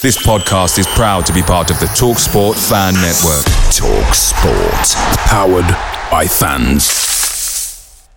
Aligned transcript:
This 0.00 0.16
podcast 0.24 0.78
is 0.78 0.86
proud 0.86 1.26
to 1.26 1.32
be 1.32 1.42
part 1.42 1.72
of 1.72 1.80
the 1.80 1.86
TalkSport 1.86 2.54
Fan 2.68 2.94
Network. 2.94 3.44
TalkSport. 3.74 4.94
Powered 5.26 5.66
by 6.08 6.24
fans. 6.24 8.08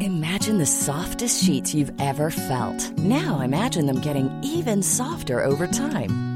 Imagine 0.00 0.58
the 0.58 0.66
softest 0.66 1.44
sheets 1.44 1.72
you've 1.72 1.92
ever 2.00 2.32
felt. 2.32 2.90
Now 2.98 3.42
imagine 3.42 3.86
them 3.86 4.00
getting 4.00 4.28
even 4.42 4.82
softer 4.82 5.44
over 5.44 5.68
time. 5.68 6.35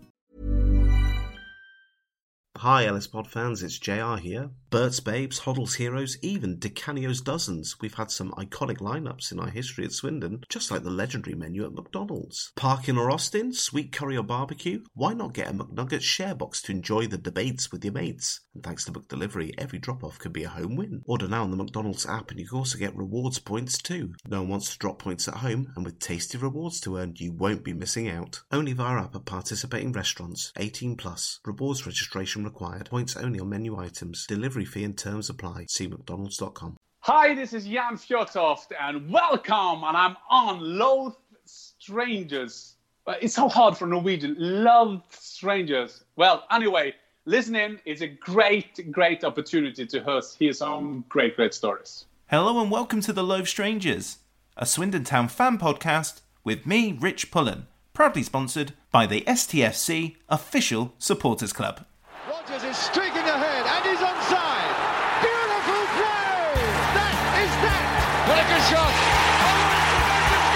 Hi, 2.61 2.85
Ellis 2.85 3.07
Pod 3.07 3.27
fans, 3.27 3.63
it's 3.63 3.79
JR 3.79 4.17
here. 4.17 4.51
Bert's 4.69 4.99
Babes, 4.99 5.39
Hoddle's 5.39 5.73
Heroes, 5.73 6.19
even 6.21 6.57
DiCanio's 6.57 7.19
Dozens. 7.19 7.81
We've 7.81 7.95
had 7.95 8.11
some 8.11 8.29
iconic 8.33 8.77
lineups 8.77 9.31
in 9.31 9.39
our 9.39 9.49
history 9.49 9.83
at 9.83 9.93
Swindon, 9.93 10.43
just 10.47 10.69
like 10.69 10.83
the 10.83 10.91
legendary 10.91 11.35
menu 11.35 11.65
at 11.65 11.73
McDonald's. 11.73 12.51
Parkin 12.55 12.99
or 12.99 13.09
Austin, 13.09 13.51
sweet 13.51 13.91
curry 13.91 14.15
or 14.15 14.21
barbecue? 14.21 14.83
Why 14.93 15.13
not 15.13 15.33
get 15.33 15.49
a 15.49 15.53
McNuggets 15.53 16.03
share 16.03 16.35
box 16.35 16.61
to 16.61 16.71
enjoy 16.71 17.07
the 17.07 17.17
debates 17.17 17.71
with 17.71 17.83
your 17.83 17.95
mates? 17.95 18.41
And 18.53 18.63
thanks 18.63 18.83
to 18.85 18.91
McDelivery, 18.91 19.53
every 19.57 19.79
drop 19.79 20.03
off 20.03 20.19
can 20.19 20.33
be 20.33 20.43
a 20.43 20.49
home 20.49 20.75
win. 20.75 21.03
Order 21.05 21.27
now 21.29 21.43
on 21.43 21.51
the 21.51 21.57
McDonald's 21.57 22.05
app 22.05 22.31
and 22.31 22.39
you 22.39 22.47
can 22.47 22.57
also 22.57 22.77
get 22.77 22.95
rewards 22.95 23.39
points 23.39 23.77
too. 23.81 24.13
No 24.27 24.41
one 24.41 24.49
wants 24.49 24.71
to 24.73 24.77
drop 24.77 24.99
points 24.99 25.27
at 25.29 25.35
home, 25.35 25.71
and 25.75 25.85
with 25.85 25.99
tasty 25.99 26.37
rewards 26.37 26.81
to 26.81 26.97
earn, 26.97 27.13
you 27.17 27.31
won't 27.31 27.63
be 27.63 27.71
missing 27.73 28.09
out. 28.09 28.41
Only 28.51 28.73
via 28.73 29.03
app 29.03 29.15
at 29.15 29.23
participating 29.25 29.93
restaurants. 29.93 30.51
18 30.57 30.97
plus. 30.97 31.39
Rewards 31.45 31.85
registration 31.85 32.43
required. 32.43 32.89
Points 32.89 33.15
only 33.15 33.39
on 33.39 33.47
menu 33.49 33.77
items. 33.79 34.25
Delivery 34.27 34.65
fee 34.65 34.83
and 34.83 34.97
terms 34.97 35.29
apply. 35.29 35.65
See 35.69 35.87
mcdonalds.com. 35.87 36.75
Hi, 37.05 37.33
this 37.33 37.53
is 37.53 37.65
Jan 37.65 37.95
Fjørtoft, 37.95 38.67
and 38.79 39.09
welcome. 39.09 39.83
And 39.85 39.95
I'm 39.97 40.17
on 40.29 40.59
Loath 40.77 41.15
Strangers. 41.45 42.75
Uh, 43.07 43.15
It's 43.21 43.33
so 43.33 43.49
hard 43.49 43.75
for 43.77 43.87
Norwegian. 43.87 44.35
Love 44.37 45.01
strangers. 45.09 46.03
Well, 46.15 46.43
anyway, 46.51 46.93
listening 47.25 47.79
is 47.85 48.01
a 48.01 48.07
great, 48.07 48.91
great 48.91 49.23
opportunity 49.23 49.85
to 49.85 50.03
hear, 50.03 50.21
hear 50.39 50.53
some 50.53 51.05
great, 51.07 51.35
great 51.35 51.53
stories. 51.53 52.05
Hello 52.29 52.59
and 52.61 52.71
welcome 52.71 53.01
to 53.01 53.13
The 53.13 53.23
Loaf 53.23 53.47
Strangers, 53.47 54.19
a 54.57 54.65
Swindon 54.65 55.03
Town 55.03 55.27
fan 55.27 55.57
podcast 55.57 56.21
with 56.43 56.65
me, 56.65 56.97
Rich 56.99 57.29
Pullen, 57.29 57.67
proudly 57.93 58.23
sponsored 58.23 58.73
by 58.91 59.05
the 59.05 59.21
STFC 59.21 60.15
Official 60.29 60.93
Supporters 60.97 61.53
Club. 61.53 61.85
Rogers 62.27 62.63
is 62.63 62.77
streaking 62.77 63.11
ahead 63.11 63.65
and 63.69 63.85
he's 63.85 64.01
onside. 64.01 64.73
Beautiful 65.21 65.83
play! 65.93 66.57
That 66.97 67.15
is 67.37 67.53
that! 67.61 67.85
What 68.25 68.37
a 68.39 68.45
good 68.49 68.65
shot! 68.65 68.93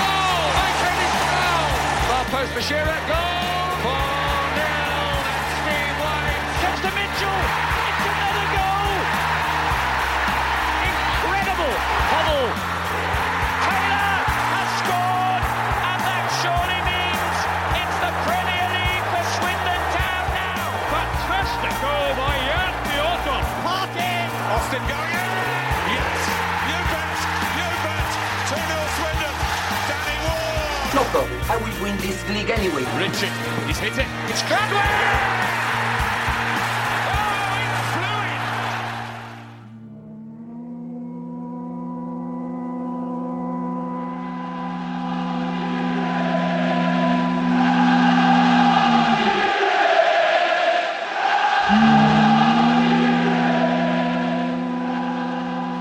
Oh, 0.02 0.50
what 0.50 0.66
a 0.66 0.74
tremendous 0.82 1.14
goal! 1.14 1.14
Maintaining 1.14 1.14
foul! 1.30 1.70
Far 2.10 2.26
post 2.34 2.52
for 2.54 2.62
Shearer, 2.62 3.02
goal! 3.08 3.35
Martin! 24.76 24.96
Going 24.96 25.12
in! 25.12 25.32
Yes! 25.96 26.20
You 26.68 26.80
bet! 26.92 27.20
You 27.56 27.68
bet! 27.86 28.12
2 28.50 28.60
0 28.60 28.76
Swindon! 28.96 29.36
Danny 29.88 30.18
Ward! 30.28 30.92
I 31.50 31.56
will 31.58 31.84
win 31.84 31.98
this 31.98 32.20
league 32.30 32.50
anyway. 32.50 32.84
Richard, 33.00 33.32
he's 33.68 33.78
hit 33.78 33.98
it. 33.98 34.08
It's 34.28 34.42
Cradwell! 34.44 35.65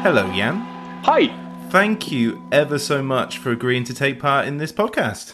Hello, 0.05 0.31
Jan. 0.35 0.57
Hi. 1.05 1.35
Thank 1.71 2.13
you 2.13 2.47
ever 2.53 2.79
so 2.79 3.03
much 3.03 3.39
for 3.39 3.53
agreeing 3.53 3.85
to 3.85 3.95
take 3.95 4.21
part 4.21 4.47
in 4.47 4.59
this 4.59 4.71
podcast. 4.71 5.33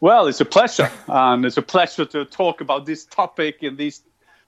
Well, 0.00 0.28
it's 0.28 0.40
a 0.40 0.46
pleasure, 0.46 0.90
and 1.08 1.44
it's 1.44 1.58
a 1.58 1.62
pleasure 1.62 2.06
to 2.06 2.24
talk 2.24 2.62
about 2.62 2.86
this 2.86 3.04
topic 3.04 3.58
in 3.60 3.76
these 3.76 4.00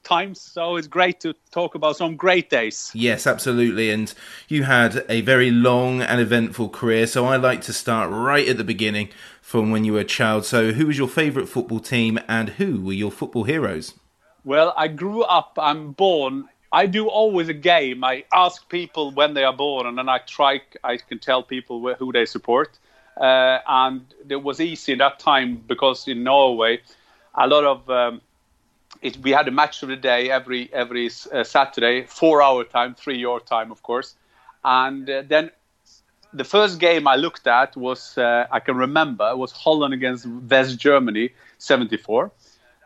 times. 0.03 0.41
So 0.41 0.77
it's 0.77 0.87
great 0.87 1.21
to 1.21 1.35
talk 1.51 1.75
about 1.75 1.99
some 1.99 2.17
great 2.17 2.49
days. 2.49 2.91
Yes, 2.95 3.27
absolutely. 3.27 3.91
And 3.91 4.15
you 4.49 4.63
had 4.63 5.05
a 5.11 5.21
very 5.21 5.51
long 5.51 6.01
and 6.01 6.23
eventful 6.23 6.71
career, 6.71 7.07
so 7.07 7.27
I 7.27 7.37
like 7.37 7.61
to 7.65 7.75
start 7.75 8.11
right 8.11 8.49
at 8.49 8.57
the 8.57 8.65
beginning 8.65 9.11
from 9.43 9.71
when 9.71 9.85
you 9.85 9.93
were 9.93 10.01
a 10.01 10.05
child. 10.05 10.47
So, 10.47 10.73
who 10.73 10.87
was 10.87 10.97
your 10.97 11.07
favourite 11.07 11.51
football 11.51 11.81
team 11.81 12.19
and 12.29 12.49
who 12.49 12.81
were 12.81 12.95
your 12.95 13.13
football 13.13 13.45
heroes? 13.45 13.93
Well, 14.43 14.73
I 14.75 14.89
grew 14.89 15.23
up, 15.23 15.59
I'm 15.61 15.93
born. 15.93 16.49
I 16.75 16.87
do 16.87 17.07
always 17.09 17.49
a 17.49 17.55
game. 17.55 18.03
I 18.03 18.25
ask 18.33 18.69
people 18.69 19.13
when 19.13 19.35
they 19.35 19.45
are 19.45 19.53
born, 19.53 19.87
and 19.87 19.97
then 19.97 20.09
I 20.09 20.19
try, 20.19 20.61
I 20.83 20.97
can 20.97 21.21
tell 21.21 21.45
people 21.45 21.95
who 21.95 22.13
they 22.13 22.27
support. 22.27 22.77
Uh, 23.17 23.61
and 23.69 24.05
it 24.29 24.43
was 24.43 24.61
easy 24.61 24.91
in 24.93 24.99
that 24.99 25.21
time 25.21 25.63
because 25.69 26.09
in 26.09 26.25
Norway, 26.25 26.81
a 27.37 27.47
lot 27.47 27.65
of 27.65 27.89
um, 27.89 28.21
it, 29.03 29.19
we 29.19 29.31
had 29.31 29.47
a 29.47 29.53
match 29.53 29.85
of 29.85 29.89
the 29.89 29.97
day 29.97 30.31
every 30.31 30.69
every 30.73 31.07
uh, 31.33 31.45
Saturday, 31.45 32.07
four 32.07 32.43
hour 32.43 32.65
time, 32.65 32.97
three 32.97 33.19
your 33.19 33.39
time, 33.39 33.71
of 33.71 33.81
course. 33.85 34.17
And 34.65 35.09
uh, 35.09 35.23
then 35.29 35.53
the 36.33 36.45
first 36.45 36.81
game 36.81 37.07
I 37.07 37.15
looked 37.15 37.47
at 37.47 37.77
was 37.77 38.19
uh, 38.19 38.49
I 38.51 38.59
can 38.59 38.77
remember 38.77 39.37
was 39.37 39.53
Holland 39.53 39.95
against 39.95 40.27
West 40.27 40.77
Germany, 40.81 41.31
'74. 41.59 42.33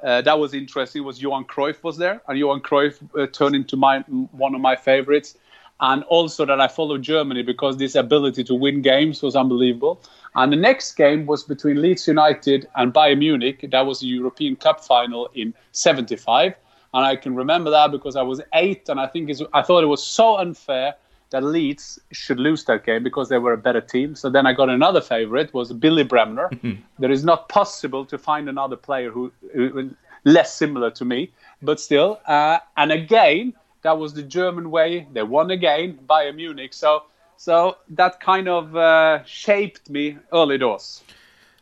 Uh, 0.03 0.23
that 0.23 0.39
was 0.39 0.55
interesting. 0.55 1.05
Was 1.05 1.21
Johan 1.21 1.45
Cruyff 1.45 1.83
was 1.83 1.97
there, 1.97 2.21
and 2.29 2.39
Johan 2.39 2.61
Cruyff 2.61 2.99
uh, 3.19 3.27
turned 3.27 3.55
into 3.55 3.77
my 3.77 4.01
one 4.33 4.55
of 4.55 4.61
my 4.61 4.77
favorites. 4.77 5.37
And 5.81 6.03
also 6.05 6.45
that 6.45 6.61
I 6.61 6.67
followed 6.67 7.03
Germany 7.03 7.43
because 7.43 7.77
this 7.77 7.95
ability 7.95 8.43
to 8.45 8.55
win 8.55 8.83
games 8.83 9.23
was 9.23 9.37
unbelievable. 9.37 10.03
And 10.35 10.53
the 10.53 10.57
next 10.57 10.95
game 10.95 11.25
was 11.25 11.45
between 11.45 11.81
Leeds 11.81 12.09
United 12.09 12.69
and 12.75 12.93
Bayern 12.93 13.19
Munich. 13.19 13.65
That 13.71 13.87
was 13.87 14.01
the 14.01 14.09
European 14.09 14.57
Cup 14.57 14.85
final 14.85 15.31
in 15.35 15.55
'75, 15.73 16.55
and 16.95 17.05
I 17.05 17.17
can 17.17 17.35
remember 17.35 17.71
that 17.71 17.91
because 17.91 18.17
I 18.17 18.23
was 18.23 18.41
eight, 18.55 18.89
and 18.89 18.99
I 19.01 19.07
think 19.07 19.31
I 19.53 19.63
thought 19.63 19.85
it 19.85 19.89
was 19.89 20.03
so 20.03 20.37
unfair 20.39 20.95
that 21.31 21.45
Leeds 21.45 21.99
should 22.13 22.41
lose 22.41 22.65
that 22.65 22.85
game 22.85 23.03
because 23.03 23.29
they 23.29 23.39
were 23.39 23.53
a 23.53 23.59
better 23.59 23.81
team. 23.81 24.15
So 24.15 24.31
then 24.31 24.47
I 24.47 24.53
got 24.53 24.71
another 24.71 25.01
favorite 25.01 25.53
was 25.53 25.73
Billy 25.73 26.05
Bremner. 26.05 26.51
there 26.99 27.11
is 27.11 27.25
not 27.25 27.49
possible 27.49 28.05
to 28.07 28.19
find 28.19 28.49
another 28.49 28.77
player 28.77 29.11
who, 29.11 29.31
who 29.53 29.91
less 30.25 30.55
similar 30.55 30.91
to 30.93 31.05
me, 31.05 31.31
but 31.63 31.81
still. 31.81 32.21
Uh, 32.27 32.59
and 32.77 32.93
again, 32.93 33.55
that 33.83 33.99
was 33.99 34.15
the 34.15 34.23
German 34.23 34.71
way. 34.71 35.07
They 35.13 35.23
won 35.23 35.51
again, 35.51 35.99
Bayern 36.09 36.37
Munich. 36.37 36.73
So 36.73 37.05
so 37.37 37.77
that 37.91 38.19
kind 38.19 38.49
of 38.49 38.75
uh, 38.77 39.25
shaped 39.25 39.89
me 39.89 40.19
early 40.33 40.59
doors. 40.59 41.03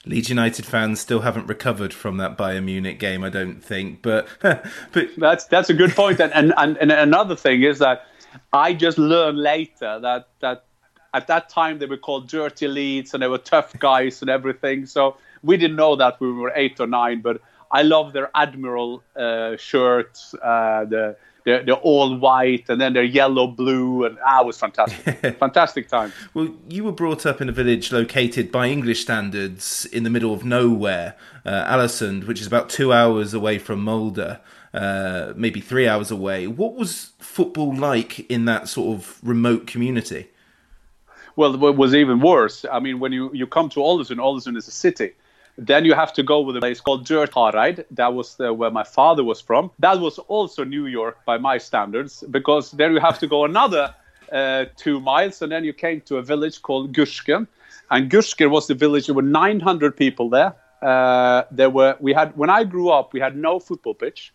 Leeds 0.06 0.30
United 0.30 0.64
fans 0.64 1.00
still 1.00 1.20
haven't 1.20 1.48
recovered 1.48 1.92
from 1.92 2.16
that 2.16 2.38
Bayern 2.38 2.64
Munich 2.64 2.98
game, 2.98 3.22
I 3.24 3.28
don't 3.28 3.62
think. 3.62 4.00
But 4.02 4.28
but 4.40 5.10
That's 5.18 5.44
that's 5.46 5.68
a 5.68 5.74
good 5.74 5.90
point. 5.90 6.20
And, 6.20 6.32
and 6.32 6.54
and 6.56 6.78
and 6.78 6.92
another 6.92 7.36
thing 7.36 7.62
is 7.62 7.78
that 7.80 8.06
I 8.56 8.72
just 8.72 8.98
learned 8.98 9.38
later 9.38 9.98
that 10.00 10.28
that 10.40 10.64
at 11.14 11.26
that 11.28 11.48
time 11.48 11.78
they 11.78 11.86
were 11.86 11.96
called 11.96 12.28
dirty 12.28 12.68
Leeds 12.68 13.14
and 13.14 13.22
they 13.22 13.28
were 13.28 13.38
tough 13.38 13.78
guys 13.78 14.20
and 14.20 14.30
everything. 14.30 14.86
So 14.86 15.16
we 15.42 15.56
didn't 15.56 15.76
know 15.76 15.96
that 15.96 16.20
we 16.20 16.32
were 16.32 16.52
eight 16.54 16.80
or 16.80 16.86
nine, 16.86 17.22
but 17.22 17.40
I 17.70 17.82
love 17.82 18.12
their 18.12 18.30
admiral 18.34 19.02
uh, 19.16 19.56
shirts, 19.56 20.34
uh, 20.34 20.84
the 20.84 21.16
all 21.82 22.16
white 22.16 22.68
and 22.68 22.80
then 22.80 22.92
they're 22.92 23.04
yellow 23.04 23.46
blue 23.46 24.04
and 24.04 24.18
ah, 24.26 24.40
it 24.40 24.46
was 24.46 24.58
fantastic, 24.58 25.36
fantastic 25.38 25.88
time. 25.88 26.12
Well, 26.34 26.54
you 26.68 26.82
were 26.82 26.92
brought 26.92 27.24
up 27.24 27.40
in 27.40 27.48
a 27.48 27.52
village 27.52 27.92
located 27.92 28.50
by 28.50 28.66
English 28.66 29.02
standards 29.02 29.86
in 29.86 30.02
the 30.02 30.10
middle 30.10 30.34
of 30.34 30.44
nowhere, 30.44 31.14
uh, 31.44 31.72
Ålesund, 31.72 32.26
which 32.26 32.40
is 32.40 32.48
about 32.48 32.68
two 32.68 32.92
hours 32.92 33.32
away 33.32 33.58
from 33.58 33.80
Mulder. 33.80 34.40
Uh, 34.76 35.32
maybe 35.36 35.60
three 35.60 35.88
hours 35.88 36.10
away. 36.10 36.46
What 36.46 36.74
was 36.74 37.12
football 37.18 37.74
like 37.74 38.30
in 38.30 38.44
that 38.44 38.68
sort 38.68 38.94
of 38.94 39.18
remote 39.22 39.66
community? 39.66 40.28
Well, 41.34 41.54
it 41.54 41.76
was 41.76 41.94
even 41.94 42.20
worse. 42.20 42.66
I 42.70 42.80
mean, 42.80 42.98
when 42.98 43.12
you, 43.12 43.30
you 43.32 43.46
come 43.46 43.70
to 43.70 43.80
Ålesund, 43.80 44.18
Ålesund 44.18 44.56
is 44.56 44.68
a 44.68 44.70
city. 44.70 45.12
Then 45.56 45.86
you 45.86 45.94
have 45.94 46.12
to 46.14 46.22
go 46.22 46.40
with 46.40 46.56
a 46.56 46.60
place 46.60 46.80
called 46.80 47.06
Hareid. 47.06 47.84
That 47.90 48.12
was 48.12 48.36
the, 48.36 48.52
where 48.52 48.70
my 48.70 48.84
father 48.84 49.24
was 49.24 49.40
from. 49.40 49.70
That 49.78 49.98
was 50.00 50.18
also 50.18 50.64
New 50.64 50.86
York 50.86 51.24
by 51.24 51.38
my 51.38 51.56
standards, 51.56 52.22
because 52.30 52.70
then 52.72 52.92
you 52.92 53.00
have 53.00 53.18
to 53.20 53.26
go 53.26 53.44
another 53.44 53.94
uh, 54.30 54.66
two 54.76 55.00
miles, 55.00 55.40
and 55.40 55.50
then 55.50 55.64
you 55.64 55.72
came 55.72 56.02
to 56.02 56.18
a 56.18 56.22
village 56.22 56.60
called 56.60 56.92
Gursken. 56.92 57.46
And 57.90 58.10
Gursken 58.10 58.50
was 58.50 58.66
the 58.66 58.74
village. 58.74 59.06
There 59.06 59.14
were 59.14 59.22
900 59.22 59.96
people 59.96 60.28
there. 60.28 60.54
Uh, 60.82 61.44
there 61.50 61.70
were 61.70 61.96
we 62.00 62.12
had 62.12 62.36
when 62.36 62.50
I 62.50 62.64
grew 62.64 62.90
up, 62.90 63.14
we 63.14 63.20
had 63.20 63.34
no 63.36 63.58
football 63.58 63.94
pitch. 63.94 64.34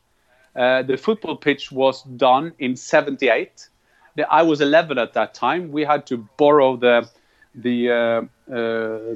Uh, 0.55 0.81
the 0.83 0.97
football 0.97 1.35
pitch 1.35 1.71
was 1.71 2.03
done 2.03 2.53
in 2.59 2.75
'78 2.75 3.69
I 4.29 4.43
was 4.43 4.61
11 4.61 4.97
at 4.97 5.13
that 5.13 5.33
time. 5.33 5.71
We 5.71 5.83
had 5.83 6.05
to 6.07 6.27
borrow 6.37 6.75
the 6.75 7.09
the 7.55 7.89
uh, 7.89 7.95
uh, 7.95 8.23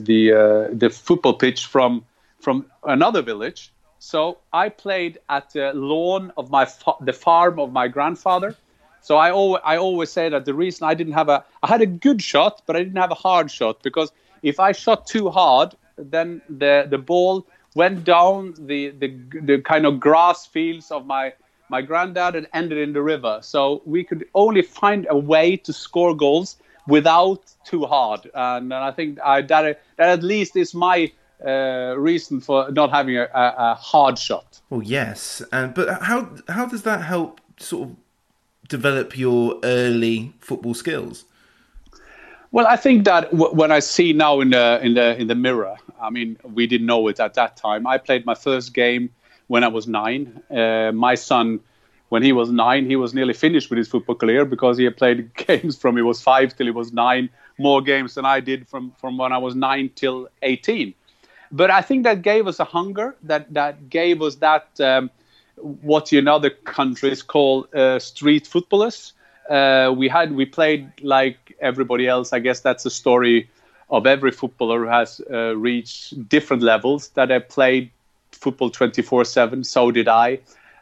the 0.03 0.69
uh, 0.71 0.73
the 0.73 0.89
football 0.89 1.33
pitch 1.33 1.65
from 1.65 2.05
from 2.39 2.65
another 2.83 3.21
village. 3.21 3.71
So 3.99 4.37
I 4.53 4.69
played 4.69 5.19
at 5.29 5.51
the 5.51 5.73
lawn 5.73 6.31
of 6.37 6.49
my 6.51 6.65
fa- 6.65 6.99
the 7.01 7.13
farm 7.13 7.59
of 7.59 7.71
my 7.71 7.87
grandfather. 7.87 8.55
So 9.01 9.17
I 9.17 9.31
always 9.31 9.61
I 9.65 9.77
always 9.77 10.11
say 10.11 10.29
that 10.29 10.45
the 10.45 10.53
reason 10.53 10.87
I 10.87 10.93
didn't 10.93 11.13
have 11.13 11.29
a 11.29 11.43
I 11.63 11.67
had 11.67 11.81
a 11.81 11.85
good 11.85 12.21
shot, 12.21 12.61
but 12.65 12.75
I 12.75 12.79
didn't 12.83 12.97
have 12.99 13.11
a 13.11 13.21
hard 13.27 13.51
shot 13.51 13.83
because 13.83 14.11
if 14.41 14.59
I 14.59 14.71
shot 14.71 15.07
too 15.07 15.29
hard, 15.29 15.75
then 15.97 16.41
the 16.49 16.87
the 16.89 16.97
ball 16.97 17.45
went 17.75 18.04
down 18.04 18.56
the 18.57 18.89
the, 18.92 19.16
the 19.42 19.62
kind 19.62 19.86
of 19.86 20.00
grass 20.00 20.45
fields 20.45 20.92
of 20.92 21.06
my 21.06 21.33
my 21.69 21.81
granddad 21.81 22.36
and 22.36 22.48
ended 22.54 22.77
in 22.77 22.94
the 22.94 23.01
river. 23.01 23.39
So 23.42 23.81
we 23.86 24.04
could 24.04 24.25
only 24.33 24.62
find 24.62 25.07
a 25.10 25.18
way 25.18 25.57
to 25.57 25.74
score 25.74 26.16
goals 26.16 26.57
without 26.88 27.42
too 27.63 27.86
hard. 27.86 28.30
And, 28.33 28.66
and 28.66 28.74
I 28.74 28.92
think 28.92 29.19
I, 29.24 29.42
that, 29.42 29.81
that 29.98 30.10
at 30.10 30.24
least 30.24 30.56
is 30.56 30.74
my 30.74 31.12
uh, 31.45 31.95
reason 31.98 32.39
for 32.39 32.72
not 32.72 32.92
having 32.92 33.18
a, 33.18 33.27
a, 33.33 33.75
hard 33.75 34.18
shot. 34.18 34.62
Well, 34.69 34.83
yes, 34.83 35.42
and 35.51 35.74
but 35.74 36.01
how 36.01 36.30
how 36.48 36.66
does 36.66 36.83
that 36.83 37.01
help 37.01 37.42
sort 37.57 37.89
of 37.89 37.95
develop 38.69 39.18
your 39.18 39.60
early 39.63 40.33
football 40.39 40.74
skills? 40.74 41.25
Well, 42.51 42.66
I 42.68 42.78
think 42.78 43.04
that 43.04 43.31
w- 43.31 43.54
when 43.54 43.71
I 43.71 43.80
see 43.80 44.13
now 44.13 44.39
in 44.39 44.51
the 44.51 44.80
in 44.81 44.94
the 44.94 45.19
in 45.19 45.28
the 45.28 45.36
mirror, 45.36 45.75
I 46.01 46.09
mean, 46.09 46.38
we 46.44 46.68
didn't 46.68 46.88
know 46.88 47.07
it 47.07 47.19
at 47.19 47.33
that 47.36 47.57
time. 47.57 47.88
I 47.88 47.97
played 47.97 48.25
my 48.25 48.36
first 48.36 48.74
game 48.74 49.09
when 49.47 49.63
I 49.63 49.68
was 49.68 49.88
nine. 49.88 50.42
Uh, 50.50 50.92
my 50.94 51.15
son, 51.15 51.59
when 52.09 52.24
he 52.24 52.31
was 52.31 52.51
nine, 52.51 52.86
he 52.86 52.95
was 52.95 53.13
nearly 53.13 53.33
finished 53.33 53.69
with 53.69 53.77
his 53.77 53.88
football 53.88 54.15
career 54.15 54.45
because 54.45 54.77
he 54.77 54.83
had 54.86 54.97
played 54.97 55.33
games 55.47 55.77
from 55.77 55.95
he 55.95 56.01
was 56.01 56.21
five 56.21 56.56
till 56.56 56.68
he 56.68 56.71
was 56.71 56.92
nine, 56.94 57.30
more 57.57 57.81
games 57.81 58.15
than 58.15 58.25
I 58.25 58.39
did 58.39 58.68
from, 58.68 58.92
from 59.00 59.18
when 59.18 59.31
I 59.31 59.38
was 59.38 59.56
nine 59.56 59.89
till 59.95 60.27
18. 60.42 60.94
But 61.51 61.71
I 61.71 61.81
think 61.81 62.03
that 62.03 62.21
gave 62.21 62.47
us 62.47 62.59
a 62.59 62.65
hunger, 62.65 63.15
that, 63.24 63.53
that 63.53 63.89
gave 63.89 64.21
us 64.21 64.36
that, 64.36 64.80
um, 64.80 65.09
what 65.57 66.12
you 66.12 66.19
in 66.19 66.27
other 66.27 66.50
countries 66.50 67.21
call 67.21 67.68
uh, 67.74 68.00
street 68.00 68.45
footballers. 68.47 69.13
Uh, 69.50 69.94
we 69.95 70.07
had 70.07 70.31
we 70.33 70.45
played 70.45 70.89
like 71.01 71.56
everybody 71.59 72.07
else. 72.07 72.33
I 72.33 72.39
guess 72.39 72.62
that's 72.62 72.86
a 72.86 72.89
story 72.89 73.50
of 73.89 74.05
every 74.05 74.31
footballer 74.31 74.79
who 74.81 74.87
has 74.87 75.21
uh, 75.31 75.55
reached 75.55 76.27
different 76.29 76.63
levels 76.63 77.09
that 77.09 77.29
have 77.29 77.47
played 77.49 77.91
football 78.31 78.69
24 78.69 79.25
7 79.25 79.63
so 79.63 79.91
did 79.91 80.07
i. 80.07 80.39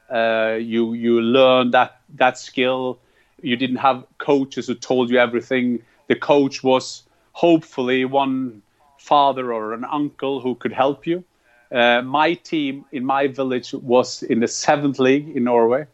Uh, 0.09 0.57
you 0.59 0.93
you 0.93 1.21
learn 1.21 1.71
that 1.71 1.99
that 2.15 2.37
skill. 2.37 2.99
You 3.41 3.55
didn't 3.57 3.77
have 3.77 4.05
coaches 4.17 4.67
who 4.67 4.75
told 4.75 5.09
you 5.09 5.17
everything. 5.19 5.81
The 6.07 6.15
coach 6.15 6.63
was 6.63 7.03
hopefully 7.33 8.05
one 8.05 8.61
father 8.97 9.51
or 9.53 9.73
an 9.73 9.83
uncle 9.85 10.39
who 10.41 10.55
could 10.55 10.71
help 10.73 11.05
you. 11.07 11.23
Uh, 11.71 12.01
my 12.01 12.33
team 12.35 12.85
in 12.91 13.05
my 13.05 13.27
village 13.27 13.73
was 13.73 14.23
in 14.23 14.39
the 14.39 14.47
seventh 14.47 14.99
league 14.99 15.29
in 15.35 15.43
norway. 15.45 15.85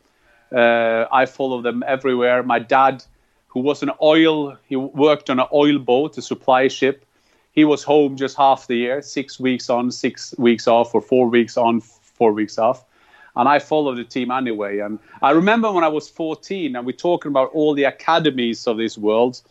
Uh, 0.52 1.06
i 1.12 1.26
followed 1.26 1.64
them 1.64 1.84
everywhere. 1.86 2.44
My 2.44 2.60
dad 2.60 3.04
who 3.50 3.60
was 3.60 3.84
an 3.84 3.92
oil 4.02 4.58
he 4.68 4.76
worked 4.78 5.30
on 5.30 5.40
an 5.40 5.48
oil 5.54 5.78
boat 5.78 6.18
a 6.18 6.22
supply 6.22 6.68
ship 6.68 7.06
he 7.52 7.66
was 7.66 7.84
home 7.84 8.16
just 8.16 8.38
half 8.38 8.68
the 8.68 8.76
year, 8.76 9.02
six 9.02 9.40
weeks 9.40 9.70
on, 9.70 9.92
six 9.92 10.34
weeks 10.38 10.68
off, 10.68 10.94
or 10.94 11.02
four 11.02 11.28
weeks 11.28 11.58
on, 11.58 11.82
four 11.82 12.32
weeks 12.32 12.58
off. 12.58 12.86
And 13.36 13.48
I 13.50 13.60
followed 13.60 13.98
the 13.98 14.04
team 14.04 14.32
anyway. 14.32 14.80
And 14.80 15.00
I 15.22 15.32
remember 15.32 15.72
when 15.72 15.84
I 15.84 15.88
was 15.88 16.10
14, 16.10 16.76
and 16.76 16.86
we're 16.86 16.94
talking 16.94 17.30
about 17.30 17.50
all 17.52 17.74
the 17.74 17.84
academies 17.84 18.68
of 18.68 18.78
this 18.78 18.98
world. 18.98 19.42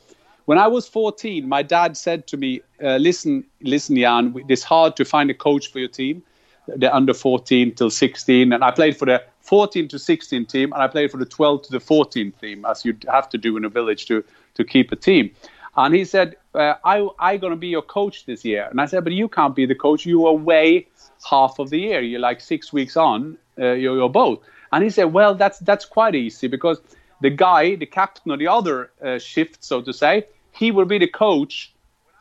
When 0.46 0.58
I 0.58 0.66
was 0.66 0.88
14, 0.88 1.48
my 1.48 1.62
dad 1.62 1.96
said 1.96 2.26
to 2.28 2.36
me, 2.36 2.62
uh, 2.82 2.96
"Listen, 2.96 3.44
listen, 3.60 3.96
Jan, 3.96 4.34
it's 4.48 4.62
hard 4.62 4.96
to 4.96 5.04
find 5.04 5.30
a 5.30 5.34
coach 5.34 5.70
for 5.70 5.78
your 5.78 5.88
team, 5.88 6.22
the 6.66 6.94
under 6.94 7.12
14 7.12 7.74
till 7.74 7.90
16." 7.90 8.52
And 8.52 8.64
I 8.64 8.70
played 8.70 8.96
for 8.96 9.04
the 9.04 9.22
14 9.48 9.88
to 9.88 9.98
16 9.98 10.44
team, 10.44 10.72
and 10.74 10.82
I 10.82 10.88
played 10.88 11.10
for 11.10 11.16
the 11.16 11.24
12 11.24 11.62
to 11.62 11.72
the 11.72 11.80
14 11.80 12.32
team, 12.32 12.66
as 12.66 12.84
you 12.84 12.94
have 13.10 13.30
to 13.30 13.38
do 13.38 13.56
in 13.56 13.64
a 13.64 13.70
village 13.70 14.04
to 14.06 14.22
to 14.54 14.64
keep 14.64 14.92
a 14.92 14.96
team. 14.96 15.30
And 15.76 15.94
he 15.94 16.04
said, 16.04 16.36
uh, 16.54 16.74
I, 16.84 17.08
I'm 17.18 17.38
going 17.38 17.52
to 17.52 17.56
be 17.56 17.68
your 17.68 17.82
coach 17.82 18.26
this 18.26 18.44
year. 18.44 18.66
And 18.68 18.80
I 18.80 18.86
said, 18.86 19.04
but 19.04 19.12
you 19.12 19.28
can't 19.28 19.54
be 19.54 19.64
the 19.64 19.76
coach. 19.76 20.04
You 20.04 20.26
are 20.26 20.32
away 20.32 20.88
half 21.30 21.58
of 21.60 21.70
the 21.70 21.78
year. 21.78 22.00
You're 22.00 22.20
like 22.20 22.40
six 22.40 22.72
weeks 22.72 22.96
on, 22.96 23.38
uh, 23.58 23.72
you're, 23.72 23.96
you're, 23.96 24.08
both. 24.10 24.40
And 24.72 24.82
he 24.82 24.90
said, 24.90 25.04
well, 25.04 25.36
that's, 25.36 25.60
that's 25.60 25.84
quite 25.84 26.16
easy 26.16 26.48
because 26.48 26.80
the 27.20 27.30
guy, 27.30 27.76
the 27.76 27.86
captain 27.86 28.32
of 28.32 28.40
the 28.40 28.48
other 28.48 28.90
uh, 29.02 29.18
shift, 29.18 29.62
so 29.62 29.80
to 29.80 29.92
say, 29.92 30.26
he 30.50 30.72
will 30.72 30.84
be 30.84 30.98
the 30.98 31.06
coach 31.06 31.72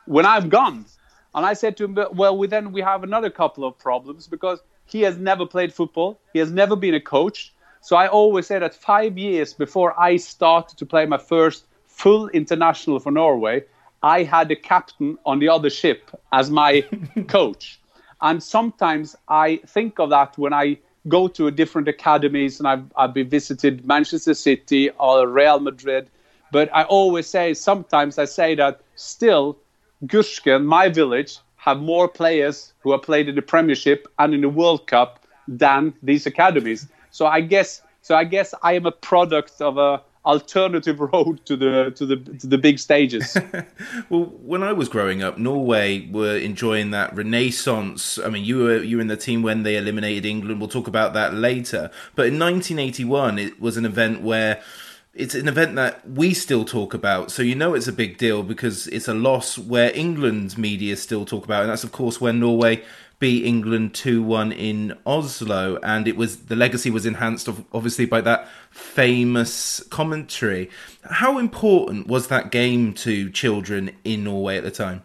when 0.06 0.26
I'm 0.26 0.50
gone. 0.50 0.86
And 1.34 1.44
I 1.46 1.54
said 1.54 1.76
to 1.78 1.86
him, 1.86 1.98
well, 2.14 2.38
we, 2.38 2.46
then 2.48 2.72
we 2.72 2.82
have 2.82 3.04
another 3.04 3.32
couple 3.32 3.66
of 3.66 3.78
problems 3.80 4.28
because 4.28 4.60
he 4.88 5.02
has 5.02 5.18
never 5.18 5.46
played 5.46 5.74
football. 5.74 6.20
He 6.34 6.40
has 6.40 6.52
never 6.52 6.76
been 6.76 6.96
a 6.96 7.02
coach. 7.02 7.54
So 7.82 7.96
I 7.96 8.08
always 8.08 8.48
say 8.48 8.60
that 8.60 8.74
five 8.74 9.18
years 9.18 9.54
before 9.54 9.98
I 10.00 10.18
started 10.18 10.78
to 10.78 10.86
play 10.86 11.06
my 11.06 11.18
first 11.18 11.66
full 11.86 12.30
international 12.30 13.00
for 13.00 13.12
Norway, 13.12 13.64
I 14.02 14.24
had 14.24 14.50
a 14.52 14.56
captain 14.56 15.18
on 15.26 15.40
the 15.40 15.50
other 15.50 15.70
ship 15.70 16.10
as 16.32 16.50
my 16.50 16.82
coach. 17.28 17.80
And 18.22 18.42
sometimes 18.42 19.16
I 19.28 19.58
think 19.68 20.00
of 20.00 20.10
that 20.10 20.38
when 20.38 20.54
I 20.54 20.78
go 21.08 21.28
to 21.28 21.52
different 21.52 21.88
academies 21.88 22.60
and 22.60 22.68
I've, 22.68 22.86
I've 22.96 23.14
been 23.14 23.30
visited 23.30 23.86
Manchester 23.86 24.34
City 24.34 24.90
or 24.92 25.28
Real 25.28 25.60
Madrid. 25.60 26.10
But 26.52 26.70
I 26.74 26.84
always 26.84 27.28
say, 27.28 27.54
sometimes 27.54 28.18
I 28.18 28.26
say 28.26 28.56
that 28.56 28.82
still, 28.96 29.58
Gursken, 30.06 30.66
my 30.66 30.90
village, 30.90 31.40
have 31.58 31.80
more 31.80 32.08
players 32.08 32.74
who 32.80 32.92
have 32.92 33.02
played 33.02 33.28
in 33.28 33.36
the 33.36 33.42
Premiership 33.42 34.08
and 34.20 34.34
in 34.34 34.42
the 34.42 34.50
World 34.50 34.88
Cup 34.88 35.26
than 35.48 35.94
these 36.02 36.26
academies. 36.26 36.88
So 37.12 37.28
I 37.28 37.42
guess, 37.42 37.82
so 38.02 38.16
I 38.16 38.24
guess 38.24 38.54
I 38.64 38.74
am 38.74 38.86
a 38.86 38.92
product 38.92 39.62
of 39.62 39.78
a 39.78 40.02
alternative 40.28 41.00
road 41.14 41.44
to 41.46 41.56
the 41.56 41.92
to 41.96 42.06
the 42.06 42.18
to 42.18 42.48
the 42.48 42.58
big 42.58 42.78
stages. 42.78 43.36
well, 44.10 44.26
when 44.44 44.62
I 44.62 44.74
was 44.74 44.90
growing 44.90 45.24
up, 45.24 45.38
Norway 45.38 46.08
were 46.12 46.38
enjoying 46.38 46.92
that 46.92 47.16
renaissance. 47.16 48.20
I 48.20 48.30
mean, 48.30 48.44
you 48.44 48.60
were 48.60 48.84
you 48.84 48.98
were 48.98 49.02
in 49.02 49.08
the 49.08 49.18
team 49.18 49.42
when 49.42 49.64
they 49.64 49.78
eliminated 49.78 50.26
England. 50.26 50.60
We'll 50.60 50.70
talk 50.70 50.88
about 50.88 51.14
that 51.14 51.34
later. 51.34 51.90
But 52.16 52.28
in 52.28 52.38
1981, 52.40 53.40
it 53.40 53.60
was 53.60 53.78
an 53.78 53.86
event 53.86 54.22
where 54.22 54.62
it's 55.18 55.34
an 55.34 55.48
event 55.48 55.76
that 55.76 56.08
we 56.08 56.34
still 56.34 56.64
talk 56.64 56.94
about. 56.94 57.32
So 57.32 57.42
you 57.42 57.56
know 57.56 57.74
it's 57.74 57.88
a 57.88 57.94
big 57.94 58.18
deal 58.18 58.44
because 58.44 58.88
it's 58.88 59.08
a 59.08 59.14
loss 59.14 59.58
where 59.58 59.92
England's 59.96 60.58
media 60.58 60.96
still 60.96 61.26
talk 61.26 61.44
about, 61.44 61.64
and 61.64 61.72
that's 61.72 61.84
of 61.84 61.92
course 61.92 62.22
when 62.22 62.40
Norway 62.40 62.84
beat 63.20 63.44
England 63.46 63.96
2 63.96 64.22
1 64.22 64.52
in 64.52 64.96
Oslo. 65.06 65.78
And 65.82 66.08
it 66.08 66.16
was 66.16 66.46
the 66.46 66.56
legacy 66.56 66.92
was 66.92 67.06
enhanced, 67.06 67.50
obviously, 67.74 68.06
by 68.06 68.22
that 68.22 68.48
famous 68.70 69.84
commentary. 69.90 70.70
How 71.04 71.40
important 71.40 72.08
was 72.08 72.28
that 72.28 72.52
game 72.52 72.94
to 72.96 73.32
children 73.32 73.92
in 74.04 74.24
Norway 74.24 74.58
at 74.58 74.64
the 74.64 74.72
time? 74.72 75.02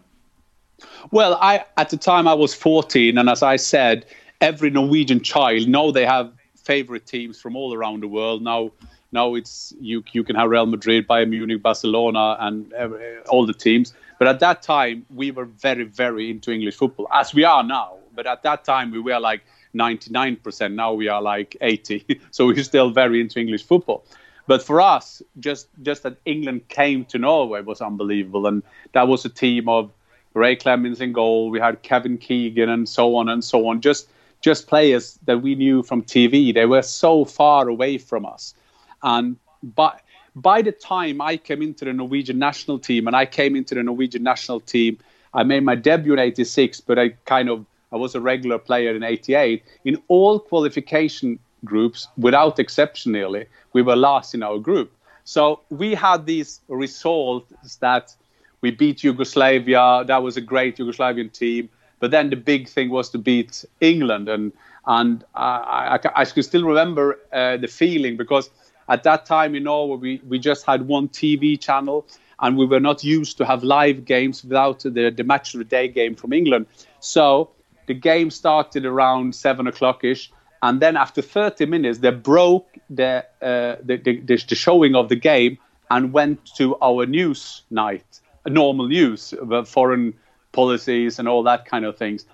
Well, 1.11 1.38
I 1.40 1.64
at 1.78 1.88
the 1.88 1.97
time 1.97 2.28
I 2.28 2.35
was 2.35 2.54
14, 2.54 3.16
and 3.16 3.31
as 3.31 3.42
I 3.42 3.57
said, 3.57 4.04
every 4.42 4.69
Norwegian 4.69 5.23
child 5.23 5.69
know 5.69 5.90
they 5.90 6.04
have 6.04 6.33
favorite 6.57 7.07
teams 7.07 7.40
from 7.40 7.57
all 7.57 7.73
around 7.75 8.02
the 8.02 8.09
world. 8.09 8.42
Now, 8.42 8.71
now 9.12 9.35
it's 9.35 9.75
you. 9.81 10.02
You 10.12 10.25
can 10.25 10.37
have 10.37 10.50
Real 10.50 10.66
Madrid, 10.66 11.07
Bayern 11.07 11.28
Munich, 11.28 11.62
Barcelona, 11.62 12.37
and 12.40 12.73
eh, 12.73 12.88
all 13.28 13.47
the 13.47 13.54
teams. 13.54 13.95
But 14.19 14.28
at 14.28 14.40
that 14.40 14.62
time, 14.62 15.04
we 15.14 15.31
were 15.31 15.45
very, 15.45 15.85
very 15.85 16.31
into 16.31 16.50
English 16.50 16.76
football, 16.76 17.09
as 17.12 17.35
we 17.35 17.45
are 17.45 17.62
now. 17.62 17.97
But 18.14 18.26
at 18.26 18.42
that 18.42 18.64
time, 18.64 18.90
we 18.90 19.00
were 19.00 19.19
like 19.19 19.42
99%. 19.75 20.75
Now 20.75 20.92
we 20.92 21.09
are 21.09 21.21
like 21.21 21.57
80. 21.61 22.21
so 22.31 22.47
we're 22.47 22.62
still 22.62 22.90
very 22.90 23.21
into 23.21 23.38
English 23.38 23.64
football. 23.64 24.04
But 24.47 24.62
for 24.62 24.81
us, 24.81 25.23
just 25.38 25.69
just 25.83 26.02
that 26.02 26.16
England 26.25 26.69
came 26.69 27.04
to 27.07 27.19
Norway 27.19 27.62
was 27.62 27.81
unbelievable, 27.81 28.47
and 28.47 28.62
that 28.92 29.07
was 29.07 29.25
a 29.25 29.28
team 29.28 29.69
of 29.69 29.90
Ray 30.35 30.57
Clemens 30.57 31.00
in 31.00 31.12
goal. 31.12 31.50
We 31.50 31.61
had 31.61 31.83
Kevin 31.83 32.19
Keegan 32.19 32.69
and 32.69 32.88
so 32.88 33.16
on 33.16 33.28
and 33.28 33.45
so 33.45 33.69
on. 33.69 33.81
Just 33.81 34.09
just 34.40 34.66
players 34.66 35.19
that 35.26 35.42
we 35.42 35.54
knew 35.54 35.83
from 35.83 36.02
TV. 36.02 36.52
They 36.52 36.66
were 36.66 36.83
so 36.83 37.25
far 37.25 37.69
away 37.69 37.99
from 37.99 38.26
us, 38.26 38.54
and 39.02 39.37
by 39.62 39.99
by 40.35 40.62
the 40.62 40.73
time 40.73 41.21
I 41.21 41.37
came 41.37 41.62
into 41.62 41.85
the 41.85 41.92
Norwegian 41.92 42.38
national 42.38 42.78
team, 42.78 43.06
and 43.06 43.14
I 43.14 43.26
came 43.26 43.54
into 43.54 43.75
the 43.75 43.82
Norwegian 43.82 44.23
national 44.23 44.61
team, 44.61 44.99
I 45.35 45.42
made 45.42 45.62
my 45.62 45.75
debut 45.75 46.14
in 46.14 46.18
'86, 46.18 46.80
but 46.80 46.99
I 46.99 47.11
kind 47.26 47.49
of 47.49 47.66
I 47.92 47.97
was 47.97 48.14
a 48.14 48.21
regular 48.21 48.59
player 48.59 48.94
in 48.94 49.02
'88. 49.02 49.62
In 49.85 50.02
all 50.09 50.38
qualification 50.38 51.38
groups, 51.64 52.09
without 52.16 52.59
exception, 52.59 53.12
nearly 53.12 53.47
we 53.73 53.82
were 53.82 53.97
last 53.97 54.35
in 54.35 54.42
our 54.42 54.59
group. 54.59 54.92
So 55.25 55.61
we 55.71 55.94
had 55.94 56.26
these 56.26 56.61
results 56.68 57.76
that 57.76 58.14
we 58.61 58.71
beat 58.71 59.04
Yugoslavia. 59.04 60.04
That 60.06 60.23
was 60.23 60.37
a 60.37 60.40
great 60.40 60.78
Yugoslavian 60.78 61.32
team. 61.32 61.68
But 62.00 62.11
then 62.11 62.30
the 62.30 62.37
big 62.37 62.68
thing 62.68 62.90
was 62.90 63.11
to 63.11 63.18
beat 63.18 63.64
England, 63.80 64.28
and 64.28 64.52
and 64.87 65.25
I, 65.35 65.99
I, 66.04 66.23
I 66.23 66.25
can 66.25 66.42
still 66.42 66.64
remember 66.64 67.21
uh, 67.32 67.56
the 67.59 67.68
feeling 67.68 68.16
because 68.16 68.50
at 68.88 69.02
that 69.04 69.26
time 69.26 69.54
in 69.54 69.64
Norway 69.64 69.96
we, 69.96 70.20
we 70.28 70.38
just 70.38 70.64
had 70.66 70.86
one 70.86 71.08
TV 71.08 71.60
channel 71.60 72.06
and 72.42 72.58
we 72.58 72.66
were 72.66 72.80
not 72.80 73.04
used 73.04 73.38
to 73.38 73.46
have 73.46 73.62
live 73.62 74.04
games 74.04 74.42
without 74.42 74.80
the, 74.80 75.12
the 75.16 75.24
match 75.24 75.54
of 75.54 75.58
the 75.58 75.64
day 75.64 75.88
game 75.88 76.14
from 76.14 76.32
England. 76.32 76.66
So 77.00 77.50
the 77.86 77.94
game 77.94 78.30
started 78.30 78.84
around 78.84 79.34
seven 79.34 79.66
o'clock 79.66 80.02
ish, 80.04 80.30
and 80.60 80.80
then 80.80 80.96
after 80.96 81.22
30 81.22 81.66
minutes 81.66 81.98
they 81.98 82.10
broke 82.10 82.68
the, 82.90 83.24
uh, 83.40 83.76
the, 83.82 83.96
the, 83.96 84.36
the 84.36 84.54
showing 84.54 84.96
of 84.96 85.08
the 85.08 85.16
game 85.16 85.58
and 85.90 86.12
went 86.12 86.44
to 86.56 86.76
our 86.82 87.06
news 87.06 87.62
night, 87.70 88.20
normal 88.46 88.88
news, 88.88 89.34
foreign 89.66 90.14
policies 90.50 91.18
and 91.18 91.28
all 91.28 91.44
that 91.44 91.64
kind 91.66 91.84
of 91.84 91.96
things. 91.96 92.26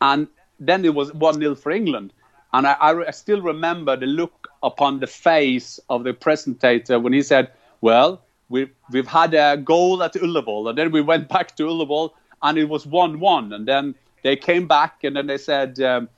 And 0.00 0.28
then 0.60 0.84
it 0.84 0.94
was 0.94 1.12
1 1.12 1.34
0 1.34 1.54
for 1.54 1.72
England. 1.72 2.12
And 2.56 2.66
I, 2.66 2.76
I, 2.80 3.10
still 3.10 3.42
remember 3.42 3.98
the 3.98 4.06
look 4.06 4.48
upon 4.62 5.00
the 5.00 5.06
face 5.06 5.78
of 5.90 6.04
the 6.04 6.14
presentator 6.14 7.02
when 7.02 7.12
he 7.12 7.22
said, 7.22 7.50
Well, 7.82 8.22
we, 8.48 8.70
we've 8.90 9.06
had 9.06 9.34
a 9.34 9.58
goal 9.58 10.02
at 10.02 10.14
Ullevål. 10.14 10.70
And 10.70 10.78
then 10.78 10.90
we 10.90 11.02
went 11.02 11.28
back 11.34 11.54
to 11.56 11.64
Ullevål 11.64 12.12
and 12.40 12.56
it 12.56 12.70
was 12.70 12.86
1 12.86 13.20
1. 13.20 13.52
And 13.52 13.68
then 13.68 13.94
they 14.22 14.36
came 14.36 14.66
back 14.66 15.04
and 15.04 15.16
then 15.16 15.26
they 15.26 15.36
said, 15.36 15.78
um, 15.82 16.08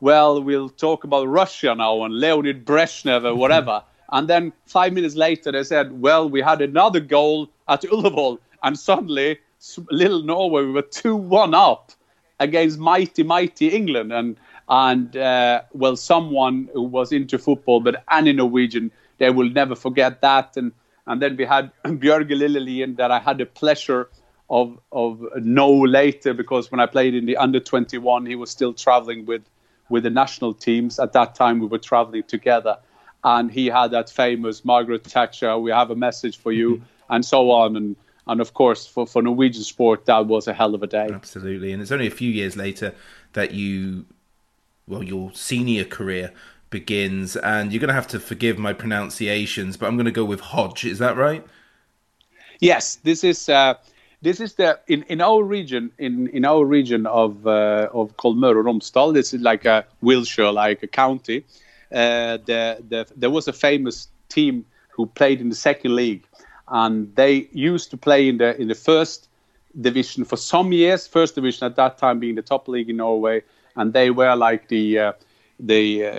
Well, 0.00 0.42
we'll 0.42 0.68
talk 0.68 1.04
about 1.04 1.26
Russia 1.26 1.74
now 1.74 2.04
and 2.04 2.20
Leonid 2.20 2.66
Brezhnev 2.66 3.24
or 3.24 3.34
whatever. 3.34 3.82
and 4.12 4.28
then 4.28 4.52
five 4.66 4.92
minutes 4.92 5.14
later, 5.14 5.52
they 5.52 5.64
said, 5.64 6.02
Well, 6.02 6.28
we 6.28 6.42
had 6.42 6.60
another 6.60 7.00
goal 7.00 7.48
at 7.66 7.80
Ullevål. 7.80 8.40
And 8.62 8.78
suddenly 8.78 9.38
little 9.90 10.22
Norway, 10.22 10.64
we 10.64 10.72
were 10.72 10.82
two 10.82 11.16
one 11.16 11.54
up 11.54 11.92
against 12.40 12.78
mighty, 12.78 13.22
mighty 13.22 13.68
England, 13.68 14.12
and 14.12 14.36
and 14.72 15.14
uh, 15.18 15.60
well, 15.74 15.96
someone 15.96 16.70
who 16.72 16.82
was 16.82 17.12
into 17.12 17.38
football, 17.38 17.80
but 17.80 18.02
any 18.10 18.32
Norwegian, 18.32 18.90
they 19.18 19.28
will 19.28 19.50
never 19.50 19.74
forget 19.74 20.22
that. 20.22 20.56
And 20.56 20.72
and 21.06 21.20
then 21.20 21.36
we 21.36 21.44
had 21.44 21.70
Bjørge 21.84 22.30
Lillelien 22.30 22.96
that 22.96 23.10
I 23.10 23.18
had 23.18 23.36
the 23.36 23.44
pleasure 23.44 24.08
of 24.48 24.78
of 24.90 25.20
know 25.36 25.70
later 25.70 26.32
because 26.32 26.72
when 26.72 26.80
I 26.80 26.86
played 26.86 27.14
in 27.14 27.26
the 27.26 27.36
under 27.36 27.60
21, 27.60 28.24
he 28.24 28.34
was 28.34 28.50
still 28.50 28.72
traveling 28.72 29.26
with 29.26 29.42
with 29.90 30.04
the 30.04 30.10
national 30.10 30.54
teams. 30.54 30.98
At 30.98 31.12
that 31.12 31.34
time, 31.34 31.60
we 31.60 31.66
were 31.66 31.84
traveling 31.90 32.22
together, 32.22 32.78
and 33.24 33.50
he 33.50 33.66
had 33.66 33.90
that 33.90 34.08
famous 34.08 34.64
Margaret 34.64 35.04
Thatcher, 35.04 35.58
"We 35.58 35.70
have 35.70 35.90
a 35.90 35.96
message 35.96 36.38
for 36.38 36.50
you," 36.50 36.76
mm-hmm. 36.76 37.14
and 37.14 37.26
so 37.26 37.50
on, 37.50 37.76
and 37.76 37.94
and 38.26 38.40
of 38.40 38.54
course 38.54 38.86
for, 38.86 39.06
for 39.06 39.20
Norwegian 39.20 39.64
sport 39.64 40.06
that 40.06 40.24
was 40.26 40.48
a 40.48 40.54
hell 40.54 40.74
of 40.74 40.82
a 40.82 40.86
day. 40.86 41.08
Absolutely, 41.12 41.72
and 41.72 41.82
it's 41.82 41.92
only 41.92 42.06
a 42.06 42.16
few 42.22 42.30
years 42.30 42.56
later 42.56 42.94
that 43.34 43.52
you, 43.52 44.06
well, 44.86 45.02
your 45.02 45.32
senior 45.34 45.84
career 45.84 46.32
begins, 46.70 47.36
and 47.36 47.72
you're 47.72 47.80
going 47.80 47.88
to 47.88 47.94
have 47.94 48.08
to 48.08 48.20
forgive 48.20 48.58
my 48.58 48.72
pronunciations, 48.72 49.76
but 49.76 49.86
I'm 49.86 49.96
going 49.96 50.06
to 50.06 50.12
go 50.12 50.24
with 50.24 50.40
Hodge. 50.40 50.84
Is 50.84 50.98
that 50.98 51.16
right? 51.16 51.44
Yes, 52.60 52.96
this 52.96 53.24
is. 53.24 53.48
Uh, 53.48 53.74
this 54.22 54.38
is 54.38 54.54
the 54.54 54.78
in, 54.86 55.02
in 55.08 55.20
our 55.20 55.42
region 55.42 55.90
in, 55.98 56.28
in 56.28 56.44
our 56.44 56.64
region 56.64 57.06
of 57.06 57.44
uh, 57.44 57.88
of 57.92 58.16
Møre 58.16 58.62
Romsdal. 58.62 59.12
This 59.12 59.34
is 59.34 59.40
like 59.40 59.64
a 59.64 59.84
Wiltshire, 60.00 60.52
like 60.52 60.82
a 60.84 60.86
county. 60.86 61.44
Uh, 61.92 62.38
the, 62.46 62.82
the, 62.88 63.06
there 63.16 63.30
was 63.30 63.48
a 63.48 63.52
famous 63.52 64.08
team 64.28 64.64
who 64.90 65.06
played 65.06 65.40
in 65.40 65.48
the 65.48 65.56
second 65.56 65.94
league 65.94 66.24
and 66.68 67.14
they 67.16 67.48
used 67.52 67.90
to 67.90 67.96
play 67.96 68.28
in 68.28 68.38
the 68.38 68.60
in 68.60 68.68
the 68.68 68.74
first 68.74 69.28
division 69.80 70.24
for 70.24 70.36
some 70.36 70.72
years. 70.72 71.06
First 71.06 71.34
division 71.34 71.66
at 71.66 71.76
that 71.76 71.98
time 71.98 72.18
being 72.18 72.34
the 72.34 72.42
top 72.42 72.68
league 72.68 72.88
in 72.88 72.96
Norway, 72.96 73.42
and 73.76 73.92
they 73.92 74.10
were 74.10 74.34
like 74.36 74.68
the 74.68 74.98
uh, 74.98 75.12
the, 75.60 76.06
uh, 76.06 76.12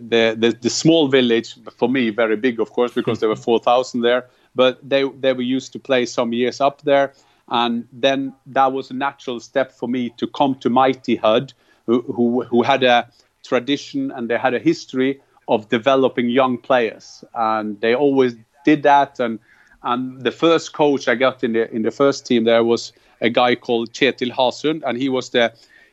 the, 0.00 0.36
the 0.38 0.58
the 0.60 0.70
small 0.70 1.08
village 1.08 1.56
for 1.76 1.88
me, 1.88 2.10
very 2.10 2.36
big 2.36 2.60
of 2.60 2.72
course 2.72 2.92
because 2.92 3.20
there 3.20 3.28
were 3.28 3.36
four 3.36 3.58
thousand 3.58 4.02
there. 4.02 4.28
But 4.54 4.86
they 4.86 5.08
they 5.20 5.32
were 5.32 5.42
used 5.42 5.72
to 5.72 5.78
play 5.78 6.06
some 6.06 6.32
years 6.32 6.60
up 6.60 6.82
there, 6.82 7.14
and 7.48 7.86
then 7.92 8.34
that 8.46 8.72
was 8.72 8.90
a 8.90 8.94
natural 8.94 9.40
step 9.40 9.72
for 9.72 9.88
me 9.88 10.10
to 10.18 10.26
come 10.26 10.54
to 10.56 10.68
Mighty 10.70 11.16
Hødd, 11.16 11.52
who 11.86 12.02
who, 12.02 12.44
who 12.44 12.62
had 12.62 12.82
a 12.82 13.08
tradition 13.42 14.10
and 14.10 14.28
they 14.28 14.38
had 14.38 14.54
a 14.54 14.58
history 14.58 15.20
of 15.48 15.68
developing 15.68 16.28
young 16.28 16.58
players, 16.58 17.24
and 17.34 17.80
they 17.80 17.94
always 17.94 18.34
did 18.64 18.82
that. 18.82 19.18
And 19.18 19.38
and 19.82 20.22
the 20.22 20.30
first 20.30 20.72
coach 20.72 21.08
I 21.08 21.14
got 21.14 21.42
in 21.42 21.54
the 21.54 21.74
in 21.74 21.82
the 21.82 21.90
first 21.90 22.26
team 22.26 22.44
there 22.44 22.64
was 22.64 22.92
a 23.20 23.30
guy 23.30 23.54
called 23.54 23.92
Chetil 23.92 24.32
Hasund, 24.32 24.82
and 24.84 24.98
he 24.98 25.08
was 25.08 25.30
the 25.30 25.52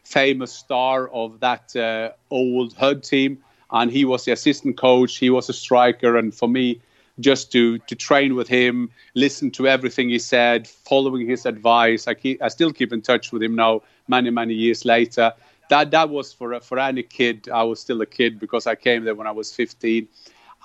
famous 0.09 0.51
star 0.51 1.07
of 1.09 1.39
that 1.39 1.75
uh, 1.75 2.09
old 2.31 2.75
Hødd 2.75 3.07
team. 3.07 3.37
And 3.71 3.91
he 3.91 4.03
was 4.03 4.25
the 4.25 4.31
assistant 4.31 4.77
coach. 4.77 5.17
He 5.17 5.29
was 5.29 5.47
a 5.47 5.53
striker, 5.53 6.17
and 6.17 6.33
for 6.33 6.49
me, 6.49 6.81
just 7.19 7.51
to 7.51 7.77
to 7.77 7.95
train 7.95 8.33
with 8.33 8.47
him, 8.47 8.89
listen 9.13 9.51
to 9.51 9.67
everything 9.67 10.09
he 10.09 10.17
said, 10.17 10.67
following 10.67 11.27
his 11.27 11.45
advice. 11.45 12.07
I 12.07 12.15
keep, 12.15 12.41
I 12.41 12.47
still 12.47 12.73
keep 12.73 12.91
in 12.91 13.01
touch 13.01 13.31
with 13.31 13.43
him 13.43 13.55
now, 13.55 13.83
many 14.07 14.31
many 14.31 14.55
years 14.55 14.85
later. 14.85 15.33
That 15.69 15.91
that 15.91 16.09
was 16.09 16.33
for 16.33 16.59
for 16.61 16.79
any 16.79 17.03
kid. 17.03 17.47
I 17.53 17.61
was 17.61 17.79
still 17.79 18.01
a 18.01 18.07
kid 18.07 18.39
because 18.39 18.65
I 18.65 18.73
came 18.73 19.03
there 19.03 19.13
when 19.13 19.27
I 19.27 19.31
was 19.31 19.53
15 19.53 20.07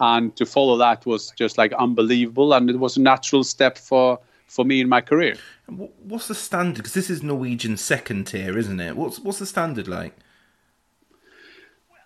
and 0.01 0.35
to 0.37 0.47
follow 0.47 0.77
that 0.79 1.07
was 1.07 1.33
just 1.37 1.57
like 1.59 1.73
unbelievable 1.75 2.53
and 2.53 2.69
it 2.69 2.79
was 2.79 2.97
a 2.97 3.01
natural 3.01 3.45
step 3.45 3.79
for 3.79 4.19
for 4.47 4.65
me 4.65 4.81
in 4.81 4.89
my 4.89 5.01
career. 5.01 5.37
What's 5.67 6.29
the 6.29 6.35
standard? 6.35 6.77
Because 6.77 6.95
this 6.95 7.11
is 7.11 7.23
norwegian 7.23 7.77
second 7.77 8.27
tier 8.27 8.57
isn't 8.59 8.81
it? 8.81 8.97
What's 8.97 9.19
what's 9.19 9.39
the 9.39 9.47
standard 9.47 9.89
like? 9.89 10.15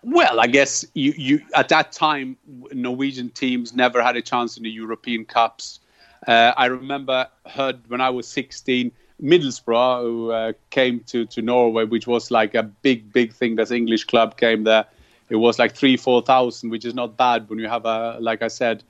Well 0.04 0.38
i 0.38 0.46
guess 0.46 0.84
you 0.94 1.12
you 1.16 1.40
at 1.54 1.68
that 1.70 1.92
time 1.92 2.36
norwegian 2.72 3.30
teams 3.30 3.74
never 3.74 4.02
had 4.02 4.16
a 4.16 4.22
chance 4.22 4.56
in 4.56 4.62
the 4.62 4.70
european 4.70 5.24
cups. 5.24 5.80
Uh, 6.26 6.52
i 6.56 6.66
remember 6.66 7.26
heard 7.46 7.80
when 7.88 8.00
i 8.00 8.08
was 8.08 8.26
16 8.28 8.92
middlesbrough 9.20 10.02
who 10.02 10.30
uh, 10.30 10.52
came 10.70 11.00
to 11.00 11.26
to 11.26 11.42
norway 11.42 11.84
which 11.84 12.06
was 12.06 12.30
like 12.30 12.54
a 12.54 12.62
big 12.62 13.12
big 13.12 13.32
thing. 13.32 13.56
That 13.56 13.72
english 13.72 14.04
club 14.04 14.36
came 14.36 14.64
there. 14.64 14.86
It 15.30 15.36
was 15.36 15.58
like 15.58 15.74
three, 15.74 15.96
four 15.96 16.22
thousand, 16.22 16.70
which 16.70 16.84
is 16.84 16.94
not 16.94 17.16
bad 17.16 17.48
when 17.48 17.58
you 17.58 17.68
have 17.68 17.84
a, 17.84 18.18
like 18.20 18.42
I 18.42 18.48
said, 18.48 18.82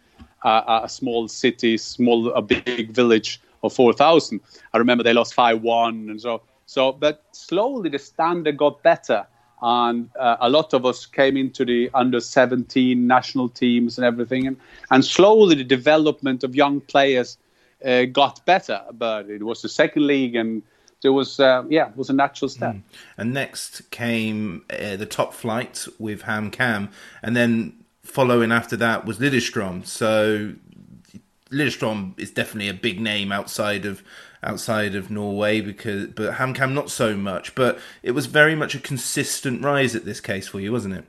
a, 0.45 0.80
a 0.85 0.88
small 0.88 1.28
city, 1.28 1.76
small, 1.76 2.33
a 2.33 2.42
big 2.42 2.90
village 2.90 3.40
of 3.62 3.73
four 3.73 3.92
thousand. 3.92 4.40
I 4.73 4.78
remember 4.78 5.04
they 5.04 5.12
lost 5.12 5.35
five 5.35 5.62
one, 5.62 6.09
and 6.11 6.21
so 6.21 6.42
so. 6.66 6.92
But 6.92 7.25
slowly 7.33 7.90
the 7.90 7.99
standard 7.99 8.57
got 8.57 8.83
better, 8.83 9.26
and 9.62 10.09
uh, 10.18 10.37
a 10.40 10.49
lot 10.49 10.75
of 10.75 10.87
us 10.87 11.07
came 11.07 11.37
into 11.37 11.64
the 11.64 11.90
under 11.95 12.21
seventeen 12.21 13.07
national 13.07 13.49
teams 13.49 13.99
and 13.99 14.04
everything, 14.04 14.47
and 14.47 14.57
and 14.90 15.04
slowly 15.04 15.57
the 15.57 15.64
development 15.64 16.45
of 16.45 16.54
young 16.54 16.80
players 16.80 17.38
uh, 17.85 18.04
got 18.04 18.45
better. 18.47 18.80
But 18.92 19.28
it 19.28 19.42
was 19.42 19.62
the 19.62 19.68
second 19.68 20.07
league 20.07 20.37
and 20.37 20.62
there 21.02 21.12
was 21.12 21.38
uh, 21.40 21.64
yeah, 21.68 21.88
it 21.88 21.97
was 21.97 22.11
a 22.11 22.12
natural 22.12 22.49
step. 22.49 22.75
Mm. 22.75 22.83
And 23.16 23.35
next 23.35 23.90
came 23.90 24.64
uh, 24.71 24.97
the 24.97 25.07
top 25.07 25.33
flight 25.33 25.87
with 25.99 26.23
HamKam, 26.23 26.90
and 27.23 27.37
then 27.37 27.77
following 28.09 28.53
after 28.53 28.77
that 28.77 29.05
was 29.05 29.19
Lillestrøm. 29.19 29.87
So 29.87 30.53
Lillestrøm 31.50 32.19
is 32.19 32.31
definitely 32.31 32.69
a 32.69 32.75
big 32.75 33.00
name 33.00 33.33
outside 33.33 33.85
of 33.85 34.03
outside 34.43 34.95
of 34.95 35.11
Norway 35.11 35.61
because 35.61 36.07
but 36.09 36.35
HamKam 36.35 36.73
not 36.73 36.91
so 36.91 37.17
much. 37.17 37.55
But 37.55 37.79
it 38.03 38.12
was 38.12 38.27
very 38.27 38.55
much 38.55 38.75
a 38.75 38.79
consistent 38.79 39.62
rise 39.62 39.95
at 39.95 40.05
this 40.05 40.21
case 40.21 40.49
for 40.49 40.61
you, 40.61 40.73
wasn't 40.73 40.95
it? 40.95 41.05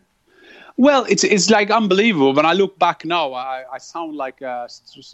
Well, 0.78 1.06
it's 1.10 1.24
it's 1.24 1.50
like 1.50 1.72
unbelievable. 1.72 2.34
When 2.34 2.46
I 2.46 2.54
look 2.54 2.80
back 2.80 3.04
now, 3.06 3.34
I, 3.34 3.66
I 3.72 3.78
sound 3.80 4.16
like 4.16 4.42
a, 4.42 4.70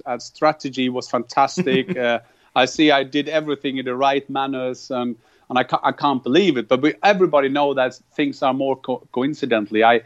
a 0.06 0.20
strategy 0.20 0.90
was 0.90 1.10
fantastic. 1.10 1.98
uh, 2.06 2.20
I 2.56 2.66
see 2.66 2.92
I 2.92 3.04
did 3.04 3.30
everything 3.30 3.78
in 3.78 3.86
the 3.86 3.96
right 3.96 4.30
manners, 4.30 4.92
and 4.92 5.16
and 5.50 5.60
I, 5.60 5.64
ca- 5.64 5.82
I 5.84 5.92
can't 5.92 6.24
believe 6.24 6.58
it. 6.58 6.68
But 6.68 6.82
we, 6.82 6.94
everybody 7.04 7.50
know 7.50 7.74
that 7.74 7.96
things 8.14 8.42
are 8.42 8.54
more 8.54 8.76
co- 8.76 9.08
coincidentally. 9.12 9.84
I 9.84 10.02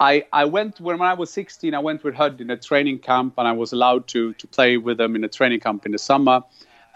I, 0.00 0.24
I 0.32 0.44
went 0.44 0.80
when 0.80 1.00
I 1.02 1.14
was 1.14 1.30
16. 1.32 1.74
I 1.74 1.78
went 1.80 2.04
with 2.04 2.14
Hødd 2.14 2.40
in 2.40 2.50
a 2.50 2.56
training 2.56 3.00
camp, 3.00 3.34
and 3.36 3.48
I 3.48 3.52
was 3.52 3.72
allowed 3.72 4.06
to 4.08 4.32
to 4.34 4.46
play 4.46 4.76
with 4.76 4.96
them 4.98 5.16
in 5.16 5.24
a 5.24 5.28
training 5.28 5.60
camp 5.60 5.86
in 5.86 5.92
the 5.92 5.98
summer. 5.98 6.42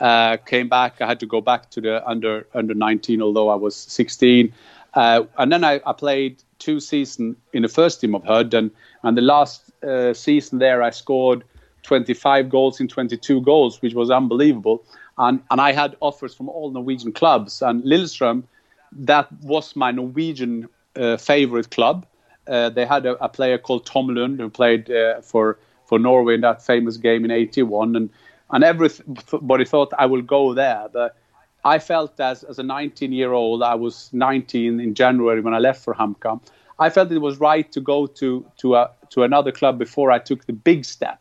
Uh, 0.01 0.37
came 0.37 0.69
back. 0.69 1.01
I 1.01 1.07
had 1.07 1.21
to 1.21 1.27
go 1.27 1.41
back 1.41 1.71
to 1.71 1.81
the 1.81 2.07
under 2.09 2.47
under 2.55 2.75
19, 2.75 3.21
although 3.21 3.49
I 3.49 3.57
was 3.57 3.75
16. 3.77 4.53
Uh, 4.95 5.25
and 5.39 5.51
then 5.51 5.65
I, 5.65 5.81
I, 5.87 5.93
played 5.95 6.43
two 6.59 6.79
seasons 6.79 7.37
in 7.55 7.63
the 7.63 7.69
first 7.69 8.01
team 8.01 8.15
of 8.15 8.23
Hødd, 8.23 8.55
and 8.55 8.71
and 9.03 9.17
the 9.17 9.23
last 9.23 9.73
uh, 9.83 10.15
season 10.15 10.59
there, 10.59 10.83
I 10.83 10.91
scored 10.91 11.45
25 11.83 12.51
goals 12.51 12.79
in 12.79 12.89
22 12.89 13.41
goals, 13.41 13.83
which 13.83 13.95
was 13.95 14.11
unbelievable. 14.11 14.85
And 15.19 15.43
and 15.51 15.61
I 15.61 15.73
had 15.73 15.97
offers 16.01 16.35
from 16.35 16.49
all 16.49 16.71
Norwegian 16.71 17.13
clubs, 17.13 17.63
and 17.63 17.83
Lillestrøm, 17.83 18.45
that 18.93 19.33
was 19.43 19.75
my 19.75 19.91
Norwegian 19.91 20.69
uh, 20.95 21.17
favorite 21.17 21.71
club 21.71 22.07
they 22.47 22.87
had 22.87 23.07
a, 23.07 23.23
a, 23.25 23.29
player 23.29 23.59
called 23.59 23.87
Tom 23.87 24.09
Lund 24.09 24.41
who 24.41 24.51
played 24.51 24.91
uh, 24.91 25.21
for 25.21 25.59
for 25.87 25.99
Norway 25.99 26.35
in 26.35 26.41
that 26.43 26.63
famous 26.63 26.97
game 26.97 27.25
in 27.25 27.31
'81, 27.31 27.97
and 27.97 28.11
and 28.51 28.65
everybody 28.65 29.65
thought 29.65 29.93
I 29.99 30.07
will 30.07 30.23
go 30.23 30.55
there. 30.55 30.89
But 30.93 31.17
I 31.65 31.79
felt 31.79 32.19
as 32.21 32.43
as 32.43 32.59
a 32.59 32.63
19 32.63 33.13
year 33.13 33.33
old, 33.33 33.63
I 33.63 33.75
was 33.75 34.11
19 34.13 34.81
in 34.81 34.95
January 34.95 35.41
when 35.41 35.55
I 35.55 35.59
left 35.59 35.85
for 35.85 35.95
HamKam. 35.95 36.41
I 36.79 36.91
felt 36.91 37.13
it 37.13 37.19
was 37.19 37.39
right 37.39 37.71
to 37.73 37.81
go 37.81 38.07
to 38.07 38.45
to 38.59 38.75
a 38.77 38.91
to 39.11 39.23
another 39.23 39.53
club 39.53 39.79
before 39.79 40.11
I 40.11 40.19
took 40.19 40.47
the 40.47 40.53
big 40.53 40.85
step. 40.85 41.21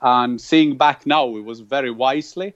And 0.00 0.40
seeing 0.40 0.76
back 0.76 1.06
now, 1.06 1.36
it 1.36 1.44
was 1.44 1.60
very 1.60 1.90
wisely. 1.90 2.54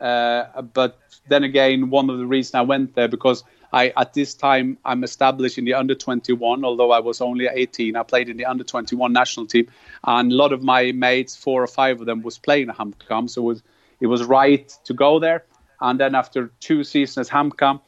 Uh, 0.00 0.62
but 0.62 0.98
then 1.28 1.44
again, 1.44 1.90
one 1.90 2.10
of 2.10 2.18
the 2.18 2.26
reasons 2.26 2.54
I 2.54 2.62
went 2.62 2.94
there 2.94 3.08
because 3.08 3.44
I 3.72 3.92
at 3.96 4.14
this 4.14 4.34
time 4.34 4.78
I'm 4.84 5.04
established 5.04 5.58
in 5.58 5.64
the 5.64 5.74
under 5.74 5.94
21. 5.94 6.64
Although 6.64 6.92
I 6.92 7.00
was 7.00 7.20
only 7.20 7.46
18, 7.46 7.96
I 7.96 8.02
played 8.02 8.28
in 8.28 8.36
the 8.36 8.46
under 8.46 8.64
21 8.64 9.12
national 9.12 9.46
team, 9.46 9.68
and 10.04 10.32
a 10.32 10.34
lot 10.34 10.52
of 10.52 10.62
my 10.62 10.92
mates, 10.92 11.36
four 11.36 11.62
or 11.62 11.66
five 11.66 12.00
of 12.00 12.06
them, 12.06 12.22
was 12.22 12.38
playing 12.38 12.70
at 12.70 12.78
HamKam, 12.78 13.28
so 13.30 13.42
it 13.42 13.44
was 13.44 13.62
it 14.00 14.06
was 14.06 14.24
right 14.24 14.68
to 14.84 14.94
go 14.94 15.18
there. 15.18 15.44
And 15.80 15.98
then 15.98 16.14
after 16.14 16.52
two 16.60 16.84
seasons 16.84 17.28
at 17.28 17.34
HamKam, 17.34 17.80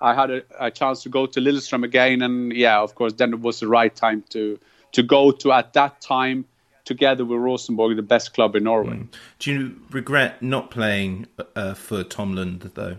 I 0.00 0.14
had 0.14 0.30
a, 0.30 0.42
a, 0.58 0.70
chance 0.70 1.02
to 1.02 1.08
go 1.08 1.26
to 1.26 1.40
Lillestrøm 1.40 1.84
again, 1.84 2.22
and 2.22 2.52
yeah, 2.52 2.80
of 2.80 2.94
course, 2.94 3.12
then 3.14 3.32
it 3.32 3.40
was 3.40 3.60
the 3.60 3.68
right 3.68 3.94
time 3.94 4.24
to 4.30 4.58
to 4.92 5.02
go 5.02 5.30
to 5.30 5.52
at 5.52 5.72
that 5.74 6.00
time 6.00 6.44
together 6.84 7.24
with 7.24 7.38
Rosenborg, 7.38 7.96
the 7.96 8.02
best 8.02 8.32
club 8.34 8.56
in 8.56 8.64
Norway. 8.64 8.96
Mm. 8.96 9.08
Do 9.38 9.52
you 9.52 9.80
regret 9.90 10.42
not 10.42 10.70
playing 10.70 11.26
uh, 11.54 11.74
for 11.74 12.02
Tom 12.02 12.34
Lund 12.34 12.68
though? 12.74 12.96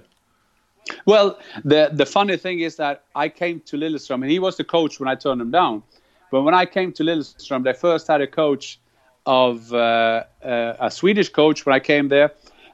Well, 1.05 1.39
the 1.63 1.89
the 1.91 2.05
funny 2.05 2.37
thing 2.37 2.59
is 2.59 2.75
that 2.75 3.03
I 3.15 3.29
came 3.29 3.59
to 3.61 3.77
Lillestrøm, 3.77 4.21
and 4.21 4.31
he 4.31 4.39
was 4.39 4.57
the 4.57 4.63
coach 4.63 4.99
when 4.99 5.09
I 5.09 5.15
turned 5.15 5.41
him 5.41 5.51
down. 5.51 5.83
But 6.31 6.43
when 6.43 6.53
I 6.53 6.65
came 6.65 6.91
to 6.93 7.03
Lillestrøm, 7.03 7.63
they 7.63 7.73
first 7.73 8.07
had 8.07 8.21
a 8.21 8.27
coach 8.27 8.79
of 9.25 9.73
uh, 9.73 10.23
uh, 10.43 10.75
a 10.79 10.89
Swedish 10.89 11.29
coach 11.29 11.65
when 11.65 11.75
I 11.75 11.79
came 11.79 12.07
there. 12.07 12.31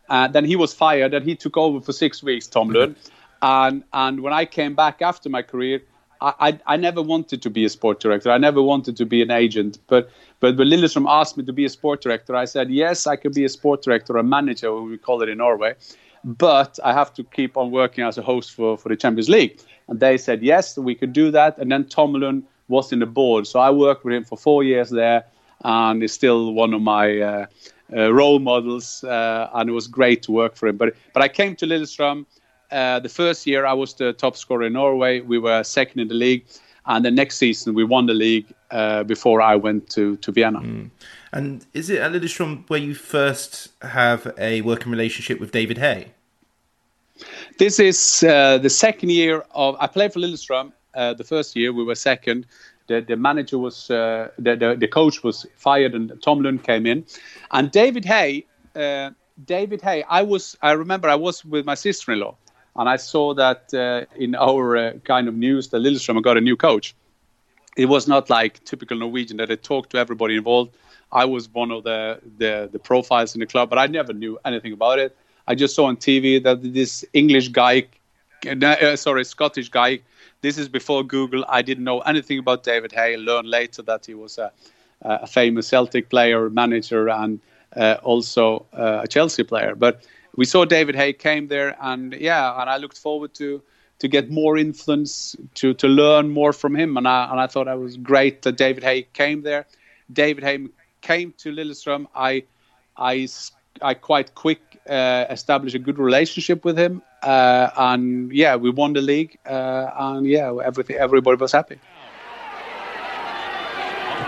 And 0.10 0.34
then 0.34 0.46
he 0.46 0.56
was 0.56 0.74
fired, 0.74 1.14
and 1.14 1.26
he 1.26 1.36
took 1.36 1.58
over 1.58 1.82
for 1.82 1.92
six 1.92 2.24
weeks, 2.24 2.48
Tom 2.48 2.70
Lund. 2.70 2.96
and 3.42 3.84
and 3.92 4.22
when 4.22 4.34
I 4.34 4.46
came 4.46 4.74
back 4.76 5.02
after 5.02 5.30
my 5.30 5.42
career, 5.42 5.82
I, 6.22 6.34
I, 6.40 6.60
I 6.74 6.78
never 6.78 7.02
wanted 7.02 7.42
to 7.42 7.50
be 7.50 7.66
a 7.66 7.70
sport 7.70 8.00
director. 8.00 8.32
I 8.32 8.38
never 8.38 8.62
wanted 8.62 8.96
to 8.98 9.06
be 9.06 9.22
an 9.22 9.32
agent. 9.32 9.80
But 9.88 10.10
but 10.40 10.56
when 10.58 10.68
Lillestrøm 10.70 11.06
asked 11.10 11.38
me 11.38 11.44
to 11.46 11.54
be 11.54 11.66
a 11.66 11.70
sport 11.70 12.02
director, 12.02 12.36
I 12.36 12.46
said 12.46 12.70
yes, 12.70 13.08
I 13.08 13.16
could 13.18 13.34
be 13.34 13.44
a 13.44 13.50
sport 13.50 13.82
director, 13.82 14.16
a 14.18 14.24
manager, 14.24 14.74
we 14.74 14.98
call 14.98 15.22
it 15.22 15.30
in 15.30 15.40
Norway 15.40 15.76
but 16.28 16.78
I 16.84 16.92
have 16.92 17.14
to 17.14 17.24
keep 17.24 17.56
on 17.56 17.72
working 17.72 18.04
as 18.04 18.18
a 18.18 18.22
host 18.22 18.52
for, 18.54 18.78
for 18.78 18.90
the 18.90 18.98
Champions 18.98 19.30
League. 19.30 19.62
And 19.88 20.02
they 20.02 20.18
said, 20.18 20.44
yes, 20.44 20.78
we 20.78 20.94
could 20.94 21.14
do 21.14 21.32
that. 21.32 21.58
And 21.58 21.72
then 21.72 21.86
Tom 21.86 22.14
Lund 22.14 22.44
was 22.68 22.92
in 22.92 23.00
the 23.00 23.06
board. 23.06 23.48
So 23.48 23.62
I 23.62 23.72
worked 23.72 24.04
with 24.04 24.14
him 24.14 24.26
for 24.26 24.38
four 24.38 24.62
years 24.62 24.90
there 24.90 25.24
and 25.64 26.02
he's 26.02 26.12
still 26.12 26.52
one 26.52 26.74
of 26.74 26.82
my 26.82 27.22
uh, 27.22 27.46
uh, 27.96 28.14
role 28.14 28.40
models. 28.40 29.06
Uh, 29.06 29.50
and 29.54 29.70
it 29.70 29.74
was 29.74 29.88
great 29.88 30.22
to 30.24 30.34
work 30.34 30.58
for 30.58 30.68
him. 30.68 30.76
But, 30.76 30.96
but 31.14 31.24
I 31.24 31.30
came 31.30 31.56
to 31.56 31.66
Lillestrøm. 31.66 32.26
Uh, 32.72 33.00
the 33.00 33.10
first 33.10 33.48
year 33.48 33.66
I 33.66 33.72
was 33.72 33.94
the 33.94 34.12
top 34.12 34.36
scorer 34.36 34.64
in 34.64 34.74
Norway. 34.74 35.22
We 35.22 35.40
were 35.40 35.64
second 35.64 36.02
in 36.02 36.10
the 36.10 36.14
league. 36.14 36.46
And 36.86 37.06
the 37.06 37.12
next 37.12 37.38
season 37.38 37.74
we 37.74 37.86
won 37.86 38.06
the 38.06 38.14
league 38.14 38.54
uh, 38.72 39.04
before 39.04 39.42
I 39.42 39.56
went 39.56 39.90
to, 39.92 40.18
to 40.18 40.32
Vienna. 40.34 40.60
Mm. 40.60 40.90
And 41.32 41.66
is 41.74 41.90
it 41.90 42.00
at 42.00 42.12
Lillestrøm 42.12 42.70
where 42.70 42.80
you 42.80 42.96
first 42.96 43.70
have 43.82 44.34
a 44.38 44.60
working 44.62 44.92
relationship 44.92 45.40
with 45.40 45.54
David 45.54 45.78
Hay? 45.78 46.12
This 47.58 47.80
is 47.80 48.24
uh, 48.24 48.60
the 48.60 48.70
second 48.70 49.10
year 49.10 49.43
of. 49.56 49.76
I 49.80 49.88
played 49.88 50.13
for 50.13 50.20
Lillestrøm. 50.20 50.72
Uh, 50.93 51.13
the 51.15 51.24
first 51.24 51.56
year 51.56 51.74
we 51.74 51.84
were 51.84 51.96
second. 51.96 52.46
The, 52.88 53.02
the 53.02 53.15
manager 53.15 53.58
was 53.58 53.89
uh, 53.89 54.30
the, 54.38 54.56
the, 54.56 54.76
the 54.76 54.88
coach 54.88 55.24
was 55.24 55.46
fired 55.56 55.93
and 55.96 56.22
Tom 56.22 56.41
Lund 56.41 56.63
came 56.63 56.86
in, 56.86 57.04
and 57.52 57.72
David 57.72 58.06
Hay. 58.06 58.46
Uh, 58.76 59.10
David 59.46 59.82
Hay. 59.82 60.04
I 60.08 60.22
was. 60.22 60.56
I 60.62 60.72
remember 60.74 61.10
I 61.10 61.15
was 61.15 61.43
with 61.43 61.65
my 61.65 61.74
sister-in-law, 61.74 62.36
and 62.76 62.88
I 62.88 62.96
saw 62.96 63.34
that 63.34 63.74
uh, 63.74 64.06
in 64.15 64.36
our 64.36 64.93
kind 65.00 65.28
of 65.28 65.36
news 65.36 65.70
that 65.70 65.82
Lillestrøm 65.82 66.22
got 66.22 66.38
a 66.38 66.41
new 66.41 66.56
coach. 66.56 66.96
It 67.76 67.86
was 67.86 68.08
not 68.08 68.30
like 68.30 68.63
typical 68.65 68.98
Norwegian 68.98 69.38
that 69.38 69.50
they 69.50 69.56
talked 69.56 69.91
to 69.91 69.98
everybody 69.98 70.36
involved. 70.36 70.76
I 71.12 71.26
was 71.26 71.50
one 71.50 71.72
of 71.72 71.84
the, 71.84 72.20
the 72.38 72.70
the 72.72 72.80
profiles 72.80 73.34
in 73.34 73.39
the 73.39 73.48
club, 73.48 73.70
but 73.72 73.80
I 73.80 73.88
never 73.88 74.13
knew 74.13 74.38
anything 74.46 74.74
about 74.74 75.00
it. 75.00 75.17
I 75.48 75.56
just 75.56 75.76
saw 75.76 75.86
on 75.86 75.98
TV 75.98 76.44
that 76.44 76.62
this 76.74 77.06
English 77.14 77.50
guy, 77.50 77.88
uh, 78.46 78.96
sorry, 78.96 79.24
Scottish 79.24 79.70
guy. 79.70 80.00
This 80.42 80.58
is 80.58 80.68
before 80.68 81.04
Google. 81.04 81.46
I 81.48 81.62
didn't 81.62 81.84
know 81.84 82.00
anything 82.02 82.38
about 82.38 82.64
David 82.64 82.92
Hay. 82.92 83.18
Learned 83.18 83.50
later 83.50 83.82
that 83.84 84.06
he 84.06 84.14
was 84.14 84.38
a, 84.38 84.52
a 85.02 85.26
famous 85.26 85.68
Celtic 85.68 86.10
player, 86.10 86.50
manager, 86.50 87.10
and 87.10 87.40
uh, 87.76 87.98
also 88.04 88.66
uh, 88.74 89.02
a 89.04 89.08
Chelsea 89.08 89.44
player. 89.44 89.74
But 89.76 90.04
we 90.36 90.46
saw 90.46 90.66
David 90.66 90.96
Hay 90.96 91.14
came 91.14 91.48
there, 91.48 91.76
and 91.82 92.14
yeah, 92.14 92.62
and 92.62 92.70
I 92.70 92.78
looked 92.78 92.98
forward 92.98 93.34
to 93.36 93.62
to 94.00 94.08
get 94.08 94.30
more 94.30 94.58
influence, 94.58 95.36
to 95.56 95.74
to 95.74 95.88
learn 95.88 96.30
more 96.30 96.54
from 96.54 96.76
him, 96.76 96.98
and 96.98 97.08
I 97.08 97.32
and 97.32 97.40
I 97.40 97.48
thought 97.48 97.68
it 97.68 97.80
was 97.80 97.98
great 97.98 98.42
that 98.44 98.58
David 98.58 98.84
Hay 98.84 99.08
came 99.14 99.42
there. 99.42 99.66
David 100.12 100.44
Hay 100.44 100.68
came 101.02 101.34
to 101.40 101.52
Lillestrøm. 101.52 102.06
I 102.16 102.44
I 102.98 103.28
I 103.82 103.94
quite 103.94 104.36
quick 104.36 104.62
uh, 104.89 105.26
established 105.30 105.76
a 105.76 105.80
good 105.80 106.00
relationship 106.00 106.65
with 106.65 106.78
him, 106.78 107.02
uh, 107.23 107.69
and 107.78 108.32
yeah, 108.32 108.56
we 108.56 108.69
won 108.69 108.93
the 108.93 109.02
league, 109.02 109.38
uh, 109.45 109.91
and 109.97 110.26
yeah, 110.26 110.54
everything 110.63 110.95
everybody 110.97 111.38
was 111.38 111.52
happy. 111.52 111.80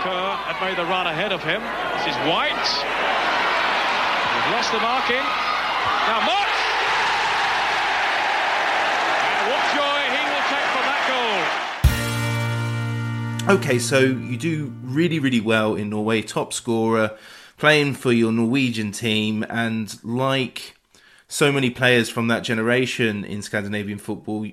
Kerr 0.02 0.32
had 0.48 0.56
made 0.64 0.76
the 0.78 0.86
run 0.88 1.06
ahead 1.06 1.32
of 1.32 1.42
him. 1.44 1.60
This 2.00 2.08
is 2.08 2.16
White. 2.24 2.68
He's 4.32 4.48
lost 4.52 4.72
the 4.72 4.80
marking. 4.80 5.24
Now 6.08 6.20
Mott. 6.24 6.48
what 9.50 9.62
joy 9.76 10.00
he 10.14 10.22
will 10.24 10.46
take 10.48 10.68
from 10.72 10.84
that 10.88 11.02
goal. 11.10 11.60
Okay, 13.56 13.78
so 13.78 13.98
you 13.98 14.36
do 14.36 14.72
really, 14.82 15.18
really 15.18 15.40
well 15.40 15.74
in 15.74 15.90
Norway, 15.90 16.22
top 16.22 16.52
scorer 16.52 17.16
playing 17.60 17.94
for 17.94 18.10
your 18.10 18.32
Norwegian 18.32 18.90
team, 18.90 19.44
and 19.48 20.02
like 20.02 20.74
so 21.28 21.52
many 21.52 21.70
players 21.70 22.08
from 22.08 22.26
that 22.28 22.42
generation 22.42 23.24
in 23.24 23.42
Scandinavian 23.42 23.98
football, 23.98 24.46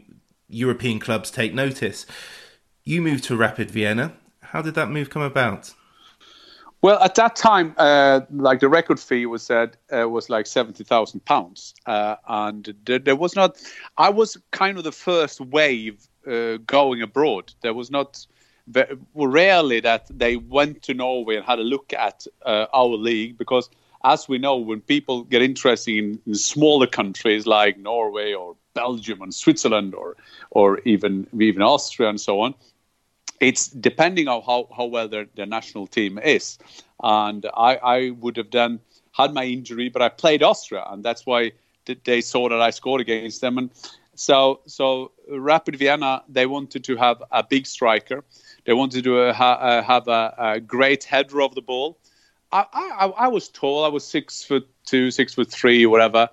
European 0.48 1.00
clubs 1.00 1.32
take 1.32 1.54
notice. 1.54 2.06
You 2.84 3.02
moved 3.02 3.24
to 3.26 3.36
Rapid 3.36 3.72
Vienna. 3.72 4.13
How 4.41 4.62
did 4.62 4.76
that 4.76 4.89
move 4.89 5.10
come 5.10 5.22
about? 5.22 5.74
Well, 6.82 7.02
at 7.02 7.15
that 7.15 7.36
time, 7.36 7.74
uh, 7.78 8.22
like 8.30 8.60
the 8.60 8.70
record 8.70 9.00
fee 9.00 9.26
was 9.26 9.41
said 9.41 9.78
uh, 9.91 10.08
was 10.08 10.30
like 10.30 10.46
seventy 10.46 10.84
thousand 10.84 11.22
uh, 11.22 11.26
pounds, 11.26 11.74
and 12.28 12.76
there, 12.86 13.00
there, 13.00 13.15
was 13.15 13.36
not. 13.36 13.58
I 13.98 14.10
was 14.10 14.38
kind 14.52 14.78
of 14.78 14.84
the 14.84 14.91
first 14.91 15.41
wave 15.41 16.08
uh, 16.28 16.58
going 16.67 17.02
abroad. 17.02 17.54
There 17.62 17.74
was 17.74 17.89
not 17.89 18.26
rarely 19.14 19.80
that 19.80 20.08
they 20.10 20.36
went 20.36 20.82
to 20.84 20.94
Norway 20.94 21.36
and 21.38 21.46
had 21.46 21.60
a 21.60 21.64
look 21.64 21.94
at 21.94 22.28
uh, 22.46 22.66
our 22.74 22.96
league 22.96 23.38
because, 23.38 23.70
as 24.04 24.28
we 24.28 24.38
know, 24.38 24.58
when 24.58 24.82
people 24.82 25.24
get 25.24 25.42
interested 25.42 25.98
in, 25.98 26.20
in, 26.26 26.36
smaller 26.36 26.88
countries 26.88 27.48
like 27.48 27.78
Norway 27.78 28.34
or 28.34 28.56
Belgium 28.74 29.22
and 29.22 29.34
Switzerland 29.34 29.96
or 29.96 30.16
or 30.52 30.80
even 30.80 31.28
even 31.40 31.62
Austria 31.62 32.10
and 32.10 32.20
so 32.20 32.42
on, 32.42 32.54
it's 33.40 33.68
depending 33.68 34.28
on 34.28 34.42
how, 34.42 34.68
how 34.76 34.86
well 34.86 35.08
their, 35.08 35.28
their 35.36 35.46
national 35.46 35.88
team 35.88 36.20
is. 36.20 36.58
And 37.02 37.46
I, 37.56 37.76
I 37.78 38.10
would 38.12 38.38
have 38.38 38.50
done 38.50 38.80
had 39.14 39.34
my 39.34 39.46
injury, 39.46 39.90
but 39.90 40.02
I 40.02 40.10
played 40.10 40.44
Austria, 40.44 40.84
and 40.90 41.04
that's 41.04 41.26
why 41.26 41.52
they 42.04 42.22
saw 42.22 42.50
that 42.50 42.62
I 42.62 42.70
scored 42.70 43.02
against 43.02 43.42
them. 43.42 43.58
And 43.58 43.72
so 44.16 44.60
so 44.66 45.12
Rapid 45.30 45.78
Vienna 45.78 46.24
they 46.28 46.46
wanted 46.46 46.84
to 46.84 46.96
have 46.98 47.24
a 47.32 47.44
big 47.44 47.66
striker 47.66 48.24
they 48.68 48.74
wanted 48.74 49.06
to 49.06 49.32
ha- 49.32 49.82
have 49.82 50.10
a, 50.10 50.36
a, 50.38 50.60
great 50.60 51.06
header 51.06 51.42
of 51.42 51.56
the 51.56 51.62
ball. 51.62 51.98
I, 52.52 52.66
I, 52.74 53.06
I, 53.18 53.28
was 53.30 53.48
tall. 53.48 53.86
I 53.86 53.88
was 53.88 54.06
six 54.06 54.44
foot 54.44 54.68
two, 54.86 55.10
six 55.10 55.34
foot 55.34 55.50
three, 55.50 55.86
whatever. 55.86 56.30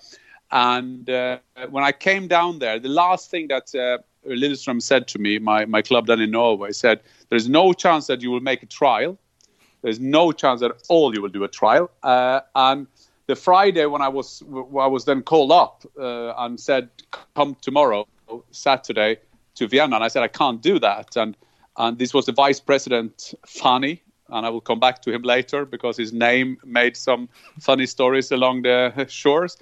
And 0.51 1.09
uh, 1.09 1.38
when 1.70 1.85
I 1.85 1.92
came 1.92 2.27
down 2.27 2.59
there, 2.59 2.81
the 2.81 2.88
last 2.88 3.31
thing 3.31 3.47
that 3.49 3.73
uh, 3.77 3.99
Lillestrøm 4.29 4.83
said 4.83 5.07
to 5.09 5.20
me, 5.20 5.38
my, 5.38 5.64
my 5.64 5.81
club 5.81 6.09
down 6.09 6.20
in 6.20 6.33
Norway, 6.33 6.73
said, 6.73 7.01
There's 7.29 7.49
no 7.49 7.73
chance 7.73 8.09
that 8.09 8.20
you 8.20 8.33
will 8.33 8.40
make 8.40 8.64
a 8.64 8.66
trial. 8.66 9.16
There's 9.83 10.01
no 10.01 10.33
chance 10.33 10.61
at 10.62 10.73
all 10.88 11.14
you 11.14 11.23
will 11.23 11.29
do 11.29 11.44
a 11.44 11.49
trial. 11.49 11.88
Uh, 12.03 12.40
and 12.57 12.88
the 13.29 13.37
Friday 13.37 13.87
when 13.87 14.03
I 14.03 14.09
was 14.09 14.42
I 14.51 14.88
was 14.88 15.05
then 15.05 15.23
called 15.23 15.53
up 15.53 15.85
uh, 15.97 16.35
and 16.37 16.59
said, 16.59 16.90
Come 17.37 17.57
tomorrow, 17.61 18.09
Saturday, 18.51 19.18
to 19.55 19.68
Vienna. 19.68 19.94
And 19.97 20.05
I 20.05 20.09
said, 20.09 20.25
I 20.25 20.29
can't 20.29 20.61
do 20.61 20.81
that. 20.81 21.16
And 21.16 21.37
and 21.76 21.98
this 21.98 22.14
was 22.14 22.26
the 22.26 22.32
vice 22.32 22.60
president, 22.60 23.34
Fani, 23.46 24.02
and 24.28 24.46
I 24.46 24.50
will 24.50 24.60
come 24.60 24.80
back 24.80 25.02
to 25.02 25.12
him 25.12 25.22
later 25.22 25.64
because 25.64 25.96
his 25.96 26.12
name 26.12 26.56
made 26.64 26.96
some 26.96 27.28
funny 27.60 27.87
stories 27.87 28.30
along 28.32 28.62
the 28.62 29.06
shores. 29.08 29.56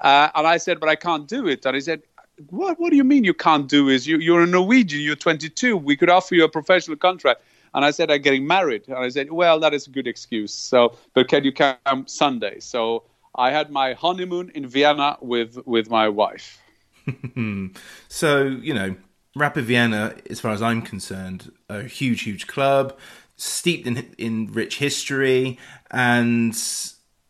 Uh, 0.00 0.30
and 0.34 0.46
I 0.46 0.56
said, 0.56 0.80
but 0.80 0.88
I 0.88 0.96
can't 0.96 1.28
do 1.28 1.46
it. 1.46 1.66
And 1.66 1.74
he 1.74 1.80
said, 1.80 2.02
what, 2.50 2.78
what 2.78 2.90
do 2.90 2.96
you 2.96 3.04
mean 3.04 3.24
you 3.24 3.34
can't 3.34 3.68
do 3.68 3.88
it? 3.88 4.06
You, 4.06 4.18
you're 4.18 4.42
a 4.42 4.46
Norwegian, 4.46 5.00
you're 5.00 5.16
22. 5.16 5.76
We 5.76 5.96
could 5.96 6.10
offer 6.10 6.34
you 6.34 6.44
a 6.44 6.48
professional 6.48 6.96
contract. 6.96 7.42
And 7.74 7.84
I 7.84 7.90
said, 7.90 8.10
I'm 8.10 8.22
getting 8.22 8.46
married. 8.46 8.88
And 8.88 8.96
I 8.96 9.08
said, 9.08 9.30
well, 9.32 9.60
that 9.60 9.74
is 9.74 9.86
a 9.86 9.90
good 9.90 10.06
excuse. 10.06 10.52
So, 10.52 10.96
but 11.14 11.28
can 11.28 11.44
you 11.44 11.52
come 11.52 12.06
Sunday? 12.06 12.60
So 12.60 13.04
I 13.34 13.50
had 13.50 13.70
my 13.70 13.92
honeymoon 13.92 14.50
in 14.54 14.66
Vienna 14.66 15.18
with, 15.20 15.58
with 15.66 15.90
my 15.90 16.08
wife. 16.08 16.58
so, 18.08 18.44
you 18.44 18.74
know, 18.74 18.96
Rapid 19.36 19.66
Vienna, 19.66 20.14
as 20.30 20.40
far 20.40 20.52
as 20.52 20.62
I'm 20.62 20.80
concerned, 20.80 21.52
a 21.68 21.82
huge, 21.82 22.22
huge 22.22 22.46
club 22.46 22.96
steeped 23.36 23.86
in 23.86 24.14
in 24.16 24.50
rich 24.50 24.78
history, 24.78 25.58
and 25.90 26.56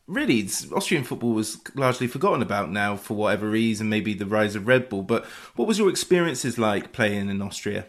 really 0.07 0.49
Austrian 0.73 1.03
football 1.03 1.33
was 1.33 1.59
largely 1.75 2.07
forgotten 2.07 2.43
about 2.43 2.71
now 2.71 2.95
for 2.97 3.15
whatever 3.15 3.51
reason, 3.51 3.89
maybe 3.89 4.15
the 4.15 4.25
rise 4.25 4.55
of 4.55 4.69
Red 4.69 4.89
Bull. 4.89 5.03
But 5.03 5.25
what 5.57 5.67
was 5.67 5.81
your 5.81 5.91
experiences 5.91 6.59
like 6.59 6.93
playing 6.93 7.29
in 7.29 7.43
Austria? 7.43 7.87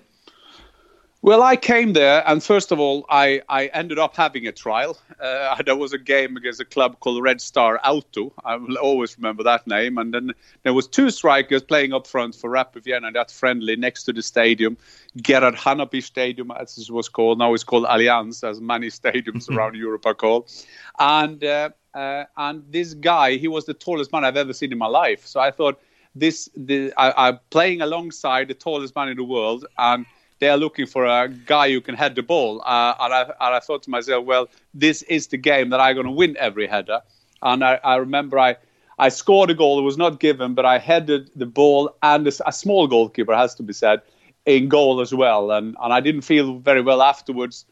Well, 1.23 1.41
I 1.41 1.56
came 1.56 1.93
there, 1.93 2.23
and 2.27 2.43
first 2.43 2.71
of 2.71 2.80
all, 2.80 3.03
I, 3.10 3.41
I 3.49 3.65
ended 3.67 3.97
up 3.97 4.15
having 4.15 4.45
a 4.45 4.51
trial. 4.51 4.99
Uh, 5.19 5.62
there 5.65 5.75
was 5.75 5.91
a 5.91 5.97
game 5.97 6.38
against 6.38 6.62
a 6.62 6.65
club 6.65 6.99
called 6.99 7.23
Red 7.23 7.41
Star 7.41 7.80
Auto. 7.84 8.32
I 8.45 8.56
will 8.56 8.77
always 8.77 9.17
remember 9.17 9.41
that 9.43 9.65
name. 9.65 9.97
And 9.97 10.13
then 10.13 10.32
there 10.62 10.73
was 10.73 10.88
two 10.88 11.10
strikers 11.10 11.63
playing 11.63 11.91
up 11.91 12.06
front 12.06 12.36
for 12.36 12.51
Rapid 12.51 12.84
Vienna, 12.84 13.12
that 13.13 13.32
friendly 13.32 13.75
next 13.75 14.03
to 14.03 14.13
the 14.13 14.21
stadium, 14.21 14.77
Gerhard 15.23 15.56
Hanappi 15.56 16.03
Stadium, 16.03 16.51
as 16.51 16.77
it 16.77 16.91
was 16.91 17.10
called. 17.10 17.39
Now 17.39 17.56
it's 17.56 17.63
called 17.63 17.86
Allianz, 17.86 18.47
as 18.47 18.62
many 18.62 18.88
stadiums 19.01 19.49
around 19.49 19.75
Europe 19.75 20.06
are 20.06 20.13
called. 20.13 20.51
And 20.99 21.43
uh, 21.43 21.71
uh, 21.95 22.25
and 22.38 22.63
this 22.69 22.93
guy, 22.93 23.38
he 23.38 23.47
was 23.47 23.65
the 23.65 23.73
tallest 23.73 24.13
man 24.13 24.23
I've 24.23 24.38
ever 24.38 24.53
seen 24.53 24.71
in 24.71 24.77
my 24.77 24.86
life. 24.88 25.25
So 25.25 25.39
I 25.39 25.49
thought, 25.49 25.82
this, 26.13 26.47
the, 26.56 26.93
I, 26.95 27.27
I'm 27.27 27.39
playing 27.49 27.82
alongside 27.82 28.47
the 28.47 28.53
tallest 28.53 28.95
man 28.95 29.10
in 29.10 29.17
the 29.17 29.23
world, 29.23 29.65
and 29.80 30.06
they 30.39 30.50
are 30.50 30.58
looking 30.58 30.86
for 30.86 31.06
a 31.06 31.30
guy 31.30 31.71
who 31.71 31.82
can 31.82 31.95
head 31.95 32.15
the 32.15 32.23
ball. 32.23 32.62
Uh, 32.65 32.93
and, 33.00 33.13
I, 33.13 33.21
and, 33.21 33.56
I, 33.56 33.60
thought 33.60 33.84
to 33.84 33.89
myself, 33.89 34.26
well, 34.26 34.50
this 34.73 35.02
is 35.04 35.28
the 35.28 35.38
game 35.38 35.69
that 35.69 35.80
I'm 35.80 35.95
going 35.95 36.06
to 36.06 36.12
win 36.12 36.38
every 36.38 36.67
header. 36.67 37.02
And 37.41 37.63
I, 37.63 37.80
I, 37.84 37.95
remember 37.95 38.39
I, 38.39 38.58
I 39.00 39.10
scored 39.10 39.50
a 39.50 39.54
goal. 39.54 39.80
It 39.80 39.84
was 39.84 39.97
not 39.97 40.19
given, 40.19 40.54
but 40.54 40.65
I 40.65 40.78
headed 40.78 41.32
the 41.36 41.45
ball 41.45 41.95
and 42.04 42.28
a, 42.28 42.32
a, 42.45 42.52
small 42.52 42.88
goalkeeper, 42.88 43.36
has 43.36 43.56
to 43.56 43.63
be 43.63 43.73
said, 43.73 44.02
in 44.45 44.69
goal 44.69 45.02
as 45.02 45.13
well. 45.13 45.52
And, 45.52 45.76
and 45.82 45.93
I 45.93 46.00
didn't 46.00 46.21
feel 46.21 46.60
very 46.60 46.82
well 46.82 47.02
afterwards. 47.02 47.65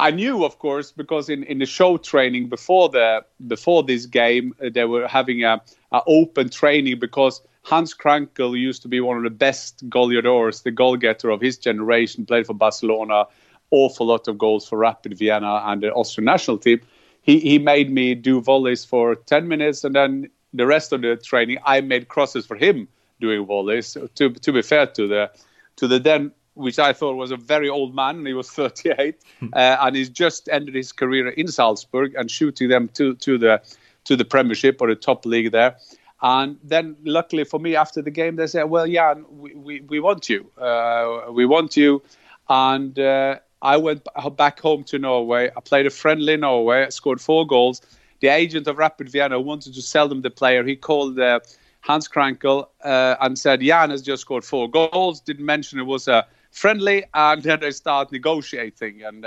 I 0.00 0.12
knew, 0.12 0.44
of 0.44 0.58
course, 0.60 0.92
because 0.92 1.28
in, 1.28 1.42
in 1.44 1.58
the 1.58 1.66
show 1.66 1.96
training 1.96 2.48
before 2.48 2.88
the 2.88 3.24
before 3.48 3.82
this 3.82 4.06
game, 4.06 4.54
uh, 4.64 4.70
they 4.72 4.84
were 4.84 5.08
having 5.08 5.42
a, 5.42 5.60
a 5.90 6.02
open 6.06 6.50
training 6.50 7.00
because 7.00 7.42
Hans 7.68 7.92
Krankl 7.92 8.58
used 8.58 8.80
to 8.80 8.88
be 8.88 8.98
one 8.98 9.18
of 9.18 9.24
the 9.24 9.28
best 9.28 9.86
goleadors, 9.90 10.62
the 10.62 10.70
goal 10.70 10.96
getter 10.96 11.28
of 11.28 11.42
his 11.42 11.58
generation, 11.58 12.24
played 12.24 12.46
for 12.46 12.54
Barcelona, 12.54 13.26
awful 13.70 14.06
lot 14.06 14.26
of 14.26 14.38
goals 14.38 14.66
for 14.66 14.78
Rapid 14.78 15.18
Vienna 15.18 15.62
and 15.66 15.82
the 15.82 15.92
Austrian 15.92 16.24
national 16.24 16.56
team. 16.56 16.80
He, 17.20 17.40
he 17.40 17.58
made 17.58 17.92
me 17.92 18.14
do 18.14 18.40
volleys 18.40 18.86
for 18.86 19.16
10 19.16 19.48
minutes, 19.48 19.84
and 19.84 19.94
then 19.94 20.30
the 20.54 20.64
rest 20.64 20.94
of 20.94 21.02
the 21.02 21.16
training, 21.16 21.58
I 21.62 21.82
made 21.82 22.08
crosses 22.08 22.46
for 22.46 22.56
him 22.56 22.88
doing 23.20 23.44
volleys. 23.44 23.98
To, 24.14 24.30
to 24.30 24.52
be 24.52 24.62
fair 24.62 24.86
to 24.86 25.06
the 25.06 25.30
to 25.76 25.86
the 25.86 25.98
then, 25.98 26.32
which 26.54 26.78
I 26.78 26.94
thought 26.94 27.16
was 27.16 27.32
a 27.32 27.36
very 27.36 27.68
old 27.68 27.94
man, 27.94 28.24
he 28.24 28.32
was 28.32 28.50
38, 28.50 29.14
uh, 29.42 29.76
and 29.80 29.94
he's 29.94 30.08
just 30.08 30.48
ended 30.48 30.74
his 30.74 30.90
career 30.90 31.28
in 31.28 31.48
Salzburg 31.48 32.14
and 32.14 32.30
shooting 32.30 32.70
them 32.70 32.88
to 32.94 33.14
to 33.16 33.36
the 33.36 33.60
to 34.04 34.16
the 34.16 34.24
Premiership 34.24 34.80
or 34.80 34.88
the 34.88 34.94
top 34.94 35.26
league 35.26 35.52
there. 35.52 35.76
And 36.20 36.58
then, 36.64 36.96
luckily 37.04 37.44
for 37.44 37.60
me, 37.60 37.76
after 37.76 38.02
the 38.02 38.10
game, 38.10 38.36
they 38.36 38.46
said, 38.46 38.64
"Well, 38.64 38.86
Jan, 38.86 39.24
we, 39.30 39.54
we, 39.54 39.80
we 39.80 40.00
want 40.00 40.28
you. 40.28 40.50
Uh, 40.58 41.26
we 41.30 41.46
want 41.46 41.76
you." 41.76 42.02
And 42.48 42.98
uh, 42.98 43.38
I 43.62 43.76
went 43.76 44.06
back 44.36 44.60
home 44.60 44.84
to 44.84 44.98
Norway. 44.98 45.50
I 45.56 45.60
played 45.60 45.86
a 45.86 45.90
friendly 45.90 46.36
Norway. 46.36 46.90
Scored 46.90 47.20
four 47.20 47.46
goals. 47.46 47.82
The 48.20 48.28
agent 48.28 48.66
of 48.66 48.78
Rapid 48.78 49.10
Vienna 49.10 49.40
wanted 49.40 49.74
to 49.74 49.82
sell 49.82 50.08
them 50.08 50.22
the 50.22 50.30
player. 50.30 50.64
He 50.64 50.74
called 50.74 51.20
uh, 51.20 51.38
Hans 51.82 52.08
Krankl 52.08 52.66
uh, 52.82 53.16
and 53.20 53.38
said, 53.38 53.60
"Jan 53.60 53.90
has 53.90 54.02
just 54.02 54.22
scored 54.22 54.44
four 54.44 54.68
goals." 54.68 55.20
Didn't 55.20 55.46
mention 55.46 55.78
it 55.78 55.86
was 55.86 56.08
a 56.08 56.26
friendly, 56.50 57.04
and 57.14 57.42
then 57.42 57.60
they 57.60 57.70
start 57.70 58.10
negotiating 58.10 59.02
and 59.04 59.24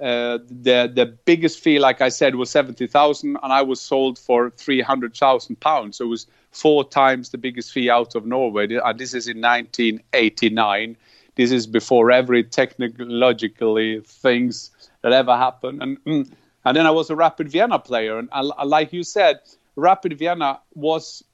uh, 0.00 0.38
the 0.48 0.90
the 0.92 1.06
biggest 1.24 1.60
fee, 1.60 1.78
like 1.78 2.00
I 2.00 2.08
said, 2.08 2.36
was 2.36 2.50
seventy 2.50 2.86
thousand, 2.86 3.38
and 3.42 3.52
I 3.52 3.62
was 3.62 3.80
sold 3.80 4.18
for 4.18 4.50
three 4.50 4.80
hundred 4.80 5.14
thousand 5.14 5.60
pounds. 5.60 5.98
So 5.98 6.06
it 6.06 6.08
was 6.08 6.26
four 6.52 6.88
times 6.88 7.30
the 7.30 7.38
biggest 7.38 7.72
fee 7.72 7.90
out 7.90 8.14
of 8.14 8.24
Norway. 8.26 8.66
And 8.82 8.98
this 8.98 9.14
is 9.14 9.28
in 9.28 9.40
nineteen 9.40 10.02
eighty 10.12 10.48
nine. 10.48 10.96
This 11.36 11.52
is 11.52 11.66
before 11.66 12.10
every 12.10 12.42
technologically 12.44 14.00
things 14.00 14.70
that 15.02 15.12
ever 15.12 15.36
happened. 15.36 15.82
And 15.82 16.04
mm, 16.04 16.30
and 16.64 16.76
then 16.76 16.86
I 16.86 16.90
was 16.90 17.10
a 17.10 17.16
Rapid 17.16 17.50
Vienna 17.50 17.78
player, 17.78 18.18
and 18.18 18.28
I, 18.32 18.64
like 18.64 18.92
you 18.92 19.02
said, 19.02 19.40
Rapid 19.76 20.18
Vienna 20.18 20.60
was 20.74 21.24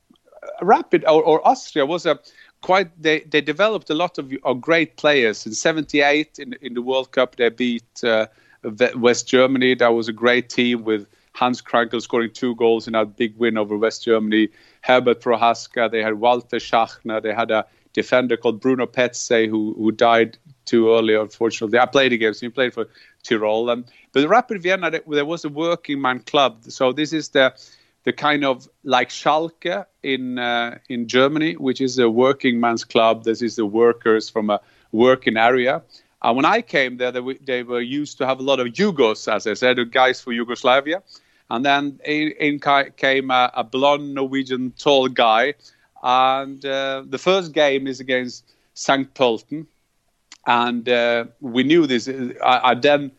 uh, 0.42 0.64
Rapid 0.64 1.04
or, 1.04 1.22
or 1.22 1.46
Austria 1.46 1.86
was 1.86 2.04
a 2.04 2.18
quite 2.62 2.90
they, 3.00 3.20
they 3.20 3.40
developed 3.40 3.90
a 3.90 3.94
lot 3.94 4.18
of, 4.18 4.32
of 4.42 4.60
great 4.60 4.96
players 4.96 5.46
in 5.46 5.52
78 5.52 6.38
in, 6.38 6.54
in 6.62 6.74
the 6.74 6.82
world 6.82 7.12
cup 7.12 7.36
they 7.36 7.48
beat 7.48 8.02
uh, 8.02 8.26
West 8.96 9.28
Germany. 9.28 9.74
That 9.74 9.94
was 9.94 10.08
a 10.08 10.12
great 10.12 10.48
team 10.48 10.84
with 10.84 11.06
Hans 11.32 11.60
Krankl 11.60 12.00
scoring 12.00 12.30
two 12.32 12.54
goals 12.56 12.86
in 12.86 12.94
that 12.94 13.16
big 13.16 13.36
win 13.36 13.58
over 13.58 13.76
West 13.76 14.04
Germany. 14.04 14.48
Herbert 14.80 15.20
Prohaska, 15.20 15.90
they 15.90 16.02
had 16.02 16.14
Walter 16.14 16.56
Schachner, 16.56 17.22
they 17.22 17.34
had 17.34 17.50
a 17.50 17.66
defender 17.92 18.36
called 18.36 18.60
Bruno 18.60 18.86
Pezzey 18.86 19.48
who, 19.48 19.74
who 19.74 19.92
died 19.92 20.38
too 20.64 20.92
early, 20.92 21.14
unfortunately. 21.14 21.78
I 21.78 21.86
played 21.86 22.12
against 22.12 22.42
him, 22.42 22.50
he 22.50 22.54
played 22.54 22.74
for 22.74 22.88
Tyrol. 23.22 23.70
Um, 23.70 23.84
but 24.12 24.20
the 24.20 24.28
Rapid 24.28 24.62
Vienna, 24.62 24.90
there 24.90 25.24
was 25.24 25.44
a 25.44 25.48
working 25.48 26.00
man 26.00 26.20
club. 26.20 26.64
So 26.68 26.92
this 26.92 27.12
is 27.12 27.30
the 27.30 27.54
the 28.04 28.12
kind 28.12 28.44
of 28.44 28.68
like 28.84 29.08
Schalke 29.08 29.84
in 30.02 30.38
uh, 30.38 30.78
in 30.88 31.08
Germany, 31.08 31.54
which 31.54 31.80
is 31.80 31.98
a 31.98 32.08
working 32.08 32.60
man's 32.60 32.84
club. 32.84 33.24
This 33.24 33.42
is 33.42 33.56
the 33.56 33.66
workers 33.66 34.30
from 34.30 34.48
a 34.48 34.60
working 34.92 35.36
area. 35.36 35.82
Uh, 36.22 36.32
when 36.32 36.44
I 36.44 36.62
came 36.62 36.96
there, 36.96 37.12
they, 37.12 37.20
they, 37.44 37.62
were 37.62 37.80
used 37.80 38.18
to 38.18 38.26
have 38.26 38.40
a 38.40 38.42
lot 38.42 38.58
of 38.58 38.68
Yugos, 38.68 39.32
as 39.32 39.46
I 39.46 39.54
said, 39.54 39.78
guys 39.92 40.20
for 40.20 40.32
Yugoslavia. 40.32 41.02
And 41.50 41.64
then 41.64 42.00
in, 42.04 42.58
came 42.96 43.30
a, 43.30 43.50
a, 43.54 43.62
blonde 43.62 44.14
Norwegian 44.14 44.72
tall 44.72 45.08
guy. 45.08 45.54
And 46.02 46.64
uh, 46.64 47.04
the 47.06 47.18
first 47.18 47.52
game 47.52 47.86
is 47.86 48.00
against 48.00 48.52
St. 48.74 49.12
Pölten. 49.14 49.66
And 50.46 50.88
uh, 50.88 51.26
we 51.40 51.64
knew 51.64 51.86
this. 51.86 52.08
I, 52.08 52.60
I, 52.70 52.74
then, 52.74 53.12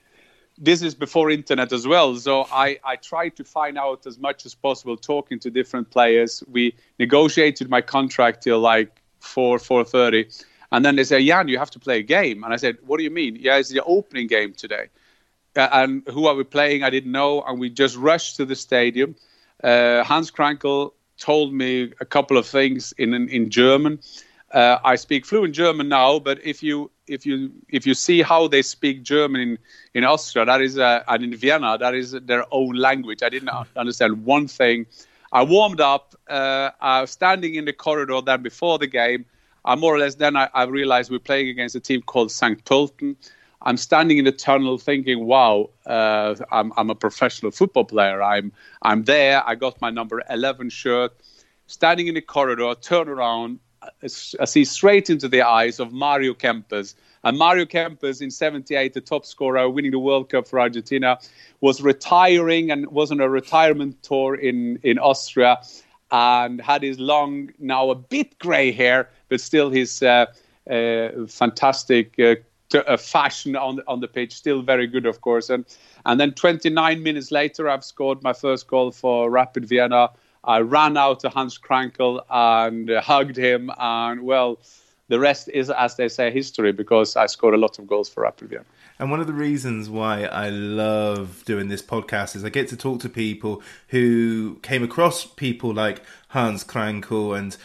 this 0.57 0.81
is 0.81 0.95
before 0.95 1.29
internet 1.29 1.71
as 1.71 1.87
well. 1.87 2.15
So 2.15 2.47
I, 2.51 2.79
I 2.83 2.95
tried 2.95 3.35
to 3.37 3.43
find 3.43 3.77
out 3.77 4.07
as 4.07 4.17
much 4.17 4.45
as 4.45 4.55
possible, 4.55 4.97
talking 4.97 5.39
to 5.39 5.51
different 5.51 5.91
players. 5.91 6.43
We 6.51 6.73
negotiated 6.97 7.69
my 7.69 7.81
contract 7.81 8.43
till 8.43 8.59
like 8.59 9.01
4, 9.19 9.59
4.30 9.59 10.45
and 10.71 10.83
then 10.83 10.95
they 10.95 11.03
say, 11.03 11.25
Jan, 11.25 11.47
you 11.47 11.57
have 11.57 11.71
to 11.71 11.79
play 11.79 11.99
a 11.99 12.03
game. 12.03 12.43
And 12.43 12.53
I 12.53 12.57
said, 12.57 12.77
What 12.85 12.97
do 12.97 13.03
you 13.03 13.11
mean? 13.11 13.37
Yeah, 13.39 13.57
it's 13.57 13.69
the 13.69 13.83
opening 13.83 14.27
game 14.27 14.53
today. 14.53 14.87
Uh, 15.55 15.69
and 15.71 16.03
who 16.07 16.27
are 16.27 16.35
we 16.35 16.43
playing? 16.43 16.83
I 16.83 16.89
didn't 16.89 17.11
know. 17.11 17.41
And 17.41 17.59
we 17.59 17.69
just 17.69 17.95
rushed 17.95 18.35
to 18.37 18.45
the 18.45 18.55
stadium. 18.55 19.15
Uh, 19.63 20.03
Hans 20.03 20.29
Krankl 20.29 20.91
told 21.17 21.53
me 21.53 21.93
a 21.99 22.05
couple 22.05 22.37
of 22.37 22.45
things 22.45 22.93
in 22.97 23.13
in, 23.13 23.29
in 23.29 23.49
German. 23.49 23.99
Uh, 24.53 24.77
I 24.83 24.95
speak 24.95 25.25
fluent 25.25 25.53
German 25.53 25.89
now, 25.89 26.19
but 26.19 26.39
if 26.43 26.63
you 26.63 26.89
if 27.07 27.25
you 27.25 27.51
if 27.69 27.85
you 27.85 27.93
see 27.93 28.21
how 28.21 28.47
they 28.47 28.61
speak 28.61 29.03
German 29.03 29.41
in, 29.41 29.57
in 29.93 30.03
Austria, 30.03 30.45
that 30.45 30.61
is 30.61 30.77
uh, 30.77 31.03
and 31.07 31.23
in 31.23 31.35
Vienna, 31.35 31.77
that 31.77 31.95
is 31.95 32.11
their 32.11 32.45
own 32.51 32.75
language. 32.75 33.23
I 33.23 33.29
didn't 33.29 33.49
understand 33.75 34.25
one 34.25 34.47
thing. 34.47 34.85
I 35.31 35.43
warmed 35.43 35.81
up. 35.81 36.15
Uh, 36.29 36.71
I 36.79 37.01
was 37.01 37.11
standing 37.11 37.55
in 37.55 37.65
the 37.65 37.73
corridor 37.73 38.21
then 38.21 38.41
before 38.41 38.77
the 38.77 38.87
game. 38.87 39.25
I 39.65 39.75
more 39.75 39.93
or 39.93 39.99
less 39.99 40.15
then 40.15 40.35
I, 40.35 40.49
I 40.53 40.63
realized 40.63 41.11
we're 41.11 41.19
playing 41.19 41.49
against 41.49 41.75
a 41.75 41.79
team 41.79 42.01
called 42.01 42.31
St. 42.31 42.63
Pölten. 42.65 43.15
I'm 43.61 43.77
standing 43.77 44.17
in 44.17 44.25
the 44.25 44.31
tunnel 44.31 44.77
thinking, 44.77 45.25
wow, 45.25 45.69
uh, 45.85 46.35
I'm, 46.51 46.71
I'm 46.77 46.89
a 46.89 46.95
professional 46.95 47.51
football 47.51 47.85
player. 47.85 48.21
I'm, 48.21 48.51
I'm 48.83 49.03
there. 49.03 49.43
I 49.45 49.55
got 49.55 49.81
my 49.81 49.89
number 49.89 50.21
11 50.29 50.69
shirt. 50.69 51.11
Standing 51.65 52.07
in 52.07 52.13
the 52.13 52.21
corridor, 52.21 52.75
turn 52.75 53.09
around. 53.09 53.59
I 54.01 54.07
see 54.07 54.63
straight 54.63 55.09
into 55.09 55.27
the 55.27 55.41
eyes 55.41 55.79
of 55.79 55.91
Mario 55.91 56.33
Kempes. 56.33 56.95
And 57.23 57.37
Mario 57.37 57.65
Kempes 57.65 58.21
in 58.21 58.31
78, 58.31 58.93
the 58.93 59.01
top 59.01 59.25
scorer, 59.25 59.69
winning 59.69 59.91
the 59.91 59.99
World 59.99 60.29
Cup 60.29 60.47
for 60.47 60.59
Argentina, 60.59 61.19
was 61.59 61.81
retiring 61.81 62.71
and 62.71 62.87
was 62.87 63.11
on 63.11 63.19
a 63.19 63.29
retirement 63.29 64.01
tour 64.03 64.35
in, 64.35 64.79
in 64.83 64.97
Austria 64.99 65.59
and 66.11 66.61
had 66.61 66.83
his 66.83 66.99
long, 66.99 67.51
now 67.59 67.89
a 67.89 67.95
bit 67.95 68.37
grey 68.39 68.71
hair, 68.71 69.09
but 69.29 69.41
still 69.41 69.69
his 69.69 70.01
uh, 70.01 70.25
uh, 70.69 71.09
fantastic 71.27 72.19
uh, 72.19 72.97
fashion 72.97 73.55
on, 73.55 73.81
on 73.87 73.99
the 73.99 74.07
pitch, 74.07 74.33
still 74.33 74.61
very 74.61 74.87
good, 74.87 75.05
of 75.05 75.21
course. 75.21 75.49
And, 75.49 75.65
and 76.05 76.19
then 76.19 76.33
29 76.33 77.03
minutes 77.03 77.31
later, 77.31 77.69
I've 77.69 77.83
scored 77.83 78.23
my 78.23 78.33
first 78.33 78.67
goal 78.67 78.91
for 78.91 79.29
Rapid 79.29 79.65
Vienna. 79.65 80.09
I 80.43 80.59
ran 80.59 80.95
out 80.97 81.19
to 81.21 81.29
Hans 81.29 81.57
Krankl 81.57 82.21
and 82.29 82.89
hugged 82.89 83.35
him, 83.35 83.69
and 83.77 84.21
well, 84.21 84.59
the 85.09 85.19
rest 85.19 85.49
is, 85.53 85.69
as 85.69 85.95
they 85.95 86.07
say, 86.07 86.31
history 86.31 86.71
because 86.71 87.15
I 87.15 87.25
scored 87.25 87.53
a 87.53 87.57
lot 87.57 87.79
of 87.79 87.87
goals 87.87 88.09
for 88.09 88.23
Rapid 88.23 88.49
Vienna. 88.49 88.65
And 88.99 89.11
one 89.11 89.19
of 89.19 89.27
the 89.27 89.33
reasons 89.33 89.89
why 89.89 90.23
I 90.23 90.49
love 90.49 91.43
doing 91.45 91.67
this 91.67 91.81
podcast 91.81 92.35
is 92.35 92.43
I 92.43 92.49
get 92.49 92.67
to 92.69 92.77
talk 92.77 92.99
to 93.01 93.09
people 93.09 93.61
who 93.89 94.59
came 94.63 94.83
across 94.83 95.25
people 95.25 95.73
like 95.73 96.01
Hans 96.29 96.63
Krankl 96.63 97.37
and 97.37 97.55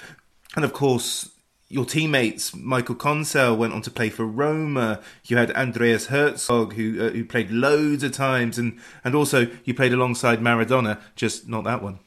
and 0.55 0.65
of 0.65 0.73
course 0.73 1.31
your 1.69 1.87
teammates 1.87 2.55
Michael 2.55 2.95
Konsel 2.95 3.57
went 3.57 3.73
on 3.73 3.81
to 3.81 3.91
play 3.91 4.11
for 4.11 4.27
Roma. 4.27 5.01
You 5.25 5.39
had 5.39 5.51
Andreas 5.53 6.09
Herzog 6.09 6.75
who 6.75 7.07
uh, 7.07 7.11
who 7.11 7.25
played 7.25 7.51
loads 7.51 8.03
of 8.03 8.13
times 8.13 8.59
and 8.59 8.79
and 9.03 9.15
also 9.15 9.47
you 9.65 9.73
played 9.73 9.95
alongside 9.95 10.41
Maradona, 10.41 11.01
just 11.17 11.49
not 11.49 11.65
that 11.65 11.83
one. 11.83 11.99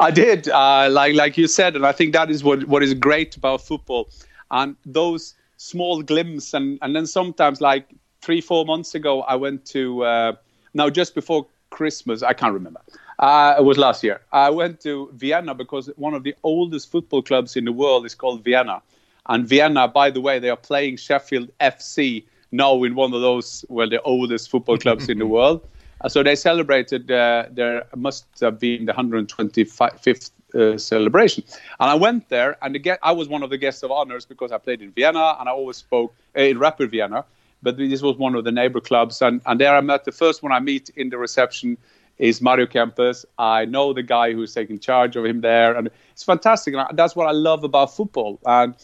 I 0.00 0.10
did, 0.10 0.48
uh, 0.48 0.88
like 0.90 1.14
like 1.14 1.36
you 1.38 1.48
said, 1.48 1.74
and 1.74 1.84
I 1.84 1.92
think 1.92 2.12
that 2.12 2.30
is 2.30 2.44
what 2.44 2.64
what 2.64 2.82
is 2.82 2.94
great 2.94 3.36
about 3.36 3.62
football, 3.62 4.10
and 4.50 4.76
those 4.84 5.34
small 5.56 6.02
glimpses, 6.02 6.54
and 6.54 6.78
and 6.82 6.94
then 6.94 7.06
sometimes 7.06 7.60
like 7.60 7.88
three 8.20 8.40
four 8.40 8.64
months 8.64 8.94
ago, 8.94 9.22
I 9.22 9.36
went 9.36 9.64
to 9.66 10.04
uh, 10.04 10.32
now 10.74 10.90
just 10.90 11.14
before 11.14 11.46
Christmas, 11.70 12.22
I 12.22 12.32
can't 12.32 12.52
remember. 12.52 12.80
Uh, 13.18 13.56
it 13.58 13.64
was 13.64 13.78
last 13.78 14.04
year. 14.04 14.20
I 14.32 14.50
went 14.50 14.80
to 14.82 15.10
Vienna 15.14 15.54
because 15.54 15.90
one 15.96 16.14
of 16.14 16.22
the 16.22 16.34
oldest 16.42 16.90
football 16.90 17.22
clubs 17.22 17.56
in 17.56 17.64
the 17.64 17.72
world 17.72 18.06
is 18.06 18.14
called 18.14 18.44
Vienna, 18.44 18.82
and 19.28 19.46
Vienna, 19.46 19.88
by 19.88 20.10
the 20.10 20.20
way, 20.20 20.38
they 20.38 20.50
are 20.50 20.56
playing 20.56 20.96
Sheffield 20.96 21.50
FC 21.60 22.24
now 22.50 22.82
in 22.84 22.94
one 22.94 23.12
of 23.12 23.20
those 23.20 23.64
well 23.68 23.88
the 23.88 24.00
oldest 24.02 24.50
football 24.50 24.78
clubs 24.78 25.08
in 25.08 25.18
the 25.18 25.26
world. 25.36 25.66
Uh, 26.00 26.08
so 26.08 26.22
they 26.22 26.36
celebrated 26.36 27.10
uh, 27.10 27.46
there 27.50 27.84
must 27.96 28.26
have 28.40 28.60
been 28.60 28.86
the 28.86 28.92
125th 28.92 30.30
uh, 30.54 30.78
celebration, 30.78 31.42
and 31.80 31.90
I 31.90 31.94
went 31.94 32.28
there, 32.28 32.56
and 32.62 32.74
the 32.74 32.98
I 33.02 33.12
was 33.12 33.28
one 33.28 33.42
of 33.42 33.50
the 33.50 33.58
guests 33.58 33.82
of 33.82 33.90
honors 33.90 34.24
because 34.24 34.52
I 34.52 34.58
played 34.58 34.80
in 34.80 34.92
Vienna 34.92 35.36
and 35.40 35.48
I 35.48 35.52
always 35.52 35.76
spoke 35.76 36.14
uh, 36.36 36.42
in 36.42 36.58
Rapid 36.58 36.90
Vienna. 36.90 37.24
But 37.62 37.76
this 37.76 38.02
was 38.02 38.16
one 38.16 38.34
of 38.34 38.44
the 38.44 38.52
neighbor 38.52 38.80
clubs, 38.80 39.20
and, 39.20 39.40
and 39.46 39.60
there 39.60 39.74
I 39.74 39.80
met 39.80 40.04
the 40.04 40.12
first 40.12 40.42
one 40.42 40.52
I 40.52 40.60
meet 40.60 40.90
in 40.90 41.10
the 41.10 41.18
reception 41.18 41.76
is 42.18 42.40
Mario 42.40 42.66
Kempes. 42.66 43.24
I 43.38 43.64
know 43.64 43.92
the 43.92 44.02
guy 44.02 44.32
who's 44.32 44.52
taking 44.52 44.78
charge 44.78 45.16
of 45.16 45.24
him 45.24 45.40
there, 45.40 45.76
and 45.76 45.88
it's 46.10 46.24
fantastic. 46.24 46.74
And 46.74 46.96
that's 46.96 47.14
what 47.16 47.26
I 47.28 47.32
love 47.32 47.64
about 47.64 47.94
football. 47.94 48.38
And 48.44 48.74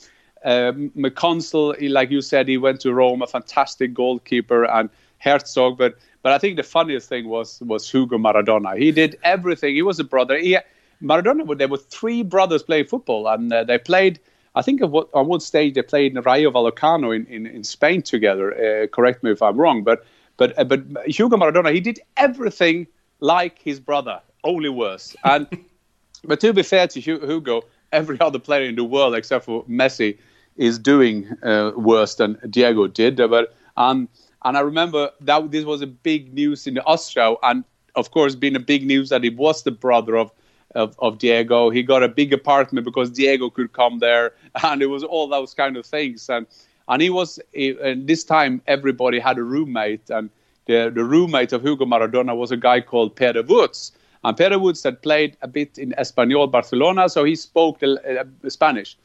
um, 0.44 0.90
McConsell, 0.96 1.76
like 1.90 2.10
you 2.10 2.20
said, 2.20 2.48
he 2.48 2.58
went 2.58 2.80
to 2.82 2.92
Rome, 2.92 3.22
a 3.22 3.26
fantastic 3.26 3.94
goalkeeper, 3.94 4.64
and 4.64 4.88
Herzog. 5.18 5.78
But 5.78 5.96
but 6.22 6.32
I 6.32 6.38
think 6.38 6.56
the 6.56 6.62
funniest 6.62 7.08
thing 7.08 7.28
was 7.28 7.60
was 7.62 7.90
Hugo 7.90 8.18
Maradona. 8.18 8.78
He 8.78 8.92
did 8.92 9.18
everything. 9.24 9.74
He 9.74 9.82
was 9.82 9.98
a 9.98 10.04
brother. 10.04 10.38
He, 10.38 10.56
Maradona, 11.02 11.58
there 11.58 11.68
were 11.68 11.78
three 11.78 12.22
brothers 12.22 12.62
playing 12.62 12.86
football, 12.86 13.26
and 13.28 13.52
uh, 13.52 13.64
they 13.64 13.78
played. 13.78 14.20
I 14.54 14.62
think 14.62 14.80
of 14.80 14.90
what, 14.90 15.08
on 15.14 15.26
one 15.26 15.40
stage 15.40 15.74
they 15.74 15.82
played 15.82 16.16
in 16.16 16.22
Rayo 16.22 16.50
Vallecano 16.50 17.14
in, 17.14 17.26
in, 17.26 17.46
in 17.46 17.64
Spain 17.64 18.02
together. 18.02 18.54
Uh, 18.54 18.86
correct 18.86 19.22
me 19.22 19.30
if 19.30 19.42
I'm 19.42 19.56
wrong, 19.56 19.82
but 19.82 20.04
but 20.36 20.58
uh, 20.58 20.64
but 20.64 20.82
Hugo 21.06 21.36
Maradona, 21.36 21.72
he 21.72 21.80
did 21.80 22.00
everything 22.16 22.86
like 23.20 23.58
his 23.58 23.80
brother, 23.80 24.20
only 24.44 24.68
worse. 24.68 25.16
And 25.24 25.46
but 26.24 26.40
to 26.40 26.52
be 26.52 26.62
fair 26.62 26.86
to 26.88 27.00
Hugo, 27.00 27.62
every 27.92 28.20
other 28.20 28.38
player 28.38 28.64
in 28.68 28.76
the 28.76 28.84
world 28.84 29.14
except 29.14 29.44
for 29.44 29.64
Messi 29.64 30.18
is 30.56 30.78
doing 30.78 31.28
uh, 31.42 31.72
worse 31.76 32.14
than 32.14 32.38
Diego 32.50 32.86
did. 32.86 33.16
But 33.16 33.54
um, 33.76 34.08
and 34.44 34.56
I 34.56 34.60
remember 34.60 35.10
that 35.22 35.50
this 35.50 35.64
was 35.64 35.82
a 35.82 35.86
big 35.86 36.34
news 36.34 36.66
in 36.66 36.78
Austria, 36.80 37.34
and 37.42 37.64
of 37.94 38.10
course, 38.10 38.34
being 38.34 38.56
a 38.56 38.60
big 38.60 38.86
news 38.86 39.08
that 39.08 39.24
he 39.24 39.30
was 39.30 39.62
the 39.62 39.70
brother 39.70 40.16
of, 40.16 40.30
of, 40.74 40.94
of 40.98 41.18
Diego. 41.18 41.70
He 41.70 41.82
got 41.82 42.02
a 42.02 42.08
big 42.08 42.32
apartment 42.32 42.84
because 42.84 43.10
Diego 43.10 43.50
could 43.50 43.72
come 43.72 43.98
there, 43.98 44.32
and 44.62 44.82
it 44.82 44.86
was 44.86 45.04
all 45.04 45.28
those 45.28 45.54
kind 45.54 45.76
of 45.76 45.86
things. 45.86 46.28
And 46.28 46.46
and 46.88 47.00
he 47.00 47.08
was, 47.08 47.40
and 47.54 48.06
this 48.06 48.24
time 48.24 48.60
everybody 48.66 49.18
had 49.18 49.38
a 49.38 49.42
roommate, 49.42 50.10
and 50.10 50.30
the 50.66 50.90
the 50.94 51.04
roommate 51.04 51.52
of 51.52 51.62
Hugo 51.62 51.84
Maradona 51.84 52.36
was 52.36 52.50
a 52.50 52.56
guy 52.56 52.80
called 52.80 53.16
Pere 53.16 53.42
Woods. 53.42 53.92
And 54.22 54.36
Pere 54.36 54.58
Woods 54.58 54.82
had 54.82 55.02
played 55.02 55.36
a 55.42 55.48
bit 55.48 55.76
in 55.76 55.92
Espanyol 55.98 56.50
Barcelona, 56.50 57.10
so 57.10 57.24
he 57.24 57.36
spoke 57.36 57.80
the, 57.80 58.20
uh, 58.20 58.48
Spanish. 58.48 58.96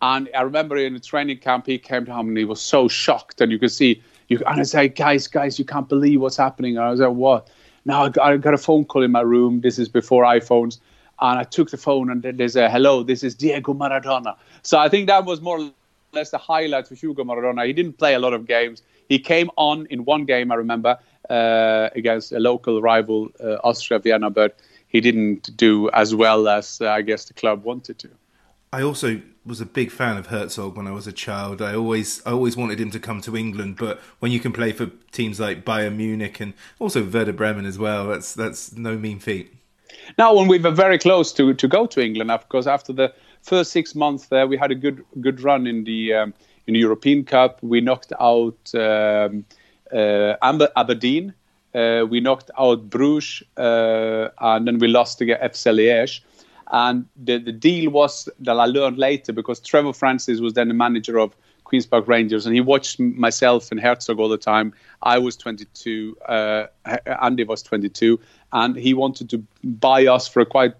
And 0.00 0.30
I 0.34 0.40
remember 0.42 0.78
in 0.78 0.94
the 0.94 1.00
training 1.00 1.38
camp, 1.38 1.66
he 1.66 1.78
came 1.78 2.06
home 2.06 2.28
and 2.28 2.38
he 2.38 2.44
was 2.44 2.60
so 2.60 2.88
shocked, 2.88 3.40
and 3.40 3.52
you 3.52 3.58
could 3.58 3.70
see 3.70 4.02
you, 4.28 4.38
and 4.46 4.60
I 4.60 4.62
say, 4.64 4.88
guys, 4.88 5.26
guys, 5.26 5.58
you 5.58 5.64
can't 5.64 5.88
believe 5.88 6.20
what's 6.20 6.38
happening. 6.38 6.76
And 6.76 6.86
I 6.86 6.90
was 6.90 7.00
like, 7.00 7.12
what? 7.12 7.50
Now 7.84 8.04
I 8.04 8.10
I 8.22 8.36
got 8.36 8.54
a 8.54 8.58
phone 8.58 8.84
call 8.84 9.02
in 9.02 9.12
my 9.12 9.20
room. 9.20 9.60
This 9.60 9.78
is 9.78 9.88
before 9.88 10.24
iPhones. 10.24 10.78
And 11.20 11.38
I 11.38 11.44
took 11.44 11.70
the 11.70 11.76
phone 11.76 12.10
and 12.10 12.22
there's 12.22 12.56
a 12.56 12.68
hello, 12.68 13.02
this 13.02 13.22
is 13.22 13.34
Diego 13.34 13.74
Maradona. 13.74 14.36
So 14.62 14.78
I 14.78 14.88
think 14.88 15.06
that 15.06 15.24
was 15.24 15.40
more 15.40 15.60
or 15.60 15.70
less 16.12 16.30
the 16.30 16.38
highlight 16.38 16.88
for 16.88 16.94
Hugo 16.94 17.24
Maradona. 17.24 17.66
He 17.66 17.72
didn't 17.72 17.98
play 17.98 18.14
a 18.14 18.18
lot 18.18 18.32
of 18.32 18.46
games. 18.46 18.82
He 19.08 19.18
came 19.18 19.50
on 19.56 19.86
in 19.86 20.04
one 20.04 20.24
game, 20.24 20.50
I 20.50 20.56
remember, 20.56 20.98
uh, 21.30 21.90
against 21.94 22.32
a 22.32 22.40
local 22.40 22.80
rival, 22.82 23.30
uh, 23.42 23.56
Austria 23.62 23.98
Vienna, 23.98 24.30
but 24.30 24.58
he 24.88 25.00
didn't 25.00 25.56
do 25.56 25.90
as 25.90 26.14
well 26.14 26.48
as 26.48 26.80
uh, 26.80 26.88
I 26.90 27.02
guess 27.02 27.24
the 27.26 27.34
club 27.34 27.64
wanted 27.64 27.98
to. 28.00 28.10
I 28.72 28.82
also 28.82 29.20
was 29.44 29.60
a 29.60 29.66
big 29.66 29.90
fan 29.90 30.16
of 30.16 30.26
Herzog 30.26 30.76
when 30.76 30.86
I 30.86 30.92
was 30.92 31.06
a 31.06 31.12
child. 31.12 31.60
I 31.60 31.74
always 31.74 32.24
I 32.24 32.30
always 32.30 32.56
wanted 32.56 32.80
him 32.80 32.90
to 32.92 33.00
come 33.00 33.20
to 33.22 33.36
England, 33.36 33.76
but 33.76 34.00
when 34.20 34.32
you 34.32 34.40
can 34.40 34.52
play 34.52 34.72
for 34.72 34.86
teams 35.10 35.40
like 35.40 35.64
Bayern 35.64 35.96
Munich 35.96 36.40
and 36.40 36.54
also 36.78 37.04
Werder 37.04 37.32
Bremen 37.32 37.66
as 37.66 37.78
well, 37.78 38.08
that's 38.08 38.32
that's 38.34 38.72
no 38.74 38.96
mean 38.96 39.18
feat. 39.18 39.52
Now, 40.18 40.34
when 40.34 40.48
we 40.48 40.58
were 40.58 40.70
very 40.70 40.98
close 40.98 41.32
to, 41.32 41.54
to 41.54 41.68
go 41.68 41.86
to 41.86 42.00
England, 42.00 42.30
of 42.30 42.48
course, 42.48 42.66
after 42.66 42.92
the 42.92 43.12
first 43.42 43.72
six 43.72 43.94
months 43.94 44.26
there, 44.26 44.46
we 44.46 44.56
had 44.56 44.70
a 44.70 44.74
good 44.74 45.04
good 45.20 45.40
run 45.40 45.66
in 45.66 45.84
the 45.84 46.14
um, 46.14 46.34
in 46.66 46.74
the 46.74 46.80
European 46.80 47.24
Cup. 47.24 47.62
We 47.62 47.80
knocked 47.80 48.12
out 48.20 48.74
um, 48.74 49.44
uh, 49.92 50.34
Aberdeen, 50.76 51.34
uh, 51.74 52.04
we 52.08 52.20
knocked 52.20 52.50
out 52.58 52.88
Bruges, 52.90 53.42
uh, 53.56 54.28
and 54.38 54.66
then 54.66 54.78
we 54.78 54.88
lost 54.88 55.18
to 55.18 55.26
FC 55.26 55.72
Liège. 55.74 56.20
And 56.70 57.06
the, 57.16 57.38
the 57.38 57.52
deal 57.52 57.90
was 57.90 58.28
that 58.40 58.58
I 58.58 58.64
learned 58.64 58.98
later 58.98 59.32
because 59.32 59.60
Trevor 59.60 59.92
Francis 59.92 60.40
was 60.40 60.54
then 60.54 60.68
the 60.68 60.74
manager 60.74 61.18
of 61.18 61.36
Queen's 61.64 61.86
Park 61.86 62.08
Rangers, 62.08 62.44
and 62.46 62.54
he 62.54 62.60
watched 62.60 62.98
myself 62.98 63.70
and 63.70 63.80
Herzog 63.80 64.18
all 64.18 64.28
the 64.28 64.38
time. 64.38 64.74
I 65.02 65.18
was 65.18 65.36
22, 65.36 66.16
uh, 66.28 66.66
Andy 67.22 67.44
was 67.44 67.62
22, 67.62 68.18
and 68.52 68.76
he 68.76 68.94
wanted 68.94 69.30
to 69.30 69.38
buy 69.64 70.06
us 70.06 70.28
for 70.28 70.40
a 70.40 70.46
quite 70.46 70.74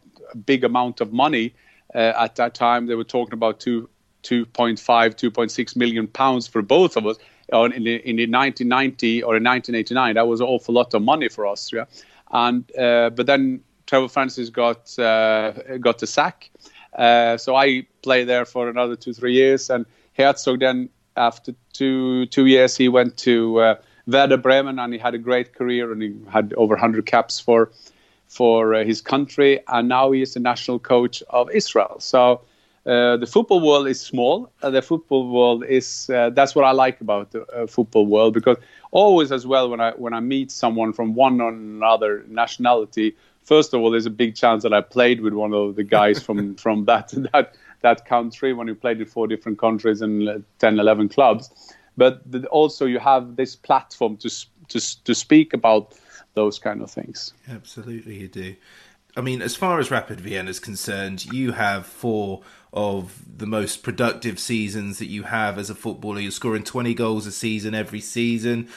big 0.46 0.64
amount 0.64 1.00
of 1.00 1.12
money. 1.12 1.54
Uh, 1.94 2.12
at 2.18 2.36
that 2.36 2.54
time, 2.54 2.86
they 2.86 2.94
were 2.94 3.04
talking 3.04 3.34
about 3.34 3.60
two, 3.60 3.88
2.5, 4.22 4.78
2.6 4.78 5.76
million 5.76 6.06
pounds 6.06 6.46
for 6.46 6.62
both 6.62 6.96
of 6.96 7.06
us. 7.06 7.16
In 7.52 7.84
the, 7.84 7.96
in 8.08 8.16
the 8.16 8.26
1990 8.26 9.22
or 9.24 9.36
in 9.36 9.44
1989, 9.44 10.14
that 10.14 10.26
was 10.26 10.40
an 10.40 10.46
awful 10.46 10.74
lot 10.74 10.94
of 10.94 11.02
money 11.02 11.28
for 11.28 11.46
Austria. 11.46 11.86
And 12.30 12.64
uh, 12.76 13.10
but 13.10 13.26
then 13.26 13.62
Trevor 13.86 14.08
Francis 14.08 14.48
got 14.48 14.98
uh, 14.98 15.52
got 15.78 15.98
the 15.98 16.06
sack. 16.06 16.50
Uh, 16.96 17.36
so 17.36 17.54
I 17.54 17.86
played 18.02 18.26
there 18.26 18.46
for 18.46 18.70
another 18.70 18.96
two 18.96 19.12
three 19.12 19.34
years, 19.34 19.68
and 19.68 19.84
Herzog 20.16 20.60
then 20.60 20.88
after 21.14 21.54
two 21.74 22.24
two 22.26 22.46
years 22.46 22.74
he 22.74 22.88
went 22.88 23.18
to 23.18 23.60
uh, 23.60 23.74
Werder 24.06 24.36
Bremen, 24.36 24.78
and 24.78 24.92
he 24.92 24.98
had 24.98 25.14
a 25.14 25.18
great 25.18 25.54
career, 25.54 25.92
and 25.92 26.02
he 26.02 26.14
had 26.30 26.54
over 26.56 26.74
100 26.74 27.06
caps 27.06 27.40
for 27.40 27.70
for 28.28 28.74
uh, 28.74 28.84
his 28.84 29.02
country, 29.02 29.60
and 29.68 29.88
now 29.88 30.10
he 30.10 30.22
is 30.22 30.34
the 30.34 30.40
national 30.40 30.78
coach 30.78 31.22
of 31.30 31.50
Israel. 31.50 31.96
So. 32.00 32.42
Uh, 32.84 33.16
the 33.16 33.28
football 33.28 33.60
world 33.60 33.86
is 33.86 34.00
small. 34.00 34.50
Uh, 34.60 34.68
the 34.68 34.82
football 34.82 35.30
world 35.30 35.64
is 35.64 36.10
uh, 36.10 36.30
that's 36.30 36.52
what 36.56 36.64
I 36.64 36.72
like 36.72 37.00
about 37.00 37.30
the 37.30 37.46
uh, 37.46 37.68
football 37.68 38.06
world 38.06 38.34
because 38.34 38.56
always 38.90 39.30
as 39.30 39.46
well 39.46 39.70
when 39.70 39.80
I 39.80 39.92
when 39.92 40.12
I 40.12 40.18
meet 40.18 40.50
someone 40.50 40.92
from 40.92 41.14
one 41.14 41.40
or 41.40 41.50
another 41.50 42.24
nationality 42.26 43.14
first 43.44 43.74
of 43.74 43.80
all, 43.80 43.90
there's 43.90 44.06
a 44.06 44.10
big 44.10 44.34
chance 44.34 44.62
that 44.62 44.72
I 44.72 44.80
played 44.80 45.20
with 45.20 45.32
one 45.32 45.52
of 45.52 45.76
the 45.76 45.84
guys 45.84 46.22
from 46.22 46.54
from 46.64 46.84
that 46.86 47.08
that 47.32 47.54
that 47.80 48.06
country 48.06 48.52
when 48.52 48.68
you 48.68 48.74
played 48.74 49.00
in 49.00 49.06
four 49.06 49.26
different 49.26 49.58
countries 49.58 50.00
and 50.02 50.44
10, 50.60 50.78
11 50.78 51.08
clubs. 51.08 51.74
But 51.96 52.22
also 52.50 52.86
you 52.86 52.98
have 52.98 53.36
this 53.36 53.56
platform 53.56 54.16
to 54.18 54.30
to 54.68 55.04
to 55.04 55.14
speak 55.14 55.52
about 55.52 55.94
those 56.34 56.58
kind 56.58 56.82
of 56.82 56.90
things. 56.90 57.34
Absolutely, 57.48 58.16
you 58.16 58.28
do. 58.28 58.56
I 59.16 59.20
mean, 59.20 59.42
as 59.42 59.54
far 59.54 59.78
as 59.78 59.90
Rapid 59.90 60.20
Vienna 60.20 60.48
is 60.48 60.58
concerned, 60.58 61.26
you 61.26 61.52
have 61.52 61.84
four 61.84 62.40
of 62.72 63.22
the 63.38 63.46
most 63.46 63.82
productive 63.82 64.38
seasons 64.38 64.98
that 64.98 65.08
you 65.08 65.24
have 65.24 65.58
as 65.58 65.68
a 65.68 65.74
footballer. 65.74 66.20
You're 66.20 66.30
scoring 66.30 66.64
20 66.64 66.94
goals 66.94 67.26
a 67.26 67.32
season 67.32 67.74
every 67.74 68.00
season. 68.00 68.68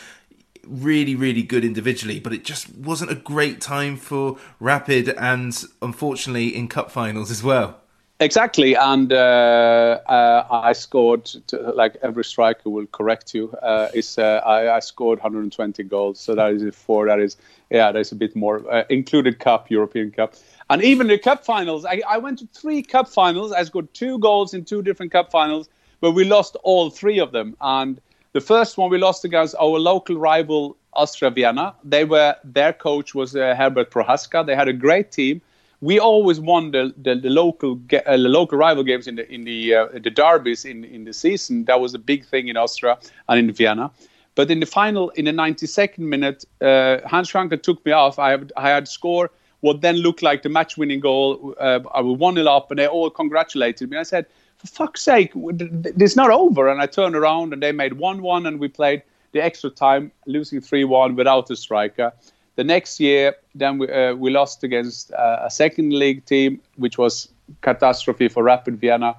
Really, 0.66 1.16
really 1.16 1.44
good 1.44 1.64
individually, 1.64 2.20
but 2.20 2.34
it 2.34 2.44
just 2.44 2.76
wasn't 2.76 3.12
a 3.12 3.16
great 3.16 3.62
time 3.62 3.96
for 3.96 4.38
Rapid 4.60 5.10
and 5.10 5.58
unfortunately 5.82 6.54
in 6.54 6.68
cup 6.68 6.92
finals 6.92 7.32
as 7.32 7.42
well. 7.42 7.80
Exactly, 8.22 8.76
and 8.76 9.12
uh, 9.12 10.00
uh, 10.08 10.48
I 10.50 10.72
scored. 10.72 11.26
To, 11.48 11.58
like 11.58 11.98
every 12.02 12.24
striker 12.24 12.70
will 12.70 12.86
correct 12.86 13.34
you. 13.34 13.52
Uh, 13.62 13.90
is 13.94 14.18
uh, 14.18 14.42
I, 14.46 14.78
I, 14.78 14.80
scored 14.80 15.20
120 15.20 15.84
goals, 15.84 16.18
so 16.22 16.34
that 16.34 16.54
is 16.54 16.74
four. 16.74 17.08
That 17.08 17.20
is 17.20 17.36
yeah, 17.70 17.92
there's 17.92 18.14
a 18.14 18.16
bit 18.16 18.34
more 18.34 18.64
uh, 18.72 18.86
included 18.90 19.40
cup, 19.40 19.70
European 19.70 20.12
Cup, 20.12 20.36
and 20.70 20.82
even 20.82 21.08
the 21.08 21.18
cup 21.18 21.44
finals. 21.44 21.84
I, 21.84 22.02
I 22.08 22.18
went 22.18 22.40
to 22.40 22.48
three 22.54 22.82
cup 22.82 23.10
finals. 23.10 23.52
I 23.52 23.64
scored 23.64 23.94
two 23.94 24.18
goals 24.20 24.54
in 24.54 24.64
two 24.64 24.82
different 24.82 25.12
cup 25.12 25.30
finals, 25.30 25.68
but 26.00 26.12
we 26.12 26.24
lost 26.24 26.56
all 26.64 26.90
three 26.90 27.20
of 27.20 27.34
them. 27.34 27.58
And 27.60 28.00
the 28.32 28.40
first 28.40 28.78
one 28.78 28.90
we 28.90 28.98
lost 28.98 29.26
against 29.26 29.56
our 29.56 29.78
local 29.78 30.16
rival 30.16 30.78
Austria 30.94 31.32
Vienna. 31.32 31.76
They 31.84 32.06
were 32.06 32.38
their 32.46 32.72
coach 32.72 33.14
was 33.14 33.36
uh, 33.36 33.56
Herbert 33.58 33.92
Prohaska. 33.92 34.46
They 34.46 34.56
had 34.56 34.70
a 34.70 34.74
great 34.74 35.12
team 35.12 35.42
we 35.82 36.00
always 36.00 36.40
won 36.40 36.72
the, 36.72 36.94
the, 36.98 37.16
the 37.16 37.30
local 37.30 37.80
uh, 37.94 38.18
the 38.18 38.30
local 38.30 38.58
rival 38.58 38.84
games 38.84 39.08
in 39.08 39.16
the 39.16 39.32
in 39.32 39.44
the 39.44 39.76
uh, 39.76 39.88
the 39.94 40.10
derbies 40.10 40.66
in 40.66 40.84
in 40.84 41.06
the 41.06 41.14
season. 41.14 41.66
That 41.66 41.80
was 41.80 41.94
a 41.94 42.00
big 42.00 42.26
thing 42.26 42.48
in 42.48 42.58
Austria 42.58 42.98
and 43.28 43.40
in 43.40 43.52
Vienna. 43.52 43.92
But 44.36 44.52
in 44.52 44.60
the 44.60 44.66
final, 44.66 45.10
in 45.12 45.26
the 45.26 45.32
92nd 45.32 46.00
minute, 46.00 46.44
uh, 46.60 46.98
Hans 47.08 47.32
Krankl 47.32 47.62
took 47.62 47.84
me 47.86 47.94
off. 47.94 48.20
I, 48.20 48.32
have, 48.32 48.52
I 48.58 48.70
had 48.70 48.88
scored 48.88 49.30
what 49.62 49.80
then 49.80 49.96
looked 49.96 50.22
like 50.22 50.44
the 50.44 50.50
match-winning 50.50 51.00
goal. 51.00 51.56
Uh, 51.58 51.80
I 51.94 52.02
was 52.02 52.18
one 52.20 52.36
0 52.36 52.46
up, 52.48 52.70
and 52.70 52.78
they 52.78 52.88
all 52.88 53.10
congratulated 53.10 53.90
me. 53.90 53.98
I 53.98 54.04
said, 54.04 54.26
"For 54.58 54.68
fuck's 54.68 55.02
sake, 55.02 55.32
it's 55.36 56.16
not 56.16 56.32
over!" 56.32 56.68
And 56.68 56.82
I 56.82 56.86
turned 56.86 57.16
around, 57.16 57.54
and 57.54 57.64
they 57.64 57.72
made 57.72 57.94
one-one, 57.94 58.46
and 58.46 58.60
we 58.60 58.68
played 58.68 59.02
the 59.32 59.42
extra 59.42 59.70
time, 59.70 60.12
losing 60.28 60.62
three-one 60.62 61.16
without 61.16 61.50
a 61.50 61.56
striker. 61.56 62.12
The 62.56 62.64
next 62.64 63.00
year, 63.00 63.36
then 63.54 63.78
we, 63.78 63.92
uh, 63.92 64.16
we 64.16 64.32
lost 64.32 64.64
against 64.64 65.12
uh, 65.12 65.40
a 65.44 65.52
second 65.52 65.92
league 65.92 66.26
team, 66.26 66.62
which 66.78 66.98
was 66.98 67.30
catastrophe 67.62 68.30
for 68.30 68.44
Rapid 68.44 68.80
Vienna. 68.80 69.16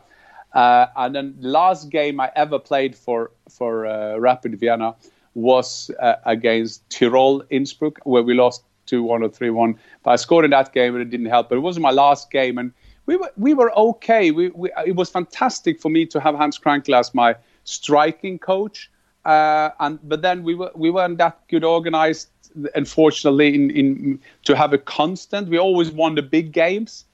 Uh, 0.55 0.87
and 0.97 1.15
then 1.15 1.37
the 1.41 1.49
last 1.49 1.91
game 1.91 2.19
I 2.19 2.33
ever 2.35 2.59
played 2.59 2.97
for 2.97 3.31
for 3.51 3.87
uh, 3.87 4.17
Rapid 4.17 4.59
Vienna 4.59 4.95
was 5.35 5.91
uh, 6.01 6.15
against 6.25 6.89
Tirol 6.89 7.43
Innsbruck, 7.51 7.99
where 8.05 8.23
we 8.23 8.33
lost 8.33 8.65
2 8.87 9.03
1 9.03 9.23
or 9.23 9.29
3 9.29 9.51
1. 9.51 9.79
But 10.03 10.11
I 10.13 10.17
scored 10.17 10.47
in 10.47 10.51
that 10.53 10.73
game 10.73 10.95
and 10.95 11.03
it 11.03 11.11
didn't 11.11 11.27
help. 11.27 11.51
But 11.51 11.57
it 11.57 11.61
wasn't 11.61 11.83
my 11.83 11.91
last 11.91 12.31
game. 12.31 12.57
And 12.57 12.73
we 13.05 13.17
were, 13.17 13.31
we 13.37 13.53
were 13.53 13.77
okay. 13.79 14.31
We, 14.31 14.49
we, 14.49 14.71
it 14.87 14.97
was 14.97 15.11
fantastic 15.11 15.81
for 15.81 15.91
me 15.91 16.07
to 16.07 16.21
have 16.21 16.35
Hans 16.35 16.59
Krankl 16.59 16.99
as 16.99 17.15
my 17.15 17.37
striking 17.65 18.39
coach. 18.39 18.91
Uh, 19.27 19.71
and 19.81 19.99
But 20.09 20.23
then 20.23 20.43
we, 20.43 20.55
were, 20.55 20.71
we 20.75 20.91
weren't 20.91 21.19
that 21.19 21.47
good 21.49 21.65
organized 21.65 22.29
unfortunately, 22.75 23.55
in, 23.55 23.71
in 23.71 24.21
to 24.45 24.57
have 24.57 24.73
a 24.73 24.79
constant. 24.79 25.49
We 25.49 25.59
always 25.59 25.91
won 25.91 26.15
the 26.15 26.23
big 26.23 26.53
games, 26.53 27.05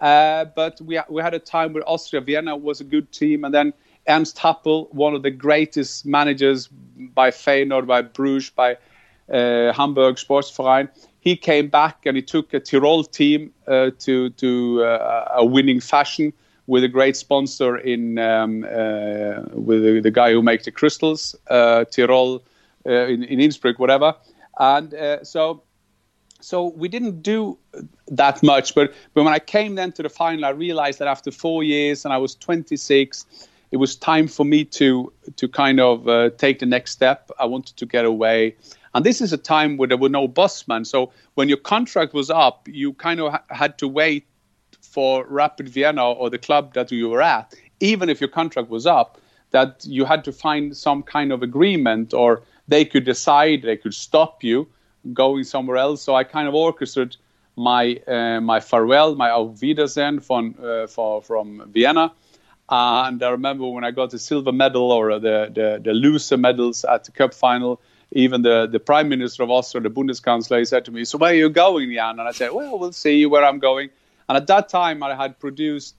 uh, 0.00 0.46
but 0.46 0.80
we 0.80 1.00
we 1.08 1.22
had 1.22 1.34
a 1.34 1.38
time 1.38 1.72
where 1.72 1.88
Austria 1.88 2.20
Vienna 2.20 2.56
was 2.56 2.80
a 2.80 2.84
good 2.84 3.10
team, 3.12 3.44
and 3.44 3.54
then 3.54 3.72
Ernst 4.08 4.36
Happel, 4.36 4.92
one 4.92 5.14
of 5.14 5.22
the 5.22 5.30
greatest 5.30 6.04
managers 6.04 6.68
by 7.14 7.30
Feyenoord, 7.30 7.86
by 7.86 8.02
Bruges, 8.02 8.50
by 8.50 8.76
uh, 9.32 9.72
Hamburg 9.72 10.16
Sportsverein, 10.16 10.88
he 11.20 11.36
came 11.36 11.68
back 11.68 12.04
and 12.04 12.16
he 12.16 12.22
took 12.22 12.52
a 12.52 12.60
Tyrol 12.60 13.04
team 13.04 13.52
uh, 13.66 13.90
to 14.00 14.30
to 14.30 14.84
uh, 14.84 15.28
a 15.36 15.44
winning 15.44 15.80
fashion 15.80 16.32
with 16.66 16.84
a 16.84 16.88
great 16.88 17.16
sponsor 17.16 17.76
in 17.76 18.18
um, 18.18 18.64
uh, 18.64 19.42
with 19.52 19.82
the, 19.82 20.00
the, 20.02 20.10
guy 20.10 20.32
who 20.32 20.42
makes 20.42 20.64
the 20.64 20.70
crystals, 20.70 21.34
uh, 21.48 21.84
Tirol 21.90 22.40
in, 22.84 23.22
in 23.24 23.40
Innsbruck, 23.40 23.78
whatever 23.78 24.14
and 24.58 24.94
uh, 24.94 25.24
so 25.24 25.62
so 26.40 26.68
we 26.68 26.88
didn't 26.88 27.22
do 27.22 27.58
that 28.08 28.42
much. 28.42 28.74
But 28.74 28.92
but 29.14 29.24
when 29.24 29.32
I 29.32 29.38
came 29.38 29.74
then 29.76 29.92
to 29.92 30.02
the 30.02 30.08
final, 30.08 30.44
I 30.44 30.50
realized 30.50 30.98
that 30.98 31.08
after 31.08 31.30
four 31.30 31.62
years 31.62 32.04
and 32.04 32.12
I 32.12 32.18
was 32.18 32.34
26, 32.34 33.48
it 33.70 33.76
was 33.76 33.96
time 33.96 34.28
for 34.28 34.44
me 34.44 34.64
to 34.64 35.12
to 35.36 35.48
kind 35.48 35.80
of 35.80 36.08
uh, 36.08 36.30
take 36.30 36.58
the 36.58 36.66
next 36.66 36.92
step. 36.92 37.30
I 37.38 37.46
wanted 37.46 37.76
to 37.76 37.86
get 37.86 38.04
away. 38.04 38.56
And 38.94 39.06
this 39.06 39.20
is 39.22 39.32
a 39.32 39.38
time 39.38 39.78
where 39.78 39.88
there 39.88 39.96
were 39.96 40.10
no 40.10 40.28
Bosman. 40.28 40.84
So 40.84 41.12
when 41.34 41.48
your 41.48 41.56
contract 41.56 42.12
was 42.12 42.28
up, 42.28 42.68
you 42.68 42.92
kind 42.92 43.20
of 43.20 43.32
ha- 43.32 43.42
had 43.48 43.78
to 43.78 43.88
wait 43.88 44.26
for 44.82 45.26
Rapid 45.26 45.68
Vienna 45.68 46.10
or 46.10 46.28
the 46.28 46.38
club 46.38 46.74
that 46.74 46.92
you 46.92 47.08
were 47.08 47.22
at, 47.22 47.54
even 47.80 48.10
if 48.10 48.20
your 48.20 48.28
contract 48.28 48.68
was 48.68 48.86
up, 48.86 49.18
that 49.50 49.84
you 49.86 50.04
had 50.04 50.24
to 50.24 50.32
find 50.32 50.76
some 50.76 51.02
kind 51.02 51.32
of 51.32 51.42
agreement 51.42 52.12
or 52.12 52.42
they 52.72 52.86
could 52.86 53.04
decide 53.04 53.60
they 53.62 53.76
could 53.76 53.94
stop 53.94 54.42
you 54.42 54.66
going 55.12 55.44
somewhere 55.44 55.76
else. 55.76 56.00
So 56.02 56.14
I 56.14 56.24
kind 56.24 56.48
of 56.48 56.54
orchestrated 56.54 57.16
my 57.54 57.84
uh, 58.06 58.40
my 58.40 58.60
farewell, 58.60 59.14
my 59.14 59.30
Auf 59.30 59.60
Wiedersehen 59.60 60.20
from 60.20 60.54
uh, 60.62 60.86
for, 60.86 61.22
from 61.22 61.70
Vienna. 61.74 62.12
Uh, 62.68 63.04
and 63.06 63.22
I 63.22 63.30
remember 63.30 63.66
when 63.66 63.84
I 63.84 63.90
got 63.90 64.10
the 64.10 64.18
silver 64.18 64.52
medal 64.52 64.90
or 64.90 65.18
the, 65.18 65.50
the, 65.58 65.68
the 65.84 65.92
loser 65.92 66.38
medals 66.38 66.84
at 66.84 67.04
the 67.04 67.10
cup 67.10 67.34
final, 67.34 67.82
even 68.12 68.40
the, 68.40 68.66
the 68.66 68.80
prime 68.80 69.08
minister 69.10 69.42
of 69.42 69.50
Austria, 69.50 69.82
the 69.82 69.90
Bundeskanzler, 69.90 70.60
he 70.60 70.64
said 70.64 70.86
to 70.86 70.90
me, 70.90 71.04
"So 71.04 71.18
where 71.18 71.32
are 71.32 71.42
you 71.44 71.50
going, 71.50 71.92
Jan?" 71.92 72.18
And 72.18 72.26
I 72.26 72.32
said, 72.32 72.52
"Well, 72.52 72.78
we'll 72.78 72.92
see 73.06 73.26
where 73.26 73.44
I'm 73.44 73.58
going." 73.58 73.90
And 74.28 74.36
at 74.38 74.46
that 74.46 74.70
time, 74.70 75.02
I 75.02 75.14
had 75.14 75.38
produced, 75.38 75.94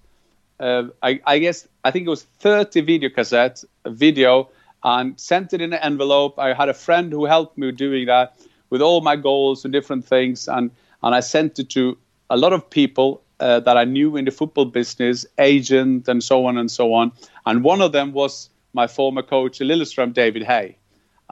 uh, 0.59 0.85
I, 1.03 1.21
I, 1.27 1.37
guess, 1.37 1.67
I 1.83 1.91
think 1.91 2.07
it 2.07 2.09
was 2.09 2.23
30 2.23 2.81
video 2.81 3.09
cassettes, 3.09 3.63
video 3.85 4.49
and 4.83 5.19
sent 5.19 5.53
it 5.53 5.61
in 5.61 5.73
an 5.73 5.79
envelope. 5.79 6.37
I 6.37 6.53
had 6.53 6.69
a 6.69 6.73
friend 6.73 7.11
who 7.11 7.25
helped 7.25 7.57
me 7.57 7.71
doing 7.71 8.07
that 8.07 8.37
with 8.69 8.81
all 8.81 9.01
my 9.01 9.15
goals 9.15 9.63
and 9.63 9.71
different 9.71 10.05
things, 10.05 10.47
and 10.47 10.71
and 11.01 11.15
I 11.15 11.19
sent 11.19 11.59
it 11.59 11.69
to 11.71 11.97
a 12.29 12.37
lot 12.37 12.53
of 12.53 12.69
people 12.69 13.21
uh, 13.39 13.59
that 13.59 13.77
I 13.77 13.83
knew 13.83 14.15
in 14.15 14.25
the 14.25 14.31
football 14.31 14.65
business, 14.65 15.25
agent, 15.37 16.07
and 16.07 16.23
so 16.23 16.45
on 16.45 16.57
and 16.57 16.71
so 16.71 16.93
on. 16.93 17.11
And 17.45 17.63
one 17.63 17.81
of 17.81 17.91
them 17.91 18.13
was 18.13 18.49
my 18.73 18.87
former 18.87 19.21
coach 19.21 19.59
Lillestrøm, 19.59 20.13
David 20.13 20.43
Hay. 20.43 20.77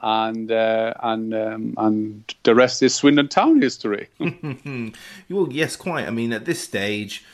And 0.02 0.50
uh, 0.50 0.94
and 1.02 1.32
um, 1.34 1.74
and 1.76 2.34
the 2.42 2.54
rest 2.54 2.82
is 2.82 2.94
Swindon 2.94 3.28
Town 3.28 3.62
history. 3.62 4.08
well, 5.30 5.48
yes, 5.50 5.76
quite. 5.76 6.06
I 6.06 6.10
mean, 6.10 6.32
at 6.32 6.44
this 6.44 6.60
stage, 6.60 7.24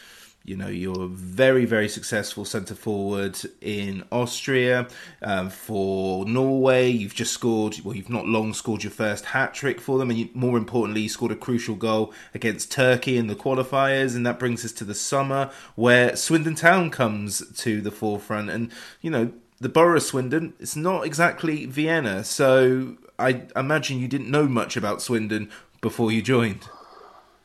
you 0.49 0.57
know, 0.57 0.69
you're 0.69 1.03
a 1.03 1.09
very, 1.09 1.67
very 1.67 1.91
successful 1.91 2.45
centre 2.47 2.75
forward 2.75 3.39
in 3.61 4.03
Austria. 4.11 4.89
Um, 5.21 5.51
for 5.51 6.25
Norway, 6.25 6.89
you've 6.89 7.15
just 7.15 7.35
scored, 7.35 7.77
well, 7.85 7.95
you've 7.95 8.09
not 8.09 8.27
long 8.27 8.55
scored 8.55 8.83
your 8.83 8.91
first 8.91 9.27
hat 9.27 9.53
trick 9.53 9.79
for 9.79 9.99
them. 9.99 10.09
And 10.09 10.19
you, 10.19 10.31
more 10.33 10.57
importantly, 10.57 11.03
you 11.03 11.11
scored 11.11 11.33
a 11.33 11.37
crucial 11.37 11.75
goal 11.75 12.15
against 12.35 12.73
Turkey 12.73 13.19
in 13.19 13.27
the 13.27 13.37
qualifiers. 13.37 14.17
And 14.17 14.25
that 14.25 14.39
brings 14.39 14.65
us 14.65 14.73
to 14.73 14.85
the 14.85 14.95
summer 14.95 15.51
where 15.77 16.17
Swindon 16.17 16.55
Town 16.55 16.89
comes 16.91 17.47
to 17.59 17.83
the 17.83 17.91
forefront. 17.91 18.49
And, 18.49 18.73
you 19.03 19.11
know, 19.11 19.33
the 19.61 19.69
borough 19.69 19.97
of 19.97 20.03
Swindon, 20.03 20.55
it's 20.59 20.77
not 20.77 21.05
exactly 21.05 21.67
Vienna. 21.67 22.25
So 22.25 22.97
I 23.19 23.43
imagine 23.55 24.01
you 24.01 24.09
didn't 24.09 24.31
know 24.31 24.49
much 24.49 24.79
about 24.79 25.03
Swindon 25.03 25.51
before 25.83 26.11
you 26.11 26.23
joined. 26.23 26.69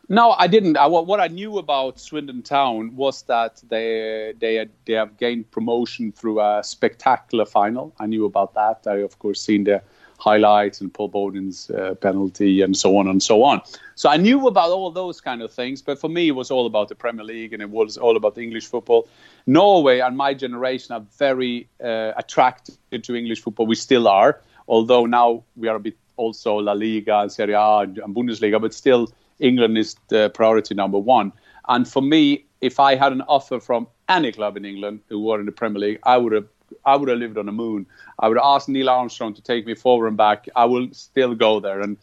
No, 0.09 0.31
I 0.31 0.47
didn't. 0.47 0.77
I, 0.77 0.85
what 0.87 1.19
I 1.19 1.27
knew 1.27 1.57
about 1.57 1.99
Swindon 1.99 2.41
Town 2.41 2.95
was 2.95 3.23
that 3.23 3.63
they 3.69 4.33
they 4.37 4.67
they 4.85 4.93
have 4.93 5.17
gained 5.17 5.49
promotion 5.51 6.11
through 6.11 6.41
a 6.41 6.61
spectacular 6.63 7.45
final. 7.45 7.93
I 7.99 8.07
knew 8.07 8.25
about 8.25 8.53
that. 8.53 8.85
I 8.85 8.97
of 8.97 9.17
course 9.19 9.41
seen 9.41 9.63
the 9.63 9.81
highlights 10.19 10.79
and 10.81 10.93
Paul 10.93 11.09
Bodin's 11.09 11.69
uh, 11.69 11.95
penalty 11.95 12.61
and 12.61 12.77
so 12.77 12.97
on 12.97 13.07
and 13.07 13.21
so 13.21 13.43
on. 13.43 13.61
So 13.95 14.09
I 14.09 14.17
knew 14.17 14.47
about 14.47 14.69
all 14.69 14.91
those 14.91 15.19
kind 15.19 15.41
of 15.41 15.51
things. 15.51 15.81
But 15.81 15.99
for 15.99 16.09
me, 16.09 16.29
it 16.29 16.31
was 16.31 16.49
all 16.51 16.65
about 16.65 16.87
the 16.89 16.95
Premier 16.95 17.25
League 17.25 17.53
and 17.53 17.61
it 17.61 17.69
was 17.69 17.97
all 17.97 18.15
about 18.15 18.37
English 18.37 18.67
football. 18.67 19.07
Norway 19.47 19.99
and 19.99 20.15
my 20.15 20.33
generation 20.33 20.95
are 20.95 21.05
very 21.17 21.67
uh, 21.83 22.13
attracted 22.15 23.03
to 23.03 23.15
English 23.15 23.41
football. 23.41 23.65
We 23.65 23.75
still 23.75 24.07
are, 24.07 24.41
although 24.67 25.05
now 25.05 25.43
we 25.57 25.67
are 25.67 25.75
a 25.75 25.79
bit 25.79 25.97
also 26.15 26.55
La 26.57 26.73
Liga 26.73 27.19
and 27.19 27.31
Serie 27.31 27.53
A 27.53 27.79
and 27.79 28.15
Bundesliga, 28.15 28.61
but 28.61 28.73
still 28.73 29.09
England 29.43 29.77
is 29.77 29.95
the 30.07 30.29
priority 30.33 30.73
number 30.73 30.97
one. 30.97 31.31
And 31.67 31.87
for 31.87 32.01
me, 32.01 32.45
if 32.61 32.79
I 32.79 32.95
had 32.95 33.11
an 33.11 33.21
offer 33.27 33.59
from 33.59 33.87
any 34.09 34.31
club 34.31 34.57
in 34.57 34.65
England 34.65 35.01
who 35.09 35.19
were 35.21 35.39
in 35.39 35.45
the 35.45 35.51
Premier 35.51 35.79
League, 35.79 35.99
I 36.03 36.17
would 36.17 36.33
have 36.33 36.47
I 36.85 36.95
would 36.95 37.09
have 37.09 37.19
lived 37.19 37.37
on 37.37 37.45
the 37.45 37.51
moon. 37.51 37.85
I 38.19 38.27
would 38.29 38.39
ask 38.41 38.67
Neil 38.67 38.89
Armstrong 38.89 39.33
to 39.35 39.41
take 39.41 39.65
me 39.65 39.75
forward 39.75 40.07
and 40.07 40.17
back. 40.17 40.47
I 40.55 40.65
will 40.65 40.87
still 40.91 41.35
go 41.35 41.59
there. 41.59 41.81
And 41.81 41.97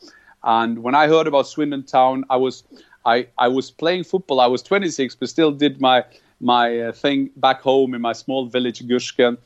and 0.44 0.82
when 0.82 0.94
I 0.94 1.08
heard 1.08 1.26
about 1.26 1.46
Swindon 1.46 1.84
Town, 1.84 2.24
I 2.30 2.36
was 2.36 2.62
I, 3.04 3.26
I 3.38 3.48
was 3.48 3.70
playing 3.70 4.04
football. 4.04 4.40
I 4.40 4.46
was 4.46 4.62
26, 4.62 5.14
but 5.16 5.28
still 5.28 5.50
did 5.50 5.80
my 5.80 6.04
my 6.40 6.80
uh, 6.80 6.92
thing 6.92 7.30
back 7.36 7.60
home 7.62 7.94
in 7.94 8.00
my 8.00 8.12
small 8.12 8.46
village, 8.46 8.86
Gursken. 8.86 9.38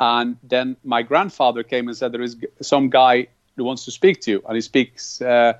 And 0.00 0.36
then 0.42 0.76
my 0.84 1.02
grandfather 1.02 1.62
came 1.62 1.88
and 1.88 1.96
said, 1.96 2.12
"There 2.12 2.22
is 2.22 2.36
some 2.60 2.88
guy 2.90 3.28
who 3.56 3.64
wants 3.64 3.84
to 3.86 3.90
speak 3.90 4.20
to 4.22 4.30
you, 4.30 4.42
and 4.46 4.54
he 4.54 4.60
speaks 4.60 5.20
uh, 5.22 5.54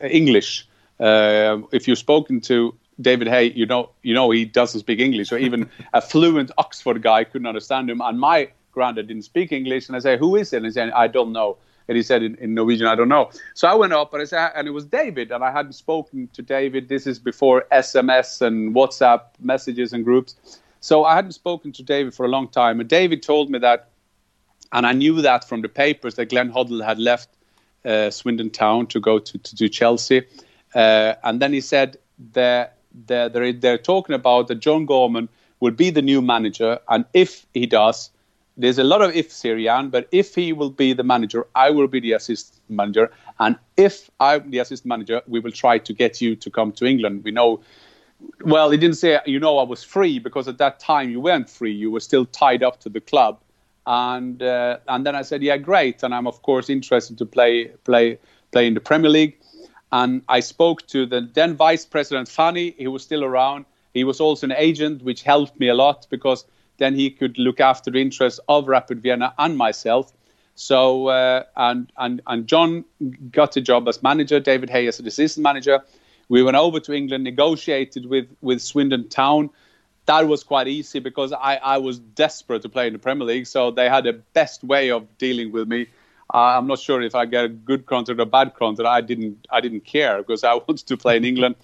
English." 0.00 0.66
Uh, 1.00 1.58
if 1.72 1.88
you've 1.88 1.98
spoken 1.98 2.40
to 2.42 2.74
David 3.00 3.28
Hay, 3.28 3.52
you 3.52 3.66
know, 3.66 3.90
you 4.02 4.14
know, 4.14 4.30
he 4.30 4.44
doesn't 4.44 4.80
speak 4.80 5.00
English, 5.00 5.28
so 5.28 5.36
even 5.36 5.68
a 5.92 6.00
fluent 6.00 6.50
Oxford 6.58 7.02
guy 7.02 7.24
couldn't 7.24 7.46
understand 7.46 7.90
him. 7.90 8.00
And 8.00 8.18
my 8.18 8.50
granddad 8.72 9.08
didn't 9.08 9.24
speak 9.24 9.52
English, 9.52 9.88
and 9.88 9.96
I 9.96 10.00
say, 10.00 10.16
"Who 10.16 10.36
is 10.36 10.52
it?" 10.52 10.58
And 10.58 10.66
he 10.66 10.72
said, 10.72 10.90
"I 10.90 11.08
don't 11.08 11.32
know." 11.32 11.56
And 11.86 11.96
he 11.96 12.02
said 12.02 12.22
in, 12.22 12.36
in 12.36 12.54
Norwegian, 12.54 12.86
"I 12.86 12.94
don't 12.94 13.08
know." 13.08 13.30
So 13.54 13.68
I 13.68 13.74
went 13.74 13.92
up, 13.92 14.12
and 14.12 14.22
I 14.22 14.24
said, 14.24 14.52
and 14.54 14.68
it 14.68 14.70
was 14.70 14.84
David, 14.84 15.32
and 15.32 15.42
I 15.42 15.50
hadn't 15.50 15.72
spoken 15.72 16.28
to 16.32 16.42
David. 16.42 16.88
This 16.88 17.06
is 17.06 17.18
before 17.18 17.66
SMS 17.72 18.40
and 18.40 18.74
WhatsApp 18.74 19.22
messages 19.40 19.92
and 19.92 20.04
groups, 20.04 20.60
so 20.80 21.04
I 21.04 21.14
hadn't 21.14 21.32
spoken 21.32 21.72
to 21.72 21.82
David 21.82 22.14
for 22.14 22.24
a 22.24 22.28
long 22.28 22.48
time. 22.48 22.80
And 22.80 22.88
David 22.88 23.22
told 23.22 23.50
me 23.50 23.58
that, 23.58 23.88
and 24.72 24.86
I 24.86 24.92
knew 24.92 25.20
that 25.22 25.48
from 25.48 25.62
the 25.62 25.68
papers 25.68 26.14
that 26.14 26.26
Glenn 26.26 26.52
Hoddle 26.52 26.84
had 26.84 26.98
left 26.98 27.28
uh, 27.84 28.10
Swindon 28.10 28.50
Town 28.50 28.86
to 28.88 29.00
go 29.00 29.18
to, 29.18 29.38
to, 29.38 29.56
to 29.56 29.68
Chelsea, 29.68 30.22
uh, 30.74 31.14
and 31.22 31.40
then 31.40 31.52
he 31.52 31.60
said 31.60 31.96
that 32.32 32.76
they're, 33.06 33.28
they're, 33.28 33.52
they're 33.52 33.78
talking 33.78 34.14
about 34.14 34.48
that 34.48 34.56
John 34.56 34.86
Gorman 34.86 35.28
will 35.60 35.72
be 35.72 35.90
the 35.90 36.02
new 36.02 36.20
manager, 36.20 36.78
and 36.88 37.04
if 37.14 37.46
he 37.54 37.66
does, 37.66 38.10
there's 38.56 38.78
a 38.78 38.84
lot 38.84 39.02
of 39.02 39.14
ifs 39.16 39.42
here, 39.42 39.58
Jan, 39.58 39.90
but 39.90 40.08
if 40.12 40.34
he 40.34 40.52
will 40.52 40.70
be 40.70 40.92
the 40.92 41.02
manager, 41.02 41.46
I 41.54 41.70
will 41.70 41.88
be 41.88 42.00
the 42.00 42.12
assistant 42.12 42.60
manager, 42.68 43.10
and 43.40 43.56
if 43.76 44.10
I'm 44.20 44.50
the 44.50 44.58
assistant 44.58 44.88
manager, 44.88 45.22
we 45.26 45.40
will 45.40 45.50
try 45.50 45.78
to 45.78 45.92
get 45.92 46.20
you 46.20 46.36
to 46.36 46.50
come 46.50 46.72
to 46.72 46.84
England. 46.84 47.24
We 47.24 47.32
know. 47.32 47.60
Well, 48.44 48.70
he 48.70 48.78
didn't 48.78 48.96
say, 48.96 49.18
you 49.26 49.40
know, 49.40 49.58
I 49.58 49.64
was 49.64 49.82
free 49.82 50.18
because 50.18 50.48
at 50.48 50.58
that 50.58 50.78
time 50.78 51.10
you 51.10 51.20
weren't 51.20 51.50
free. 51.50 51.72
You 51.72 51.90
were 51.90 52.00
still 52.00 52.24
tied 52.26 52.62
up 52.62 52.80
to 52.80 52.88
the 52.88 53.00
club, 53.00 53.40
and 53.86 54.40
uh, 54.42 54.78
and 54.88 55.04
then 55.04 55.16
I 55.16 55.22
said, 55.22 55.42
yeah, 55.42 55.56
great, 55.56 56.02
and 56.02 56.14
I'm 56.14 56.26
of 56.26 56.42
course 56.42 56.70
interested 56.70 57.18
to 57.18 57.26
play 57.26 57.66
play 57.84 58.18
play 58.52 58.66
in 58.66 58.74
the 58.74 58.80
Premier 58.80 59.10
League. 59.10 59.36
And 59.94 60.22
I 60.28 60.40
spoke 60.40 60.84
to 60.88 61.06
the 61.06 61.20
then 61.20 61.54
Vice 61.54 61.86
President 61.86 62.28
Fani, 62.28 62.74
He 62.76 62.88
was 62.88 63.04
still 63.04 63.22
around. 63.22 63.64
He 63.92 64.02
was 64.02 64.20
also 64.20 64.44
an 64.44 64.54
agent, 64.56 65.04
which 65.04 65.22
helped 65.22 65.60
me 65.60 65.68
a 65.68 65.74
lot 65.74 66.08
because 66.10 66.44
then 66.78 66.96
he 66.96 67.10
could 67.10 67.38
look 67.38 67.60
after 67.60 67.92
the 67.92 68.00
interests 68.00 68.40
of 68.48 68.66
Rapid 68.66 69.00
Vienna 69.00 69.32
and 69.38 69.56
myself. 69.56 70.12
So 70.56 71.06
uh, 71.06 71.44
and 71.56 71.92
and 71.96 72.20
and 72.26 72.48
John 72.48 72.84
got 73.30 73.56
a 73.56 73.60
job 73.60 73.86
as 73.86 74.02
manager. 74.02 74.40
David 74.40 74.68
Hay 74.68 74.88
as 74.88 74.98
assistant 74.98 75.44
manager. 75.44 75.80
We 76.28 76.42
went 76.42 76.56
over 76.56 76.80
to 76.80 76.92
England, 76.92 77.22
negotiated 77.22 78.06
with 78.06 78.26
with 78.42 78.60
Swindon 78.62 79.08
Town. 79.08 79.50
That 80.06 80.26
was 80.26 80.42
quite 80.42 80.66
easy 80.66 80.98
because 80.98 81.32
I, 81.32 81.54
I 81.74 81.78
was 81.78 82.00
desperate 82.00 82.62
to 82.62 82.68
play 82.68 82.88
in 82.88 82.94
the 82.94 82.98
Premier 82.98 83.26
League, 83.26 83.46
so 83.46 83.70
they 83.70 83.88
had 83.88 84.04
the 84.04 84.14
best 84.32 84.64
way 84.64 84.90
of 84.90 85.06
dealing 85.18 85.52
with 85.52 85.68
me. 85.68 85.86
Uh, 86.32 86.58
I'm 86.58 86.66
not 86.66 86.78
sure 86.78 87.02
if 87.02 87.14
I 87.14 87.26
get 87.26 87.44
a 87.44 87.48
good 87.48 87.86
contract 87.86 88.20
or 88.20 88.24
bad 88.24 88.54
contract. 88.54 88.88
I 88.88 89.00
didn't 89.00 89.46
I 89.50 89.60
didn't 89.60 89.84
care 89.84 90.18
because 90.18 90.44
I 90.44 90.54
wanted 90.66 90.86
to 90.86 90.96
play 90.96 91.16
in 91.16 91.24
England. 91.24 91.56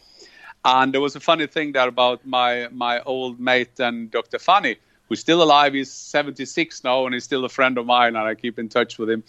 And 0.65 0.93
there 0.93 1.01
was 1.01 1.17
a 1.17 1.21
funny 1.21 1.47
thing 1.47 1.73
there 1.73 1.89
about 1.89 2.27
my 2.27 2.69
my 2.71 3.01
old 3.03 3.41
mate 3.41 3.79
and 3.79 4.11
Dr. 4.11 4.39
Fanny, 4.39 4.77
who's 5.09 5.21
still 5.21 5.43
alive. 5.43 5.73
He's 5.75 5.91
76 5.91 6.85
now 6.85 7.07
and 7.07 7.15
he's 7.15 7.25
still 7.25 7.45
a 7.45 7.49
friend 7.49 7.79
of 7.79 7.87
mine, 7.87 8.17
and 8.17 8.27
I 8.27 8.35
keep 8.35 8.59
in 8.59 8.69
touch 8.69 8.99
with 8.99 9.09
him. 9.09 9.25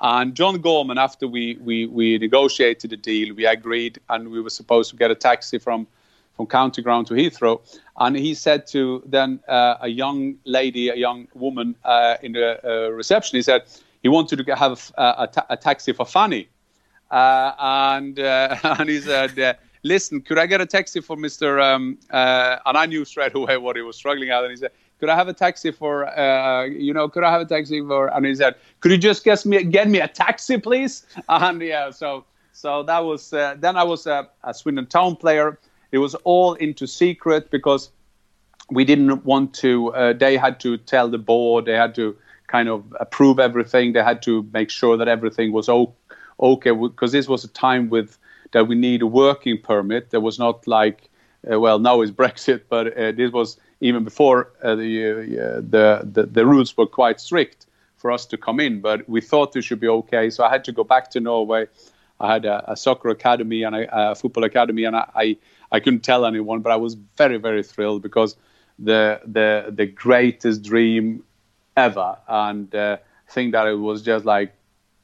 And 0.00 0.34
John 0.34 0.60
Gorman, 0.60 0.98
after 0.98 1.26
we, 1.26 1.56
we, 1.62 1.86
we 1.86 2.18
negotiated 2.18 2.90
the 2.90 2.98
deal, 2.98 3.34
we 3.34 3.46
agreed, 3.46 3.98
and 4.10 4.30
we 4.30 4.42
were 4.42 4.50
supposed 4.50 4.90
to 4.90 4.96
get 4.96 5.10
a 5.10 5.14
taxi 5.14 5.58
from 5.58 5.86
from 6.36 6.46
County 6.46 6.82
Ground 6.82 7.06
to 7.06 7.14
Heathrow. 7.14 7.62
And 7.98 8.14
he 8.14 8.34
said 8.34 8.66
to 8.66 9.02
then 9.06 9.40
uh, 9.48 9.76
a 9.80 9.88
young 9.88 10.36
lady, 10.44 10.90
a 10.90 10.94
young 10.94 11.28
woman 11.32 11.74
uh, 11.82 12.16
in 12.22 12.32
the 12.32 12.60
uh, 12.62 12.90
reception, 12.90 13.36
he 13.36 13.42
said, 13.42 13.62
he 14.06 14.08
wanted 14.08 14.46
to 14.46 14.54
have 14.54 14.92
a, 14.96 15.02
a, 15.02 15.44
a 15.50 15.56
taxi 15.56 15.92
for 15.92 16.06
Fanny. 16.06 16.48
Uh, 17.10 17.50
and 17.58 18.20
uh, 18.20 18.56
and 18.78 18.88
he 18.88 19.00
said, 19.00 19.36
uh, 19.36 19.54
"Listen, 19.82 20.20
could 20.20 20.38
I 20.38 20.46
get 20.46 20.60
a 20.60 20.66
taxi 20.66 21.00
for 21.00 21.16
Mister?" 21.16 21.58
Um, 21.60 21.98
uh, 22.12 22.58
and 22.64 22.78
I 22.78 22.86
knew 22.86 23.04
straight 23.04 23.34
away 23.40 23.56
what 23.56 23.74
he 23.74 23.82
was 23.82 23.96
struggling 23.96 24.30
at. 24.30 24.44
And 24.44 24.52
he 24.52 24.56
said, 24.58 24.70
"Could 25.00 25.08
I 25.08 25.16
have 25.16 25.26
a 25.26 25.32
taxi 25.32 25.72
for? 25.72 26.06
Uh, 26.06 26.66
you 26.66 26.94
know, 26.94 27.08
could 27.08 27.24
I 27.24 27.32
have 27.32 27.40
a 27.40 27.46
taxi 27.46 27.80
for?" 27.80 28.06
And 28.14 28.24
he 28.24 28.34
said, 28.36 28.54
"Could 28.78 28.92
you 28.92 28.98
just 28.98 29.24
get 29.24 29.44
me 29.44 29.64
get 29.64 29.88
me 29.88 29.98
a 29.98 30.06
taxi, 30.06 30.56
please?" 30.56 31.04
And 31.28 31.60
yeah, 31.60 31.90
so 31.90 32.24
so 32.52 32.84
that 32.84 33.00
was 33.04 33.32
uh, 33.32 33.56
then 33.58 33.76
I 33.76 33.82
was 33.82 34.06
a, 34.06 34.28
a 34.44 34.54
Swindon 34.54 34.86
Town 34.86 35.16
player. 35.16 35.58
It 35.90 35.98
was 35.98 36.14
all 36.22 36.54
into 36.54 36.86
secret 36.86 37.50
because 37.50 37.90
we 38.70 38.84
didn't 38.84 39.24
want 39.24 39.52
to. 39.62 40.14
they 40.20 40.36
had 40.36 40.60
to 40.60 40.76
tell 40.76 41.08
the 41.08 41.18
board. 41.18 41.64
They 41.64 41.76
had 41.76 41.94
to 41.96 42.16
kind 42.46 42.68
of 42.68 42.84
approve 43.00 43.38
everything. 43.38 43.92
They 43.92 44.02
had 44.02 44.22
to 44.22 44.48
make 44.52 44.70
sure 44.70 44.96
that 44.96 45.08
everything 45.08 45.52
was 45.52 45.68
okay 45.68 46.70
because 46.70 47.12
this 47.12 47.28
was 47.28 47.44
a 47.44 47.48
time 47.48 47.88
with 47.88 48.18
that 48.52 48.68
we 48.68 48.74
need 48.74 49.02
a 49.02 49.06
working 49.06 49.58
permit. 49.60 50.10
There 50.10 50.20
was 50.20 50.38
not 50.38 50.66
like 50.66 51.10
uh, 51.50 51.60
well 51.60 51.78
now 51.78 52.02
is 52.02 52.12
Brexit, 52.22 52.62
but 52.68 52.96
uh, 52.96 53.12
this 53.12 53.32
was 53.32 53.58
even 53.80 54.04
before 54.04 54.52
uh, 54.62 54.74
the, 54.74 55.04
uh, 55.04 55.60
the, 55.60 56.08
the 56.10 56.26
the 56.26 56.46
rules 56.46 56.76
were 56.76 56.86
quite 56.86 57.20
strict 57.20 57.66
for 57.96 58.10
us 58.10 58.26
to 58.26 58.36
come 58.36 58.60
in. 58.60 58.80
But 58.80 59.08
we 59.08 59.20
thought 59.20 59.52
this 59.52 59.64
should 59.64 59.80
be 59.80 59.88
okay, 59.88 60.30
so 60.30 60.44
I 60.44 60.50
had 60.50 60.64
to 60.64 60.72
go 60.72 60.84
back 60.84 61.10
to 61.10 61.20
Norway. 61.20 61.66
I 62.18 62.32
had 62.32 62.44
a, 62.46 62.72
a 62.72 62.76
soccer 62.76 63.10
academy 63.10 63.62
and 63.62 63.76
a, 63.76 64.10
a, 64.10 64.14
football 64.14 64.44
academy, 64.44 64.84
and 64.84 64.96
I, 64.96 65.08
I 65.14 65.36
I 65.72 65.80
couldn't 65.80 66.00
tell 66.04 66.24
anyone, 66.24 66.60
but 66.60 66.72
I 66.72 66.76
was 66.76 66.94
very 66.94 67.36
very 67.36 67.62
thrilled 67.62 68.02
because 68.02 68.36
the 68.78 69.20
the 69.26 69.72
the 69.74 69.86
greatest 69.86 70.62
dream 70.62 71.22
ever, 71.76 72.16
and 72.28 72.74
uh, 72.74 72.96
think 73.28 73.52
that 73.52 73.66
it 73.66 73.74
was 73.74 74.02
just 74.02 74.24
like 74.24 74.54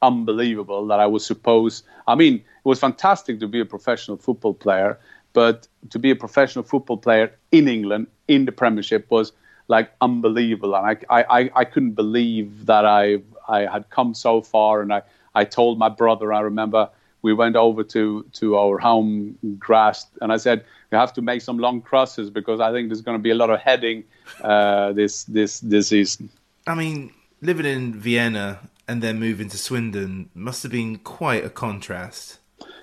unbelievable 0.01 0.87
that 0.89 1.01
I 1.01 1.07
was 1.07 1.25
supposed. 1.25 1.85
I 2.07 2.15
mean, 2.15 2.37
it 2.37 2.65
was 2.65 2.81
fantastic 2.81 3.41
to 3.41 3.49
be 3.49 3.61
a 3.61 3.65
professional 3.65 4.17
football 4.17 4.55
player, 4.55 4.99
but 5.33 5.69
to 5.91 5.99
be 5.99 6.11
a 6.11 6.17
professional 6.17 6.65
football 6.65 6.97
player 6.97 7.33
in 7.51 7.69
England 7.69 8.07
in 8.29 8.45
the 8.45 8.53
Premiership 8.53 9.11
was 9.11 9.33
like 9.69 9.93
unbelievable, 10.01 10.75
and 10.75 10.99
I 11.09 11.23
I, 11.23 11.51
I 11.55 11.65
couldn't 11.65 11.93
believe 11.93 12.67
that 12.67 12.85
I 12.85 13.19
I 13.49 13.61
had 13.61 13.89
come 13.91 14.15
so 14.15 14.41
far, 14.41 14.83
and 14.83 14.93
I 14.93 15.03
I 15.35 15.45
told 15.45 15.79
my 15.79 15.89
brother. 15.89 16.33
I 16.33 16.41
remember 16.41 16.89
we 17.23 17.33
went 17.33 17.57
over 17.57 17.85
to 17.85 18.25
to 18.33 18.57
our 18.57 18.79
home 18.79 19.39
grass, 19.59 20.07
and 20.21 20.33
I 20.33 20.37
said 20.37 20.65
we 20.91 20.99
have 20.99 21.13
to 21.15 21.23
make 21.23 21.43
some 21.43 21.59
long 21.59 21.81
crosses 21.81 22.31
because 22.31 22.61
I 22.61 22.73
think 22.73 22.89
there's 22.89 23.01
going 23.01 23.19
to 23.19 23.23
be 23.23 23.31
a 23.31 23.35
lot 23.35 23.51
of 23.51 23.61
heading 23.61 24.05
uh, 24.43 24.93
this 24.93 25.25
this 25.25 25.61
this 25.61 25.89
season. 25.89 26.29
I 26.67 26.75
mean, 26.75 27.13
living 27.41 27.67
in 27.67 27.95
Vienna 27.95 28.61
and 28.87 29.03
then 29.03 29.19
moving 29.19 29.49
to 29.49 29.59
Swindon 29.59 30.31
must 30.35 30.63
have 30.63 30.73
been 30.73 30.99
quite 30.99 31.45
a 31.45 31.51
contrast. 31.51 32.39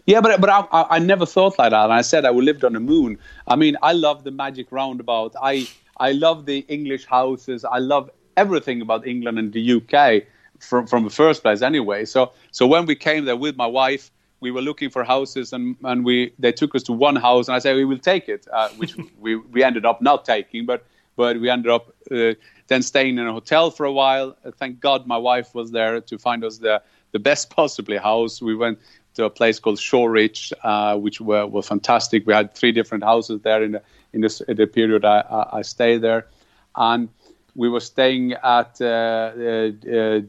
Yeah, 0.05 0.21
but 0.21 0.41
but 0.41 0.49
I, 0.49 0.65
I 0.71 0.99
never 0.99 1.25
thought 1.25 1.57
like 1.59 1.71
that. 1.71 1.83
And 1.83 1.93
I 1.93 2.01
said 2.01 2.25
I 2.25 2.31
would 2.31 2.43
lived 2.43 2.63
on 2.63 2.73
the 2.73 2.79
moon. 2.79 3.19
I 3.47 3.55
mean, 3.55 3.77
I 3.81 3.93
love 3.93 4.23
the 4.23 4.31
magic 4.31 4.71
roundabout. 4.71 5.35
I 5.41 5.67
I 5.97 6.13
love 6.13 6.45
the 6.45 6.59
English 6.67 7.05
houses. 7.05 7.63
I 7.63 7.77
love 7.77 8.09
everything 8.35 8.81
about 8.81 9.05
England 9.05 9.37
and 9.37 9.53
the 9.53 9.73
UK 9.73 10.23
from 10.59 10.87
from 10.87 11.03
the 11.03 11.09
first 11.09 11.43
place 11.43 11.61
anyway. 11.61 12.05
So 12.05 12.31
so 12.51 12.65
when 12.67 12.85
we 12.85 12.95
came 12.95 13.25
there 13.25 13.37
with 13.37 13.55
my 13.55 13.67
wife, 13.67 14.11
we 14.39 14.51
were 14.51 14.61
looking 14.61 14.89
for 14.89 15.03
houses 15.03 15.53
and, 15.53 15.75
and 15.83 16.03
we 16.03 16.33
they 16.39 16.51
took 16.51 16.75
us 16.75 16.83
to 16.83 16.93
one 16.93 17.15
house 17.15 17.47
and 17.47 17.55
I 17.55 17.59
said 17.59 17.75
we 17.75 17.85
will 17.85 17.99
take 17.99 18.27
it, 18.27 18.47
uh, 18.51 18.69
which 18.69 18.95
we, 19.19 19.35
we 19.35 19.63
ended 19.63 19.85
up 19.85 20.01
not 20.01 20.25
taking, 20.25 20.65
but 20.65 20.85
but 21.19 21.37
we 21.41 21.49
ended 21.49 21.69
up 21.69 21.93
uh, 22.11 22.33
then 22.67 22.81
staying 22.81 23.17
in 23.17 23.27
a 23.27 23.33
hotel 23.33 23.71
for 23.71 23.85
a 23.85 23.91
while. 23.91 24.37
Uh, 24.45 24.51
thank 24.51 24.79
God 24.79 25.05
my 25.05 25.17
wife 25.17 25.53
was 25.53 25.69
there 25.71 25.99
to 25.99 26.17
find 26.17 26.45
us 26.45 26.59
the, 26.59 26.81
the 27.11 27.19
best 27.19 27.49
possibly 27.59 27.97
house. 27.97 28.41
We 28.41 28.55
went 28.55 28.79
to 29.15 29.25
a 29.25 29.29
place 29.29 29.59
called 29.59 29.79
Shoreditch, 29.79 30.53
uh, 30.63 30.95
which 30.95 31.19
were, 31.19 31.45
were 31.45 31.61
fantastic. 31.61 32.25
We 32.25 32.33
had 32.33 32.55
three 32.55 32.71
different 32.71 33.03
houses 33.03 33.41
there 33.41 33.61
in 33.61 33.73
the, 33.73 33.81
in, 34.13 34.21
this, 34.21 34.39
in 34.39 34.55
the 34.55 34.65
period 34.65 35.03
I, 35.03 35.19
I, 35.19 35.57
I 35.57 35.61
stayed 35.61 35.97
there. 36.03 36.25
And 36.77 37.09
we 37.53 37.67
were 37.67 37.81
staying 37.81 38.35
at 38.41 38.79
uh, 38.79 38.85
uh, 38.85 39.71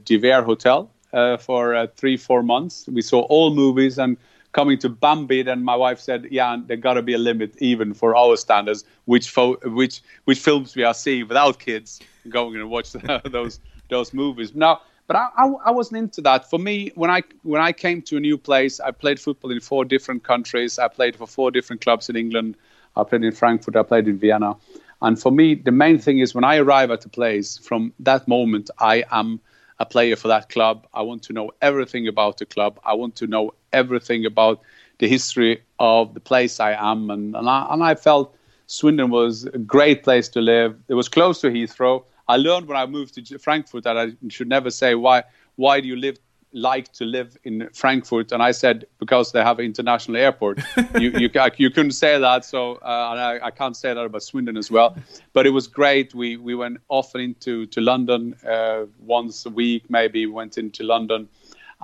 De 0.08 0.16
Vere 0.16 0.42
Hotel 0.42 0.90
uh, 1.12 1.36
for 1.36 1.76
uh, 1.76 1.86
three, 1.94 2.16
four 2.16 2.42
months. 2.42 2.88
We 2.88 3.02
saw 3.02 3.20
all 3.34 3.54
movies 3.54 3.96
and 3.96 4.16
coming 4.52 4.78
to 4.78 4.88
Bambi, 4.88 5.42
then 5.42 5.62
my 5.64 5.76
wife 5.76 6.00
said, 6.00 6.28
"Yeah, 6.30 6.56
there 6.66 6.76
got 6.76 6.94
to 6.94 7.02
be 7.02 7.14
a 7.14 7.18
limit 7.18 7.54
even 7.58 7.94
for 7.94 8.16
our 8.16 8.36
standards, 8.36 8.84
which 9.04 9.30
fo- 9.30 9.58
which 9.64 10.02
which 10.24 10.38
films 10.38 10.74
we 10.76 10.82
are 10.84 10.94
seeing 10.94 11.28
without 11.28 11.58
kids 11.58 12.00
going 12.28 12.56
and 12.56 12.70
watch 12.70 12.92
those 13.24 13.60
those 13.88 14.12
movies." 14.12 14.54
Now, 14.54 14.80
but 15.06 15.16
I, 15.16 15.28
I, 15.36 15.46
I, 15.66 15.70
wasn't 15.70 15.98
into 15.98 16.20
that. 16.22 16.48
For 16.48 16.58
me, 16.58 16.92
when 16.94 17.10
I 17.10 17.22
when 17.42 17.62
I 17.62 17.72
came 17.72 18.02
to 18.02 18.16
a 18.16 18.20
new 18.20 18.38
place, 18.38 18.80
I 18.80 18.90
played 18.90 19.20
football 19.20 19.50
in 19.50 19.60
four 19.60 19.84
different 19.84 20.24
countries. 20.24 20.78
I 20.78 20.88
played 20.88 21.16
for 21.16 21.26
four 21.26 21.50
different 21.50 21.82
clubs 21.82 22.08
in 22.08 22.16
England. 22.16 22.56
I 22.96 23.04
played 23.04 23.24
in 23.24 23.32
Frankfurt. 23.32 23.76
I 23.76 23.82
played 23.82 24.08
in 24.08 24.18
Vienna. 24.18 24.56
And 25.02 25.18
for 25.18 25.32
me, 25.32 25.54
the 25.54 25.72
main 25.72 25.98
thing 25.98 26.18
is 26.18 26.34
when 26.34 26.44
I 26.44 26.58
arrive 26.58 26.90
at 26.90 27.04
a 27.06 27.08
place, 27.08 27.56
from 27.56 27.92
that 28.00 28.28
moment, 28.28 28.70
I 28.78 29.04
am 29.10 29.40
a 29.80 29.86
player 29.86 30.14
for 30.14 30.28
that 30.28 30.50
club. 30.50 30.86
I 30.94 31.02
want 31.02 31.22
to 31.24 31.32
know 31.32 31.50
everything 31.60 32.06
about 32.06 32.36
the 32.38 32.46
club. 32.46 32.78
I 32.84 32.94
want 32.94 33.16
to 33.16 33.26
know 33.26 33.54
everything 33.72 34.26
about 34.26 34.60
the 34.98 35.08
history 35.08 35.62
of 35.78 36.12
the 36.12 36.20
place 36.20 36.60
I 36.60 36.72
am. 36.72 37.10
And, 37.10 37.34
and, 37.34 37.48
I, 37.48 37.66
and 37.70 37.82
I 37.82 37.94
felt 37.94 38.36
Swindon 38.66 39.10
was 39.10 39.46
a 39.46 39.58
great 39.58 40.04
place 40.04 40.28
to 40.28 40.40
live. 40.40 40.78
It 40.88 40.94
was 40.94 41.08
close 41.08 41.40
to 41.40 41.48
Heathrow. 41.48 42.04
I 42.28 42.36
learned 42.36 42.68
when 42.68 42.76
I 42.76 42.86
moved 42.86 43.14
to 43.14 43.38
Frankfurt 43.38 43.84
that 43.84 43.96
I 43.96 44.12
should 44.28 44.48
never 44.48 44.70
say, 44.70 44.94
why, 44.94 45.24
why 45.56 45.80
do 45.80 45.88
you 45.88 45.96
live 45.96 46.18
like 46.52 46.92
to 46.92 47.04
live 47.04 47.36
in 47.44 47.68
Frankfurt, 47.72 48.32
and 48.32 48.42
I 48.42 48.52
said 48.52 48.86
because 48.98 49.32
they 49.32 49.42
have 49.42 49.58
an 49.58 49.64
international 49.64 50.16
airport. 50.16 50.60
you, 50.98 51.10
you 51.10 51.30
you 51.56 51.70
couldn't 51.70 51.92
say 51.92 52.18
that, 52.18 52.44
so 52.44 52.74
uh, 52.76 53.08
and 53.12 53.20
I, 53.20 53.46
I, 53.46 53.50
can't 53.50 53.76
say 53.76 53.94
that 53.94 54.04
about 54.04 54.22
Swindon 54.22 54.56
as 54.56 54.70
well. 54.70 54.96
But 55.32 55.46
it 55.46 55.50
was 55.50 55.66
great. 55.66 56.14
We 56.14 56.36
we 56.36 56.54
went 56.54 56.78
often 56.88 57.20
into 57.20 57.66
to 57.66 57.80
London 57.80 58.34
uh, 58.46 58.86
once 58.98 59.46
a 59.46 59.50
week, 59.50 59.88
maybe 59.88 60.26
went 60.26 60.58
into 60.58 60.82
London, 60.82 61.28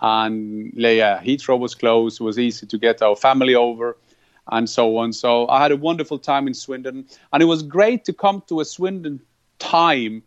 and 0.00 0.72
yeah, 0.74 1.22
Heathrow 1.22 1.58
was 1.58 1.74
closed. 1.74 2.20
It 2.20 2.24
was 2.24 2.38
easy 2.38 2.66
to 2.66 2.78
get 2.78 3.02
our 3.02 3.16
family 3.16 3.54
over. 3.54 3.96
And 4.48 4.70
so 4.70 4.96
on. 4.98 5.12
So 5.12 5.48
I 5.48 5.60
had 5.60 5.72
a 5.72 5.76
wonderful 5.76 6.20
time 6.20 6.46
in 6.46 6.54
Swindon, 6.54 7.04
and 7.32 7.42
it 7.42 7.46
was 7.46 7.64
great 7.64 8.04
to 8.04 8.12
come 8.12 8.44
to 8.46 8.60
a 8.60 8.64
Swindon 8.64 9.20
time 9.58 10.22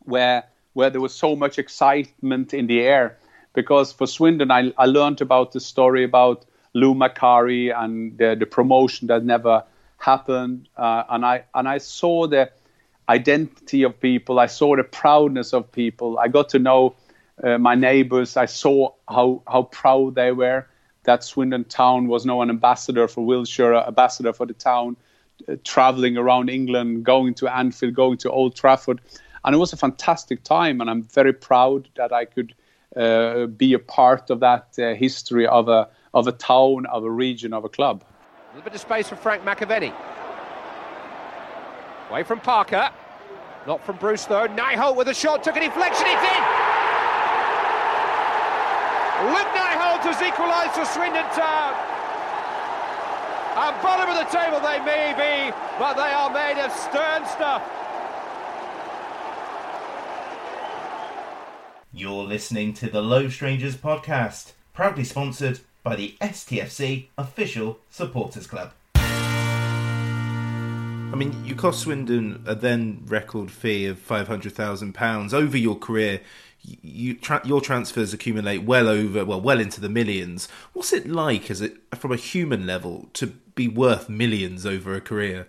where 0.00 0.44
where 0.72 0.90
there 0.90 1.00
was 1.00 1.14
so 1.14 1.34
much 1.34 1.58
excitement 1.58 2.54
in 2.54 2.66
the 2.66 2.80
air. 2.80 3.18
Because 3.52 3.92
for 3.92 4.06
Swindon, 4.06 4.50
I, 4.50 4.72
I 4.78 4.86
learned 4.86 5.20
about 5.20 5.52
the 5.52 5.60
story 5.60 6.04
about 6.04 6.46
Lou 6.74 6.94
Macari 6.94 7.76
and 7.76 8.16
the, 8.16 8.36
the 8.38 8.46
promotion 8.46 9.08
that 9.08 9.24
never 9.24 9.64
happened, 9.98 10.68
uh, 10.76 11.04
and 11.08 11.26
I 11.26 11.44
and 11.54 11.68
I 11.68 11.78
saw 11.78 12.26
the 12.26 12.50
identity 13.08 13.82
of 13.82 14.00
people. 14.00 14.38
I 14.38 14.46
saw 14.46 14.76
the 14.76 14.84
proudness 14.84 15.52
of 15.52 15.70
people. 15.72 16.18
I 16.18 16.28
got 16.28 16.48
to 16.50 16.58
know 16.58 16.94
uh, 17.42 17.58
my 17.58 17.74
neighbors. 17.74 18.36
I 18.36 18.46
saw 18.46 18.92
how 19.08 19.42
how 19.48 19.64
proud 19.64 20.14
they 20.14 20.32
were 20.32 20.66
that 21.04 21.24
Swindon 21.24 21.64
town 21.64 22.08
was 22.08 22.24
now 22.26 22.42
an 22.42 22.50
ambassador 22.50 23.08
for 23.08 23.24
Wiltshire, 23.24 23.74
ambassador 23.74 24.32
for 24.32 24.46
the 24.46 24.52
town, 24.52 24.96
uh, 25.48 25.56
traveling 25.64 26.16
around 26.16 26.50
England, 26.50 27.04
going 27.04 27.34
to 27.34 27.48
Anfield, 27.48 27.94
going 27.94 28.18
to 28.18 28.30
Old 28.30 28.54
Trafford 28.54 29.00
and 29.44 29.54
it 29.54 29.58
was 29.58 29.72
a 29.72 29.76
fantastic 29.76 30.42
time. 30.42 30.80
And 30.80 30.90
I'm 30.90 31.02
very 31.02 31.32
proud 31.32 31.88
that 31.96 32.12
I 32.12 32.24
could 32.24 32.54
be 32.94 33.74
a 33.74 33.78
part 33.78 34.30
of 34.30 34.40
that 34.40 34.66
uh, 34.78 34.94
history 34.94 35.46
of 35.46 35.68
a 35.68 35.88
of 36.12 36.26
a 36.26 36.32
town, 36.32 36.86
of 36.86 37.04
a 37.04 37.10
region, 37.10 37.52
of 37.52 37.64
a 37.64 37.68
club. 37.68 38.02
A 38.52 38.56
little 38.56 38.64
bit 38.64 38.74
of 38.74 38.80
space 38.80 39.08
for 39.08 39.16
Frank 39.16 39.44
McAvenny. 39.44 39.94
Away 42.10 42.24
from 42.24 42.40
Parker. 42.40 42.90
Not 43.66 43.84
from 43.84 43.96
Bruce 43.96 44.24
though. 44.24 44.48
Nijholt 44.48 44.96
with 44.96 45.08
a 45.08 45.14
shot, 45.14 45.44
took 45.44 45.56
a 45.56 45.60
deflection, 45.60 46.06
it's 46.08 46.22
in! 46.22 46.42
Luc 49.30 49.46
Nijholt 49.52 50.02
has 50.08 50.18
equalised 50.24 50.72
for 50.72 50.86
Swindon 50.88 51.28
Town. 51.36 51.76
And 53.54 53.76
bottom 53.82 54.08
of 54.08 54.16
the 54.16 54.26
table 54.32 54.58
they 54.58 54.80
may 54.80 55.12
be, 55.12 55.54
but 55.78 55.94
they 55.94 56.10
are 56.10 56.30
made 56.32 56.58
of 56.58 56.72
stern 56.72 57.26
stuff. 57.26 57.62
You're 61.92 62.22
listening 62.22 62.72
to 62.74 62.88
the 62.88 63.02
Low 63.02 63.28
Strangers 63.28 63.76
podcast, 63.76 64.52
proudly 64.72 65.02
sponsored 65.02 65.58
by 65.82 65.96
the 65.96 66.14
STFC 66.20 67.08
official 67.18 67.80
supporters 67.90 68.46
club. 68.46 68.70
I 68.94 69.00
mean, 71.16 71.34
you 71.44 71.56
cost 71.56 71.80
Swindon 71.80 72.44
a 72.46 72.54
then 72.54 73.02
record 73.06 73.50
fee 73.50 73.86
of 73.86 73.98
five 73.98 74.28
hundred 74.28 74.52
thousand 74.52 74.92
pounds 74.92 75.34
over 75.34 75.56
your 75.56 75.74
career. 75.74 76.20
You, 76.62 77.14
tra- 77.14 77.42
your 77.44 77.60
transfers 77.60 78.14
accumulate 78.14 78.58
well 78.58 78.86
over, 78.86 79.24
well, 79.24 79.40
well 79.40 79.58
into 79.58 79.80
the 79.80 79.88
millions. 79.88 80.48
What's 80.72 80.92
it 80.92 81.08
like, 81.08 81.50
as 81.50 81.60
it 81.60 81.78
from 81.96 82.12
a 82.12 82.16
human 82.16 82.68
level, 82.68 83.08
to 83.14 83.26
be 83.56 83.66
worth 83.66 84.08
millions 84.08 84.64
over 84.64 84.94
a 84.94 85.00
career? 85.00 85.48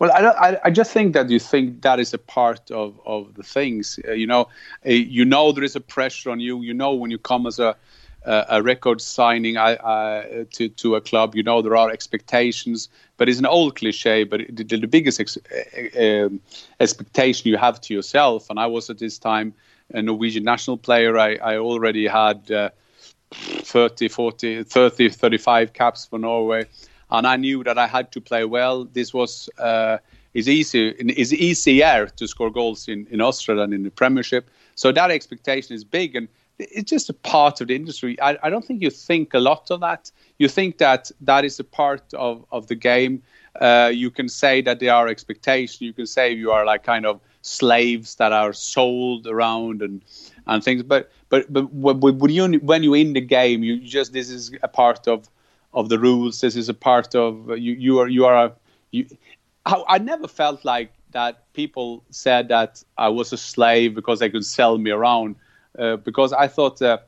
Well, 0.00 0.10
I, 0.12 0.56
I, 0.64 0.70
just 0.70 0.92
think 0.92 1.12
that 1.12 1.28
you 1.28 1.38
think 1.38 1.82
that 1.82 2.00
is 2.00 2.14
a 2.14 2.18
part 2.18 2.70
of, 2.70 2.98
of 3.04 3.34
the 3.34 3.42
things. 3.42 4.00
Uh, 4.08 4.12
you 4.12 4.26
know, 4.26 4.48
uh, 4.86 4.92
you 4.92 5.26
know 5.26 5.52
there 5.52 5.62
is 5.62 5.76
a 5.76 5.80
pressure 5.80 6.30
on 6.30 6.40
you. 6.40 6.62
You 6.62 6.72
know 6.72 6.94
when 6.94 7.10
you 7.10 7.18
come 7.18 7.46
as 7.46 7.58
a 7.58 7.76
a 8.24 8.62
record 8.62 9.00
signing 9.02 9.58
uh, 9.58 10.44
to 10.52 10.68
to 10.70 10.94
a 10.94 11.02
club, 11.02 11.34
you 11.34 11.42
know 11.42 11.60
there 11.60 11.76
are 11.76 11.90
expectations. 11.90 12.88
But 13.18 13.28
it's 13.28 13.38
an 13.38 13.44
old 13.44 13.76
cliche. 13.76 14.24
But 14.24 14.40
the, 14.48 14.64
the 14.64 14.86
biggest 14.86 15.20
ex- 15.20 15.36
uh, 15.36 16.24
um, 16.24 16.40
expectation 16.80 17.50
you 17.50 17.58
have 17.58 17.78
to 17.82 17.92
yourself, 17.92 18.48
and 18.48 18.58
I 18.58 18.66
was 18.66 18.88
at 18.88 18.98
this 18.98 19.18
time 19.18 19.52
a 19.92 20.00
Norwegian 20.00 20.44
national 20.44 20.78
player. 20.78 21.18
I, 21.18 21.34
I 21.36 21.58
already 21.58 22.06
had 22.06 22.50
uh, 22.50 22.70
30, 23.32 24.08
40, 24.08 24.64
30, 24.64 25.08
35 25.10 25.72
caps 25.74 26.06
for 26.06 26.18
Norway 26.18 26.64
and 27.10 27.26
I 27.26 27.36
knew 27.36 27.64
that 27.64 27.78
I 27.78 27.86
had 27.86 28.12
to 28.12 28.20
play 28.20 28.44
well. 28.44 28.84
This 28.84 29.12
was 29.12 29.48
uh, 29.58 29.98
is 30.34 30.48
easy 30.48 30.88
is 30.90 31.32
easier 31.32 32.06
to 32.06 32.26
score 32.26 32.50
goals 32.50 32.88
in 32.88 33.06
in 33.10 33.20
Austria 33.20 33.56
than 33.56 33.72
in 33.72 33.82
the 33.82 33.90
Premiership. 33.90 34.50
So 34.74 34.92
that 34.92 35.10
expectation 35.10 35.74
is 35.74 35.84
big, 35.84 36.16
and 36.16 36.28
it's 36.58 36.90
just 36.90 37.10
a 37.10 37.14
part 37.14 37.60
of 37.60 37.68
the 37.68 37.74
industry. 37.74 38.20
I, 38.20 38.38
I 38.42 38.50
don't 38.50 38.64
think 38.64 38.82
you 38.82 38.90
think 38.90 39.34
a 39.34 39.40
lot 39.40 39.70
of 39.70 39.80
that. 39.80 40.10
You 40.38 40.48
think 40.48 40.78
that 40.78 41.10
that 41.20 41.44
is 41.44 41.58
a 41.58 41.64
part 41.64 42.14
of 42.14 42.44
of 42.50 42.68
the 42.68 42.76
game. 42.76 43.22
Uh, 43.60 43.90
you 43.92 44.10
can 44.10 44.28
say 44.28 44.62
that 44.62 44.78
there 44.78 44.94
are 44.94 45.08
expectations. 45.08 45.80
You 45.80 45.92
can 45.92 46.06
say 46.06 46.32
you 46.32 46.52
are 46.52 46.64
like 46.64 46.84
kind 46.84 47.04
of 47.04 47.20
slaves 47.42 48.16
that 48.16 48.32
are 48.32 48.52
sold 48.52 49.26
around 49.26 49.82
and 49.82 50.02
and 50.46 50.62
things. 50.62 50.82
But 50.82 51.10
but 51.28 51.52
but 51.52 51.66
when 51.72 52.30
you 52.30 52.60
when 52.60 52.82
you're 52.82 52.96
in 52.96 53.14
the 53.14 53.20
game, 53.20 53.64
you 53.64 53.78
just 53.80 54.12
this 54.12 54.30
is 54.30 54.52
a 54.62 54.68
part 54.68 55.08
of 55.08 55.28
of 55.72 55.88
the 55.88 55.98
rules. 55.98 56.40
This 56.40 56.56
is 56.56 56.68
a 56.68 56.74
part 56.74 57.14
of 57.14 57.50
uh, 57.50 57.54
you. 57.54 57.72
You 57.72 57.98
are 58.00 58.08
you 58.08 58.24
are 58.26 58.46
a, 58.46 58.52
you. 58.90 59.06
I, 59.66 59.82
I 59.88 59.98
never 59.98 60.28
felt 60.28 60.64
like 60.64 60.92
that. 61.12 61.52
People 61.52 62.04
said 62.10 62.48
that 62.48 62.82
I 62.96 63.08
was 63.08 63.32
a 63.32 63.36
slave 63.36 63.94
because 63.94 64.18
they 64.18 64.30
could 64.30 64.44
sell 64.44 64.78
me 64.78 64.90
around. 64.90 65.36
Uh, 65.78 65.96
because 65.96 66.32
I 66.32 66.48
thought 66.48 66.82
uh, 66.82 66.98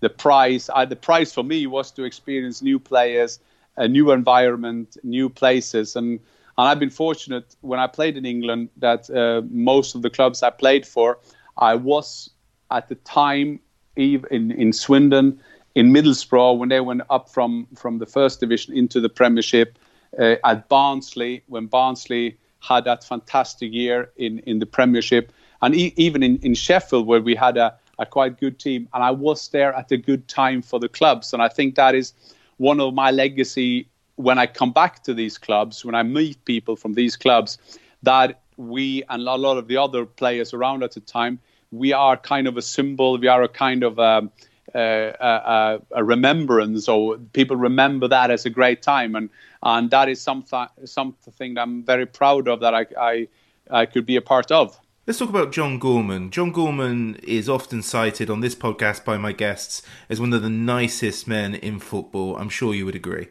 the 0.00 0.10
price, 0.10 0.68
uh, 0.72 0.84
the 0.84 0.96
price 0.96 1.32
for 1.32 1.44
me 1.44 1.66
was 1.66 1.90
to 1.92 2.04
experience 2.04 2.62
new 2.62 2.78
players, 2.78 3.38
a 3.76 3.86
new 3.86 4.10
environment, 4.10 4.96
new 5.02 5.28
places, 5.28 5.96
and 5.96 6.20
and 6.58 6.66
I've 6.66 6.80
been 6.80 6.90
fortunate 6.90 7.54
when 7.60 7.78
I 7.78 7.86
played 7.86 8.16
in 8.16 8.26
England 8.26 8.70
that 8.78 9.08
uh, 9.10 9.42
most 9.48 9.94
of 9.94 10.02
the 10.02 10.10
clubs 10.10 10.42
I 10.42 10.50
played 10.50 10.84
for, 10.84 11.18
I 11.56 11.76
was 11.76 12.30
at 12.72 12.88
the 12.88 12.96
time 12.96 13.60
even 13.96 14.26
in 14.30 14.50
in 14.50 14.72
Swindon 14.72 15.40
in 15.78 15.92
Middlesbrough 15.92 16.58
when 16.58 16.68
they 16.70 16.80
went 16.80 17.02
up 17.08 17.28
from 17.28 17.68
from 17.76 17.98
the 17.98 18.06
first 18.06 18.40
division 18.40 18.76
into 18.76 19.00
the 19.00 19.08
Premiership. 19.08 19.78
Uh, 20.18 20.36
at 20.42 20.68
Barnsley 20.68 21.42
when 21.46 21.66
Barnsley 21.66 22.36
had 22.60 22.84
that 22.84 23.04
fantastic 23.04 23.72
year 23.72 24.10
in 24.16 24.40
in 24.40 24.58
the 24.58 24.66
Premiership, 24.66 25.32
and 25.62 25.74
e- 25.76 25.94
even 25.96 26.22
in, 26.22 26.38
in 26.38 26.54
Sheffield 26.54 27.06
where 27.06 27.20
we 27.20 27.36
had 27.36 27.56
a, 27.56 27.76
a 27.98 28.06
quite 28.06 28.40
good 28.40 28.58
team, 28.58 28.88
and 28.92 29.04
I 29.04 29.12
was 29.12 29.48
there 29.50 29.72
at 29.72 29.92
a 29.92 29.96
good 29.96 30.26
time 30.26 30.62
for 30.62 30.80
the 30.80 30.88
clubs, 30.88 31.32
and 31.32 31.40
I 31.42 31.48
think 31.48 31.76
that 31.76 31.94
is 31.94 32.12
one 32.56 32.80
of 32.80 32.92
my 32.94 33.10
legacy 33.12 33.86
when 34.16 34.38
I 34.38 34.46
come 34.46 34.72
back 34.72 35.04
to 35.04 35.14
these 35.14 35.38
clubs, 35.38 35.84
when 35.84 35.94
I 35.94 36.02
meet 36.02 36.44
people 36.44 36.74
from 36.74 36.94
these 36.94 37.16
clubs, 37.16 37.58
that 38.02 38.40
we 38.56 39.04
and 39.08 39.28
a 39.28 39.36
lot 39.36 39.58
of 39.58 39.68
the 39.68 39.76
other 39.76 40.06
players 40.06 40.52
around 40.52 40.82
at 40.82 40.92
the 40.92 41.00
time, 41.00 41.38
we 41.70 41.92
are 41.92 42.16
kind 42.16 42.48
of 42.48 42.56
a 42.56 42.62
symbol, 42.62 43.18
we 43.18 43.28
are 43.28 43.44
a 43.44 43.48
kind 43.48 43.84
of 43.84 44.00
um, 44.00 44.32
a, 44.74 45.80
a, 45.92 46.04
remembrance, 46.04 46.88
or 46.88 47.16
people 47.32 47.56
remember 47.56 48.08
that 48.08 48.30
as 48.30 48.46
a 48.46 48.50
great 48.50 48.82
time, 48.82 49.14
and 49.14 49.30
and 49.62 49.90
that 49.90 50.08
is 50.08 50.20
something 50.20 50.66
something 50.84 51.54
that 51.54 51.62
I'm 51.62 51.82
very 51.82 52.06
proud 52.06 52.48
of 52.48 52.60
that 52.60 52.74
I, 52.74 52.86
I 52.98 53.28
I 53.70 53.86
could 53.86 54.06
be 54.06 54.16
a 54.16 54.22
part 54.22 54.50
of. 54.50 54.78
Let's 55.06 55.18
talk 55.18 55.30
about 55.30 55.52
John 55.52 55.78
Gorman. 55.78 56.30
John 56.30 56.52
Gorman 56.52 57.16
is 57.22 57.48
often 57.48 57.82
cited 57.82 58.28
on 58.28 58.40
this 58.40 58.54
podcast 58.54 59.06
by 59.06 59.16
my 59.16 59.32
guests 59.32 59.80
as 60.10 60.20
one 60.20 60.34
of 60.34 60.42
the 60.42 60.50
nicest 60.50 61.26
men 61.26 61.54
in 61.54 61.78
football. 61.78 62.36
I'm 62.36 62.50
sure 62.50 62.74
you 62.74 62.84
would 62.84 62.94
agree. 62.94 63.28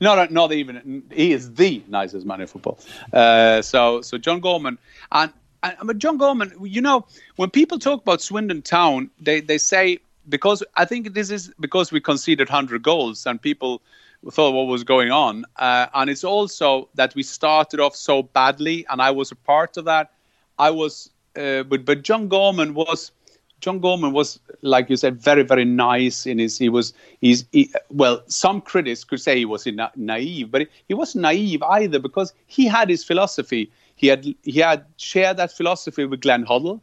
No, 0.00 0.14
not, 0.14 0.30
not 0.30 0.52
even. 0.52 1.02
He 1.12 1.32
is 1.32 1.54
the 1.54 1.82
nicest 1.88 2.24
man 2.24 2.40
in 2.40 2.46
football. 2.46 2.78
Uh, 3.12 3.62
so, 3.62 4.00
so 4.00 4.16
John 4.16 4.38
Gorman, 4.38 4.78
and, 5.10 5.32
and 5.62 6.00
John 6.00 6.18
Gorman. 6.18 6.52
You 6.62 6.80
know, 6.80 7.04
when 7.34 7.50
people 7.50 7.80
talk 7.80 8.02
about 8.02 8.20
Swindon 8.20 8.62
Town, 8.62 9.10
they 9.20 9.40
they 9.40 9.58
say 9.58 9.98
because 10.28 10.62
I 10.76 10.84
think 10.84 11.14
this 11.14 11.30
is 11.30 11.52
because 11.60 11.92
we 11.92 12.00
conceded 12.00 12.48
100 12.48 12.82
goals 12.82 13.26
and 13.26 13.40
people 13.40 13.82
thought 14.30 14.52
what 14.52 14.66
was 14.66 14.84
going 14.84 15.10
on. 15.10 15.44
Uh, 15.56 15.86
and 15.94 16.10
it's 16.10 16.24
also 16.24 16.88
that 16.94 17.14
we 17.14 17.22
started 17.22 17.80
off 17.80 17.94
so 17.94 18.22
badly, 18.22 18.86
and 18.90 19.00
I 19.00 19.10
was 19.10 19.30
a 19.30 19.36
part 19.36 19.76
of 19.76 19.84
that. 19.84 20.12
I 20.58 20.70
was, 20.70 21.10
uh, 21.36 21.62
but 21.62 21.84
but 21.84 22.02
John 22.02 22.28
Gorman 22.28 22.74
was. 22.74 23.12
John 23.60 23.80
Gorman 23.80 24.12
was, 24.12 24.38
like 24.62 24.88
you 24.88 24.96
said, 24.96 25.20
very, 25.20 25.42
very 25.42 25.64
nice 25.64 26.26
in 26.26 26.38
his. 26.38 26.56
He 26.58 26.68
was, 26.68 26.92
he's, 27.20 27.44
he, 27.50 27.68
well, 27.90 28.22
some 28.28 28.60
critics 28.60 29.02
could 29.02 29.20
say 29.20 29.36
he 29.36 29.44
was 29.46 29.66
na- 29.66 29.90
naive, 29.96 30.52
but 30.52 30.68
he 30.86 30.94
wasn't 30.94 31.22
naive 31.22 31.60
either 31.64 31.98
because 31.98 32.32
he 32.46 32.66
had 32.68 32.88
his 32.88 33.02
philosophy. 33.02 33.68
He 33.96 34.06
had, 34.06 34.24
he 34.44 34.60
had 34.60 34.86
shared 34.96 35.38
that 35.38 35.50
philosophy 35.50 36.04
with 36.04 36.20
Glenn 36.20 36.46
Hoddle. 36.46 36.80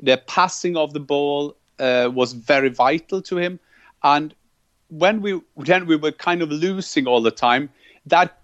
The 0.00 0.16
passing 0.26 0.78
of 0.78 0.94
the 0.94 1.00
ball, 1.00 1.54
uh, 1.78 2.10
was 2.12 2.32
very 2.32 2.68
vital 2.68 3.22
to 3.22 3.38
him. 3.38 3.60
And 4.02 4.34
when 4.88 5.20
we 5.20 5.40
then 5.56 5.86
we 5.86 5.96
were 5.96 6.12
kind 6.12 6.42
of 6.42 6.50
losing 6.50 7.06
all 7.06 7.22
the 7.22 7.30
time, 7.30 7.70
that 8.06 8.38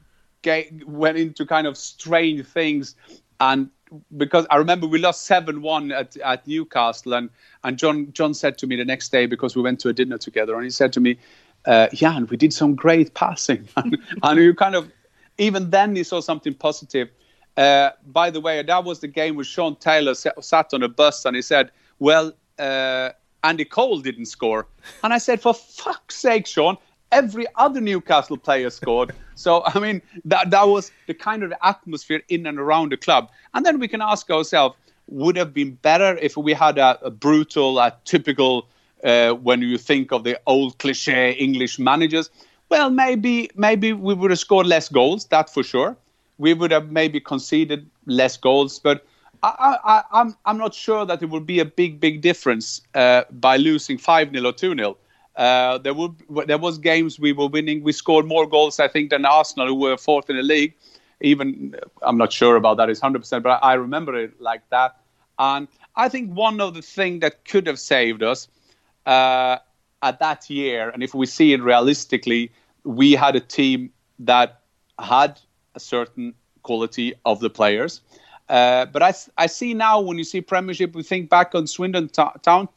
went 0.86 1.18
into 1.18 1.44
kind 1.46 1.66
of 1.66 1.76
strange 1.76 2.46
things. 2.46 2.94
And 3.40 3.70
because 4.16 4.46
I 4.50 4.56
remember 4.56 4.86
we 4.86 4.98
lost 4.98 5.26
seven 5.26 5.62
one 5.62 5.92
at, 5.92 6.16
at 6.18 6.46
Newcastle, 6.46 7.14
and 7.14 7.30
and 7.64 7.78
John 7.78 8.12
John 8.12 8.34
said 8.34 8.58
to 8.58 8.66
me 8.66 8.76
the 8.76 8.84
next 8.84 9.10
day 9.10 9.26
because 9.26 9.56
we 9.56 9.62
went 9.62 9.80
to 9.80 9.88
a 9.88 9.92
dinner 9.92 10.18
together, 10.18 10.54
and 10.54 10.64
he 10.64 10.70
said 10.70 10.92
to 10.94 11.00
me, 11.00 11.18
uh, 11.66 11.88
"Jan, 11.92 12.26
we 12.26 12.36
did 12.36 12.52
some 12.52 12.74
great 12.74 13.14
passing," 13.14 13.68
and, 13.76 13.98
and 14.22 14.40
you 14.40 14.54
kind 14.54 14.74
of 14.74 14.90
even 15.38 15.70
then 15.70 15.96
he 15.96 16.04
saw 16.04 16.20
something 16.20 16.54
positive. 16.54 17.08
Uh, 17.56 17.90
by 18.06 18.30
the 18.30 18.40
way, 18.40 18.62
that 18.62 18.84
was 18.84 19.00
the 19.00 19.08
game 19.08 19.34
where 19.34 19.44
Shaun 19.44 19.76
Taylor 19.76 20.14
sat 20.14 20.72
on 20.72 20.82
a 20.82 20.88
bus 20.88 21.24
and 21.24 21.34
he 21.36 21.42
said, 21.42 21.70
"Well, 21.98 22.32
uh, 22.58 23.10
Andy 23.44 23.64
Cole 23.64 24.00
didn't 24.00 24.26
score," 24.26 24.66
and 25.02 25.12
I 25.12 25.18
said, 25.18 25.40
"For 25.40 25.54
fuck's 25.54 26.16
sake, 26.16 26.46
Shaun." 26.46 26.76
Every 27.12 27.46
other 27.56 27.80
Newcastle 27.80 28.36
player 28.36 28.70
scored. 28.70 29.12
so 29.34 29.64
I 29.66 29.80
mean, 29.80 30.00
that 30.24 30.50
that 30.50 30.68
was 30.68 30.92
the 31.06 31.14
kind 31.14 31.42
of 31.42 31.52
atmosphere 31.62 32.22
in 32.28 32.46
and 32.46 32.58
around 32.58 32.92
the 32.92 32.96
club. 32.96 33.30
And 33.52 33.66
then 33.66 33.80
we 33.80 33.88
can 33.88 34.00
ask 34.00 34.30
ourselves, 34.30 34.76
would 35.10 35.36
have 35.36 35.52
been 35.52 35.72
better 35.82 36.16
if 36.18 36.36
we 36.36 36.52
had 36.52 36.78
a, 36.78 36.98
a 37.04 37.10
brutal, 37.10 37.78
a 37.78 37.94
typical, 38.04 38.66
uh, 39.04 39.32
when 39.32 39.60
you 39.60 39.76
think 39.76 40.12
of 40.12 40.24
the 40.24 40.40
old 40.46 40.78
cliche 40.78 41.32
English 41.32 41.78
managers. 41.78 42.30
Well, 42.68 42.90
maybe 42.90 43.50
maybe 43.56 43.92
we 43.92 44.14
would 44.14 44.30
have 44.30 44.38
scored 44.38 44.66
less 44.66 44.88
goals, 44.88 45.26
that 45.26 45.50
for 45.50 45.62
sure. 45.62 45.96
We 46.38 46.54
would 46.54 46.70
have 46.70 46.90
maybe 46.90 47.20
conceded 47.20 47.90
less 48.06 48.36
goals, 48.36 48.78
but 48.78 49.04
I, 49.42 49.78
I, 49.84 50.02
I'm 50.12 50.36
I'm 50.44 50.58
not 50.58 50.74
sure 50.74 51.06
that 51.06 51.22
it 51.22 51.30
will 51.30 51.40
be 51.40 51.60
a 51.60 51.64
big 51.64 52.00
big 52.00 52.20
difference 52.20 52.82
uh, 52.94 53.24
by 53.30 53.56
losing 53.56 53.98
five 53.98 54.30
0 54.32 54.46
or 54.48 54.52
two 54.52 54.74
0 54.74 54.96
uh, 55.36 55.78
there 55.78 55.94
would 55.94 56.16
there 56.46 56.58
was 56.58 56.78
games 56.78 57.18
we 57.18 57.32
were 57.32 57.46
winning. 57.46 57.82
We 57.82 57.92
scored 57.92 58.26
more 58.26 58.46
goals, 58.46 58.78
I 58.78 58.88
think, 58.88 59.10
than 59.10 59.24
Arsenal, 59.24 59.68
who 59.68 59.74
were 59.74 59.96
fourth 59.96 60.28
in 60.28 60.36
the 60.36 60.42
league. 60.42 60.74
Even 61.22 61.74
I'm 62.02 62.18
not 62.18 62.32
sure 62.32 62.56
about 62.56 62.76
that. 62.76 62.90
It's 62.90 63.00
100, 63.00 63.20
percent 63.20 63.44
but 63.44 63.58
I 63.62 63.74
remember 63.74 64.14
it 64.14 64.40
like 64.40 64.68
that. 64.70 64.96
And 65.38 65.68
I 65.96 66.08
think 66.10 66.32
one 66.32 66.60
of 66.60 66.74
the 66.74 66.82
things 66.82 67.20
that 67.20 67.44
could 67.46 67.66
have 67.66 67.78
saved 67.78 68.22
us 68.22 68.48
uh, 69.06 69.56
at 70.02 70.18
that 70.18 70.50
year, 70.50 70.90
and 70.90 71.02
if 71.02 71.14
we 71.14 71.26
see 71.26 71.52
it 71.54 71.62
realistically, 71.62 72.52
we 72.84 73.12
had 73.12 73.36
a 73.36 73.40
team 73.40 73.92
that 74.18 74.60
had 74.98 75.40
a 75.74 75.80
certain 75.80 76.34
quality 76.62 77.14
of 77.24 77.40
the 77.40 77.48
players. 77.48 78.02
Uh, 78.50 78.84
but 78.86 79.00
I, 79.00 79.14
I 79.38 79.46
see 79.46 79.74
now 79.74 80.00
when 80.00 80.18
you 80.18 80.24
see 80.24 80.40
Premiership, 80.40 80.94
we 80.96 81.04
think 81.04 81.30
back 81.30 81.54
on 81.54 81.68
Swindon 81.68 82.08
t- 82.08 82.22
Town 82.42 82.68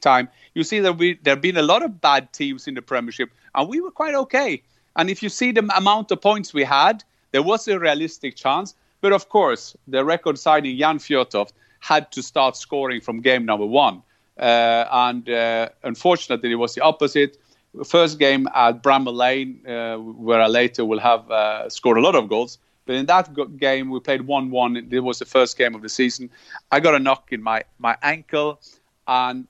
time, 0.00 0.28
you 0.54 0.62
see 0.62 0.78
that 0.78 0.98
we 0.98 1.18
there 1.24 1.34
have 1.34 1.42
been 1.42 1.56
a 1.56 1.62
lot 1.62 1.82
of 1.82 2.00
bad 2.00 2.32
teams 2.32 2.68
in 2.68 2.74
the 2.74 2.82
Premiership, 2.82 3.30
and 3.56 3.68
we 3.68 3.80
were 3.80 3.90
quite 3.90 4.14
okay. 4.14 4.62
And 4.94 5.10
if 5.10 5.24
you 5.24 5.28
see 5.28 5.50
the 5.50 5.68
amount 5.76 6.12
of 6.12 6.20
points 6.20 6.54
we 6.54 6.62
had, 6.62 7.02
there 7.32 7.42
was 7.42 7.66
a 7.66 7.76
realistic 7.76 8.36
chance. 8.36 8.74
But 9.00 9.12
of 9.12 9.28
course, 9.28 9.76
the 9.88 10.04
record 10.04 10.38
signing 10.38 10.78
Jan 10.78 10.98
Fjørtoft 10.98 11.52
had 11.80 12.12
to 12.12 12.22
start 12.22 12.56
scoring 12.56 13.00
from 13.00 13.20
game 13.20 13.44
number 13.44 13.66
one. 13.66 14.02
Uh, 14.38 14.84
and 14.90 15.28
uh, 15.28 15.68
unfortunately, 15.82 16.52
it 16.52 16.54
was 16.54 16.74
the 16.74 16.82
opposite. 16.82 17.36
First 17.84 18.20
game 18.20 18.48
at 18.54 18.80
Bramall 18.82 19.14
Lane, 19.14 19.60
uh, 19.66 19.96
where 19.96 20.40
I 20.40 20.46
later 20.46 20.84
will 20.84 21.00
have 21.00 21.28
uh, 21.30 21.68
scored 21.68 21.98
a 21.98 22.00
lot 22.00 22.14
of 22.14 22.28
goals. 22.28 22.58
But 22.86 22.94
in 22.96 23.06
that 23.06 23.58
game, 23.58 23.90
we 23.90 24.00
played 24.00 24.22
1 24.22 24.50
1. 24.50 24.88
It 24.90 25.00
was 25.00 25.18
the 25.18 25.24
first 25.24 25.58
game 25.58 25.74
of 25.74 25.82
the 25.82 25.88
season. 25.88 26.30
I 26.70 26.80
got 26.80 26.94
a 26.94 26.98
knock 26.98 27.32
in 27.32 27.42
my, 27.42 27.64
my 27.78 27.96
ankle, 28.02 28.60
and 29.06 29.46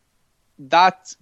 that 0.59 1.15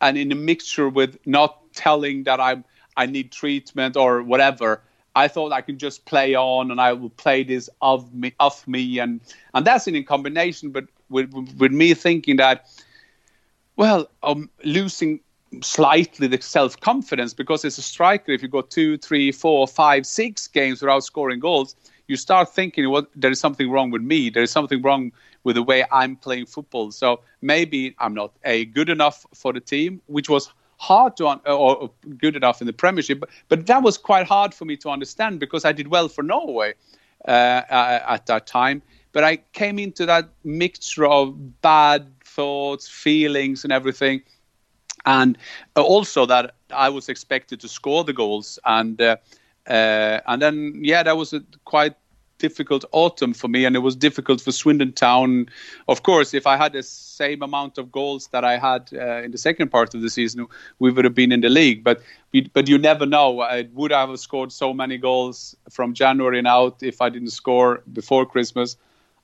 and 0.00 0.16
in 0.16 0.30
a 0.32 0.34
mixture 0.34 0.88
with 0.88 1.18
not 1.26 1.72
telling 1.74 2.24
that 2.24 2.40
I 2.40 2.62
I 2.96 3.06
need 3.06 3.32
treatment 3.32 3.96
or 3.96 4.22
whatever. 4.22 4.82
I 5.14 5.28
thought 5.28 5.52
I 5.52 5.62
can 5.62 5.78
just 5.78 6.04
play 6.04 6.34
on 6.34 6.70
and 6.70 6.80
I 6.80 6.92
will 6.92 7.10
play 7.10 7.42
this 7.42 7.70
of 7.80 8.12
me 8.14 8.34
of 8.38 8.66
me 8.68 8.98
and 8.98 9.20
and 9.54 9.66
that's 9.66 9.86
in 9.88 10.02
combination 10.04 10.70
but 10.70 10.84
with 11.08 11.32
with 11.58 11.72
me 11.72 11.94
thinking 11.94 12.36
that 12.36 12.66
well 13.76 14.08
I'm 14.22 14.50
losing 14.62 15.20
slightly 15.62 16.26
the 16.26 16.40
self 16.40 16.78
confidence 16.80 17.34
because 17.34 17.64
as 17.64 17.78
a 17.78 17.82
striker 17.82 18.32
if 18.32 18.42
you 18.42 18.48
go 18.48 18.60
two 18.60 18.98
three 18.98 19.32
four 19.32 19.66
five 19.66 20.06
six 20.06 20.46
games 20.48 20.80
without 20.80 21.04
scoring 21.04 21.40
goals 21.40 21.76
you 22.08 22.16
start 22.16 22.48
thinking 22.52 22.88
well 22.90 23.06
there 23.14 23.30
is 23.30 23.40
something 23.40 23.70
wrong 23.70 23.90
with 23.90 24.02
me 24.02 24.30
there 24.30 24.42
is 24.42 24.50
something 24.50 24.82
wrong 24.82 25.12
with 25.46 25.54
the 25.54 25.62
way 25.62 25.84
I'm 25.92 26.16
playing 26.16 26.46
football. 26.46 26.90
So 26.90 27.20
maybe 27.40 27.94
I'm 28.00 28.14
not 28.14 28.32
a 28.44 28.64
good 28.64 28.88
enough 28.88 29.24
for 29.32 29.52
the 29.52 29.60
team, 29.60 30.02
which 30.06 30.28
was 30.28 30.52
hard 30.78 31.16
to 31.18 31.28
un- 31.28 31.40
or 31.46 31.88
good 32.18 32.34
enough 32.34 32.60
in 32.60 32.66
the 32.66 32.72
Premiership, 32.72 33.20
but, 33.20 33.28
but 33.48 33.66
that 33.68 33.80
was 33.84 33.96
quite 33.96 34.26
hard 34.26 34.52
for 34.52 34.64
me 34.64 34.76
to 34.78 34.90
understand 34.90 35.38
because 35.38 35.64
I 35.64 35.70
did 35.70 35.86
well 35.86 36.08
for 36.08 36.24
Norway 36.24 36.74
uh, 37.28 37.62
at 38.08 38.26
that 38.26 38.48
time. 38.48 38.82
But 39.12 39.22
I 39.22 39.36
came 39.52 39.78
into 39.78 40.04
that 40.06 40.28
mixture 40.42 41.06
of 41.06 41.62
bad 41.62 42.08
thoughts, 42.24 42.88
feelings, 42.88 43.62
and 43.62 43.72
everything, 43.72 44.22
and 45.06 45.38
also 45.76 46.26
that 46.26 46.54
I 46.70 46.88
was 46.88 47.08
expected 47.08 47.60
to 47.60 47.68
score 47.68 48.04
the 48.04 48.12
goals, 48.12 48.58
and 48.64 49.00
uh, 49.00 49.16
uh, 49.66 50.20
and 50.26 50.42
then 50.42 50.80
yeah, 50.82 51.02
that 51.02 51.16
was 51.16 51.32
a 51.32 51.42
quite 51.64 51.94
difficult 52.38 52.84
autumn 52.92 53.32
for 53.32 53.48
me, 53.48 53.64
and 53.64 53.74
it 53.76 53.78
was 53.80 53.96
difficult 53.96 54.40
for 54.40 54.52
Swindon 54.52 54.92
Town. 54.92 55.46
Of 55.88 56.02
course, 56.02 56.34
if 56.34 56.46
I 56.46 56.56
had 56.56 56.72
the 56.72 56.82
same 56.82 57.42
amount 57.42 57.78
of 57.78 57.90
goals 57.90 58.28
that 58.28 58.44
I 58.44 58.58
had 58.58 58.90
uh, 58.92 59.22
in 59.22 59.30
the 59.30 59.38
second 59.38 59.70
part 59.70 59.94
of 59.94 60.02
the 60.02 60.10
season, 60.10 60.46
we 60.78 60.90
would 60.90 61.04
have 61.04 61.14
been 61.14 61.32
in 61.32 61.40
the 61.40 61.48
league. 61.48 61.84
But 61.84 62.02
but 62.52 62.68
you 62.68 62.78
never 62.78 63.06
know. 63.06 63.40
I 63.40 63.68
would 63.72 63.92
I 63.92 64.06
have 64.06 64.18
scored 64.18 64.52
so 64.52 64.74
many 64.74 64.98
goals 64.98 65.56
from 65.70 65.94
January 65.94 66.38
and 66.38 66.46
out 66.46 66.82
if 66.82 67.00
I 67.00 67.08
didn't 67.08 67.30
score 67.30 67.82
before 67.92 68.26
Christmas. 68.26 68.76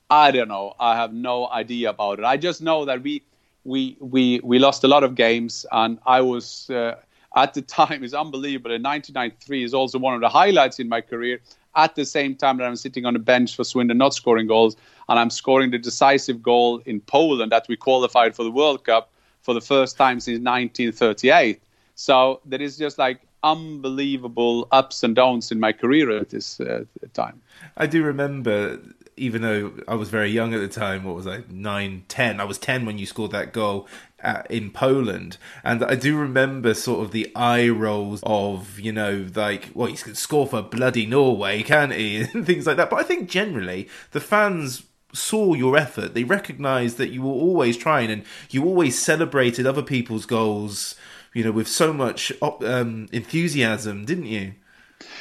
I 0.09 0.31
don't 0.31 0.47
know. 0.47 0.73
I 0.79 0.95
have 0.95 1.13
no 1.13 1.49
idea 1.49 1.89
about 1.89 2.19
it. 2.19 2.25
I 2.25 2.37
just 2.37 2.61
know 2.61 2.85
that 2.85 3.01
we 3.01 3.23
we 3.63 3.97
we 3.99 4.39
we 4.43 4.59
lost 4.59 4.83
a 4.83 4.87
lot 4.87 5.03
of 5.03 5.15
games, 5.15 5.65
and 5.71 5.99
I 6.05 6.21
was. 6.21 6.69
Uh, 6.69 6.95
at 7.35 7.55
the 7.55 7.61
time 7.79 8.03
is 8.03 8.13
unbelievable. 8.13 8.69
In 8.71 8.83
1993 8.83 9.63
is 9.63 9.73
also 9.73 9.97
one 9.97 10.13
of 10.13 10.21
the 10.21 10.29
highlights 10.29 10.79
in 10.79 10.87
my 10.87 11.01
career 11.01 11.39
at 11.75 11.95
the 11.95 12.05
same 12.05 12.35
time 12.35 12.57
that 12.57 12.65
I'm 12.65 12.75
sitting 12.75 13.05
on 13.05 13.13
the 13.13 13.19
bench 13.19 13.55
for 13.55 13.63
Swindon 13.63 13.97
not 13.97 14.13
scoring 14.13 14.47
goals, 14.47 14.75
and 15.09 15.19
I'm 15.19 15.29
scoring 15.29 15.71
the 15.71 15.77
decisive 15.77 16.41
goal 16.41 16.81
in 16.85 17.01
Poland 17.01 17.51
that 17.51 17.65
we 17.67 17.75
qualified 17.75 18.35
for 18.35 18.43
the 18.43 18.51
World 18.51 18.83
Cup 18.83 19.11
for 19.41 19.53
the 19.53 19.61
first 19.61 19.97
time 19.97 20.19
since 20.19 20.35
1938. 20.35 21.61
So 21.95 22.41
there 22.45 22.61
is 22.61 22.77
just 22.77 22.97
like 22.97 23.21
unbelievable 23.43 24.67
ups 24.71 25.03
and 25.03 25.15
downs 25.15 25.51
in 25.51 25.59
my 25.59 25.73
career 25.73 26.17
at 26.17 26.29
this 26.29 26.59
uh, 26.61 26.85
time. 27.13 27.41
I 27.75 27.87
do 27.87 28.03
remember 28.03 28.79
even 29.17 29.41
though 29.41 29.73
I 29.87 29.95
was 29.95 30.09
very 30.09 30.29
young 30.29 30.53
at 30.53 30.61
the 30.61 30.67
time, 30.67 31.03
what 31.03 31.15
was 31.15 31.27
I, 31.27 31.43
nine, 31.49 32.05
ten? 32.07 32.39
I 32.39 32.43
was 32.43 32.57
ten 32.57 32.85
when 32.85 32.97
you 32.97 33.05
scored 33.05 33.31
that 33.31 33.53
goal 33.53 33.87
at, 34.19 34.49
in 34.49 34.71
Poland, 34.71 35.37
and 35.63 35.83
I 35.83 35.95
do 35.95 36.17
remember 36.17 36.73
sort 36.73 37.05
of 37.05 37.11
the 37.11 37.31
eye 37.35 37.69
rolls 37.69 38.21
of 38.23 38.79
you 38.79 38.91
know 38.91 39.27
like, 39.35 39.69
well, 39.73 39.87
he 39.87 39.95
can 39.95 40.15
score 40.15 40.47
for 40.47 40.61
bloody 40.61 41.05
Norway, 41.05 41.63
can't 41.63 41.93
he, 41.93 42.21
and 42.33 42.45
things 42.45 42.65
like 42.65 42.77
that. 42.77 42.89
But 42.89 42.99
I 42.99 43.03
think 43.03 43.29
generally 43.29 43.87
the 44.11 44.21
fans 44.21 44.83
saw 45.13 45.53
your 45.53 45.77
effort. 45.77 46.13
They 46.13 46.23
recognised 46.23 46.97
that 46.97 47.09
you 47.09 47.21
were 47.21 47.31
always 47.31 47.77
trying, 47.77 48.09
and 48.09 48.23
you 48.49 48.65
always 48.65 48.97
celebrated 48.97 49.67
other 49.67 49.83
people's 49.83 50.25
goals. 50.25 50.95
You 51.33 51.43
know, 51.43 51.51
with 51.51 51.67
so 51.67 51.91
much 51.91 52.31
um, 52.41 53.07
enthusiasm, 53.11 54.05
didn't 54.05 54.27
you? 54.27 54.53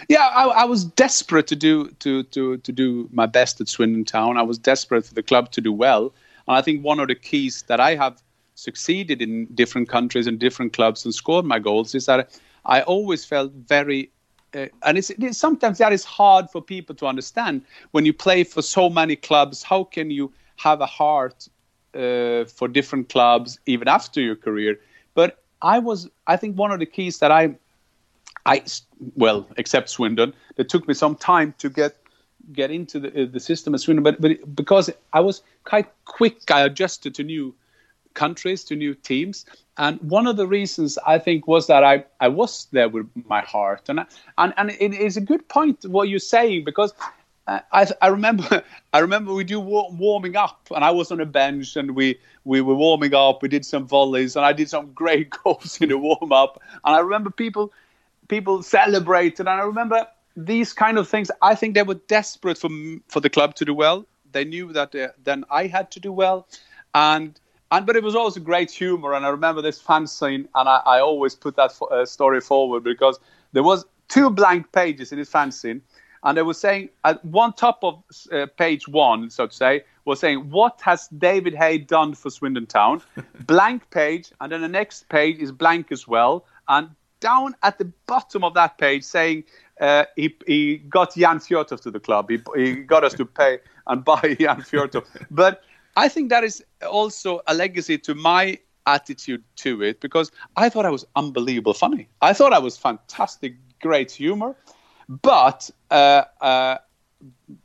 Yeah, 0.09 0.27
I, 0.27 0.45
I, 0.45 0.65
was 0.65 0.85
desperate 0.85 1.47
to 1.49 1.57
do 1.57 1.89
to, 2.01 2.23
to 2.25 2.57
to 2.59 2.73
do 2.73 3.09
my 3.13 3.27
best 3.27 3.61
at 3.61 3.69
Swindon 3.69 4.05
Town. 4.05 4.37
I 4.37 4.43
was 4.43 4.59
desperate 4.59 5.07
for 5.07 5.15
the 5.15 5.23
club 5.23 5.53
to 5.53 5.61
do 5.61 5.73
well, 5.73 6.13
and 6.49 6.57
I 6.57 6.63
think 6.63 6.85
one 6.85 7.01
of 7.01 7.09
the 7.09 7.15
keys 7.15 7.63
that 7.69 7.81
I 7.81 7.95
have 7.95 8.23
succeeded 8.55 9.23
in 9.23 9.47
different 9.55 9.89
countries 9.89 10.27
and 10.27 10.39
different 10.39 10.73
clubs 10.73 11.05
and 11.05 11.15
scored 11.15 11.45
my 11.45 11.59
goals 11.59 11.95
is 11.95 12.07
that 12.07 12.39
I 12.65 12.83
always 12.83 13.25
felt 13.25 13.53
very. 13.53 14.11
Uh, 14.55 14.67
and 14.83 14.99
it's, 14.99 15.09
it's 15.09 15.39
sometimes 15.39 15.79
that 15.79 15.95
is 15.95 16.05
hard 16.05 16.51
for 16.51 16.61
people 16.61 16.95
to 16.97 17.07
understand 17.07 17.63
when 17.93 18.05
you 18.05 18.13
play 18.13 18.45
for 18.45 18.61
so 18.61 18.91
many 18.91 19.17
clubs. 19.17 19.63
How 19.63 19.85
can 19.85 20.11
you 20.11 20.31
have 20.57 20.83
a 20.83 20.87
heart 20.87 21.49
uh, 21.95 22.45
for 22.45 22.69
different 22.69 23.09
clubs 23.09 23.59
even 23.65 23.89
after 23.89 24.21
your 24.21 24.37
career? 24.37 24.79
But 25.15 25.43
I 25.63 25.79
was, 25.79 26.11
I 26.27 26.37
think, 26.37 26.59
one 26.59 26.71
of 26.71 26.81
the 26.81 26.87
keys 26.87 27.19
that 27.21 27.31
I 27.31 27.55
I 28.47 28.63
well, 29.15 29.47
except 29.57 29.89
Swindon, 29.91 30.35
it 30.57 30.69
took 30.69 30.89
me 30.89 30.95
some 30.95 31.15
time 31.17 31.55
to 31.59 31.71
get 31.71 31.97
get 32.53 32.71
into 32.71 32.99
the, 32.99 33.27
the 33.27 33.41
system 33.41 33.75
at 33.75 33.81
Swindon, 33.81 34.03
but, 34.03 34.21
but 34.21 34.55
because 34.57 34.91
I 35.13 35.21
was 35.21 35.43
quite 35.65 35.89
quick, 36.07 36.51
I 36.51 36.63
adjusted 36.63 37.15
to 37.17 37.23
new 37.23 37.55
countries, 38.15 38.65
to 38.65 38.77
new 38.77 38.95
teams, 38.95 39.47
and 39.79 40.01
one 40.01 40.27
of 40.27 40.37
the 40.37 40.47
reasons 40.47 40.99
I 41.07 41.19
think 41.19 41.47
was 41.47 41.67
that 41.69 41.85
I, 41.85 42.05
I 42.21 42.29
was 42.29 42.67
there 42.73 42.89
with 42.89 43.09
my 43.29 43.41
heart, 43.41 43.89
and 43.89 44.05
and 44.39 44.55
and 44.57 44.71
it 44.71 44.93
is 44.93 45.17
a 45.17 45.21
good 45.21 45.49
point 45.49 45.85
what 45.87 46.09
you're 46.09 46.19
saying 46.19 46.65
because. 46.65 46.93
Uh, 47.49 47.59
I, 47.73 47.89
I 48.01 48.07
remember 48.07 48.63
I 48.93 49.01
remember 49.01 49.35
we 49.35 49.43
do 49.43 49.59
warming 49.59 50.37
up 50.37 50.69
and 50.73 50.85
I 50.85 50.93
was 50.93 51.11
on 51.11 51.21
a 51.21 51.27
bench 51.27 51.75
and 51.75 51.97
we, 51.97 52.21
we 52.45 52.61
were 52.61 52.77
warming 52.77 53.15
up. 53.15 53.43
We 53.43 53.49
did 53.49 53.67
some 53.67 53.85
volleys 53.85 54.37
and 54.37 54.45
I 54.47 54.53
did 54.53 54.71
some 54.71 54.93
great 54.95 55.31
goals 55.31 55.81
in 55.81 55.89
the 55.89 55.99
warm 55.99 56.31
up 56.31 56.63
and 56.85 56.95
I 56.95 57.01
remember 57.01 57.31
people 57.31 57.73
people 58.33 58.63
celebrated. 58.63 59.41
And 59.41 59.61
I 59.61 59.65
remember 59.65 60.07
these 60.37 60.73
kind 60.73 60.97
of 60.97 61.07
things. 61.07 61.31
I 61.43 61.55
think 61.55 61.75
they 61.75 61.83
were 61.83 62.01
desperate 62.19 62.57
for 62.57 62.71
for 63.09 63.21
the 63.21 63.29
club 63.29 63.55
to 63.57 63.65
do 63.65 63.75
well, 63.75 64.07
they 64.33 64.45
knew 64.45 64.73
that 64.73 64.95
uh, 64.95 65.09
then 65.23 65.45
I 65.51 65.67
had 65.67 65.91
to 65.93 66.01
do 66.01 66.13
well, 66.13 66.49
and 66.95 67.39
and 67.71 67.87
but 67.87 67.97
it 67.97 68.03
was 68.03 68.15
also 68.15 68.41
great 68.41 68.71
humor. 68.71 69.13
And 69.15 69.27
I 69.27 69.29
remember 69.29 69.63
this 69.63 69.81
fanzine, 69.81 70.49
and 70.55 70.69
I, 70.69 70.81
I 70.95 71.01
always 71.01 71.35
put 71.35 71.57
that 71.57 71.73
fo- 71.73 71.87
uh, 71.87 72.07
story 72.07 72.41
forward 72.41 72.85
because 72.85 73.21
there 73.53 73.63
was 73.63 73.85
two 74.09 74.31
blank 74.31 74.73
pages 74.73 75.13
in 75.13 75.19
this 75.19 75.31
fanzine, 75.31 75.81
and 76.23 76.37
they 76.37 76.43
were 76.43 76.55
saying 76.55 76.89
at 77.05 77.25
one 77.25 77.53
top 77.53 77.85
of 77.85 78.03
uh, 78.33 78.47
page 78.57 78.89
one, 78.89 79.31
so 79.31 79.47
to 79.47 79.55
say, 79.55 79.85
was 80.05 80.21
saying 80.21 80.51
what 80.51 80.81
has 80.83 81.09
David 81.09 81.55
Hay 81.55 81.79
done 81.79 82.15
for 82.15 82.31
Swindon 82.31 82.67
Town, 82.67 83.03
blank 83.47 83.91
page, 83.91 84.33
and 84.41 84.51
then 84.53 84.63
the 84.63 84.75
next 84.81 85.09
page 85.09 85.39
is 85.39 85.53
blank 85.53 85.93
as 85.93 86.09
well, 86.09 86.47
and 86.69 86.89
down 87.23 87.55
at 87.63 87.79
the 87.79 87.87
bottom 88.07 88.45
of 88.45 88.55
that 88.55 88.77
page 88.79 89.05
saying 89.05 89.45
uh, 89.81 90.05
he, 90.17 90.37
he 90.47 90.79
got 90.89 91.15
Jan 91.15 91.39
Fjørtoft 91.39 91.83
to 91.83 91.91
the 91.91 92.01
club. 92.01 92.31
He, 92.31 92.39
he 92.57 92.75
got 92.75 93.05
us 93.05 93.15
to 93.15 93.25
pay 93.25 93.59
and 93.87 94.05
buy 94.11 94.37
Jan 94.39 94.63
Fjørtoft. 94.63 95.07
But 95.31 95.63
I 95.97 96.09
think 96.09 96.31
that 96.31 96.45
is 96.45 96.65
also 96.91 97.41
a 97.47 97.55
legacy 97.55 97.99
to 97.99 98.15
my 98.15 98.59
attitude 98.87 99.43
to 99.57 99.83
it 99.83 100.01
because 100.01 100.31
I 100.57 100.69
thought 100.69 100.87
I 100.87 100.91
was 100.91 101.05
unbelievable 101.17 101.75
funny. 101.75 102.09
I 102.21 102.33
thought 102.33 102.53
I 102.53 102.59
was 102.59 102.77
fantastic, 102.77 103.55
great 103.81 104.11
humor. 104.11 104.55
But 105.09 105.71
uh, 105.91 106.25
uh, 106.41 106.79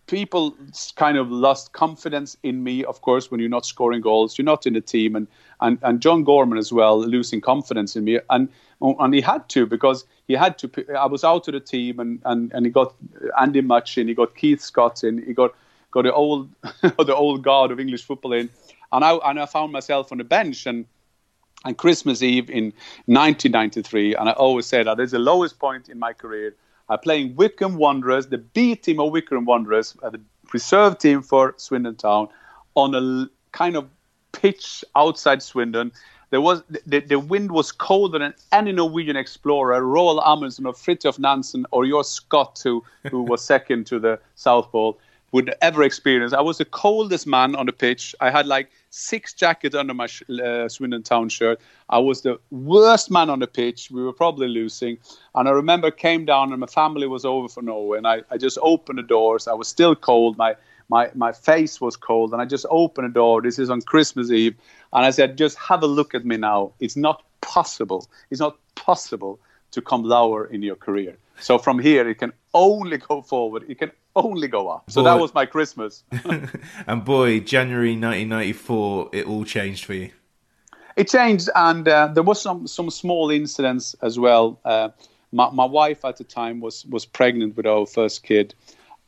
people 0.07 0.55
kind 0.95 1.17
of 1.17 1.31
lost 1.31 1.73
confidence 1.73 2.37
in 2.43 2.63
me, 2.63 2.83
of 2.83 3.01
course, 3.01 3.29
when 3.29 3.39
you're 3.39 3.49
not 3.49 3.65
scoring 3.65 4.01
goals, 4.01 4.37
you're 4.37 4.45
not 4.45 4.65
in 4.65 4.73
the 4.73 4.81
team. 4.81 5.15
And, 5.15 5.27
and, 5.61 5.79
and 5.81 6.01
John 6.01 6.23
Gorman 6.23 6.57
as 6.57 6.71
well, 6.71 6.99
losing 6.99 7.41
confidence 7.41 7.95
in 7.95 8.03
me. 8.03 8.19
And, 8.29 8.49
and 8.81 9.13
he 9.13 9.21
had 9.21 9.47
to 9.49 9.65
because 9.65 10.05
he 10.27 10.33
had 10.33 10.57
to. 10.59 10.97
I 10.97 11.05
was 11.05 11.23
out 11.23 11.47
of 11.47 11.53
the 11.53 11.59
team 11.59 11.99
and, 11.99 12.21
and, 12.25 12.51
and 12.53 12.65
he 12.65 12.71
got 12.71 12.93
Andy 13.39 13.61
Mutch 13.61 13.97
in, 13.97 14.07
he 14.07 14.13
got 14.13 14.35
Keith 14.35 14.61
Scott 14.61 15.03
in, 15.03 15.23
he 15.23 15.33
got, 15.33 15.53
got 15.91 16.03
the 16.03 16.13
old 16.13 16.49
the 16.81 17.15
old 17.15 17.43
guard 17.43 17.71
of 17.71 17.79
English 17.79 18.03
football 18.03 18.33
in. 18.33 18.49
And 18.91 19.03
I, 19.03 19.15
and 19.15 19.39
I 19.39 19.45
found 19.45 19.71
myself 19.71 20.11
on 20.11 20.17
the 20.17 20.23
bench 20.23 20.65
and 20.65 20.85
and 21.65 21.77
Christmas 21.77 22.21
Eve 22.21 22.49
in 22.51 22.65
1993, 23.07 24.15
and 24.15 24.29
I 24.29 24.33
always 24.33 24.67
say 24.67 24.83
that 24.83 24.99
is 24.99 25.11
the 25.11 25.19
lowest 25.19 25.59
point 25.59 25.89
in 25.89 25.97
my 25.97 26.13
career. 26.13 26.55
I'm 26.89 26.99
playing 26.99 27.35
Wycombe 27.35 27.77
Wanderers, 27.77 28.27
the 28.27 28.37
B 28.37 28.75
team 28.75 28.99
of 28.99 29.11
Wycombe 29.11 29.45
Wanderers, 29.45 29.95
uh, 30.03 30.09
the 30.09 30.21
reserve 30.53 30.97
team 30.97 31.21
for 31.21 31.53
Swindon 31.57 31.95
Town, 31.95 32.29
on 32.75 32.95
a 32.95 33.29
kind 33.51 33.75
of 33.75 33.89
pitch 34.31 34.85
outside 34.95 35.41
Swindon. 35.41 35.91
There 36.29 36.41
was 36.41 36.63
the, 36.85 36.99
the 36.99 37.19
wind 37.19 37.51
was 37.51 37.71
colder 37.71 38.19
than 38.19 38.33
any 38.51 38.71
Norwegian 38.71 39.15
explorer, 39.15 39.81
Roald 39.81 40.21
Amundsen 40.25 40.65
or 40.65 40.73
Fridtjof 40.73 41.19
Nansen 41.19 41.65
or 41.71 41.85
your 41.85 42.03
Scott, 42.03 42.59
who 42.63 42.83
who 43.09 43.21
was 43.21 43.43
second 43.43 43.87
to 43.87 43.99
the 43.99 44.19
South 44.35 44.71
Pole 44.71 44.99
would 45.33 45.53
ever 45.61 45.83
experience. 45.83 46.33
I 46.33 46.41
was 46.41 46.57
the 46.57 46.65
coldest 46.65 47.27
man 47.27 47.55
on 47.55 47.65
the 47.65 47.73
pitch. 47.73 48.15
I 48.21 48.31
had 48.31 48.47
like 48.47 48.69
six 48.91 49.33
jackets 49.33 49.75
under 49.75 49.93
my 49.93 50.07
sh- 50.07 50.23
uh, 50.29 50.69
Swindon 50.69 51.03
Town 51.03 51.27
shirt. 51.29 51.59
I 51.89 51.99
was 51.99 52.21
the 52.21 52.39
worst 52.49 53.11
man 53.11 53.29
on 53.29 53.39
the 53.39 53.47
pitch. 53.47 53.91
We 53.91 54.03
were 54.03 54.13
probably 54.13 54.47
losing. 54.47 54.97
And 55.35 55.49
I 55.49 55.51
remember 55.51 55.91
came 55.91 56.25
down 56.25 56.51
and 56.51 56.59
my 56.61 56.67
family 56.67 57.07
was 57.07 57.25
over 57.25 57.49
for 57.49 57.61
Norway. 57.61 57.97
And 57.97 58.07
I, 58.07 58.21
I 58.31 58.37
just 58.37 58.57
opened 58.61 58.99
the 58.99 59.03
doors. 59.03 59.47
I 59.47 59.53
was 59.53 59.67
still 59.67 59.95
cold. 59.95 60.37
My, 60.37 60.55
my, 60.89 61.11
my 61.13 61.33
face 61.33 61.81
was 61.81 61.97
cold. 61.97 62.31
And 62.31 62.41
I 62.41 62.45
just 62.45 62.65
opened 62.69 63.09
the 63.09 63.13
door. 63.13 63.41
This 63.41 63.59
is 63.59 63.69
on 63.69 63.81
Christmas 63.81 64.31
Eve. 64.31 64.55
And 64.93 65.05
I 65.05 65.09
said, 65.09 65.37
just 65.37 65.57
have 65.57 65.83
a 65.83 65.87
look 65.87 66.15
at 66.15 66.25
me 66.25 66.37
now. 66.37 66.71
It's 66.79 66.95
not 66.95 67.23
possible. 67.41 68.07
It's 68.31 68.39
not 68.39 68.57
possible 68.75 69.39
to 69.71 69.81
come 69.81 70.03
lower 70.03 70.45
in 70.45 70.63
your 70.63 70.77
career. 70.77 71.17
So 71.39 71.57
from 71.57 71.79
here, 71.79 72.07
it 72.07 72.15
can 72.15 72.31
only 72.53 72.97
go 72.97 73.21
forward. 73.21 73.65
It 73.67 73.77
can 73.77 73.91
only 74.17 74.47
go 74.47 74.69
up. 74.69 74.89
So 74.89 75.01
boy. 75.01 75.05
that 75.05 75.19
was 75.19 75.33
my 75.33 75.45
Christmas. 75.45 76.03
and 76.87 77.05
boy, 77.05 77.39
January 77.39 77.91
1994, 77.91 79.09
it 79.13 79.27
all 79.27 79.45
changed 79.45 79.85
for 79.85 79.93
you. 79.93 80.11
It 80.95 81.09
changed, 81.09 81.49
and 81.55 81.87
uh, 81.87 82.07
there 82.07 82.23
was 82.23 82.41
some 82.41 82.65
some 82.65 82.89
small 82.89 83.29
incidents 83.29 83.95
as 84.01 84.17
well. 84.17 84.59
Uh, 84.65 84.89
my, 85.31 85.49
my 85.51 85.65
wife 85.65 86.03
at 86.03 86.17
the 86.17 86.23
time 86.23 86.59
was 86.59 86.85
was 86.87 87.05
pregnant 87.05 87.55
with 87.55 87.67
our 87.67 87.85
first 87.85 88.23
kid, 88.23 88.55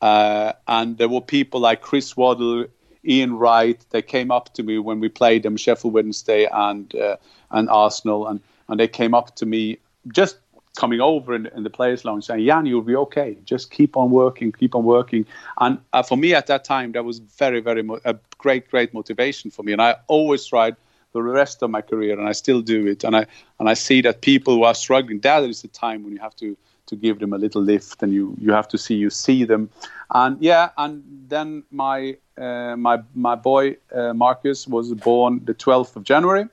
uh, 0.01 0.53
and 0.67 0.99
there 0.99 1.09
were 1.09 1.21
people 1.21 1.59
like 1.59 1.81
Chris 1.81 2.15
Waddle, 2.15 2.67
Ian 3.03 3.37
Wright. 3.37 3.83
They 3.89 4.03
came 4.03 4.29
up 4.29 4.53
to 4.53 4.63
me 4.63 4.77
when 4.77 4.99
we 4.99 5.09
played 5.09 5.41
them 5.41 5.57
Sheffield 5.57 5.95
Wednesday 5.95 6.47
and 6.51 6.93
uh, 6.93 7.17
and 7.49 7.67
Arsenal, 7.69 8.27
and 8.27 8.39
and 8.67 8.79
they 8.79 8.87
came 8.87 9.15
up 9.15 9.35
to 9.37 9.47
me 9.47 9.79
just 10.13 10.37
coming 10.77 11.01
over 11.01 11.33
in, 11.33 11.47
in, 11.47 11.63
the 11.63 11.69
players' 11.69 12.05
lounge 12.05 12.25
saying, 12.25 12.45
"Jan, 12.45 12.65
you'll 12.65 12.81
be 12.81 12.95
okay. 12.95 13.37
Just 13.43 13.71
keep 13.71 13.97
on 13.97 14.11
working, 14.11 14.51
keep 14.51 14.75
on 14.75 14.83
working." 14.83 15.25
And 15.59 15.79
uh, 15.93 16.03
for 16.03 16.17
me 16.17 16.33
at 16.33 16.47
that 16.47 16.63
time, 16.63 16.91
that 16.93 17.05
was 17.05 17.19
very, 17.19 17.59
very 17.59 17.83
mo- 17.83 17.99
a 18.05 18.15
great, 18.37 18.69
great 18.69 18.93
motivation 18.93 19.51
for 19.51 19.63
me. 19.63 19.73
And 19.73 19.81
I 19.81 19.95
always 20.07 20.45
tried 20.45 20.75
the 21.13 21.21
rest 21.21 21.63
of 21.63 21.69
my 21.69 21.81
career, 21.81 22.17
and 22.19 22.27
I 22.27 22.33
still 22.33 22.61
do 22.61 22.87
it. 22.87 23.03
And 23.03 23.15
I 23.15 23.25
and 23.59 23.69
I 23.69 23.73
see 23.73 24.01
that 24.01 24.21
people 24.21 24.55
who 24.55 24.63
are 24.63 24.75
struggling, 24.75 25.19
that 25.21 25.43
is 25.43 25.61
the 25.61 25.67
time 25.67 26.03
when 26.03 26.13
you 26.13 26.19
have 26.19 26.35
to 26.37 26.57
to 26.87 26.95
give 26.95 27.19
them 27.19 27.33
a 27.33 27.37
little 27.37 27.61
lift, 27.61 28.01
and 28.03 28.13
you 28.13 28.35
you 28.39 28.51
have 28.51 28.67
to 28.69 28.77
see 28.77 28.95
you 28.95 29.09
see 29.09 29.43
them. 29.43 29.69
And 30.13 30.41
yeah, 30.41 30.69
and 30.77 31.03
then 31.27 31.63
my 31.71 32.17
uh, 32.37 32.75
my 32.77 32.99
my 33.15 33.35
boy 33.35 33.77
uh, 33.93 34.13
Marcus 34.13 34.67
was 34.67 34.93
born 34.93 35.41
the 35.45 35.53
12th 35.53 35.95
of 35.95 36.03
January 36.03 36.47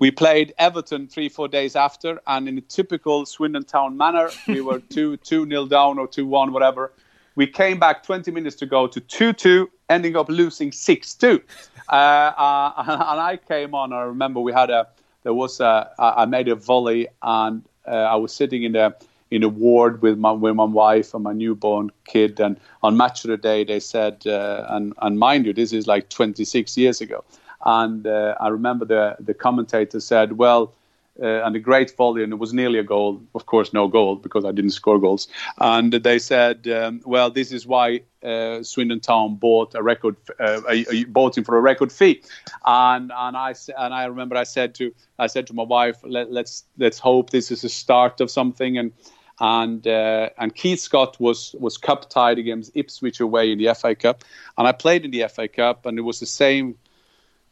we 0.00 0.10
played 0.10 0.54
Everton 0.58 1.06
three, 1.06 1.28
four 1.28 1.46
days 1.46 1.76
after, 1.76 2.20
and 2.26 2.48
in 2.48 2.58
a 2.58 2.62
typical 2.62 3.26
Swindon 3.26 3.64
Town 3.64 3.96
manner, 3.96 4.30
we 4.48 4.62
were 4.62 4.80
2 4.88 5.18
2 5.18 5.46
nil 5.46 5.66
down 5.66 5.98
or 5.98 6.08
2 6.08 6.26
1, 6.26 6.52
whatever. 6.52 6.92
We 7.36 7.46
came 7.46 7.78
back 7.78 8.02
20 8.02 8.30
minutes 8.32 8.56
to 8.56 8.66
go 8.66 8.86
to 8.86 8.98
2 8.98 9.32
2, 9.34 9.70
ending 9.90 10.16
up 10.16 10.28
losing 10.28 10.72
6 10.72 11.14
2. 11.14 11.42
Uh, 11.88 11.92
uh, 11.92 12.72
and 12.78 13.20
I 13.20 13.38
came 13.46 13.74
on, 13.74 13.92
I 13.92 14.02
remember 14.02 14.40
we 14.40 14.52
had 14.52 14.70
a, 14.70 14.88
there 15.22 15.34
was 15.34 15.60
a, 15.60 15.90
I 15.98 16.24
made 16.24 16.48
a 16.48 16.54
volley, 16.54 17.06
and 17.22 17.62
uh, 17.86 17.90
I 17.90 18.16
was 18.16 18.34
sitting 18.34 18.62
in 18.62 18.72
the, 18.72 18.96
in 19.30 19.42
a 19.42 19.48
ward 19.48 20.00
with 20.00 20.18
my, 20.18 20.32
with 20.32 20.56
my 20.56 20.64
wife 20.64 21.12
and 21.12 21.22
my 21.22 21.34
newborn 21.34 21.90
kid. 22.06 22.40
And 22.40 22.58
on 22.82 22.96
match 22.96 23.22
of 23.24 23.28
the 23.28 23.36
day, 23.36 23.64
they 23.64 23.80
said, 23.80 24.26
uh, 24.26 24.64
and, 24.70 24.94
and 25.02 25.18
mind 25.18 25.44
you, 25.44 25.52
this 25.52 25.74
is 25.74 25.86
like 25.86 26.08
26 26.08 26.78
years 26.78 27.02
ago. 27.02 27.22
And 27.64 28.06
uh, 28.06 28.34
I 28.40 28.48
remember 28.48 28.84
the 28.84 29.16
the 29.20 29.34
commentator 29.34 30.00
said, 30.00 30.38
"Well." 30.38 30.74
Uh, 31.20 31.44
and 31.44 31.54
a 31.54 31.58
great 31.58 31.94
volley, 31.96 32.22
and 32.22 32.32
it 32.32 32.38
was 32.38 32.54
nearly 32.54 32.78
a 32.78 32.82
goal. 32.82 33.20
Of 33.34 33.44
course, 33.44 33.74
no 33.74 33.88
goal 33.88 34.16
because 34.16 34.46
I 34.46 34.52
didn't 34.52 34.70
score 34.70 34.98
goals. 34.98 35.28
And 35.58 35.92
they 35.92 36.18
said, 36.18 36.66
um, 36.68 37.02
"Well, 37.04 37.30
this 37.30 37.52
is 37.52 37.66
why 37.66 38.02
uh, 38.22 38.62
Swindon 38.62 39.00
Town 39.00 39.34
bought 39.34 39.74
a 39.74 39.82
record, 39.82 40.16
uh, 40.38 40.62
a, 40.66 40.86
a, 40.90 41.04
bought 41.04 41.36
him 41.36 41.44
for 41.44 41.58
a 41.58 41.60
record 41.60 41.92
fee." 41.92 42.22
And 42.64 43.12
and 43.14 43.36
I 43.36 43.54
and 43.76 43.92
I 43.92 44.04
remember 44.04 44.36
I 44.36 44.44
said 44.44 44.74
to 44.76 44.94
I 45.18 45.26
said 45.26 45.46
to 45.48 45.52
my 45.52 45.64
wife, 45.64 45.98
Let, 46.04 46.32
let's, 46.32 46.64
let's 46.78 46.98
hope 46.98 47.30
this 47.30 47.50
is 47.50 47.64
a 47.64 47.68
start 47.68 48.22
of 48.22 48.30
something." 48.30 48.78
And 48.78 48.92
and 49.40 49.86
uh, 49.86 50.28
and 50.38 50.54
Keith 50.54 50.80
Scott 50.80 51.18
was 51.18 51.54
was 51.58 51.76
cup 51.76 52.08
tied 52.08 52.38
against 52.38 52.72
Ipswich 52.74 53.20
away 53.20 53.50
in 53.50 53.58
the 53.58 53.74
FA 53.74 53.94
Cup, 53.94 54.22
and 54.56 54.68
I 54.68 54.72
played 54.72 55.04
in 55.04 55.10
the 55.10 55.26
FA 55.28 55.48
Cup, 55.48 55.86
and 55.86 55.98
it 55.98 56.02
was 56.02 56.20
the 56.20 56.26
same 56.26 56.76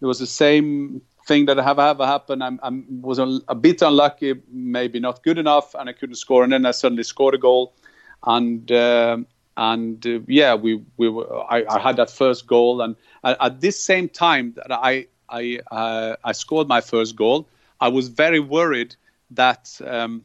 it 0.00 0.06
was 0.06 0.18
the 0.18 0.26
same 0.26 1.02
thing 1.26 1.46
that 1.46 1.58
have 1.58 1.78
ever 1.78 2.06
happened. 2.06 2.42
I, 2.42 2.50
I 2.62 2.70
was 2.88 3.18
a, 3.18 3.54
bit 3.54 3.82
unlucky, 3.82 4.34
maybe 4.50 5.00
not 5.00 5.22
good 5.22 5.38
enough, 5.38 5.74
and 5.74 5.88
I 5.88 5.92
couldn't 5.92 6.16
score. 6.16 6.42
And 6.42 6.52
then 6.52 6.64
I 6.66 6.72
suddenly 6.72 7.02
scored 7.02 7.34
a 7.34 7.38
goal, 7.38 7.74
and 8.24 8.70
uh, 8.72 9.18
and 9.56 10.06
uh, 10.06 10.20
yeah, 10.26 10.54
we 10.54 10.82
we 10.96 11.08
were, 11.08 11.28
I, 11.50 11.64
I, 11.68 11.78
had 11.78 11.96
that 11.96 12.10
first 12.10 12.46
goal, 12.46 12.80
and 12.80 12.96
at, 13.22 13.36
at 13.40 13.60
this 13.60 13.78
same 13.78 14.08
time 14.08 14.54
that 14.56 14.72
I 14.72 15.06
I 15.28 15.60
uh, 15.70 16.16
I 16.24 16.32
scored 16.32 16.68
my 16.68 16.80
first 16.80 17.16
goal, 17.16 17.48
I 17.80 17.88
was 17.88 18.08
very 18.08 18.40
worried 18.40 18.96
that. 19.32 19.80
Um, 19.84 20.24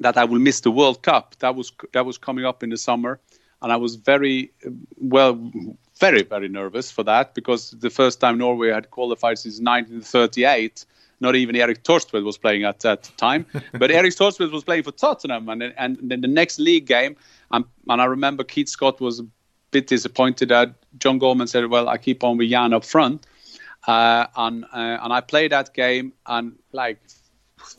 that 0.00 0.16
I 0.16 0.24
will 0.24 0.38
miss 0.38 0.60
the 0.60 0.70
World 0.70 1.02
Cup. 1.02 1.34
That 1.40 1.56
was 1.56 1.72
that 1.92 2.06
was 2.06 2.18
coming 2.18 2.44
up 2.44 2.62
in 2.62 2.70
the 2.70 2.76
summer, 2.76 3.18
and 3.60 3.72
I 3.72 3.76
was 3.76 3.96
very 3.96 4.52
well 4.96 5.50
very, 5.98 6.22
very 6.22 6.48
nervous 6.48 6.90
for 6.90 7.02
that 7.04 7.34
because 7.34 7.72
the 7.72 7.90
first 7.90 8.20
time 8.20 8.38
Norway 8.38 8.70
had 8.70 8.90
qualified 8.90 9.38
since 9.38 9.54
1938, 9.54 10.84
not 11.20 11.34
even 11.34 11.56
Erik 11.56 11.82
Thorstvedt 11.82 12.24
was 12.24 12.38
playing 12.38 12.64
at 12.64 12.80
that 12.80 13.10
time. 13.16 13.46
but 13.72 13.90
Erik 13.90 14.14
Thorstvedt 14.14 14.52
was 14.52 14.64
playing 14.64 14.84
for 14.84 14.92
Tottenham. 14.92 15.48
And, 15.48 15.62
and 15.76 15.98
then 16.02 16.20
the 16.20 16.28
next 16.28 16.58
league 16.60 16.86
game, 16.86 17.16
um, 17.50 17.68
and 17.88 18.00
I 18.00 18.04
remember 18.04 18.44
Keith 18.44 18.68
Scott 18.68 19.00
was 19.00 19.20
a 19.20 19.26
bit 19.70 19.88
disappointed 19.88 20.50
that 20.50 20.74
John 20.98 21.18
Gorman 21.18 21.46
said, 21.46 21.66
Well, 21.66 21.88
I 21.88 21.98
keep 21.98 22.22
on 22.22 22.36
with 22.36 22.50
Jan 22.50 22.72
up 22.72 22.84
front. 22.84 23.26
Uh, 23.86 24.26
and, 24.36 24.64
uh, 24.64 24.98
and 25.02 25.12
I 25.12 25.20
played 25.20 25.52
that 25.52 25.72
game, 25.72 26.12
and 26.26 26.58
like 26.72 27.00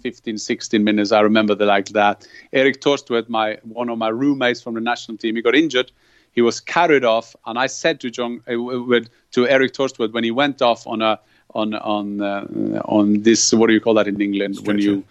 15, 0.02 0.38
16 0.38 0.84
minutes, 0.84 1.12
I 1.12 1.22
remember 1.22 1.56
the, 1.56 1.66
like 1.66 1.90
that. 1.90 2.28
Erik 2.52 2.82
Thorstvedt, 2.82 3.30
my, 3.30 3.60
one 3.64 3.90
of 3.90 3.98
my 3.98 4.10
roommates 4.10 4.62
from 4.62 4.74
the 4.74 4.82
national 4.82 5.18
team, 5.18 5.36
he 5.36 5.42
got 5.42 5.56
injured 5.56 5.92
he 6.32 6.42
was 6.42 6.60
carried 6.60 7.04
off, 7.04 7.36
and 7.46 7.58
I 7.58 7.68
said 7.68 8.00
to 8.02 8.10
John, 8.10 8.42
uh, 8.48 9.00
to 9.32 9.48
Erik 9.48 9.74
Thorstvedt 9.74 10.14
when 10.14 10.24
he 10.24 10.32
went 10.32 10.62
off 10.62 10.86
on 10.88 11.02
a 11.02 11.20
on 11.56 11.74
on 11.76 12.22
uh, 12.22 12.46
on 12.86 13.24
this 13.24 13.54
what 13.54 13.68
do 13.68 13.74
you 13.74 13.82
call 13.82 13.96
that 13.96 14.08
in 14.08 14.22
England 14.22 14.58
stretcher. 14.58 14.68
when 14.68 14.80
you 14.80 15.04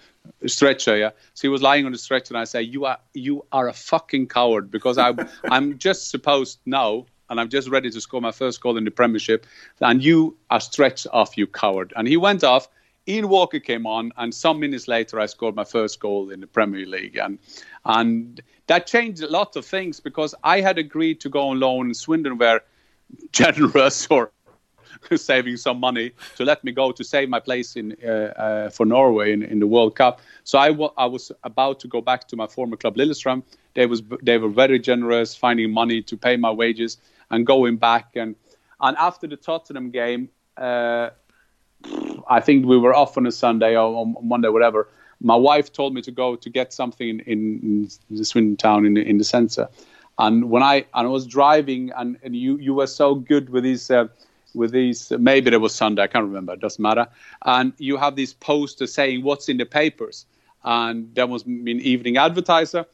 stretcher 0.46 0.96
yeah 0.96 1.10
so 1.34 1.40
he 1.42 1.48
was 1.48 1.62
lying 1.62 1.84
on 1.86 1.90
the 1.90 1.98
stretcher 1.98 2.32
and 2.32 2.38
I 2.38 2.44
say 2.44 2.62
you 2.62 2.84
are 2.84 2.98
you 3.14 3.44
are 3.50 3.66
a 3.66 3.72
fucking 3.72 4.28
coward 4.28 4.70
because 4.70 4.98
I 4.98 5.14
I'm 5.50 5.78
just 5.78 6.10
supposed 6.10 6.60
now 6.64 7.06
and 7.30 7.40
I'm 7.40 7.48
just 7.48 7.68
ready 7.68 7.90
to 7.90 8.00
score 8.00 8.20
my 8.20 8.32
first 8.32 8.60
goal 8.60 8.76
in 8.76 8.84
the 8.84 8.90
Premiership. 8.90 9.46
And 9.80 10.02
you 10.02 10.36
are 10.50 10.60
stretched 10.60 11.06
off, 11.12 11.36
you 11.36 11.46
coward. 11.46 11.92
And 11.96 12.08
he 12.08 12.16
went 12.16 12.44
off. 12.44 12.68
Ian 13.06 13.28
Walker 13.28 13.58
came 13.58 13.86
on, 13.86 14.12
and 14.18 14.34
some 14.34 14.60
minutes 14.60 14.86
later, 14.86 15.18
I 15.18 15.26
scored 15.26 15.54
my 15.54 15.64
first 15.64 15.98
goal 15.98 16.30
in 16.30 16.40
the 16.40 16.46
Premier 16.46 16.84
League. 16.84 17.16
And 17.16 17.38
and 17.86 18.40
that 18.68 18.86
changed 18.86 19.22
a 19.22 19.28
lot 19.28 19.56
of 19.56 19.66
things 19.66 20.00
because 20.00 20.34
I 20.44 20.60
had 20.60 20.78
agreed 20.78 21.20
to 21.22 21.28
go 21.28 21.48
on 21.48 21.60
loan. 21.60 21.94
Swindon 21.94 22.38
were 22.38 22.60
generous 23.32 24.06
or 24.10 24.30
saving 25.16 25.56
some 25.56 25.80
money 25.80 26.12
to 26.36 26.44
let 26.44 26.64
me 26.64 26.72
go 26.72 26.92
to 26.92 27.04
save 27.04 27.28
my 27.28 27.40
place 27.40 27.76
in 27.76 27.96
uh, 28.04 28.08
uh, 28.08 28.70
for 28.70 28.86
Norway 28.86 29.32
in, 29.32 29.42
in 29.42 29.60
the 29.60 29.66
World 29.66 29.96
Cup. 29.96 30.20
So 30.44 30.58
I, 30.58 30.68
w- 30.68 30.92
I 30.96 31.06
was 31.06 31.32
about 31.44 31.80
to 31.80 31.88
go 31.88 32.00
back 32.00 32.28
to 32.28 32.36
my 32.36 32.46
former 32.46 32.76
club 32.76 32.96
Lillestrøm. 32.96 33.42
They 33.74 33.86
was 33.86 34.02
they 34.22 34.38
were 34.38 34.48
very 34.48 34.78
generous, 34.78 35.34
finding 35.36 35.72
money 35.72 36.02
to 36.02 36.16
pay 36.16 36.36
my 36.36 36.50
wages 36.50 36.98
and 37.30 37.46
going 37.46 37.76
back. 37.76 38.16
And 38.16 38.36
and 38.80 38.96
after 38.96 39.26
the 39.26 39.36
Tottenham 39.36 39.90
game, 39.90 40.30
uh, 40.56 41.10
I 42.28 42.40
think 42.40 42.66
we 42.66 42.78
were 42.78 42.94
off 42.94 43.16
on 43.16 43.26
a 43.26 43.32
Sunday 43.32 43.76
or 43.76 43.94
on 44.00 44.16
Monday, 44.22 44.48
whatever. 44.48 44.88
My 45.20 45.36
wife 45.36 45.72
told 45.72 45.94
me 45.94 46.02
to 46.02 46.10
go 46.10 46.36
to 46.36 46.50
get 46.50 46.72
something 46.72 47.20
in, 47.26 47.90
in, 48.10 48.24
Swindon 48.24 48.56
town 48.56 48.86
in, 48.86 48.96
in 48.96 49.18
the 49.18 49.24
centre. 49.24 49.68
And 50.18 50.50
when 50.50 50.62
I 50.62 50.84
and 50.94 51.06
I 51.06 51.10
was 51.10 51.26
driving, 51.26 51.90
and, 51.96 52.18
and 52.22 52.34
you 52.34 52.58
you 52.58 52.74
were 52.74 52.86
so 52.86 53.14
good 53.14 53.50
with 53.50 53.64
these 53.64 53.90
uh, 53.90 54.08
with 54.54 54.72
these. 54.72 55.12
Maybe 55.12 55.52
it 55.52 55.60
was 55.60 55.74
Sunday. 55.74 56.02
I 56.02 56.06
can't 56.08 56.24
remember. 56.24 56.54
It 56.54 56.60
doesn't 56.60 56.82
matter. 56.82 57.06
And 57.44 57.72
you 57.78 57.96
have 57.96 58.16
these 58.16 58.34
posters 58.34 58.92
saying 58.92 59.22
what's 59.22 59.48
in 59.48 59.58
the 59.58 59.66
papers, 59.66 60.26
and 60.64 61.14
that 61.14 61.28
was 61.28 61.44
an 61.44 61.68
evening 61.68 62.16
advertiser, 62.16 62.84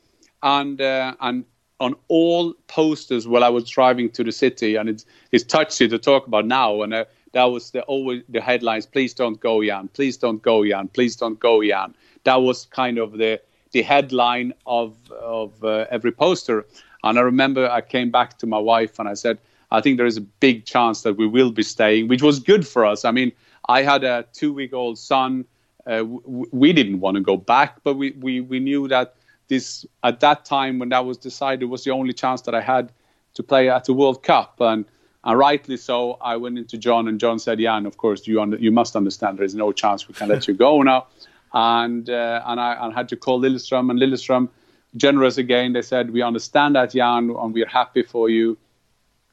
and 0.42 0.80
uh, 0.80 1.14
and 1.20 1.44
on 1.80 1.94
all 2.08 2.54
posters 2.68 3.26
while 3.26 3.42
I 3.42 3.48
was 3.48 3.68
driving 3.68 4.10
to 4.10 4.22
the 4.22 4.32
city, 4.32 4.76
and 4.76 4.88
it's 4.88 5.06
it's 5.32 5.44
touchy 5.44 5.88
to 5.88 5.98
talk 5.98 6.26
about 6.26 6.46
now, 6.46 6.82
and. 6.82 6.94
Uh, 6.94 7.04
that 7.34 7.44
was 7.44 7.70
the 7.70 7.82
always 7.82 8.22
the 8.28 8.40
headlines. 8.40 8.86
Please 8.86 9.14
don't 9.14 9.38
go, 9.38 9.62
Jan. 9.62 9.88
Please 9.88 10.16
don't 10.16 10.42
go, 10.42 10.64
Jan. 10.64 10.88
Please 10.88 11.16
don't 11.16 11.38
go, 11.38 11.62
Jan. 11.62 11.94
That 12.24 12.36
was 12.36 12.66
kind 12.66 12.98
of 12.98 13.18
the 13.18 13.40
the 13.72 13.82
headline 13.82 14.54
of 14.66 14.94
of 15.12 15.62
uh, 15.62 15.86
every 15.90 16.12
poster. 16.12 16.66
And 17.02 17.18
I 17.18 17.22
remember 17.22 17.68
I 17.68 17.82
came 17.82 18.10
back 18.10 18.38
to 18.38 18.46
my 18.46 18.58
wife 18.58 18.98
and 18.98 19.08
I 19.08 19.14
said, 19.14 19.38
I 19.70 19.80
think 19.82 19.98
there 19.98 20.06
is 20.06 20.16
a 20.16 20.22
big 20.22 20.64
chance 20.64 21.02
that 21.02 21.16
we 21.16 21.26
will 21.26 21.50
be 21.50 21.62
staying, 21.62 22.08
which 22.08 22.22
was 22.22 22.40
good 22.40 22.66
for 22.66 22.86
us. 22.86 23.04
I 23.04 23.10
mean, 23.10 23.32
I 23.68 23.82
had 23.82 24.04
a 24.04 24.24
two 24.32 24.52
week 24.52 24.72
old 24.72 24.98
son. 24.98 25.44
Uh, 25.86 25.98
w- 25.98 26.46
we 26.52 26.72
didn't 26.72 27.00
want 27.00 27.16
to 27.16 27.20
go 27.20 27.36
back, 27.36 27.82
but 27.84 27.94
we, 27.96 28.12
we, 28.12 28.40
we 28.40 28.58
knew 28.58 28.88
that 28.88 29.16
this 29.48 29.84
at 30.02 30.20
that 30.20 30.46
time 30.46 30.78
when 30.78 30.88
that 30.88 31.04
was 31.04 31.18
decided 31.18 31.66
was 31.66 31.84
the 31.84 31.90
only 31.90 32.14
chance 32.14 32.40
that 32.42 32.54
I 32.54 32.62
had 32.62 32.90
to 33.34 33.42
play 33.42 33.68
at 33.68 33.84
the 33.84 33.92
World 33.92 34.22
Cup. 34.22 34.60
And 34.60 34.86
and 35.24 35.38
rightly 35.38 35.76
so, 35.76 36.18
I 36.20 36.36
went 36.36 36.58
into 36.58 36.76
John, 36.78 37.08
and 37.08 37.18
John 37.18 37.38
said, 37.38 37.58
"Yeah, 37.58 37.76
and 37.76 37.86
of 37.86 37.96
course 37.96 38.26
you 38.26 38.56
you 38.56 38.70
must 38.70 38.94
understand 38.96 39.38
there 39.38 39.44
is 39.44 39.54
no 39.54 39.72
chance 39.72 40.06
we 40.08 40.14
can 40.14 40.28
let 40.28 40.48
you 40.48 40.54
go 40.54 40.82
now." 40.82 41.06
And 41.56 42.10
uh, 42.10 42.42
and 42.46 42.58
I, 42.58 42.76
I 42.84 42.92
had 42.92 43.08
to 43.10 43.16
call 43.16 43.40
Lillestrøm, 43.40 43.88
and 43.88 44.00
Lillestrøm, 44.00 44.48
generous 44.96 45.38
again, 45.38 45.72
they 45.72 45.82
said, 45.82 46.12
"We 46.12 46.20
understand 46.20 46.74
that, 46.74 46.90
Jan, 46.90 47.30
and 47.30 47.54
we're 47.54 47.68
happy 47.68 48.02
for 48.02 48.28
you." 48.28 48.58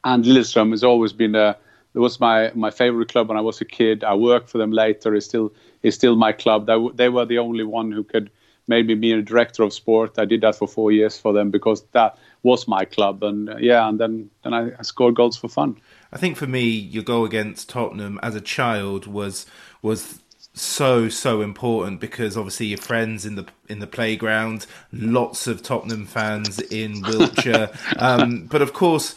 And 0.04 0.24
Lillestrøm 0.24 0.70
has 0.70 0.84
always 0.84 1.12
been 1.12 1.34
a 1.34 1.56
it 1.94 1.98
was 1.98 2.20
my, 2.20 2.50
my 2.54 2.70
favorite 2.70 3.08
club 3.08 3.28
when 3.28 3.36
I 3.36 3.42
was 3.42 3.60
a 3.60 3.64
kid. 3.64 4.02
I 4.02 4.14
worked 4.14 4.48
for 4.48 4.58
them 4.58 4.72
later. 4.72 5.14
It's 5.14 5.26
still 5.26 5.52
it's 5.82 5.96
still 5.96 6.16
my 6.16 6.32
club. 6.32 6.66
They, 6.66 6.88
they 6.94 7.08
were 7.08 7.26
the 7.26 7.38
only 7.38 7.64
one 7.64 7.92
who 7.92 8.04
could 8.04 8.30
maybe 8.66 8.94
be 8.94 9.12
a 9.12 9.22
director 9.22 9.62
of 9.62 9.72
sport. 9.72 10.18
I 10.18 10.24
did 10.24 10.40
that 10.42 10.56
for 10.56 10.68
four 10.68 10.92
years 10.92 11.18
for 11.18 11.32
them 11.32 11.50
because 11.50 11.82
that 11.92 12.18
was 12.42 12.68
my 12.68 12.84
club. 12.84 13.22
And 13.22 13.50
uh, 13.50 13.56
yeah, 13.58 13.88
and 13.88 13.98
then 13.98 14.30
then 14.42 14.54
I, 14.54 14.70
I 14.78 14.82
scored 14.82 15.14
goals 15.14 15.36
for 15.36 15.48
fun. 15.48 15.80
I 16.12 16.18
think 16.18 16.36
for 16.36 16.46
me, 16.46 16.64
your 16.68 17.02
goal 17.02 17.24
against 17.24 17.68
Tottenham 17.68 18.18
as 18.22 18.34
a 18.34 18.40
child 18.40 19.06
was 19.06 19.46
was 19.80 20.20
so 20.54 21.08
so 21.08 21.40
important 21.40 21.98
because 21.98 22.36
obviously 22.36 22.66
your 22.66 22.78
friends 22.78 23.24
in 23.24 23.36
the 23.36 23.46
in 23.68 23.78
the 23.78 23.86
playground, 23.86 24.66
lots 24.92 25.46
of 25.46 25.62
Tottenham 25.62 26.04
fans 26.04 26.60
in 26.60 27.00
Wiltshire, 27.06 27.70
um, 27.98 28.46
but 28.46 28.60
of 28.60 28.72
course, 28.72 29.14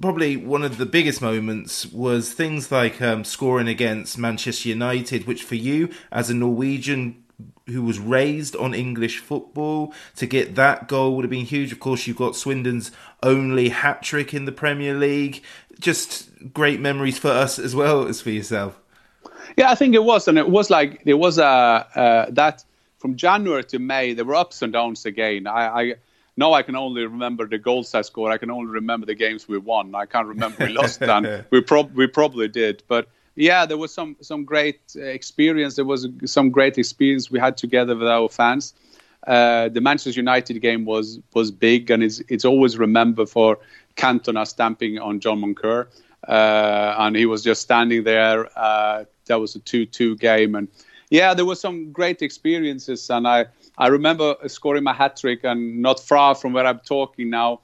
probably 0.00 0.36
one 0.36 0.62
of 0.62 0.78
the 0.78 0.86
biggest 0.86 1.20
moments 1.20 1.86
was 1.86 2.32
things 2.32 2.72
like 2.72 3.02
um, 3.02 3.24
scoring 3.24 3.68
against 3.68 4.16
Manchester 4.16 4.70
United, 4.70 5.26
which 5.26 5.42
for 5.42 5.56
you 5.56 5.90
as 6.10 6.30
a 6.30 6.34
Norwegian 6.34 7.22
who 7.66 7.82
was 7.82 7.98
raised 7.98 8.56
on 8.56 8.74
English 8.74 9.18
football 9.18 9.92
to 10.16 10.26
get 10.26 10.54
that 10.56 10.88
goal 10.88 11.14
would 11.14 11.24
have 11.24 11.30
been 11.30 11.44
huge. 11.44 11.70
Of 11.72 11.80
course, 11.80 12.06
you've 12.06 12.16
got 12.16 12.34
Swindon's 12.34 12.90
only 13.22 13.68
hat 13.68 14.02
trick 14.02 14.34
in 14.34 14.44
the 14.44 14.52
Premier 14.52 14.94
League. 14.94 15.42
Just 15.78 16.30
great 16.52 16.80
memories 16.80 17.18
for 17.18 17.28
us 17.28 17.58
as 17.58 17.74
well 17.74 18.08
as 18.08 18.20
for 18.20 18.30
yourself. 18.30 18.78
Yeah, 19.56 19.70
I 19.70 19.74
think 19.74 19.94
it 19.94 20.02
was, 20.02 20.28
and 20.28 20.38
it 20.38 20.48
was 20.48 20.70
like 20.70 21.04
there 21.04 21.16
was 21.16 21.38
a 21.38 21.44
uh, 21.44 22.26
that 22.30 22.64
from 22.98 23.16
January 23.16 23.64
to 23.64 23.78
May 23.78 24.12
there 24.12 24.24
were 24.24 24.34
ups 24.34 24.62
and 24.62 24.72
downs 24.72 25.06
again. 25.06 25.46
I, 25.46 25.66
I 25.66 25.94
now 26.36 26.52
I 26.52 26.62
can 26.62 26.76
only 26.76 27.04
remember 27.04 27.46
the 27.46 27.58
goals 27.58 27.94
I 27.94 28.02
scored. 28.02 28.32
I 28.32 28.38
can 28.38 28.50
only 28.50 28.70
remember 28.70 29.06
the 29.06 29.14
games 29.14 29.48
we 29.48 29.58
won. 29.58 29.94
I 29.94 30.06
can't 30.06 30.28
remember 30.28 30.66
we 30.66 30.72
lost, 30.72 31.02
and 31.02 31.44
we 31.50 31.60
prob- 31.60 31.94
we 31.94 32.06
probably 32.06 32.48
did. 32.48 32.82
But 32.88 33.08
yeah, 33.38 33.64
there 33.64 33.78
was 33.78 33.94
some 33.94 34.16
some 34.20 34.44
great 34.44 34.80
experience. 34.96 35.76
There 35.76 35.84
was 35.84 36.08
some 36.24 36.50
great 36.50 36.76
experience 36.76 37.30
we 37.30 37.38
had 37.38 37.56
together 37.56 37.94
with 37.94 38.08
our 38.08 38.28
fans. 38.28 38.74
Uh, 39.26 39.68
the 39.68 39.80
Manchester 39.80 40.18
United 40.18 40.60
game 40.60 40.84
was 40.84 41.20
was 41.34 41.50
big, 41.52 41.90
and 41.90 42.02
it's 42.02 42.20
it's 42.28 42.44
always 42.44 42.76
remembered 42.78 43.28
for 43.28 43.58
Cantona 43.96 44.44
stamping 44.44 44.98
on 44.98 45.20
John 45.20 45.40
Moncur, 45.40 45.86
uh, 46.26 46.94
and 46.98 47.14
he 47.14 47.26
was 47.26 47.44
just 47.44 47.62
standing 47.62 48.02
there. 48.02 48.48
Uh, 48.58 49.04
that 49.26 49.36
was 49.40 49.54
a 49.54 49.60
two-two 49.60 50.16
game, 50.16 50.56
and 50.56 50.66
yeah, 51.10 51.32
there 51.32 51.44
were 51.44 51.54
some 51.54 51.92
great 51.92 52.22
experiences. 52.22 53.08
And 53.08 53.28
I 53.28 53.46
I 53.76 53.86
remember 53.86 54.34
scoring 54.48 54.82
my 54.82 54.94
hat 54.94 55.16
trick, 55.16 55.44
and 55.44 55.80
not 55.80 56.00
far 56.00 56.34
from 56.34 56.54
where 56.54 56.66
I'm 56.66 56.80
talking 56.80 57.30
now, 57.30 57.60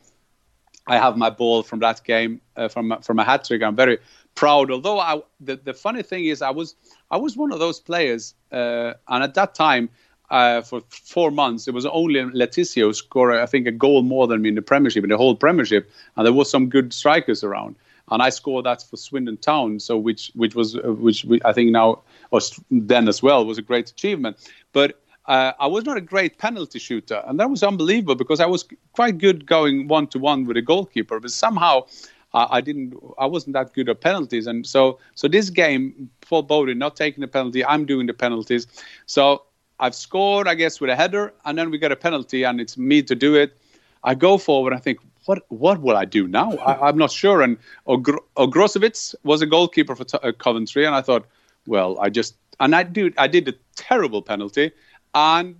I 0.86 0.98
have 0.98 1.16
my 1.16 1.30
ball 1.30 1.64
from 1.64 1.80
that 1.80 2.04
game 2.04 2.40
uh, 2.56 2.68
from 2.68 2.94
from 3.02 3.18
a 3.18 3.24
hat 3.24 3.44
trick. 3.44 3.62
I'm 3.62 3.74
very 3.74 3.98
proud. 4.35 4.70
Although 4.70 4.99
I, 4.99 5.20
the 5.41 5.57
the 5.57 5.74
funny 5.74 6.03
thing 6.03 6.24
is, 6.24 6.43
I 6.43 6.51
was 6.51 6.74
I 7.11 7.16
was 7.16 7.37
one 7.37 7.53
of 7.53 7.59
those 7.59 7.80
players, 7.80 8.35
uh, 8.53 8.95
and 9.09 9.22
at 9.22 9.35
that 9.35 9.55
time. 9.55 9.89
Uh, 10.30 10.62
for 10.62 10.80
four 10.89 11.30
months, 11.30 11.68
it 11.68 11.74
was 11.74 11.85
only 11.85 12.24
Le 12.24 12.47
Tissier 12.47 12.85
who 12.85 12.95
scored, 12.95 13.37
I 13.37 13.45
think, 13.45 13.66
a 13.66 13.70
goal 13.70 14.03
more 14.03 14.26
than 14.26 14.41
me 14.41 14.49
in 14.49 14.55
the 14.55 14.62
Premiership, 14.62 15.05
in 15.05 15.11
the 15.11 15.18
whole 15.18 15.37
Premiership, 15.37 15.89
and 16.16 16.24
there 16.24 16.32
was 16.32 16.51
some 16.51 16.70
good 16.70 16.95
strikers 16.95 17.45
around. 17.45 17.76
And 18.11 18.22
I 18.22 18.30
scored 18.30 18.64
that 18.64 18.82
for 18.82 18.97
Swindon 18.97 19.37
Town, 19.37 19.80
so 19.80 19.99
which 19.99 20.32
which 20.35 20.55
was 20.55 20.76
uh, 20.76 20.93
which 20.93 21.26
I 21.45 21.53
think 21.53 21.70
now 21.70 22.01
was 22.30 22.59
then 22.70 23.07
as 23.07 23.22
well 23.22 23.45
was 23.45 23.59
a 23.59 23.62
great 23.62 23.91
achievement. 23.91 24.37
But 24.72 24.99
uh, 25.26 25.53
I 25.59 25.66
was 25.66 25.85
not 25.85 25.97
a 25.97 26.03
great 26.03 26.39
penalty 26.39 26.78
shooter, 26.78 27.22
and 27.26 27.39
that 27.39 27.49
was 27.49 27.62
unbelievable 27.62 28.14
because 28.14 28.41
I 28.41 28.47
was 28.47 28.64
quite 28.93 29.18
good 29.18 29.47
going 29.47 29.89
one 29.89 30.07
to 30.09 30.18
one 30.18 30.45
with 30.45 30.57
a 30.57 30.62
goalkeeper, 30.62 31.20
but 31.20 31.30
somehow 31.30 31.87
I 32.35 32.61
didn't 32.61 32.95
I 33.18 33.26
wasn't 33.26 33.55
that 33.55 33.72
good 33.72 33.89
at 33.89 34.01
penalties. 34.01 34.47
And 34.47 34.66
so 34.66 34.99
so 35.14 35.28
this 35.28 35.51
game 35.51 36.11
Paul 36.20 36.45
Bodin 36.45 36.76
not 36.76 36.97
taking 36.97 37.20
the 37.20 37.28
penalty 37.28 37.64
I'm 37.64 37.87
doing 37.87 38.07
the 38.07 38.14
penalties. 38.14 38.66
So 39.07 39.43
I've 39.78 39.95
scored 39.95 40.49
I 40.49 40.55
guess 40.55 40.80
with 40.80 40.91
a 40.91 40.97
header 40.97 41.32
and 41.45 41.57
then 41.57 41.70
we 41.70 41.78
get 41.78 41.93
a 41.93 41.97
penalty 41.97 42.43
and 42.43 42.61
it's 42.61 42.76
me 42.76 43.03
to 43.03 43.14
do 43.14 43.35
it. 43.35 43.57
I 44.03 44.14
go 44.14 44.37
forward 44.39 44.74
I 44.74 44.78
think 44.78 44.99
what 45.26 45.45
what 45.49 45.80
will 45.80 45.97
I 45.97 46.05
do 46.05 46.26
now? 46.28 46.53
I, 46.59 46.89
am 46.89 46.99
not 46.99 47.11
sure. 47.11 47.41
And 47.41 47.57
Ogro- 47.87 49.16
was 49.22 49.41
a 49.41 49.47
goalkeeper 49.47 49.95
for 49.95 50.05
uh, 50.22 50.32
Coventry 50.32 50.85
and 50.85 50.95
I 50.95 51.01
thought 51.01 51.26
well 51.66 51.99
I 52.01 52.11
just 52.11 52.35
and 52.61 52.74
I 52.74 52.82
do 52.82 53.12
I 53.16 53.28
did 53.28 53.49
a 53.49 53.55
terrible 53.76 54.22
penalty 54.22 54.72
and 55.14 55.57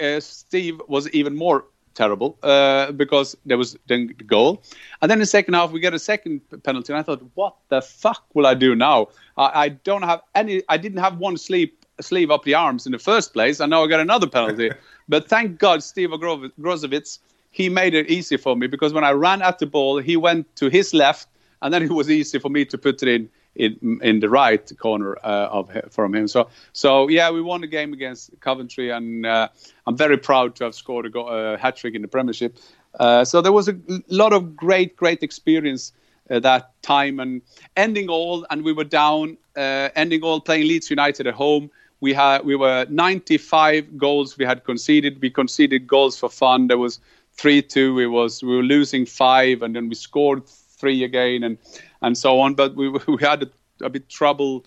uh, 0.00 0.20
Steve 0.20 0.80
was 0.88 1.08
even 1.10 1.36
more 1.36 1.66
terrible 1.98 2.38
uh, 2.44 2.92
because 2.92 3.36
there 3.44 3.58
was 3.58 3.76
then 3.88 4.14
the 4.18 4.24
goal. 4.24 4.62
And 5.02 5.10
then 5.10 5.16
in 5.16 5.20
the 5.20 5.26
second 5.38 5.54
half, 5.54 5.72
we 5.72 5.80
get 5.80 5.94
a 5.94 5.98
second 5.98 6.40
penalty. 6.62 6.92
And 6.92 7.00
I 7.00 7.02
thought, 7.02 7.22
what 7.34 7.56
the 7.68 7.82
fuck 7.82 8.24
will 8.34 8.46
I 8.46 8.54
do 8.54 8.74
now? 8.74 9.08
I, 9.36 9.64
I 9.64 9.68
don't 9.88 10.02
have 10.02 10.20
any, 10.34 10.62
I 10.68 10.76
didn't 10.76 11.00
have 11.00 11.18
one 11.18 11.36
sleeve, 11.36 11.70
sleeve 12.00 12.30
up 12.30 12.44
the 12.44 12.54
arms 12.54 12.86
in 12.86 12.92
the 12.92 12.98
first 13.10 13.32
place. 13.32 13.58
And 13.60 13.70
now 13.70 13.82
I 13.82 13.88
got 13.88 14.00
another 14.00 14.28
penalty. 14.28 14.70
but 15.08 15.28
thank 15.28 15.58
God, 15.58 15.82
Steve 15.82 16.10
Ogrizovic, 16.10 17.18
he 17.50 17.68
made 17.68 17.94
it 17.94 18.08
easy 18.08 18.36
for 18.36 18.54
me 18.56 18.68
because 18.68 18.92
when 18.92 19.04
I 19.04 19.10
ran 19.10 19.42
at 19.42 19.58
the 19.58 19.66
ball, 19.66 19.98
he 19.98 20.16
went 20.16 20.54
to 20.56 20.68
his 20.68 20.94
left. 20.94 21.26
And 21.60 21.74
then 21.74 21.82
it 21.82 21.90
was 21.90 22.08
easy 22.08 22.38
for 22.38 22.48
me 22.48 22.64
to 22.66 22.78
put 22.78 23.02
it 23.02 23.08
in 23.08 23.28
in 23.58 24.00
in 24.02 24.20
the 24.20 24.28
right 24.28 24.70
corner 24.78 25.16
uh, 25.22 25.48
of 25.50 25.70
from 25.90 26.14
him. 26.14 26.28
So 26.28 26.48
so 26.72 27.08
yeah, 27.08 27.30
we 27.30 27.42
won 27.42 27.60
the 27.60 27.66
game 27.66 27.92
against 27.92 28.30
Coventry, 28.40 28.90
and 28.90 29.26
uh, 29.26 29.48
I'm 29.86 29.96
very 29.96 30.16
proud 30.16 30.54
to 30.56 30.64
have 30.64 30.74
scored 30.74 31.06
a, 31.06 31.10
go- 31.10 31.28
a 31.28 31.58
hat 31.58 31.76
trick 31.76 31.94
in 31.94 32.02
the 32.02 32.08
Premiership. 32.08 32.56
Uh, 32.98 33.24
so 33.24 33.40
there 33.40 33.52
was 33.52 33.68
a 33.68 33.76
lot 34.08 34.32
of 34.32 34.56
great 34.56 34.96
great 34.96 35.22
experience 35.22 35.92
uh, 36.30 36.40
that 36.40 36.70
time, 36.82 37.20
and 37.20 37.42
ending 37.76 38.08
all, 38.08 38.46
and 38.50 38.62
we 38.64 38.72
were 38.72 38.84
down, 38.84 39.36
uh, 39.56 39.88
ending 39.96 40.22
all 40.22 40.40
playing 40.40 40.68
Leeds 40.68 40.90
United 40.90 41.26
at 41.26 41.34
home. 41.34 41.70
We 42.00 42.12
had 42.12 42.44
we 42.44 42.54
were 42.54 42.86
95 42.88 43.98
goals 43.98 44.38
we 44.38 44.44
had 44.44 44.64
conceded. 44.64 45.20
We 45.20 45.30
conceded 45.30 45.86
goals 45.86 46.18
for 46.18 46.28
fun. 46.28 46.68
There 46.68 46.78
was 46.78 47.00
three 47.32 47.62
two. 47.62 47.94
We 47.94 48.06
was 48.06 48.42
we 48.42 48.56
were 48.56 48.62
losing 48.62 49.06
five, 49.06 49.62
and 49.62 49.74
then 49.74 49.88
we 49.88 49.94
scored 49.94 50.46
three 50.46 51.02
again, 51.04 51.42
and 51.42 51.58
and 52.02 52.16
so 52.16 52.40
on. 52.40 52.54
But 52.54 52.74
we 52.74 52.88
we 52.88 53.18
had 53.20 53.42
a, 53.42 53.86
a 53.86 53.90
bit 53.90 54.08
trouble. 54.08 54.64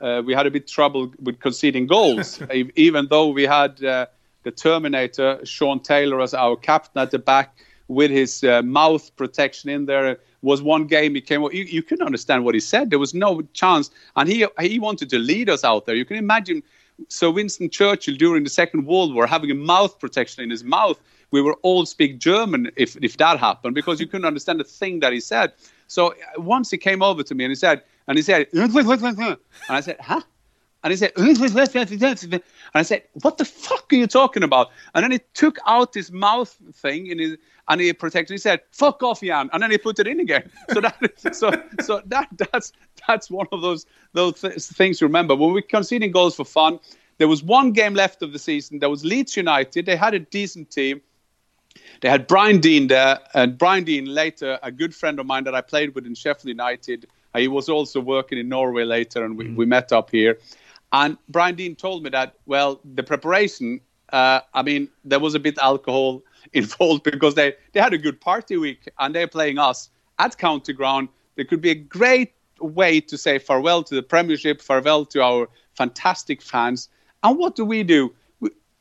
Uh, 0.00 0.22
we 0.24 0.34
had 0.34 0.46
a 0.46 0.50
bit 0.50 0.66
trouble 0.66 1.12
with 1.22 1.38
conceding 1.40 1.86
goals, 1.86 2.42
even 2.74 3.06
though 3.08 3.28
we 3.28 3.44
had 3.44 3.82
uh, 3.84 4.06
the 4.42 4.50
Terminator, 4.50 5.38
Shaun 5.44 5.78
Taylor, 5.80 6.20
as 6.20 6.34
our 6.34 6.56
captain 6.56 7.00
at 7.00 7.12
the 7.12 7.18
back 7.18 7.56
with 7.88 8.10
his 8.10 8.42
uh, 8.44 8.62
mouth 8.62 9.14
protection 9.16 9.70
in 9.70 9.86
there. 9.86 10.18
Was 10.42 10.60
one 10.60 10.88
game 10.88 11.14
he 11.14 11.20
came. 11.20 11.42
You, 11.42 11.62
you 11.62 11.84
couldn't 11.84 12.04
understand 12.04 12.44
what 12.44 12.54
he 12.54 12.60
said. 12.60 12.90
There 12.90 12.98
was 12.98 13.14
no 13.14 13.42
chance, 13.52 13.92
and 14.16 14.28
he 14.28 14.44
he 14.60 14.80
wanted 14.80 15.08
to 15.10 15.18
lead 15.18 15.48
us 15.48 15.62
out 15.62 15.86
there. 15.86 15.94
You 15.94 16.04
can 16.04 16.16
imagine. 16.16 16.64
So 17.08 17.30
Winston 17.30 17.70
Churchill 17.70 18.16
during 18.16 18.42
the 18.44 18.50
Second 18.50 18.86
World 18.86 19.14
War 19.14 19.26
having 19.26 19.50
a 19.50 19.54
mouth 19.54 19.98
protection 20.00 20.42
in 20.42 20.50
his 20.50 20.64
mouth. 20.64 21.00
We 21.30 21.40
were 21.40 21.54
all 21.62 21.86
speak 21.86 22.18
German 22.18 22.72
if 22.74 22.96
if 23.02 23.18
that 23.18 23.38
happened 23.38 23.76
because 23.76 24.00
you 24.00 24.08
couldn't 24.08 24.26
understand 24.26 24.60
a 24.60 24.64
thing 24.64 24.98
that 25.00 25.12
he 25.12 25.20
said. 25.20 25.52
So 25.92 26.12
uh, 26.12 26.40
once 26.40 26.70
he 26.70 26.78
came 26.78 27.02
over 27.02 27.22
to 27.22 27.34
me 27.34 27.44
and 27.44 27.50
he 27.50 27.54
said, 27.54 27.82
and 28.08 28.16
he 28.16 28.22
said, 28.22 28.48
and 28.54 28.76
I 29.68 29.80
said, 29.80 29.96
huh? 30.00 30.22
And 30.82 30.90
he 30.90 30.96
said, 30.96 31.12
and 31.16 32.42
I 32.74 32.82
said, 32.82 33.02
what 33.20 33.36
the 33.38 33.44
fuck 33.44 33.92
are 33.92 33.96
you 33.96 34.06
talking 34.06 34.42
about? 34.42 34.70
And 34.94 35.04
then 35.04 35.12
he 35.12 35.20
took 35.34 35.58
out 35.66 35.94
his 35.94 36.10
mouth 36.10 36.56
thing 36.74 37.06
in 37.08 37.18
his, 37.18 37.36
and 37.68 37.80
he 37.80 37.92
protected. 37.92 38.34
He 38.34 38.38
said, 38.38 38.60
"Fuck 38.72 39.04
off, 39.04 39.20
Jan," 39.20 39.48
and 39.52 39.62
then 39.62 39.70
he 39.70 39.78
put 39.78 40.00
it 40.00 40.08
in 40.08 40.18
again. 40.18 40.50
So 40.74 40.80
that, 40.80 40.96
so, 41.32 41.52
so 41.80 42.02
that 42.06 42.28
that's 42.36 42.72
that's 43.06 43.30
one 43.30 43.46
of 43.52 43.62
those 43.62 43.86
those 44.14 44.40
th- 44.40 44.54
things 44.54 44.98
to 44.98 45.06
remember. 45.06 45.36
When 45.36 45.52
we're 45.52 45.62
conceding 45.62 46.10
goals 46.10 46.34
for 46.34 46.44
fun, 46.44 46.80
there 47.18 47.28
was 47.28 47.44
one 47.44 47.70
game 47.70 47.94
left 47.94 48.22
of 48.22 48.32
the 48.32 48.38
season. 48.40 48.80
There 48.80 48.90
was 48.90 49.04
Leeds 49.04 49.36
United. 49.36 49.86
They 49.86 49.94
had 49.94 50.14
a 50.14 50.18
decent 50.18 50.70
team. 50.70 51.00
They 52.00 52.08
had 52.08 52.26
Brian 52.26 52.60
Deane 52.60 52.88
there, 52.88 53.18
and 53.34 53.56
Brian 53.56 53.84
Deane 53.84 54.06
later, 54.06 54.58
a 54.62 54.70
good 54.72 54.94
friend 54.94 55.18
of 55.18 55.26
mine 55.26 55.44
that 55.44 55.54
I 55.54 55.60
played 55.60 55.94
with 55.94 56.06
in 56.06 56.14
Sheffield 56.14 56.48
United. 56.48 57.06
He 57.36 57.48
was 57.48 57.68
also 57.68 58.00
working 58.00 58.38
in 58.38 58.48
Norway 58.48 58.84
later, 58.84 59.24
and 59.24 59.36
we, 59.36 59.46
mm. 59.46 59.56
we 59.56 59.66
met 59.66 59.92
up 59.92 60.10
here. 60.10 60.38
And 60.92 61.16
Brian 61.28 61.54
Deane 61.54 61.74
told 61.74 62.02
me 62.02 62.10
that, 62.10 62.34
well, 62.46 62.80
the 62.84 63.02
preparation, 63.02 63.80
uh, 64.12 64.40
I 64.52 64.62
mean, 64.62 64.88
there 65.04 65.20
was 65.20 65.34
a 65.34 65.40
bit 65.40 65.58
alcohol 65.58 66.22
involved 66.52 67.04
because 67.04 67.34
they, 67.34 67.54
they 67.72 67.80
had 67.80 67.94
a 67.94 67.98
good 67.98 68.20
party 68.20 68.56
week 68.56 68.88
and 68.98 69.14
they're 69.14 69.28
playing 69.28 69.58
us 69.58 69.88
at 70.18 70.36
County 70.36 70.74
Ground. 70.74 71.08
There 71.36 71.46
could 71.46 71.62
be 71.62 71.70
a 71.70 71.74
great 71.74 72.32
way 72.60 73.00
to 73.00 73.16
say 73.16 73.38
farewell 73.38 73.82
to 73.84 73.94
the 73.94 74.02
Premiership, 74.02 74.60
farewell 74.60 75.06
to 75.06 75.22
our 75.22 75.48
fantastic 75.74 76.42
fans. 76.42 76.88
And 77.22 77.38
what 77.38 77.56
do 77.56 77.64
we 77.64 77.82
do? 77.82 78.14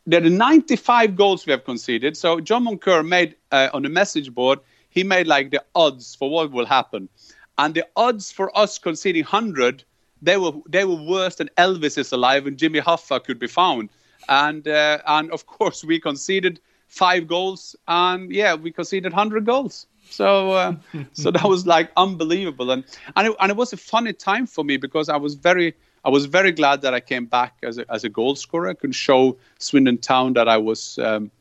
There 0.06 0.24
are 0.24 0.30
95 0.30 1.16
goals 1.16 1.46
we 1.46 1.52
have 1.52 1.64
conceded. 1.64 2.18
So 2.18 2.40
John 2.40 2.66
Moncur 2.66 3.08
made 3.08 3.36
uh, 3.52 3.70
on 3.74 3.84
the 3.84 3.90
message 3.90 4.34
board, 4.34 4.60
he 4.90 5.04
made 5.04 5.28
like 5.28 5.52
the 5.52 5.64
odds 5.76 6.16
for 6.16 6.30
what 6.30 6.52
will 6.52 6.66
happen. 6.66 7.10
And 7.58 7.74
the 7.74 7.86
odds 7.96 8.32
for 8.32 8.56
us 8.58 8.78
conceding 8.80 9.24
100 9.24 9.84
they 10.22 10.38
were 10.38 10.52
they 10.70 10.86
were 10.86 11.02
worse 11.02 11.36
than 11.36 11.50
Elvis 11.58 11.98
is 11.98 12.12
alive 12.12 12.46
and 12.46 12.58
Jimmy 12.58 12.80
Hoffa 12.80 13.24
could 13.24 13.40
be 13.40 13.48
found. 13.48 13.90
And 14.30 14.68
uh, 14.68 15.00
and 15.08 15.32
of 15.32 15.46
course 15.46 15.84
we 15.84 16.00
conceded 16.00 16.60
five 16.88 17.28
goals 17.28 17.76
and 17.88 18.32
yeah 18.32 18.54
we 18.54 18.72
conceded 18.72 19.14
hundred 19.14 19.46
goals. 19.46 19.88
So 20.10 20.52
uh, 20.52 20.74
so 21.14 21.32
that 21.32 21.44
was 21.44 21.66
like 21.66 21.92
unbelievable 21.98 22.72
and 22.72 22.84
and 23.16 23.30
it, 23.30 23.36
and 23.40 23.52
it 23.52 23.58
was 23.58 23.74
a 23.74 23.78
funny 23.78 24.14
time 24.14 24.46
for 24.46 24.64
me 24.64 24.78
because 24.78 25.10
I 25.10 25.18
was 25.18 25.36
very 25.36 25.74
I 26.04 26.10
was 26.10 26.26
very 26.26 26.52
glad 26.52 26.82
that 26.82 26.94
I 26.94 27.00
came 27.00 27.26
back 27.26 27.58
as 27.64 27.78
a, 27.78 27.92
as 27.92 28.04
a 28.04 28.10
goal 28.10 28.36
scorer. 28.36 28.70
I 28.70 28.74
could 28.74 28.96
show 28.96 29.38
Swindon 29.60 30.00
Town 30.00 30.34
that 30.34 30.48
I 30.48 30.58
was 30.58 30.98
um, 31.00 31.32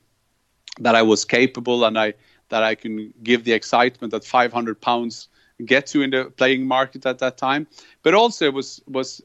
that 0.80 0.94
I 0.94 1.02
was 1.02 1.24
capable 1.24 1.84
and 1.84 1.98
I 1.98 2.14
that 2.50 2.62
I 2.62 2.74
can 2.74 3.14
give 3.22 3.44
the 3.44 3.52
excitement 3.52 4.10
that 4.10 4.24
500 4.24 4.80
pounds 4.80 5.28
get 5.64 5.86
to 5.88 6.02
in 6.02 6.10
the 6.10 6.24
playing 6.36 6.66
market 6.66 7.06
at 7.06 7.18
that 7.18 7.38
time. 7.38 7.66
But 8.02 8.14
also 8.14 8.46
it 8.46 8.54
was 8.54 8.82
was 8.86 9.22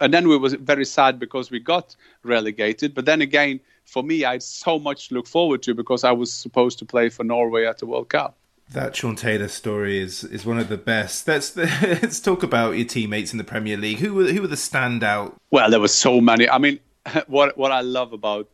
and 0.00 0.12
then 0.12 0.28
we 0.28 0.36
was 0.36 0.54
very 0.54 0.84
sad 0.84 1.18
because 1.18 1.50
we 1.50 1.60
got 1.60 1.96
relegated. 2.22 2.94
But 2.94 3.04
then 3.04 3.20
again, 3.22 3.60
for 3.84 4.02
me, 4.02 4.24
I 4.24 4.32
had 4.32 4.42
so 4.42 4.78
much 4.78 5.08
to 5.08 5.14
look 5.14 5.26
forward 5.26 5.62
to 5.62 5.74
because 5.74 6.04
I 6.04 6.12
was 6.12 6.32
supposed 6.32 6.78
to 6.80 6.84
play 6.84 7.08
for 7.08 7.24
Norway 7.24 7.66
at 7.66 7.78
the 7.78 7.86
World 7.86 8.08
Cup. 8.08 8.36
That 8.70 8.96
Shaun 8.96 9.14
Taylor 9.14 9.48
story 9.48 10.00
is 10.00 10.24
is 10.24 10.44
one 10.44 10.58
of 10.58 10.68
the 10.68 10.76
best. 10.76 11.28
Let's 11.28 11.56
let's 11.56 12.20
talk 12.20 12.42
about 12.42 12.72
your 12.72 12.86
teammates 12.86 13.32
in 13.32 13.38
the 13.38 13.44
Premier 13.44 13.76
League. 13.76 13.98
Who 13.98 14.14
were 14.14 14.24
who 14.24 14.42
were 14.42 14.48
the 14.48 14.56
standout? 14.56 15.34
Well, 15.50 15.70
there 15.70 15.80
were 15.80 15.88
so 15.88 16.20
many. 16.20 16.48
I 16.48 16.58
mean, 16.58 16.80
what 17.28 17.56
what 17.56 17.70
I 17.70 17.80
love 17.80 18.12
about 18.12 18.48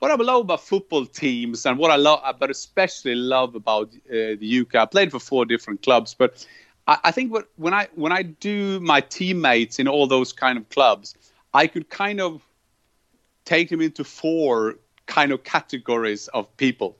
what 0.00 0.10
I 0.10 0.14
love 0.14 0.40
about 0.40 0.62
football 0.62 1.06
teams 1.06 1.64
and 1.66 1.78
what 1.78 1.90
I 1.90 1.96
love, 1.96 2.36
but 2.38 2.50
especially 2.50 3.14
love 3.14 3.54
about 3.54 3.88
uh, 4.08 4.36
the 4.40 4.60
UK. 4.62 4.74
I 4.74 4.86
played 4.86 5.10
for 5.10 5.20
four 5.20 5.44
different 5.44 5.82
clubs, 5.82 6.14
but 6.14 6.46
I, 6.86 6.98
I 7.04 7.10
think 7.10 7.32
what, 7.32 7.48
when 7.56 7.74
I 7.74 7.88
when 7.94 8.12
I 8.12 8.22
do 8.22 8.80
my 8.80 9.00
teammates 9.00 9.78
in 9.78 9.88
all 9.88 10.06
those 10.06 10.32
kind 10.32 10.58
of 10.58 10.68
clubs, 10.70 11.14
I 11.54 11.66
could 11.66 11.88
kind 11.90 12.20
of 12.20 12.42
take 13.44 13.68
them 13.68 13.80
into 13.80 14.04
four 14.04 14.76
kind 15.06 15.32
of 15.32 15.44
categories 15.44 16.28
of 16.28 16.54
people. 16.56 16.96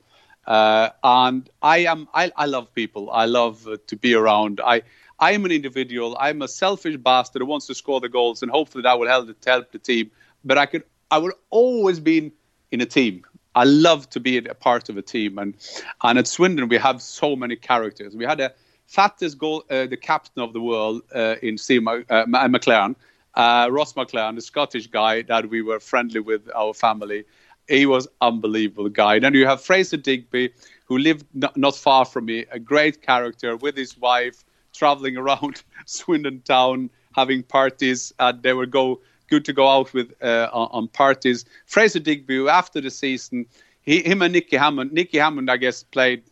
Uh, 0.51 0.91
and 1.05 1.49
I 1.63 1.79
am 1.79 2.09
I, 2.13 2.33
I 2.37 2.47
love 2.47 2.75
people. 2.75 3.09
I 3.13 3.27
love 3.27 3.69
uh, 3.69 3.77
to 3.87 3.97
be 3.97 4.15
around. 4.15 4.61
I 4.61 4.83
I 5.21 5.31
am 5.31 5.45
an 5.45 5.53
individual. 5.53 6.17
I'm 6.19 6.43
a 6.43 6.49
selfish 6.49 6.97
bastard 6.97 7.43
who 7.43 7.47
wants 7.47 7.69
to 7.69 7.75
score 7.75 8.01
the 8.01 8.09
goals, 8.09 8.43
and 8.43 8.51
hopefully 8.51 8.83
that 8.83 8.99
will 8.99 9.07
help, 9.07 9.29
help 9.47 9.71
the 9.71 9.79
team. 9.79 10.11
But 10.45 10.59
I 10.59 10.67
could 10.67 10.83
I 11.09 11.19
will 11.19 11.35
always 11.51 12.01
be 12.01 12.33
in 12.73 12.81
a 12.81 12.87
team. 12.87 13.25
I 13.55 13.63
love 13.63 14.11
to 14.11 14.19
be 14.19 14.39
a 14.39 14.55
part 14.55 14.89
of 14.89 14.97
a 14.97 15.03
team, 15.03 15.39
and 15.39 15.55
and 16.03 16.19
at 16.19 16.27
Swindon 16.27 16.69
we 16.69 16.79
have 16.79 17.01
so 17.01 17.37
many 17.37 17.55
characters. 17.55 18.17
We 18.17 18.25
had 18.25 18.41
a 18.41 18.53
fattest 18.89 19.39
goal, 19.39 19.63
uh, 19.71 19.87
the 19.87 19.97
captain 19.97 20.43
of 20.43 20.53
the 20.53 20.61
world 20.61 21.03
uh, 21.15 21.37
in 21.43 21.59
Steve 21.59 21.87
uh, 21.87 22.01
McClaren, 22.27 22.97
uh, 23.35 23.69
Ross 23.71 23.93
MacLaren, 23.93 24.35
the 24.35 24.43
Scottish 24.43 24.89
guy 24.89 25.23
that 25.23 25.49
we 25.49 25.63
were 25.63 25.79
friendly 25.79 26.19
with 26.19 26.51
our 26.57 26.75
family. 26.75 27.25
He 27.71 27.87
was 27.87 28.09
unbelievable 28.21 28.89
guy. 28.89 29.15
And 29.15 29.25
Then 29.25 29.35
you 29.35 29.47
have 29.47 29.63
Fraser 29.63 29.97
Digby, 29.97 30.51
who 30.87 30.99
lived 30.99 31.25
not, 31.35 31.57
not 31.57 31.77
far 31.77 32.05
from 32.05 32.25
me, 32.25 32.45
a 32.51 32.59
great 32.59 33.01
character 33.01 33.57
with 33.57 33.77
his 33.77 33.97
wife, 33.97 34.45
traveling 34.75 35.17
around 35.17 35.63
Swindon 35.87 36.43
town, 36.43 36.91
having 37.15 37.45
parties. 37.45 38.13
And 38.19 38.43
they 38.43 38.53
would 38.53 38.73
go 38.73 39.01
good 39.29 39.45
to 39.45 39.53
go 39.53 39.69
out 39.69 39.95
with 39.95 40.13
uh, 40.21 40.49
on, 40.53 40.89
parties. 40.89 41.45
Fraser 41.67 42.01
Digby, 42.01 42.49
after 42.49 42.81
the 42.81 42.91
season, 42.91 43.47
he, 43.83 44.03
him 44.03 44.21
and 44.21 44.33
Nicky 44.33 44.57
Hammond. 44.57 44.93
Nicky 44.93 45.19
Hammond, 45.19 45.49
I 45.49 45.57
guess, 45.57 45.85
played 45.85 46.25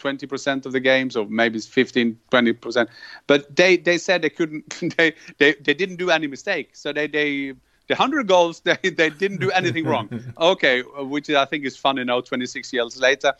20% 0.00 0.66
of 0.66 0.72
the 0.72 0.80
games 0.80 1.16
or 1.16 1.26
maybe 1.26 1.58
15 1.58 2.18
20% 2.30 2.88
but 3.26 3.56
they 3.56 3.78
they 3.78 3.96
said 3.96 4.20
they 4.20 4.28
couldn't 4.28 4.68
they 4.98 5.14
they, 5.38 5.54
they 5.54 5.72
didn't 5.72 5.96
do 5.96 6.10
any 6.10 6.26
mistake 6.26 6.76
so 6.76 6.92
they 6.92 7.06
they 7.06 7.54
the 7.88 7.94
100 7.94 8.26
goals 8.26 8.60
they, 8.64 8.76
they 8.82 9.10
didn't 9.10 9.40
do 9.40 9.50
anything 9.50 9.84
wrong 9.84 10.08
okay 10.38 10.82
which 10.82 11.30
i 11.30 11.44
think 11.44 11.64
is 11.64 11.76
funny 11.76 12.04
now 12.04 12.20
26 12.20 12.72
years 12.72 12.98
later 12.98 13.32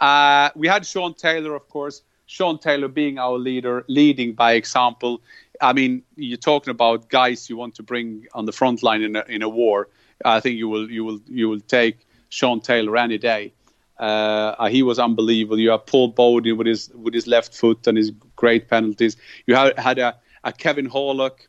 uh, 0.00 0.50
we 0.54 0.68
had 0.68 0.86
shaun 0.86 1.14
taylor 1.14 1.54
of 1.54 1.68
course 1.68 2.02
shaun 2.26 2.58
taylor 2.58 2.88
being 2.88 3.18
our 3.18 3.38
leader 3.38 3.84
leading 3.88 4.32
by 4.32 4.52
example 4.52 5.20
I 5.60 5.72
mean, 5.72 6.02
you're 6.16 6.36
talking 6.36 6.70
about 6.70 7.08
guys 7.08 7.48
you 7.48 7.56
want 7.56 7.76
to 7.76 7.82
bring 7.82 8.26
on 8.34 8.44
the 8.44 8.52
front 8.52 8.82
line 8.82 9.02
in 9.02 9.16
a, 9.16 9.24
in 9.28 9.42
a 9.42 9.48
war. 9.48 9.88
I 10.24 10.40
think 10.40 10.56
you 10.56 10.68
will 10.68 10.90
you 10.90 11.04
will 11.04 11.20
you 11.28 11.48
will 11.48 11.60
take 11.60 12.06
Shaun 12.28 12.60
Taylor 12.60 12.96
any 12.96 13.18
day. 13.18 13.52
Uh, 13.98 14.66
he 14.68 14.82
was 14.82 14.98
unbelievable. 14.98 15.58
You 15.58 15.70
have 15.70 15.86
Paul 15.86 16.12
Bodin 16.12 16.56
with 16.56 16.66
his 16.66 16.90
with 16.90 17.14
his 17.14 17.26
left 17.26 17.54
foot 17.54 17.86
and 17.86 17.96
his 17.96 18.10
great 18.36 18.68
penalties. 18.68 19.16
You 19.46 19.54
had, 19.54 19.78
had 19.78 19.98
a, 19.98 20.16
a 20.42 20.52
Kevin 20.52 20.88
Horlock, 20.88 21.46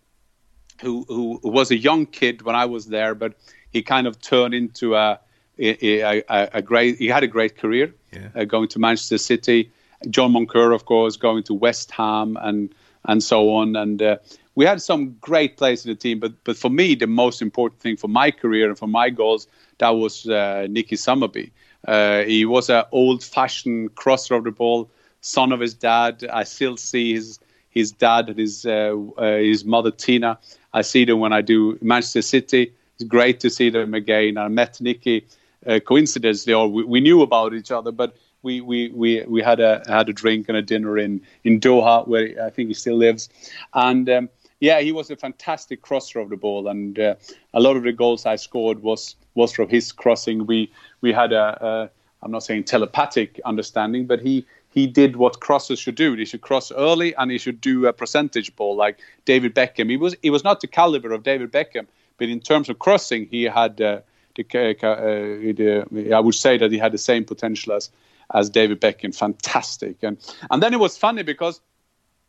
who 0.82 1.06
who 1.08 1.40
was 1.44 1.72
a 1.72 1.78
young 1.78 2.06
kid 2.06 2.42
when 2.42 2.56
I 2.56 2.66
was 2.66 2.88
there, 2.88 3.16
but 3.16 3.34
he 3.72 3.82
kind 3.82 4.08
of 4.08 4.20
turned 4.22 4.54
into 4.54 4.96
a 4.96 5.20
a, 5.58 6.24
a, 6.30 6.50
a 6.54 6.62
great. 6.62 6.98
He 6.98 7.08
had 7.08 7.24
a 7.24 7.28
great 7.28 7.58
career, 7.58 7.94
yeah. 8.12 8.30
uh, 8.36 8.44
going 8.46 8.68
to 8.70 8.80
Manchester 8.80 9.18
City. 9.18 9.72
John 10.10 10.34
Moncur, 10.34 10.74
of 10.74 10.86
course, 10.86 11.18
going 11.18 11.44
to 11.44 11.54
West 11.54 11.92
Ham 11.92 12.38
and 12.42 12.74
and 13.06 13.24
so 13.24 13.54
on. 13.56 13.76
And 13.76 14.02
uh, 14.02 14.18
we 14.56 14.66
had 14.66 14.82
some 14.82 15.16
great 15.22 15.58
players 15.58 15.86
in 15.86 15.92
the 15.92 15.96
team, 15.96 16.20
but 16.20 16.34
but 16.44 16.58
for 16.58 16.70
me, 16.70 16.96
the 16.96 17.08
most 17.08 17.42
important 17.42 17.82
thing 17.82 17.98
for 17.98 18.08
my 18.08 18.32
career 18.32 18.68
and 18.68 18.78
for 18.78 18.88
my 18.88 19.10
goals, 19.10 19.48
that 19.78 19.90
was 19.90 20.28
uh, 20.28 20.68
Nicky 20.70 20.96
Summerbee. 20.96 21.52
Uh, 21.88 22.24
he 22.24 22.46
was 22.46 22.70
an 22.70 22.84
old-fashioned 22.92 23.94
crosser 23.94 24.34
of 24.34 24.44
the 24.44 24.52
ball, 24.52 24.90
son 25.22 25.52
of 25.52 25.60
his 25.60 25.76
dad. 25.76 26.26
I 26.34 26.44
still 26.44 26.78
see 26.78 27.14
his 27.14 27.40
his 27.70 27.92
dad 27.92 28.30
and 28.30 28.40
his 28.40 28.66
uh, 28.66 28.96
uh, 29.18 29.38
his 29.38 29.66
mother 29.66 29.92
Tina. 29.92 30.40
I 30.76 30.82
see 30.82 31.06
them 31.06 31.20
when 31.20 31.34
I 31.34 31.42
do 31.42 31.80
Manchester 31.82 32.22
City. 32.22 32.74
It's 32.96 33.08
great 33.08 33.40
to 33.40 33.50
see 33.50 33.70
them 33.70 33.94
again. 33.94 34.38
I 34.38 34.50
met 34.50 34.80
Nicky 34.82 35.26
uh, 35.66 35.80
coincidentally, 35.80 36.54
or 36.54 36.68
we, 36.68 36.84
we 36.84 37.00
knew 37.00 37.22
about 37.22 37.54
each 37.54 37.72
other, 37.72 37.92
but 37.92 38.16
we 38.44 38.62
we 38.62 38.90
we 38.90 39.24
we 39.24 39.42
had 39.42 39.60
a 39.60 39.84
had 39.88 40.10
a 40.10 40.14
drink 40.14 40.50
and 40.50 40.58
a 40.58 40.62
dinner 40.62 40.98
in 40.98 41.22
in 41.46 41.60
Doha 41.62 42.06
where 42.08 42.28
I 42.46 42.50
think 42.52 42.68
he 42.68 42.74
still 42.76 42.98
lives, 42.98 43.30
and. 43.74 44.10
Um, 44.10 44.30
yeah, 44.62 44.80
he 44.80 44.94
was 44.94 45.12
a 45.12 45.18
fantastic 45.18 45.82
crosser 45.82 46.20
of 46.20 46.30
the 46.30 46.38
ball, 46.38 46.70
and 46.70 46.98
uh, 46.98 47.16
a 47.54 47.60
lot 47.60 47.76
of 47.76 47.84
the 47.84 47.92
goals 47.92 48.26
I 48.26 48.38
scored 48.38 48.82
was 48.82 49.16
was 49.36 49.52
from 49.52 49.68
his 49.68 49.92
crossing. 49.92 50.48
We 50.48 50.72
we 51.02 51.12
had 51.12 51.34
a, 51.34 51.46
a 51.62 51.90
I'm 52.24 52.32
not 52.32 52.44
saying 52.44 52.64
telepathic 52.64 53.40
understanding, 53.44 54.08
but 54.08 54.22
he 54.22 54.46
he 54.76 54.86
did 54.86 55.16
what 55.16 55.40
crossers 55.40 55.80
should 55.80 55.96
do. 55.96 56.14
He 56.16 56.26
should 56.26 56.42
cross 56.42 56.70
early 56.72 57.16
and 57.16 57.32
he 57.32 57.38
should 57.38 57.62
do 57.62 57.88
a 57.88 57.94
percentage 57.94 58.54
ball 58.58 58.76
like 58.76 59.00
David 59.24 59.56
Beckham. 59.56 59.90
He 59.90 59.98
was 59.98 60.16
he 60.22 60.30
was 60.30 60.44
not 60.44 60.60
the 60.60 60.68
caliber 60.68 61.14
of 61.14 61.24
David 61.24 61.52
Beckham, 61.52 61.88
but 62.18 62.28
in 62.28 62.42
terms 62.42 62.68
of 62.70 62.78
crossing, 62.78 63.26
he 63.32 63.44
had 63.44 63.80
uh, 63.80 64.02
the, 64.36 64.44
uh, 64.44 65.86
the, 65.92 66.14
I 66.14 66.20
would 66.20 66.36
say 66.36 66.58
that 66.58 66.72
he 66.72 66.78
had 66.78 66.92
the 66.92 66.98
same 66.98 67.24
potential 67.24 67.74
as 67.74 67.90
as 68.34 68.50
David 68.50 68.82
Beckham. 68.82 69.16
Fantastic, 69.16 69.96
and 70.04 70.18
and 70.52 70.62
then 70.62 70.74
it 70.74 70.80
was 70.80 70.98
funny 70.98 71.24
because 71.24 71.62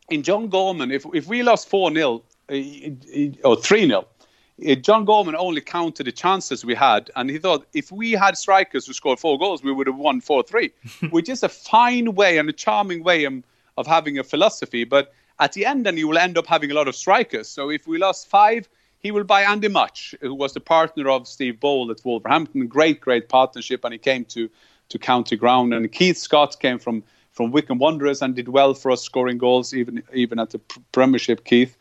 in 0.09 0.23
John 0.23 0.47
Gorman, 0.47 0.89
if 0.89 1.05
if 1.13 1.27
we 1.27 1.43
lost 1.43 1.67
four 1.67 1.93
0 1.93 2.23
uh, 2.49 2.53
or 3.43 3.57
three 3.57 3.87
0 3.87 3.99
uh, 3.99 4.03
Uh, 4.65 4.75
John 4.75 5.05
Gorman 5.05 5.35
only 5.35 5.61
counted 5.61 6.07
the 6.07 6.11
chances 6.11 6.65
we 6.65 6.73
had, 6.73 7.11
and 7.15 7.29
he 7.29 7.37
thought 7.37 7.67
if 7.73 7.91
we 7.91 8.13
had 8.13 8.37
strikers 8.37 8.87
who 8.87 8.93
scored 8.93 9.19
four 9.19 9.37
goals, 9.37 9.63
we 9.63 9.71
would 9.71 9.87
have 9.87 9.97
won 9.97 10.21
four 10.21 10.43
three, 10.43 10.71
which 11.09 11.29
is 11.29 11.43
a 11.43 11.49
fine 11.49 12.15
way 12.15 12.37
and 12.37 12.49
a 12.49 12.53
charming 12.53 13.03
way 13.03 13.25
of, 13.25 13.85
having 13.85 14.17
a 14.17 14.23
philosophy. 14.23 14.83
But 14.83 15.13
at 15.39 15.53
the 15.53 15.65
end, 15.65 15.85
then 15.85 15.97
you 15.97 16.07
will 16.07 16.17
end 16.17 16.37
up 16.37 16.47
having 16.47 16.71
a 16.71 16.73
lot 16.73 16.87
of 16.87 16.95
strikers. 16.95 17.47
So 17.47 17.69
if 17.69 17.85
we 17.85 17.99
lost 17.99 18.27
five, 18.27 18.67
he 18.99 19.11
will 19.11 19.23
buy 19.23 19.43
Andy 19.43 19.67
Mutch, 19.67 20.15
who 20.21 20.33
was 20.33 20.53
the 20.53 20.59
partner 20.59 21.07
of 21.09 21.27
Steve 21.27 21.59
Bold 21.59 21.91
at 21.91 22.03
Wolverhampton. 22.03 22.65
Great, 22.65 22.99
great 22.99 23.29
partnership, 23.29 23.83
and 23.83 23.93
he 23.93 23.99
came 23.99 24.25
to 24.25 24.49
to 24.89 24.97
County 24.97 25.35
Ground. 25.35 25.73
And 25.73 25.91
Keith 25.91 26.17
Scott 26.17 26.59
came 26.59 26.79
from 26.79 27.03
from 27.37 27.51
Wycombe 27.51 27.77
Wanderers 27.77 28.23
and 28.23 28.35
did 28.35 28.49
well 28.49 28.73
for 28.73 28.89
us, 28.89 29.03
scoring 29.03 29.37
goals 29.37 29.73
even 29.73 30.01
even 30.11 30.39
at 30.39 30.49
the 30.49 30.59
Premiership. 30.91 31.45
Keith, 31.45 31.77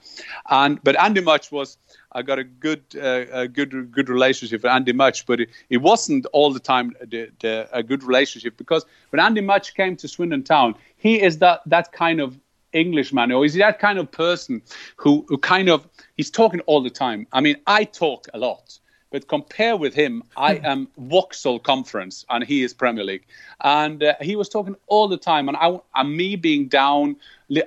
and 0.51 0.83
but 0.85 1.01
Andy 1.01 1.23
Mutch 1.23 1.51
was 1.51 1.79
I 2.17 2.23
got 2.23 2.39
a 2.39 2.45
good, 2.45 2.83
uh, 2.97 3.27
a 3.31 3.47
good, 3.47 3.93
good 3.93 4.09
relationship 4.09 4.63
with 4.63 4.73
Andy 4.73 4.95
Mutch, 4.95 5.27
but 5.27 5.39
it, 5.39 5.51
it 5.69 5.77
wasn't 5.77 6.25
all 6.33 6.51
the 6.51 6.59
time 6.59 6.97
the, 7.05 7.31
the, 7.41 7.69
a 7.73 7.83
good 7.83 8.03
relationship 8.03 8.57
because 8.57 8.87
when 9.11 9.21
Andy 9.21 9.43
Mutch 9.43 9.75
came 9.75 9.97
to 9.97 10.09
Swindon 10.09 10.43
Town, 10.43 10.75
he 10.97 11.21
is 11.21 11.39
that 11.39 11.61
that 11.67 11.93
kind 11.93 12.21
of 12.21 12.39
Englishman, 12.73 13.33
or 13.33 13.45
is 13.45 13.53
he 13.53 13.61
that 13.61 13.79
kind 13.79 13.99
of 13.99 14.11
person 14.11 14.63
who, 14.97 15.27
who 15.29 15.37
kind 15.37 15.69
of 15.69 15.87
he's 16.17 16.31
talking 16.31 16.61
all 16.61 16.83
the 16.83 16.91
time. 16.91 17.27
I 17.35 17.43
mean, 17.43 17.57
I 17.67 17.85
talk 17.85 18.29
a 18.33 18.39
lot, 18.39 18.79
but 19.11 19.29
compare 19.29 19.77
with 19.77 19.93
him, 19.93 20.23
I 20.39 20.55
am 20.57 20.89
Vauxhall 20.97 21.59
Conference 21.59 22.25
and 22.31 22.43
he 22.43 22.63
is 22.63 22.73
Premier 22.73 23.05
League, 23.05 23.27
and 23.61 24.03
uh, 24.03 24.15
he 24.23 24.37
was 24.37 24.49
talking 24.49 24.75
all 24.87 25.07
the 25.07 25.19
time, 25.19 25.49
and 25.49 25.57
I, 25.59 25.79
and 25.95 26.17
me 26.17 26.37
being 26.37 26.69
down, 26.69 27.17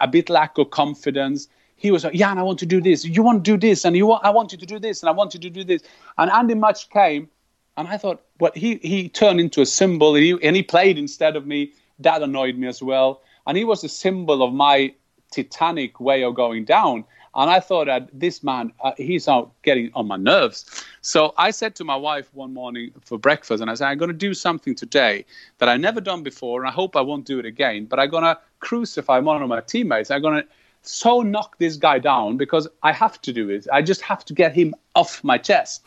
a 0.01 0.07
bit 0.07 0.27
lack 0.27 0.57
of 0.57 0.71
confidence 0.71 1.49
he 1.79 1.91
was 1.91 2.03
like, 2.03 2.13
Jan, 2.13 2.37
I 2.37 2.43
want 2.43 2.59
to 2.59 2.65
do 2.65 2.81
this. 2.81 3.05
You 3.05 3.23
want 3.23 3.43
to 3.43 3.51
do 3.51 3.57
this, 3.57 3.85
and 3.85 3.95
you 3.95 4.05
want, 4.05 4.23
I 4.25 4.29
want 4.29 4.51
you 4.51 4.57
to 4.57 4.65
do 4.65 4.79
this, 4.79 5.01
and 5.01 5.09
I 5.09 5.13
want 5.13 5.33
you 5.33 5.39
to 5.39 5.49
do 5.49 5.63
this. 5.63 5.81
And 6.17 6.29
Andy 6.29 6.53
Mutch 6.53 6.89
came, 6.89 7.29
and 7.77 7.87
I 7.87 7.97
thought, 7.97 8.21
well, 8.39 8.51
he 8.53 8.75
he 8.83 9.07
turned 9.07 9.39
into 9.39 9.61
a 9.61 9.65
symbol, 9.65 10.15
and 10.15 10.23
he, 10.23 10.31
and 10.43 10.55
he 10.55 10.63
played 10.63 10.97
instead 10.97 11.35
of 11.35 11.47
me. 11.47 11.71
That 11.99 12.21
annoyed 12.21 12.57
me 12.57 12.67
as 12.67 12.81
well, 12.81 13.21
and 13.45 13.57
he 13.57 13.63
was 13.63 13.83
a 13.83 13.89
symbol 13.89 14.43
of 14.43 14.53
my 14.53 14.93
titanic 15.31 15.99
way 15.99 16.23
of 16.23 16.35
going 16.35 16.65
down. 16.65 17.05
And 17.35 17.49
I 17.51 17.59
thought 17.59 17.85
that 17.85 18.09
this 18.11 18.43
man, 18.43 18.73
uh, 18.83 18.93
he's 18.97 19.27
out 19.27 19.51
getting 19.61 19.91
on 19.93 20.07
my 20.07 20.17
nerves. 20.17 20.83
So 21.01 21.33
I 21.37 21.51
said 21.51 21.75
to 21.75 21.83
my 21.83 21.95
wife 21.95 22.33
one 22.33 22.53
morning 22.53 22.91
for 23.05 23.19
breakfast, 23.19 23.61
and 23.61 23.69
I 23.69 23.75
said, 23.75 23.87
I'm 23.87 23.97
going 23.97 24.11
to 24.11 24.17
do 24.17 24.33
something 24.33 24.73
today 24.75 25.25
that 25.59 25.69
I 25.69 25.77
never 25.77 26.01
done 26.01 26.23
before, 26.23 26.59
and 26.61 26.67
I 26.67 26.73
hope 26.73 26.95
I 26.95 27.01
won't 27.01 27.25
do 27.25 27.37
it 27.37 27.45
again. 27.45 27.85
But 27.85 27.99
I'm 27.99 28.09
going 28.09 28.23
to 28.23 28.37
crucify 28.59 29.19
one 29.19 29.41
of 29.41 29.47
my 29.47 29.61
teammates. 29.61 30.09
I'm 30.09 30.21
going 30.21 30.41
to 30.41 30.47
so 30.81 31.21
knock 31.21 31.57
this 31.57 31.75
guy 31.77 31.99
down 31.99 32.37
because 32.37 32.67
I 32.83 32.91
have 32.91 33.21
to 33.21 33.33
do 33.33 33.49
it. 33.49 33.67
I 33.71 33.81
just 33.81 34.01
have 34.01 34.25
to 34.25 34.33
get 34.33 34.53
him 34.53 34.73
off 34.95 35.23
my 35.23 35.37
chest. 35.37 35.85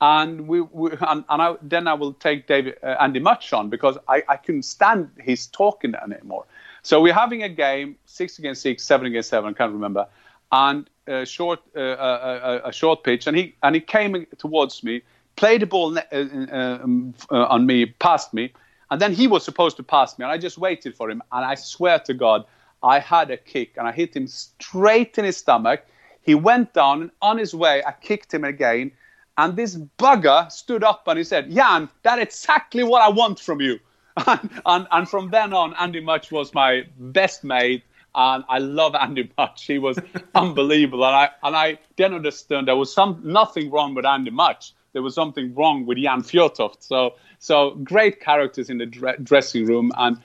And 0.00 0.46
we, 0.46 0.60
we 0.60 0.92
and, 1.00 1.24
and 1.28 1.42
I, 1.42 1.56
then 1.60 1.88
I 1.88 1.94
will 1.94 2.12
take 2.12 2.46
David 2.46 2.76
uh, 2.82 2.96
Andy 3.00 3.18
Mutch 3.18 3.52
on 3.52 3.68
because 3.68 3.98
I, 4.08 4.22
I 4.28 4.36
couldn't 4.36 4.62
stand 4.62 5.10
his 5.18 5.48
talking 5.48 5.94
anymore. 5.96 6.46
So 6.82 7.00
we're 7.00 7.14
having 7.14 7.42
a 7.42 7.48
game, 7.48 7.96
six 8.04 8.38
against 8.38 8.62
six, 8.62 8.84
seven 8.84 9.06
against 9.08 9.28
seven, 9.28 9.50
I 9.50 9.52
can't 9.52 9.72
remember, 9.72 10.06
and 10.52 10.88
a 11.06 11.26
short 11.26 11.60
uh, 11.76 11.80
a, 11.80 12.60
a, 12.64 12.68
a, 12.68 12.72
short 12.72 13.02
pitch, 13.02 13.26
and 13.26 13.36
he 13.36 13.54
and 13.62 13.74
he 13.74 13.80
came 13.80 14.26
towards 14.38 14.84
me, 14.84 15.02
played 15.36 15.62
the 15.62 15.66
ball 15.66 15.98
uh, 15.98 16.02
uh, 16.12 16.78
um, 16.82 17.14
uh, 17.30 17.44
on 17.46 17.66
me, 17.66 17.86
passed 17.86 18.32
me, 18.32 18.52
and 18.90 19.00
then 19.00 19.12
he 19.12 19.26
was 19.26 19.44
supposed 19.44 19.76
to 19.78 19.82
pass 19.82 20.18
me, 20.18 20.24
and 20.24 20.32
I 20.32 20.38
just 20.38 20.58
waited 20.58 20.94
for 20.94 21.10
him, 21.10 21.22
and 21.32 21.44
I 21.44 21.54
swear 21.56 21.98
to 22.00 22.14
God, 22.14 22.44
I 22.82 23.00
had 23.00 23.30
a 23.30 23.36
kick 23.36 23.76
and 23.76 23.86
I 23.88 23.92
hit 23.92 24.14
him 24.14 24.26
straight 24.26 25.18
in 25.18 25.24
his 25.24 25.36
stomach. 25.36 25.84
He 26.22 26.34
went 26.34 26.74
down 26.74 27.02
and 27.02 27.10
on 27.22 27.38
his 27.38 27.54
way, 27.54 27.82
I 27.84 27.92
kicked 27.92 28.32
him 28.32 28.44
again. 28.44 28.92
And 29.36 29.56
this 29.56 29.76
bugger 29.98 30.50
stood 30.50 30.82
up 30.82 31.06
and 31.06 31.16
he 31.16 31.24
said, 31.24 31.50
Jan, 31.50 31.88
that's 32.02 32.22
exactly 32.22 32.82
what 32.82 33.02
I 33.02 33.08
want 33.08 33.38
from 33.38 33.60
you. 33.60 33.78
and, 34.26 34.50
and, 34.66 34.86
and 34.90 35.08
from 35.08 35.30
then 35.30 35.52
on, 35.52 35.74
Andy 35.74 36.00
Mutch 36.00 36.32
was 36.32 36.52
my 36.54 36.84
best 36.98 37.44
mate. 37.44 37.84
And 38.14 38.42
I 38.48 38.58
love 38.58 38.94
Andy 38.96 39.30
Mutch. 39.38 39.64
He 39.64 39.78
was 39.78 39.98
unbelievable. 40.34 41.04
And 41.04 41.14
I, 41.14 41.30
and 41.42 41.54
I 41.54 41.78
then 41.96 42.14
understood 42.14 42.66
there 42.66 42.76
was 42.76 42.92
some, 42.92 43.20
nothing 43.22 43.70
wrong 43.70 43.94
with 43.94 44.04
Andy 44.04 44.30
Mutch. 44.30 44.72
There 44.92 45.02
was 45.02 45.14
something 45.14 45.54
wrong 45.54 45.86
with 45.86 45.98
Jan 45.98 46.22
Fjørtoft. 46.22 46.78
So, 46.80 47.14
so 47.38 47.72
great 47.84 48.20
characters 48.20 48.70
in 48.70 48.78
the 48.78 48.86
dressing 48.86 49.66
room. 49.66 49.92
And 49.96 50.18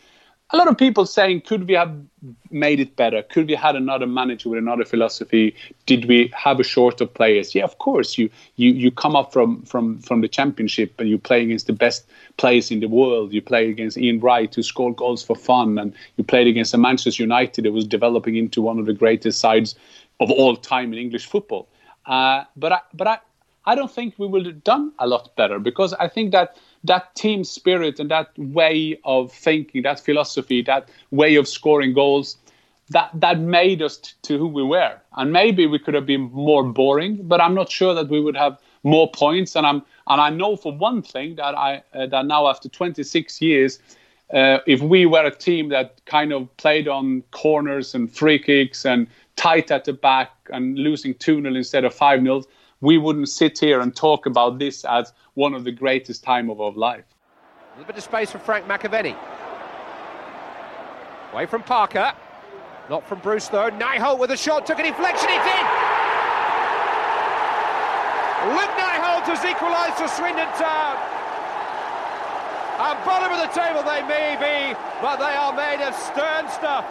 a 0.54 0.58
lot 0.58 0.68
of 0.68 0.78
people 0.78 1.08
saying, 1.08 1.41
could 1.41 1.68
we 1.68 1.74
have 1.74 1.91
made 2.51 2.80
it 2.80 2.95
better? 2.95 3.24
Could 3.24 3.47
we 3.47 3.56
had 3.56 3.76
another 3.76 4.06
manager 4.06 4.49
with 4.49 4.60
another 4.60 4.86
philosophy? 4.86 5.56
Did 5.88 6.06
we 6.06 6.32
have 6.38 6.60
a 6.60 6.64
short 6.64 7.01
of 7.01 7.12
players? 7.12 7.56
Yeah, 7.56 7.64
of 7.64 7.80
course. 7.80 8.20
You 8.20 8.30
you 8.56 8.70
you 8.72 8.91
come 8.91 9.16
up 9.16 9.34
from 9.34 9.64
from 9.64 9.97
from 9.99 10.22
the 10.22 10.28
championship 10.28 10.93
and 10.99 11.10
you 11.10 11.18
play 11.18 11.41
against 11.41 11.66
the 11.66 11.74
best 11.74 12.06
players 12.38 12.70
in 12.70 12.82
the 12.82 12.88
world. 12.88 13.34
You 13.34 13.41
play 13.41 13.68
against 13.68 13.97
Ian 13.97 14.20
Wright, 14.20 14.54
who 14.54 14.62
scored 14.62 14.95
goals 14.95 15.24
for 15.24 15.36
fun, 15.36 15.80
and 15.80 15.91
you 16.18 16.24
played 16.24 16.45
against 16.45 16.72
a 16.76 16.78
Manchester 16.78 17.24
United 17.24 17.66
that 17.66 17.72
was 17.72 17.88
developing 17.88 18.36
into 18.36 18.62
one 18.62 18.78
of 18.78 18.86
the 18.86 18.93
greatest 18.93 19.39
sides 19.39 19.74
of 20.20 20.30
all 20.30 20.56
time 20.56 20.93
in 20.93 20.99
English 20.99 21.26
football. 21.26 21.68
Uh, 22.06 22.43
but 22.56 22.74
I, 22.74 22.80
but 22.93 23.08
I 23.08 23.18
I 23.66 23.74
don't 23.74 23.91
think 23.91 24.20
we 24.20 24.28
would 24.28 24.45
have 24.45 24.64
done 24.64 24.91
a 24.99 25.08
lot 25.08 25.36
better 25.36 25.58
because 25.58 25.93
I 25.93 26.08
think 26.10 26.32
that 26.32 26.58
that 26.84 27.15
team 27.15 27.43
spirit 27.43 27.99
and 27.99 28.11
that 28.11 28.29
way 28.38 28.99
of 29.05 29.31
thinking, 29.31 29.84
that 29.84 29.99
philosophy, 29.99 30.61
that 30.63 30.89
way 31.11 31.36
of 31.36 31.47
scoring 31.47 31.93
goals, 31.93 32.38
that 32.89 33.09
that 33.13 33.39
made 33.39 33.81
us 33.81 33.97
t- 33.97 34.11
to 34.23 34.38
who 34.38 34.47
we 34.47 34.63
were. 34.63 34.97
And 35.15 35.31
maybe 35.31 35.65
we 35.65 35.79
could 35.79 35.93
have 35.93 36.05
been 36.05 36.31
more 36.34 36.63
boring, 36.63 37.19
but 37.23 37.39
I'm 37.41 37.55
not 37.55 37.71
sure 37.71 37.93
that 37.93 38.09
we 38.09 38.19
would 38.19 38.36
have 38.36 38.57
more 38.84 39.09
points. 39.09 39.55
And 39.55 39.65
I'm 39.65 39.84
and 40.07 40.19
I 40.19 40.29
know 40.29 40.55
for 40.55 40.73
one 40.73 41.01
thing 41.01 41.36
that 41.36 41.55
I 41.57 41.81
uh, 41.93 42.07
that 42.07 42.25
now 42.25 42.47
after 42.47 42.69
26 42.69 43.41
years. 43.41 43.79
Uh, 44.34 44.59
if 44.65 44.81
we 44.81 45.05
were 45.05 45.23
a 45.23 45.36
team 45.36 45.69
that 45.69 46.03
kind 46.05 46.34
of 46.34 46.57
played 46.57 46.88
on 46.88 47.21
corners 47.29 47.93
and 47.93 48.11
free 48.11 48.39
kicks 48.39 48.84
and 48.84 49.05
tight 49.36 49.69
at 49.69 49.86
the 49.86 49.93
back 49.93 50.31
and 50.49 50.79
losing 50.79 51.13
2 51.15 51.41
0 51.41 51.53
instead 51.53 51.84
of 51.84 51.93
5 51.93 52.21
0, 52.21 52.41
we 52.84 52.97
wouldn't 52.97 53.29
sit 53.29 53.57
here 53.57 53.79
and 53.79 53.95
talk 53.95 54.25
about 54.25 54.59
this 54.59 54.84
as 54.84 55.13
one 55.36 55.53
of 55.53 55.63
the 55.63 55.71
greatest 55.71 56.21
time 56.21 56.49
of 56.49 56.59
our 56.59 56.73
life. 56.73 57.05
A 57.07 57.79
little 57.79 57.88
bit 57.88 57.97
of 57.97 58.03
space 58.03 58.29
for 58.29 58.39
Frank 58.39 58.67
McAvenny. 58.67 59.15
Away 61.31 61.45
from 61.45 61.63
Parker. 61.63 62.11
Not 62.89 63.07
from 63.07 63.19
Bruce 63.19 63.47
though. 63.47 63.71
Nijholt 63.71 64.19
with 64.19 64.31
a 64.31 64.38
shot, 64.38 64.65
took 64.65 64.79
a 64.79 64.84
deflection, 64.84 65.29
it's 65.31 65.47
in! 65.47 65.65
Luc 68.51 68.71
Nijholt 68.75 69.31
has 69.31 69.45
equalised 69.47 69.95
for 69.95 70.09
Swindon 70.09 70.51
Town. 70.59 70.99
And 72.84 72.99
bottom 73.07 73.31
of 73.31 73.39
the 73.39 73.51
table 73.55 73.81
they 73.88 74.03
may 74.11 74.36
be, 74.36 74.77
but 74.99 75.23
they 75.23 75.34
are 75.39 75.55
made 75.55 75.79
of 75.88 75.95
stern 75.95 76.51
stuff. 76.51 76.84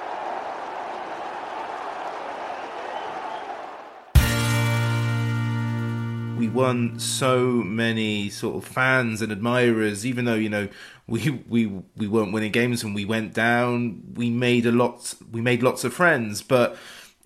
We 6.42 6.48
won 6.48 6.98
so 6.98 7.46
many 7.46 8.28
sort 8.28 8.56
of 8.56 8.64
fans 8.68 9.22
and 9.22 9.30
admirers 9.30 10.04
even 10.04 10.24
though 10.24 10.34
you 10.34 10.48
know 10.48 10.66
we 11.06 11.30
we 11.48 11.66
we 11.96 12.08
weren't 12.08 12.32
winning 12.32 12.50
games 12.50 12.82
and 12.82 12.96
we 12.96 13.04
went 13.04 13.32
down 13.32 14.02
we 14.14 14.28
made 14.28 14.66
a 14.66 14.72
lot 14.72 15.14
we 15.30 15.40
made 15.40 15.62
lots 15.62 15.84
of 15.84 15.94
friends 15.94 16.42
but 16.42 16.76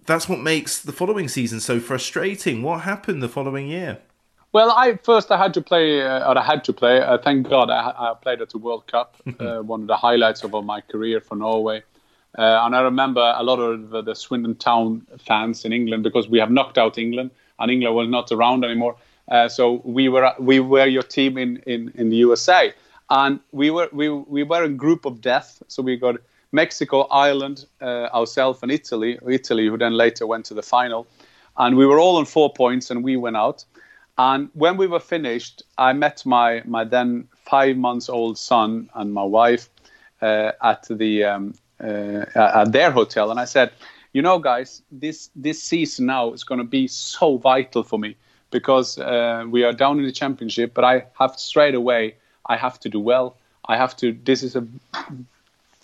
that's 0.04 0.28
what 0.28 0.38
makes 0.38 0.82
the 0.82 0.92
following 0.92 1.28
season 1.28 1.60
so 1.60 1.80
frustrating 1.80 2.62
what 2.62 2.82
happened 2.82 3.22
the 3.22 3.28
following 3.28 3.68
year 3.68 3.98
well, 4.52 4.70
I 4.70 4.96
first 5.02 5.30
I 5.30 5.36
had 5.36 5.52
to 5.54 5.60
play, 5.60 6.00
uh, 6.00 6.30
or 6.30 6.38
I 6.38 6.42
had 6.42 6.64
to 6.64 6.72
play. 6.72 7.02
Uh, 7.02 7.18
thank 7.18 7.46
God 7.50 7.68
I, 7.68 7.92
I, 7.98 8.14
played 8.14 8.40
at 8.40 8.48
the 8.48 8.56
World 8.56 8.86
Cup, 8.86 9.16
uh, 9.38 9.58
one 9.58 9.82
of 9.82 9.86
the 9.86 9.96
highlights 9.96 10.44
of 10.44 10.52
my 10.64 10.80
career 10.80 11.20
for 11.20 11.34
Norway. 11.36 11.82
Uh, 12.38 12.64
and 12.64 12.74
I 12.74 12.80
remember 12.80 13.34
a 13.36 13.42
lot 13.42 13.58
of 13.58 13.90
the, 13.90 14.00
the 14.00 14.14
Swindon 14.14 14.54
Town 14.54 15.06
fans 15.18 15.66
in 15.66 15.74
England 15.74 16.04
because 16.04 16.30
we 16.30 16.38
have 16.38 16.50
knocked 16.50 16.78
out 16.78 16.96
England, 16.96 17.32
and 17.58 17.70
England 17.70 17.94
was 17.94 18.08
not 18.08 18.32
around 18.32 18.64
anymore. 18.64 18.96
Uh, 19.30 19.48
so 19.48 19.80
we 19.84 20.08
were 20.08 20.32
we 20.38 20.60
were 20.60 20.86
your 20.86 21.02
team 21.02 21.36
in, 21.36 21.56
in, 21.66 21.92
in 21.94 22.10
the 22.10 22.16
USA, 22.16 22.72
and 23.10 23.40
we 23.52 23.70
were 23.70 23.88
we, 23.92 24.08
we 24.08 24.42
were 24.42 24.62
a 24.62 24.68
group 24.68 25.04
of 25.04 25.20
death. 25.20 25.62
So 25.68 25.82
we 25.82 25.96
got 25.96 26.16
Mexico, 26.52 27.02
Ireland, 27.10 27.66
uh, 27.80 28.08
ourselves, 28.14 28.62
and 28.62 28.70
Italy. 28.70 29.18
Italy, 29.28 29.66
who 29.66 29.76
then 29.76 29.94
later 29.94 30.26
went 30.26 30.44
to 30.46 30.54
the 30.54 30.62
final, 30.62 31.06
and 31.56 31.76
we 31.76 31.86
were 31.86 31.98
all 31.98 32.16
on 32.16 32.24
four 32.24 32.52
points, 32.52 32.90
and 32.90 33.02
we 33.02 33.16
went 33.16 33.36
out. 33.36 33.64
And 34.18 34.48
when 34.54 34.76
we 34.76 34.86
were 34.86 35.00
finished, 35.00 35.62
I 35.76 35.92
met 35.92 36.24
my 36.24 36.62
my 36.64 36.84
then 36.84 37.28
five 37.44 37.76
months 37.76 38.08
old 38.08 38.38
son 38.38 38.88
and 38.94 39.12
my 39.12 39.24
wife 39.24 39.68
uh, 40.22 40.52
at 40.62 40.86
the 40.88 41.24
um, 41.24 41.54
uh, 41.82 42.24
at 42.34 42.72
their 42.72 42.90
hotel, 42.92 43.30
and 43.30 43.40
I 43.40 43.44
said, 43.44 43.72
"You 44.16 44.22
know, 44.22 44.38
guys, 44.38 44.82
this 44.90 45.28
this 45.36 45.62
season 45.62 46.06
now 46.06 46.32
is 46.32 46.42
going 46.42 46.62
to 46.66 46.70
be 46.78 46.88
so 46.88 47.36
vital 47.36 47.82
for 47.82 47.98
me 47.98 48.16
because 48.50 48.98
uh, 48.98 49.44
we 49.54 49.62
are 49.62 49.74
down 49.74 49.98
in 49.98 50.06
the 50.06 50.16
championship, 50.22 50.72
but 50.72 50.84
I 50.84 51.04
have 51.18 51.38
straight 51.38 51.74
away 51.74 52.14
I 52.46 52.56
have 52.56 52.80
to 52.80 52.88
do 52.88 52.98
well. 52.98 53.36
I 53.68 53.76
have 53.76 53.94
to. 53.96 54.16
This 54.24 54.42
is 54.42 54.56
a 54.56 54.66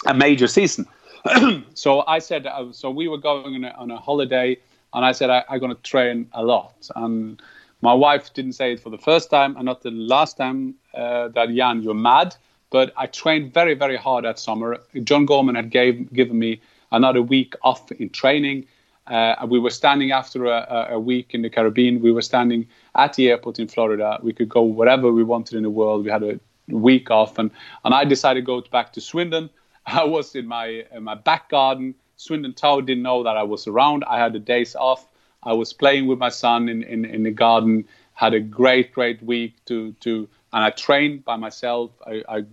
a 0.07 0.15
major 0.15 0.49
season." 0.49 0.87
so 1.75 2.05
I 2.17 2.21
said, 2.21 2.47
uh, 2.47 2.73
so 2.73 2.91
we 2.91 3.07
were 3.07 3.19
going 3.19 3.55
on 3.55 3.65
a, 3.65 3.73
on 3.83 3.91
a 3.91 3.99
holiday, 3.99 4.57
and 4.95 5.05
I 5.05 5.13
said 5.13 5.29
I, 5.29 5.45
I'm 5.51 5.61
going 5.61 5.77
to 5.77 5.83
train 5.83 6.27
a 6.33 6.43
lot. 6.43 6.89
And 6.97 7.43
my 7.83 7.93
wife 7.93 8.33
didn't 8.33 8.55
say 8.55 8.73
it 8.73 8.81
for 8.81 8.89
the 8.89 9.03
first 9.11 9.29
time, 9.29 9.57
and 9.57 9.67
not 9.67 9.83
the 9.83 9.91
last 9.91 10.39
time 10.39 10.75
uh, 10.95 11.29
that 11.37 11.51
Jan, 11.55 11.83
you're 11.83 12.03
mad. 12.13 12.35
But 12.71 12.95
I 12.97 13.09
trained 13.09 13.53
very, 13.53 13.75
very 13.75 13.99
hard 13.99 14.25
that 14.25 14.39
summer. 14.39 14.79
John 15.05 15.27
Gorman 15.27 15.57
had 15.57 15.69
gave, 15.69 16.11
given 16.15 16.39
me 16.39 16.61
another 16.93 17.23
week 17.23 17.55
off 17.63 17.91
in 17.93 18.11
training. 18.11 18.67
Uh, 19.09 19.35
we 19.49 19.59
were 19.59 19.71
standing 19.71 20.13
after 20.13 20.47
a, 20.47 20.89
a, 20.91 21.01
week 21.01 21.35
in 21.35 21.43
the 21.43 21.51
Caribbean. 21.51 22.01
We 22.01 22.13
were 22.13 22.23
standing 22.23 22.69
at 22.95 23.15
the 23.15 23.31
airport 23.31 23.59
in 23.59 23.67
Florida. 23.67 24.21
We 24.23 24.33
could 24.33 24.49
go 24.49 24.63
wherever 24.63 25.11
we 25.11 25.25
wanted 25.25 25.57
in 25.57 25.65
the 25.65 25.71
world. 25.71 26.05
We 26.05 26.11
had 26.13 26.23
a 26.23 26.39
week 26.69 27.11
off, 27.11 27.37
and, 27.37 27.51
and 27.85 27.93
I 27.93 28.05
decided 28.05 28.43
to 28.43 28.47
go 28.47 28.61
back 28.61 28.93
to 28.93 29.01
Swindon 29.01 29.51
I 29.87 30.05
was 30.05 30.35
in 30.35 30.47
my 30.47 30.85
in 30.93 31.03
my 31.03 31.15
back 31.15 31.49
garden. 31.49 31.95
Swindon 32.17 32.55
Town 32.55 32.87
didn't 32.87 33.03
know 33.03 33.23
that 33.25 33.37
I 33.37 33.43
was 33.43 33.67
around. 33.67 34.05
I 34.05 34.19
had 34.19 34.33
the 34.33 34.39
days 34.39 34.77
off. 34.77 35.09
I 35.43 35.53
was 35.55 35.73
playing 35.73 36.07
with 36.07 36.19
my 36.19 36.29
son 36.29 36.69
in, 36.69 36.85
in, 36.85 37.05
in 37.05 37.25
the 37.25 37.33
garden. 37.33 37.85
Had 38.15 38.35
a 38.35 38.41
great 38.41 38.93
great 38.93 39.23
week 39.23 39.55
to 39.67 39.93
to 40.01 40.29
and 40.53 40.65
I 40.65 40.71
trained 40.71 41.25
by 41.25 41.37
myself. 41.37 41.91
I, 42.07 42.23
I 42.29 42.45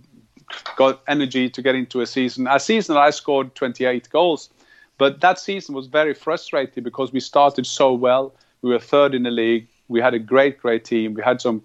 got 0.76 1.00
energy 1.08 1.48
to 1.50 1.62
get 1.62 1.74
into 1.74 2.00
a 2.00 2.06
season. 2.06 2.46
A 2.46 2.60
season 2.60 2.96
I 2.96 3.10
scored 3.10 3.54
28 3.54 4.08
goals, 4.10 4.50
but 4.98 5.20
that 5.20 5.38
season 5.38 5.74
was 5.74 5.86
very 5.86 6.14
frustrating 6.14 6.84
because 6.84 7.12
we 7.12 7.20
started 7.20 7.66
so 7.66 7.92
well. 7.92 8.34
We 8.62 8.70
were 8.70 8.78
third 8.78 9.14
in 9.14 9.22
the 9.22 9.30
league. 9.30 9.66
We 9.88 10.00
had 10.00 10.14
a 10.14 10.18
great 10.18 10.58
great 10.58 10.84
team. 10.84 11.14
We 11.14 11.22
had 11.22 11.40
some 11.40 11.62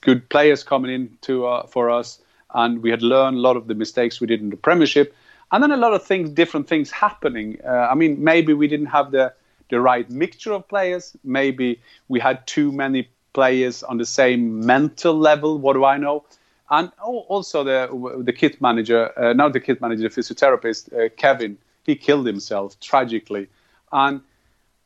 good 0.00 0.28
players 0.28 0.62
coming 0.64 0.90
in 0.90 1.18
to 1.22 1.46
uh, 1.46 1.66
for 1.66 1.90
us 1.90 2.20
and 2.54 2.82
we 2.82 2.90
had 2.90 3.02
learned 3.02 3.36
a 3.36 3.40
lot 3.40 3.56
of 3.56 3.66
the 3.66 3.74
mistakes 3.74 4.20
we 4.20 4.26
did 4.26 4.40
in 4.40 4.50
the 4.50 4.56
Premiership, 4.56 5.14
and 5.52 5.62
then 5.62 5.70
a 5.70 5.76
lot 5.76 5.94
of 5.94 6.04
things, 6.04 6.30
different 6.30 6.68
things 6.68 6.90
happening. 6.90 7.58
Uh, 7.64 7.88
I 7.90 7.94
mean, 7.94 8.22
maybe 8.22 8.52
we 8.52 8.68
didn't 8.68 8.86
have 8.86 9.10
the 9.10 9.32
the 9.70 9.80
right 9.80 10.08
mixture 10.10 10.52
of 10.52 10.66
players. 10.66 11.14
Maybe 11.24 11.80
we 12.08 12.20
had 12.20 12.46
too 12.46 12.72
many 12.72 13.08
players 13.34 13.82
on 13.82 13.98
the 13.98 14.06
same 14.06 14.64
mental 14.64 15.14
level. 15.14 15.58
What 15.58 15.74
do 15.74 15.84
I 15.84 15.98
know? 15.98 16.24
And 16.70 16.90
also 17.00 17.64
the 17.64 18.22
the 18.22 18.32
kit 18.32 18.60
manager, 18.60 19.18
uh, 19.18 19.32
not 19.32 19.52
the 19.52 19.60
kit 19.60 19.80
manager, 19.80 20.02
the 20.02 20.10
physiotherapist, 20.10 20.92
uh, 20.92 21.08
Kevin, 21.16 21.56
he 21.84 21.96
killed 21.96 22.26
himself 22.26 22.78
tragically, 22.80 23.48
and 23.90 24.20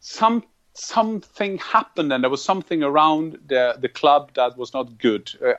some 0.00 0.44
something 0.74 1.58
happened 1.58 2.12
and 2.12 2.24
there 2.24 2.30
was 2.30 2.42
something 2.42 2.82
around 2.82 3.38
the 3.46 3.76
the 3.80 3.88
club 3.88 4.30
that 4.34 4.56
was 4.56 4.72
not 4.72 4.98
good. 4.98 5.30
Uh, 5.44 5.52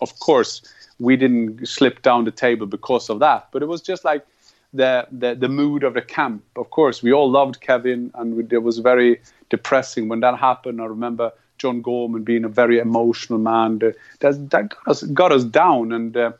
of 0.00 0.18
course, 0.20 0.62
we 0.98 1.16
didn't 1.16 1.66
slip 1.66 2.02
down 2.02 2.24
the 2.24 2.30
table 2.30 2.66
because 2.66 3.10
of 3.10 3.18
that. 3.18 3.48
But 3.50 3.62
it 3.62 3.66
was 3.66 3.80
just 3.80 4.04
like 4.04 4.24
the 4.72 5.06
the, 5.10 5.34
the 5.34 5.48
mood 5.48 5.82
of 5.82 5.94
the 5.94 6.02
camp. 6.02 6.44
Of 6.56 6.70
course, 6.70 7.02
we 7.02 7.12
all 7.12 7.30
loved 7.30 7.60
Kevin, 7.60 8.10
and 8.14 8.52
it 8.52 8.62
was 8.62 8.78
very 8.78 9.20
depressing 9.48 10.08
when 10.08 10.20
that 10.20 10.38
happened. 10.38 10.80
I 10.80 10.84
remember 10.84 11.32
John 11.60 11.82
Gorman 11.82 12.24
being 12.24 12.44
a 12.44 12.48
very 12.48 12.78
emotional 12.78 13.38
man. 13.38 13.78
That, 13.78 14.50
that 14.50 14.68
got 14.70 14.88
us 14.88 15.02
got 15.02 15.32
us 15.32 15.44
down, 15.44 15.92
and 15.92 16.16
uh, 16.16 16.32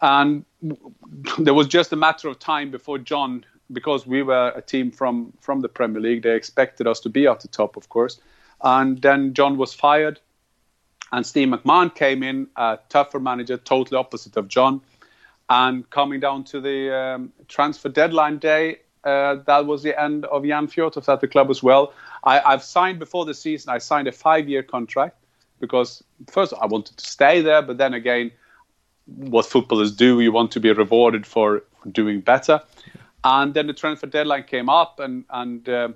and 0.00 0.44
there 1.38 1.54
was 1.54 1.66
just 1.66 1.92
a 1.92 1.96
matter 1.96 2.28
of 2.28 2.38
time 2.38 2.70
before 2.70 2.98
John, 2.98 3.44
because 3.72 4.06
we 4.06 4.22
were 4.22 4.52
a 4.56 4.62
team 4.62 4.90
from 4.90 5.32
from 5.40 5.60
the 5.60 5.68
Premier 5.68 6.00
League, 6.00 6.22
they 6.22 6.34
expected 6.34 6.86
us 6.86 7.00
to 7.00 7.08
be 7.08 7.26
at 7.26 7.40
the 7.40 7.48
top, 7.48 7.76
of 7.76 7.88
course. 7.88 8.20
And 8.62 9.00
then 9.02 9.34
John 9.34 9.56
was 9.56 9.74
fired 9.74 10.20
and 11.12 11.26
Steve 11.26 11.48
McMahon 11.48 11.94
came 11.94 12.22
in, 12.22 12.48
a 12.56 12.78
tougher 12.88 13.20
manager, 13.20 13.56
totally 13.56 13.98
opposite 13.98 14.36
of 14.36 14.48
John. 14.48 14.80
And 15.48 15.88
coming 15.90 16.20
down 16.20 16.44
to 16.44 16.60
the 16.60 16.96
um, 16.96 17.32
transfer 17.48 17.88
deadline 17.88 18.38
day, 18.38 18.78
uh, 19.04 19.36
that 19.46 19.66
was 19.66 19.82
the 19.82 19.98
end 20.00 20.24
of 20.26 20.44
Jan 20.44 20.66
Fjørtoft 20.66 21.08
at 21.08 21.20
the 21.20 21.28
club 21.28 21.50
as 21.50 21.62
well. 21.62 21.92
I, 22.24 22.40
I've 22.40 22.62
signed 22.62 22.98
before 22.98 23.24
the 23.24 23.34
season, 23.34 23.70
I 23.70 23.78
signed 23.78 24.08
a 24.08 24.12
five 24.12 24.48
year 24.48 24.62
contract 24.62 25.16
because, 25.60 26.02
first, 26.30 26.54
I 26.60 26.66
wanted 26.66 26.96
to 26.96 27.06
stay 27.06 27.40
there, 27.42 27.62
but 27.62 27.78
then 27.78 27.94
again, 27.94 28.30
what 29.06 29.46
footballers 29.46 29.92
do, 29.92 30.20
you 30.20 30.32
want 30.32 30.50
to 30.52 30.60
be 30.60 30.72
rewarded 30.72 31.26
for, 31.26 31.62
for 31.82 31.88
doing 31.88 32.20
better. 32.20 32.60
And 33.24 33.52
then 33.52 33.66
the 33.66 33.74
transfer 33.74 34.06
deadline 34.06 34.44
came 34.44 34.68
up, 34.68 34.98
and, 35.00 35.24
and 35.30 35.68
uh, 35.68 35.88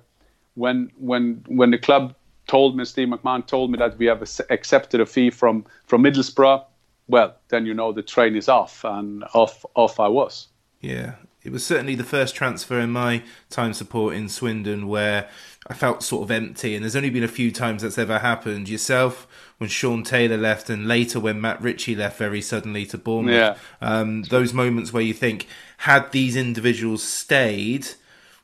when, 0.53 0.91
when, 0.97 1.43
when 1.47 1.71
the 1.71 1.79
club 1.79 2.15
told 2.47 2.77
me, 2.77 2.85
Steve 2.85 3.07
McMahon 3.07 3.45
told 3.45 3.71
me 3.71 3.77
that 3.77 3.97
we 3.97 4.05
have 4.05 4.21
accepted 4.49 5.01
a 5.01 5.05
fee 5.05 5.29
from 5.29 5.65
from 5.85 6.03
Middlesbrough, 6.03 6.63
well, 7.07 7.35
then 7.49 7.65
you 7.65 7.73
know 7.73 7.91
the 7.91 8.01
train 8.01 8.35
is 8.35 8.49
off, 8.49 8.83
and 8.83 9.23
off 9.33 9.65
off 9.75 9.99
I 9.99 10.07
was. 10.07 10.47
Yeah, 10.81 11.15
it 11.45 11.51
was 11.51 11.65
certainly 11.65 11.95
the 11.95 12.03
first 12.03 12.35
transfer 12.35 12.79
in 12.79 12.91
my 12.91 13.21
time 13.49 13.73
support 13.73 14.15
in 14.15 14.27
Swindon 14.27 14.87
where 14.87 15.29
I 15.67 15.73
felt 15.73 16.03
sort 16.03 16.23
of 16.23 16.31
empty, 16.31 16.75
and 16.75 16.83
there's 16.83 16.95
only 16.95 17.09
been 17.09 17.23
a 17.23 17.27
few 17.27 17.51
times 17.51 17.81
that's 17.81 17.97
ever 17.97 18.19
happened. 18.19 18.67
Yourself, 18.67 19.27
when 19.57 19.69
Shaun 19.69 20.03
Taylor 20.03 20.37
left, 20.37 20.69
and 20.69 20.87
later 20.87 21.19
when 21.19 21.39
Matt 21.41 21.61
Ritchie 21.61 21.95
left 21.95 22.17
very 22.17 22.41
suddenly 22.41 22.85
to 22.87 22.97
Bournemouth. 22.97 23.33
Yeah. 23.33 23.57
Um, 23.81 24.23
those 24.23 24.53
moments 24.53 24.91
where 24.91 25.03
you 25.03 25.13
think, 25.13 25.47
had 25.77 26.11
these 26.11 26.35
individuals 26.35 27.03
stayed, 27.03 27.87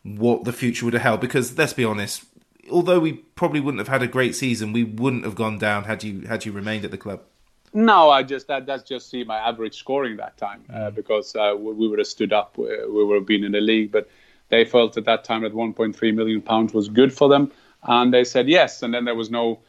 what 0.03 0.45
the 0.45 0.53
future 0.53 0.85
would 0.85 0.93
have 0.93 1.03
held? 1.03 1.21
Because 1.21 1.57
let's 1.57 1.73
be 1.73 1.85
honest, 1.85 2.23
although 2.71 2.99
we 2.99 3.13
probably 3.13 3.59
wouldn't 3.59 3.79
have 3.79 3.87
had 3.87 4.01
a 4.01 4.07
great 4.07 4.35
season, 4.35 4.73
we 4.73 4.83
wouldn't 4.83 5.25
have 5.25 5.35
gone 5.35 5.57
down 5.57 5.83
had 5.83 6.03
you 6.03 6.21
had 6.27 6.45
you 6.45 6.51
remained 6.51 6.85
at 6.85 6.91
the 6.91 6.97
club. 6.97 7.21
No, 7.73 8.09
I 8.09 8.23
just 8.23 8.47
that 8.47 8.65
that's 8.65 8.83
just 8.83 9.09
see 9.09 9.23
my 9.23 9.37
average 9.37 9.77
scoring 9.77 10.17
that 10.17 10.37
time 10.37 10.63
uh, 10.69 10.73
mm. 10.73 10.95
because 10.95 11.35
uh, 11.35 11.55
we, 11.57 11.73
we, 11.73 11.87
would 11.87 11.99
have 11.99 12.07
stood 12.07 12.33
up, 12.33 12.57
we, 12.57 12.67
we 12.85 13.05
would 13.05 13.15
have 13.15 13.25
been 13.25 13.43
in 13.43 13.53
the 13.53 13.61
league, 13.61 13.91
but 13.91 14.09
they 14.49 14.65
felt 14.65 14.97
at 14.97 15.05
that 15.05 15.23
time 15.23 15.43
that 15.43 15.53
1.3 15.53 16.13
million 16.13 16.41
pounds 16.41 16.73
was 16.73 16.89
good 16.89 17.13
for 17.13 17.29
them, 17.29 17.51
and 17.83 18.13
they 18.13 18.25
said 18.25 18.49
yes, 18.49 18.83
and 18.83 18.93
then 18.93 19.05
there 19.05 19.15
was 19.15 19.31
no, 19.31 19.59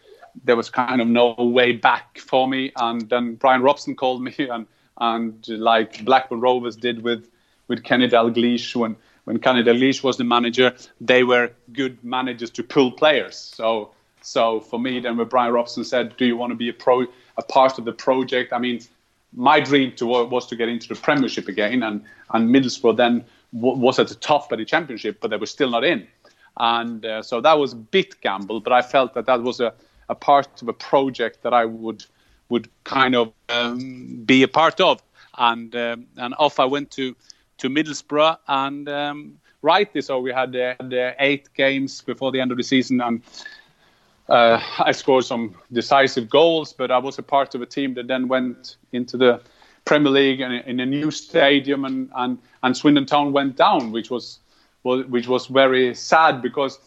there 0.45 0.57
was 0.57 0.69
kind 0.69 1.01
of 1.01 1.07
no 1.07 1.35
way 1.39 1.73
back 1.73 2.19
for 2.19 2.49
me, 2.49 2.73
and 2.77 3.09
then 3.09 3.37
Brian 3.37 3.63
Robson 3.63 3.95
called 3.95 4.23
me, 4.23 4.35
and 4.39 4.67
and 4.99 5.49
like 5.49 6.05
Blackburn 6.05 6.41
Rovers 6.41 6.77
did 6.77 7.03
with 7.03 7.29
with 7.69 7.85
Kenny 7.85 8.09
Dalglish 8.09 8.75
when 8.75 8.97
when 9.25 9.39
Kenny 9.39 9.63
Dalglish 9.63 10.03
was 10.03 10.17
the 10.17 10.25
manager, 10.25 10.75
they 11.01 11.23
were 11.23 11.53
good 11.73 12.03
managers 12.03 12.51
to 12.51 12.65
pull 12.65 12.91
players. 12.91 13.37
So 13.37 13.93
so 14.23 14.61
for 14.61 14.79
me, 14.79 15.01
then 15.01 15.17
when 15.17 15.29
Brian 15.29 15.53
Robson 15.53 15.85
said, 15.85 16.17
"Do 16.17 16.27
you 16.27 16.37
want 16.37 16.51
to 16.51 16.57
be 16.57 16.69
a 16.69 16.73
pro, 16.73 17.07
a 17.37 17.43
part 17.43 17.79
of 17.79 17.85
the 17.85 17.93
project?" 17.93 18.53
I 18.53 18.59
mean, 18.59 18.81
my 19.35 19.61
dream 19.61 19.93
to, 19.97 20.07
was 20.07 20.47
to 20.47 20.57
get 20.57 20.69
into 20.69 20.89
the 20.89 20.95
Premiership 20.95 21.49
again, 21.49 21.83
and 21.83 22.03
and 22.31 22.49
Middlesbrough 22.55 22.97
then 22.97 23.25
w- 23.55 23.79
was 23.79 23.99
at 23.99 24.09
the 24.09 24.15
top 24.15 24.53
of 24.53 24.59
the 24.59 24.65
Championship, 24.65 25.19
but 25.21 25.31
they 25.31 25.37
were 25.37 25.47
still 25.47 25.71
not 25.71 25.85
in, 25.85 26.07
and 26.59 27.05
uh, 27.05 27.23
so 27.23 27.41
that 27.41 27.59
was 27.59 27.73
a 27.73 27.77
bit 27.77 28.21
gamble. 28.21 28.61
But 28.61 28.73
I 28.73 28.83
felt 28.83 29.15
that 29.15 29.27
that 29.27 29.43
was 29.43 29.61
a, 29.61 29.73
a 30.09 30.15
part 30.15 30.63
of 30.63 30.69
a 30.69 30.73
project 30.73 31.43
that 31.43 31.55
I 31.55 31.65
would 31.65 32.05
would 32.49 32.69
kind 32.85 33.15
of 33.15 33.33
um, 33.49 34.23
be 34.27 34.43
a 34.43 34.49
part 34.49 34.81
of, 34.81 35.03
and 35.39 35.75
um, 35.75 36.07
and 36.17 36.35
off 36.39 36.61
I 36.61 36.67
went 36.67 36.91
to 36.93 37.17
to 37.59 37.69
Middlesbrough, 37.69 38.39
and 38.49 38.89
um, 38.89 39.39
rightly 39.63 40.03
so. 40.03 40.21
We 40.21 40.33
had 40.33 40.55
uh, 40.55 40.75
the 40.81 41.15
eight 41.19 41.49
games 41.55 42.03
before 42.03 42.33
the 42.33 42.41
end 42.41 42.51
of 42.51 42.59
the 42.59 42.65
season, 42.65 43.01
and 43.01 43.23
uh, 44.33 44.61
I 44.79 44.93
scored 44.93 45.25
some 45.25 45.55
decisive 45.71 46.31
goals. 46.31 46.73
But 46.73 46.91
I 46.91 46.99
was 46.99 47.19
a 47.19 47.23
part 47.23 47.55
of 47.55 47.61
a 47.61 47.67
team 47.67 47.95
that 47.95 48.09
then 48.09 48.29
went 48.29 48.77
into 48.93 49.17
the 49.17 49.41
Premier 49.85 50.11
League 50.11 50.41
in, 50.41 50.53
in 50.53 50.81
a 50.81 50.87
new 50.87 51.11
stadium, 51.11 51.85
and, 51.85 52.11
and 52.17 52.39
and 52.63 52.77
Swindon 52.77 53.07
Town 53.07 53.33
went 53.33 53.57
down, 53.57 53.93
which 53.93 54.11
was 54.11 54.39
well, 54.85 55.03
which 55.03 55.29
was 55.29 55.47
very 55.47 55.95
sad 55.95 56.41
because 56.41 56.79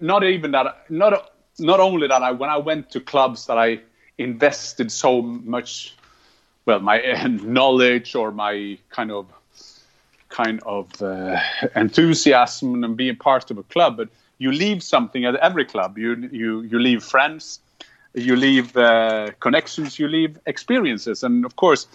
not 0.00 0.22
even 0.22 0.52
that 0.52 0.90
not 0.90 1.32
not 1.58 1.80
only 1.80 2.06
that 2.06 2.22
I 2.22 2.30
when 2.30 2.50
I 2.50 2.58
went 2.58 2.90
to 2.90 3.00
clubs 3.00 3.46
that 3.46 3.58
I 3.58 3.80
invested 4.18 4.92
so 4.92 5.22
much 5.22 5.96
well 6.66 6.78
my 6.78 7.00
knowledge 7.42 8.14
or 8.14 8.30
my 8.30 8.78
kind 8.90 9.10
of 9.10 9.26
kind 10.28 10.60
of 10.64 11.02
uh, 11.02 11.38
enthusiasm 11.74 12.84
and 12.84 12.96
being 12.96 13.16
part 13.16 13.50
of 13.50 13.58
a 13.58 13.62
club. 13.64 13.96
But 13.96 14.08
you 14.42 14.50
leave 14.50 14.82
something 14.82 15.24
at 15.24 15.34
every 15.36 15.64
club. 15.64 15.98
You 15.98 16.28
you 16.32 16.62
you 16.62 16.78
leave 16.78 17.02
friends, 17.04 17.60
you 18.14 18.34
leave 18.36 18.76
uh, 18.76 19.30
connections, 19.40 19.98
you 19.98 20.08
leave 20.08 20.38
experiences, 20.46 21.22
and 21.22 21.44
of 21.44 21.54
course, 21.56 21.86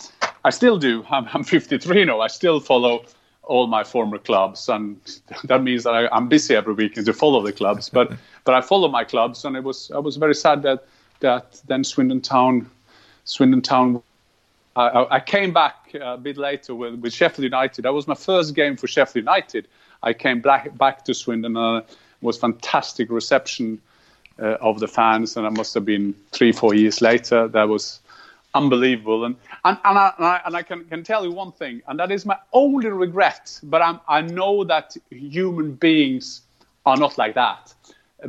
I 0.45 0.51
still 0.51 0.77
do. 0.77 1.05
I'm, 1.09 1.27
I'm 1.33 1.43
53 1.43 2.05
now. 2.05 2.21
I 2.21 2.27
still 2.27 2.59
follow 2.59 3.03
all 3.43 3.67
my 3.67 3.83
former 3.83 4.17
clubs, 4.17 4.69
and 4.69 4.97
that 5.43 5.61
means 5.61 5.83
that 5.83 5.93
I, 5.93 6.17
am 6.17 6.27
busy 6.29 6.55
every 6.55 6.73
weekend 6.73 7.05
to 7.07 7.13
follow 7.13 7.41
the 7.43 7.53
clubs. 7.53 7.89
But 7.89 8.11
but 8.45 8.53
I 8.55 8.61
follow 8.61 8.87
my 8.87 9.03
clubs, 9.03 9.45
and 9.45 9.55
it 9.57 9.63
was 9.63 9.91
I 9.91 9.99
was 9.99 10.15
very 10.17 10.35
sad 10.35 10.61
that 10.63 10.85
that 11.19 11.61
then 11.67 11.83
Swindon 11.83 12.21
Town, 12.21 12.69
Swindon 13.25 13.61
Town 13.61 14.01
I, 14.77 15.07
I 15.17 15.19
came 15.19 15.51
back 15.53 15.93
a 15.99 16.17
bit 16.17 16.37
later 16.37 16.75
with, 16.75 16.95
with 16.99 17.11
Sheffield 17.11 17.43
United. 17.43 17.81
That 17.83 17.93
was 17.93 18.07
my 18.07 18.13
first 18.13 18.53
game 18.53 18.77
for 18.77 18.87
Sheffield 18.87 19.25
United. 19.25 19.67
I 20.03 20.13
came 20.13 20.39
back 20.39 20.77
back 20.77 21.03
to 21.05 21.13
Swindon. 21.13 21.57
Uh, 21.57 21.81
was 22.21 22.37
fantastic 22.37 23.09
reception 23.09 23.79
uh, 24.39 24.57
of 24.61 24.79
the 24.79 24.87
fans, 24.87 25.37
and 25.37 25.45
it 25.45 25.51
must 25.51 25.73
have 25.73 25.85
been 25.85 26.15
three, 26.31 26.51
four 26.51 26.73
years 26.73 27.01
later. 27.01 27.47
That 27.47 27.67
was 27.67 27.99
unbelievable. 28.53 29.25
And 29.25 29.35
and, 29.65 29.77
and, 29.83 29.97
I, 29.97 30.13
and 30.17 30.25
I, 30.25 30.41
and 30.45 30.55
I 30.55 30.63
can, 30.63 30.85
can 30.85 31.03
tell 31.03 31.23
you 31.25 31.31
one 31.31 31.51
thing, 31.51 31.81
and 31.87 31.99
that 31.99 32.11
is 32.11 32.25
my 32.25 32.37
only 32.53 32.89
regret. 32.89 33.59
But 33.63 33.81
I'm, 33.81 33.99
I 34.07 34.21
know 34.21 34.63
that 34.65 34.95
human 35.09 35.73
beings 35.73 36.41
are 36.85 36.97
not 36.97 37.17
like 37.17 37.35
that 37.35 37.73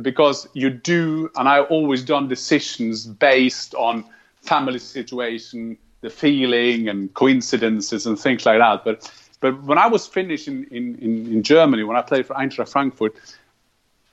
because 0.01 0.47
you 0.53 0.69
do, 0.69 1.29
and 1.35 1.47
I've 1.47 1.65
always 1.65 2.03
done 2.03 2.27
decisions 2.27 3.05
based 3.05 3.73
on 3.75 4.05
family 4.41 4.79
situation, 4.79 5.77
the 6.01 6.09
feeling, 6.09 6.89
and 6.89 7.13
coincidences 7.13 8.05
and 8.05 8.19
things 8.19 8.45
like 8.45 8.59
that. 8.59 8.83
But 8.83 9.11
but 9.41 9.63
when 9.63 9.77
I 9.77 9.87
was 9.87 10.05
finished 10.05 10.47
in, 10.47 10.65
in, 10.65 10.95
in, 10.99 11.43
Germany, 11.43 11.83
when 11.83 11.95
I 11.95 12.01
played 12.01 12.25
for 12.25 12.33
Eintracht 12.33 12.69
Frankfurt, 12.69 13.15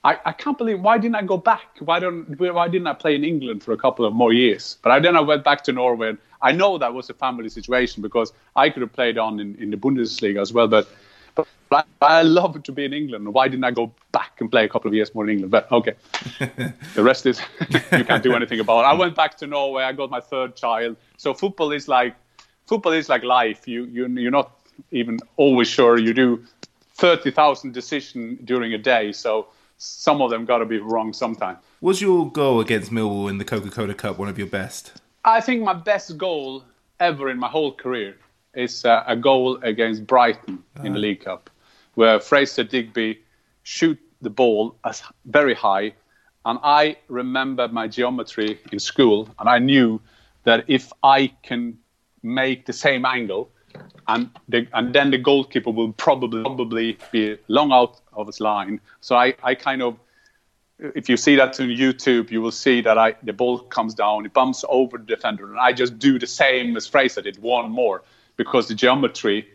I, 0.07 0.19
I 0.27 0.33
can't 0.33 0.57
believe 0.57 0.81
why 0.81 0.99
didn't 0.99 1.17
I 1.17 1.23
go 1.23 1.37
back? 1.37 1.67
Why 1.81 1.99
don't 1.99 2.39
why 2.39 2.69
didn't 2.69 2.87
I 2.87 2.95
play 2.95 3.17
in 3.17 3.25
England 3.25 3.65
for 3.65 3.73
a 3.73 3.77
couple 3.77 4.05
of 4.05 4.13
more 4.13 4.33
years? 4.33 4.79
But 4.83 4.93
I 4.93 5.01
then 5.01 5.17
I 5.17 5.21
went 5.21 5.43
back 5.43 5.65
to 5.65 5.73
Norway. 5.73 6.11
And 6.11 6.19
I 6.41 6.53
know 6.53 6.79
that 6.79 6.95
was 6.95 7.11
a 7.11 7.15
family 7.15 7.49
situation 7.49 8.03
because 8.03 8.33
I 8.55 8.71
could 8.71 8.83
have 8.83 8.93
played 8.93 9.19
on 9.19 9.41
in, 9.41 9.57
in 9.57 9.71
the 9.71 9.77
Bundesliga 9.77 10.41
as 10.41 10.53
well. 10.53 10.69
But 10.69 10.87
but 11.35 11.49
I, 11.73 11.83
I 12.21 12.23
love 12.23 12.63
to 12.63 12.71
be 12.71 12.85
in 12.85 12.93
England. 12.93 13.35
Why 13.35 13.49
didn't 13.49 13.65
I 13.65 13.73
go 13.73 13.93
back 14.13 14.35
and 14.39 14.49
play 14.49 14.65
a 14.65 14.69
couple 14.69 14.89
of 14.89 14.95
years 14.95 15.13
more 15.13 15.25
in 15.25 15.31
England? 15.31 15.51
But 15.51 15.73
okay, 15.73 15.95
the 16.95 17.03
rest 17.03 17.27
is 17.27 17.41
you 17.99 18.05
can't 18.05 18.23
do 18.23 18.33
anything 18.35 18.61
about 18.61 18.83
it. 18.83 18.87
I 18.87 18.95
went 18.95 19.17
back 19.17 19.37
to 19.39 19.47
Norway. 19.49 19.83
I 19.83 19.93
got 19.93 20.09
my 20.09 20.21
third 20.21 20.55
child. 20.55 20.97
So 21.17 21.35
football 21.35 21.73
is 21.73 21.89
like 21.89 22.15
football 22.69 22.93
is 22.93 23.09
like 23.09 23.25
life. 23.25 23.67
You 23.67 23.87
you 23.87 24.07
you're 24.07 24.31
not 24.31 24.53
even 24.93 25.19
always 25.37 25.67
sure. 25.67 25.99
You 25.99 26.15
do 26.15 26.45
thirty 26.95 27.33
thousand 27.33 27.75
decisions 27.75 28.39
during 28.45 28.73
a 28.73 28.79
day. 28.79 29.11
So 29.11 29.49
some 29.79 30.23
of 30.23 30.31
them 30.31 30.45
got 30.45 30.59
to 30.59 30.67
be 30.67 30.79
wrong 30.79 31.13
sometime. 31.13 31.57
Was 31.81 32.01
your 32.01 32.31
goal 32.31 32.61
against 32.61 32.91
Millwall 32.91 33.29
in 33.29 33.39
the 33.39 33.45
Coca 33.45 33.71
Cola 33.71 33.95
Cup 33.95 34.19
one 34.19 34.29
of 34.29 34.39
your 34.39 34.47
best? 34.47 34.93
I 35.25 35.41
think 35.41 35.63
my 35.63 35.75
best 35.75 36.17
goal 36.17 36.65
ever 37.01 37.31
in 37.31 37.39
my 37.39 37.49
whole 37.49 37.73
career 37.73 38.17
is 38.55 38.85
uh, 38.85 39.05
a 39.07 39.17
goal 39.17 39.59
against 39.63 40.07
Brighton 40.07 40.63
in 40.83 40.93
the 40.93 40.99
ah. 40.99 41.03
League 41.03 41.25
Cup, 41.25 41.51
where 41.95 42.19
Fraser 42.21 42.65
Digby 42.65 43.21
shoot 43.63 43.99
the 44.23 44.31
ball 44.31 44.77
as 44.85 45.03
very 45.27 45.55
high, 45.55 45.93
and 46.45 46.59
I 46.63 46.97
remember 47.09 47.69
my 47.69 47.89
geometry 47.89 48.59
in 48.73 48.79
school, 48.79 49.29
and 49.39 49.49
I 49.49 49.59
knew 49.59 50.01
that 50.45 50.65
if 50.69 50.93
I 51.03 51.33
can 51.43 51.79
make 52.23 52.67
the 52.67 52.73
same 52.73 53.05
angle, 53.05 53.51
and 54.09 54.31
the, 54.49 54.67
and 54.73 54.95
then 54.95 55.11
the 55.11 55.19
goalkeeper 55.19 55.71
will 55.71 55.93
probably 55.93 56.43
probably 56.43 56.99
be 57.13 57.37
long 57.49 57.73
out 57.73 58.01
of 58.13 58.27
his 58.27 58.41
line. 58.41 58.81
So 59.01 59.17
I, 59.17 59.35
I 59.43 59.55
kind 59.55 59.83
of 59.83 59.99
if 60.79 61.09
you 61.09 61.17
see 61.17 61.37
that 61.37 61.59
on 61.59 61.69
YouTube, 61.69 62.31
you 62.31 62.43
will 62.43 62.51
see 62.51 62.81
that 62.83 62.99
I 62.99 63.15
the 63.23 63.33
ball 63.33 63.61
comes 63.61 63.95
down, 63.95 64.27
it 64.27 64.33
bumps 64.33 64.65
over 64.69 64.99
the 64.99 65.05
defender, 65.05 65.51
and 65.51 65.59
I 65.59 65.73
just 65.73 65.99
do 65.99 66.19
the 66.19 66.27
same 66.27 66.77
as 66.77 66.87
Fraser 66.87 67.23
did, 67.23 67.41
one 67.43 67.71
more, 67.71 68.03
because 68.37 68.69
the 68.69 68.75
geometry 68.75 69.49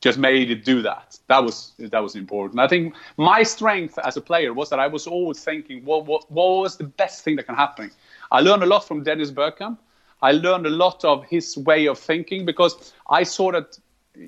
just 0.00 0.18
made 0.18 0.50
it 0.50 0.64
do 0.64 0.82
that. 0.82 1.18
That 1.28 1.42
was 1.42 1.72
that 1.78 2.02
was 2.02 2.14
important. 2.14 2.60
I 2.60 2.68
think 2.68 2.94
my 3.16 3.42
strength 3.42 3.98
as 4.04 4.16
a 4.16 4.20
player 4.20 4.52
was 4.52 4.70
that 4.70 4.78
I 4.78 4.86
was 4.86 5.06
always 5.06 5.42
thinking, 5.42 5.84
what 5.84 6.06
what, 6.06 6.30
what 6.30 6.60
was 6.62 6.76
the 6.76 6.84
best 6.84 7.24
thing 7.24 7.36
that 7.36 7.46
can 7.46 7.56
happen? 7.56 7.90
I 8.30 8.40
learned 8.40 8.62
a 8.62 8.66
lot 8.66 8.86
from 8.86 9.02
Dennis 9.02 9.30
Bergkamp. 9.30 9.78
I 10.22 10.32
learned 10.32 10.66
a 10.66 10.70
lot 10.70 11.04
of 11.04 11.24
his 11.24 11.56
way 11.56 11.86
of 11.86 11.98
thinking 11.98 12.46
because 12.46 12.92
I 13.10 13.24
saw 13.24 13.52
that 13.52 13.78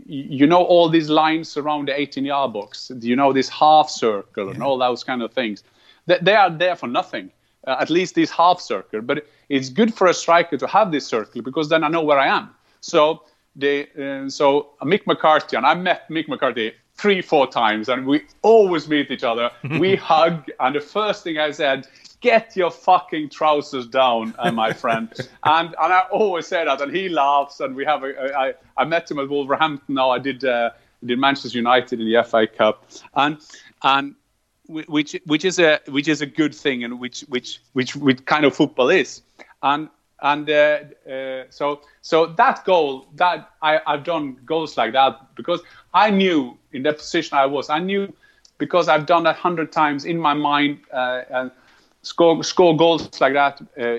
you 0.07 0.47
know 0.47 0.63
all 0.63 0.89
these 0.89 1.09
lines 1.09 1.57
around 1.57 1.89
the 1.89 2.01
18 2.01 2.25
yard 2.25 2.55
box 2.55 2.91
you 3.01 3.15
know 3.15 3.35
this 3.35 3.51
half 3.51 3.91
circle 3.91 4.47
yeah. 4.47 4.55
and 4.55 4.63
all 4.63 4.79
those 4.79 5.05
kind 5.05 5.23
of 5.23 5.33
things. 5.33 5.63
They 6.07 6.35
are 6.35 6.51
there 6.51 6.77
for 6.77 6.87
nothing 6.87 7.31
uh, 7.67 7.77
at 7.81 7.91
least 7.91 8.15
this 8.15 8.31
half 8.31 8.61
circle. 8.61 9.01
But 9.01 9.27
it's 9.49 9.69
good 9.69 9.95
for 9.95 10.07
a 10.07 10.15
striker 10.15 10.57
to 10.57 10.67
have 10.67 10.93
this 10.93 11.07
circle 11.07 11.43
because 11.43 11.69
then 11.69 11.85
i 11.85 11.89
know 11.89 12.03
where 12.03 12.19
i 12.19 12.27
am. 12.27 12.51
So 12.81 13.23
the 13.57 13.89
uh, 13.99 14.29
so 14.29 14.71
mick 14.83 15.07
mccarthy 15.07 15.57
and 15.57 15.65
i 15.65 15.75
met 15.75 16.09
mick 16.09 16.29
mccarthy 16.29 16.73
three 16.97 17.23
four 17.23 17.47
times 17.47 17.89
and 17.89 18.07
we 18.07 18.23
always 18.43 18.89
meet 18.89 19.11
each 19.11 19.25
other. 19.25 19.51
We 19.79 19.97
hug 19.97 20.51
and 20.61 20.75
the 20.75 20.81
first 20.81 21.25
thing 21.25 21.39
i 21.39 21.51
said 21.51 21.87
get 22.25 22.57
your 22.57 22.71
fucking 22.71 23.29
trousers 23.29 23.87
down, 23.87 24.35
uh, 24.39 24.51
my 24.51 24.73
friend. 24.83 25.13
and 25.45 25.69
and 25.81 25.93
I 25.93 26.01
always 26.11 26.47
say 26.47 26.65
that, 26.65 26.81
and 26.81 26.95
he 26.95 27.09
laughs. 27.09 27.61
And 27.61 27.77
we 27.77 27.85
have 27.85 28.03
a, 28.03 28.13
a 28.15 28.39
I, 28.45 28.55
I 28.79 28.85
met 28.85 29.11
him 29.11 29.19
at 29.19 29.29
Wolverhampton. 29.29 29.95
Now 29.95 30.11
I 30.11 30.19
did 30.19 30.45
uh, 30.45 30.71
did 31.05 31.19
Manchester 31.19 31.59
United 31.59 32.01
in 32.01 32.11
the 32.11 32.25
FA 32.25 32.47
Cup, 32.47 32.89
and 33.15 33.39
and 33.83 34.15
which 34.67 35.17
which 35.27 35.45
is 35.45 35.59
a 35.59 35.81
which 35.89 36.09
is 36.09 36.23
a 36.23 36.27
good 36.27 36.55
thing, 36.55 36.83
and 36.83 36.99
which 36.99 37.21
which 37.29 37.61
which 37.75 37.95
which 37.95 38.25
kind 38.25 38.45
of 38.47 38.57
football 38.57 38.89
is, 38.89 39.23
and 39.63 39.89
and 40.23 40.49
uh, 40.49 40.79
uh, 41.11 41.45
so 41.51 41.83
so 42.01 42.27
that 42.27 42.65
goal 42.65 43.07
that 43.17 43.51
I, 43.61 43.81
I've 43.87 44.05
done 44.05 44.39
goals 44.47 44.79
like 44.79 44.95
that 44.95 45.35
because 45.37 45.61
I 45.93 46.11
knew 46.11 46.57
in 46.73 46.83
that 46.85 46.97
position 46.99 47.37
I 47.37 47.45
was 47.45 47.69
I 47.69 47.81
knew 47.81 48.11
because 48.57 48.89
I've 48.89 49.05
done 49.05 49.25
that 49.25 49.37
hundred 49.37 49.71
times 49.73 50.07
in 50.07 50.17
my 50.17 50.33
mind 50.33 50.79
uh, 50.91 51.23
and 51.29 51.51
score 52.05 52.45
score 52.45 52.77
goals 52.77 53.21
like 53.21 53.33
that 53.33 53.61
uh, 53.81 53.99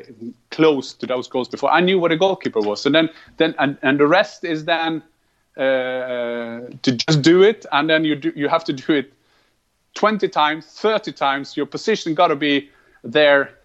close 0.51 0.93
to 0.93 1.05
those 1.05 1.27
goals 1.27 1.49
before. 1.49 1.71
I 1.71 1.81
knew 1.81 1.99
what 1.99 2.11
a 2.11 2.17
goalkeeper 2.17 2.61
was, 2.61 2.85
and 2.85 2.95
then 2.95 3.09
then 3.37 3.55
and, 3.59 3.77
and 3.81 3.99
the 3.99 4.07
rest 4.07 4.45
is 4.45 4.65
then 4.65 5.03
uh, 5.57 6.61
to 6.81 6.91
just 6.91 7.21
do 7.21 7.41
it, 7.41 7.65
and 7.71 7.89
then 7.89 8.05
you 8.05 8.15
do 8.15 8.31
you 8.35 8.47
have 8.47 8.63
to 8.65 8.73
do 8.73 8.93
it 8.93 9.11
twenty 9.95 10.29
times, 10.29 10.65
thirty 10.65 11.11
times. 11.11 11.57
Your 11.57 11.65
position 11.65 12.13
got 12.13 12.27
to 12.27 12.35
be 12.35 12.69
there, 13.03 13.57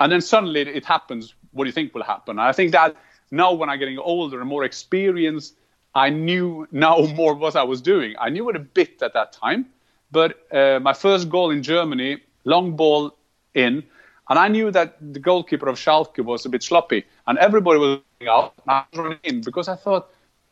and 0.00 0.10
then 0.10 0.20
suddenly 0.20 0.60
it 0.60 0.84
happens. 0.84 1.34
What 1.52 1.64
do 1.64 1.68
you 1.68 1.72
think 1.72 1.94
will 1.94 2.04
happen? 2.04 2.38
I 2.38 2.52
think 2.52 2.72
that 2.72 2.96
now 3.30 3.52
when 3.52 3.68
I'm 3.68 3.78
getting 3.78 3.98
older 3.98 4.40
and 4.40 4.48
more 4.48 4.64
experienced, 4.64 5.54
I 5.94 6.08
knew 6.10 6.68
now 6.70 6.98
more 7.14 7.34
what 7.34 7.56
I 7.56 7.64
was 7.64 7.80
doing. 7.82 8.14
I 8.20 8.30
knew 8.30 8.48
it 8.48 8.56
a 8.56 8.60
bit 8.60 9.02
at 9.02 9.12
that 9.14 9.32
time, 9.32 9.66
but 10.12 10.46
uh, 10.52 10.78
my 10.80 10.92
first 10.92 11.28
goal 11.28 11.50
in 11.50 11.64
Germany, 11.64 12.18
long 12.44 12.76
ball 12.76 13.16
in. 13.54 13.82
And 14.28 14.38
I 14.38 14.48
knew 14.48 14.70
that 14.70 14.96
the 15.12 15.20
goalkeeper 15.20 15.68
of 15.68 15.76
Schalke 15.76 16.24
was 16.24 16.46
a 16.46 16.48
bit 16.48 16.62
sloppy, 16.62 17.04
and 17.26 17.38
everybody 17.38 17.78
was 17.78 18.00
out. 18.28 18.54
And 18.66 18.70
I 18.70 18.84
was 18.92 18.98
running 18.98 19.18
in 19.24 19.40
because 19.42 19.68
I 19.68 19.76
thought 19.76 20.08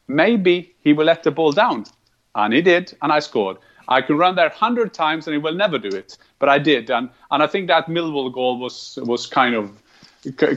maybe 0.08 0.74
he 0.80 0.92
will 0.92 1.06
let 1.06 1.22
the 1.22 1.30
ball 1.30 1.52
down, 1.52 1.86
and 2.34 2.52
he 2.52 2.60
did, 2.60 2.94
and 3.02 3.12
I 3.12 3.20
scored. 3.20 3.56
I 3.88 4.02
could 4.02 4.16
run 4.16 4.36
there 4.36 4.48
hundred 4.50 4.94
times, 4.94 5.26
and 5.26 5.34
he 5.34 5.38
will 5.38 5.54
never 5.54 5.78
do 5.78 5.88
it, 5.88 6.18
but 6.38 6.48
I 6.48 6.58
did, 6.58 6.90
and 6.90 7.08
and 7.30 7.42
I 7.42 7.46
think 7.46 7.66
that 7.68 7.86
Millwall 7.86 8.32
goal 8.32 8.58
was 8.58 8.98
was 9.02 9.26
kind 9.26 9.54
of 9.54 9.82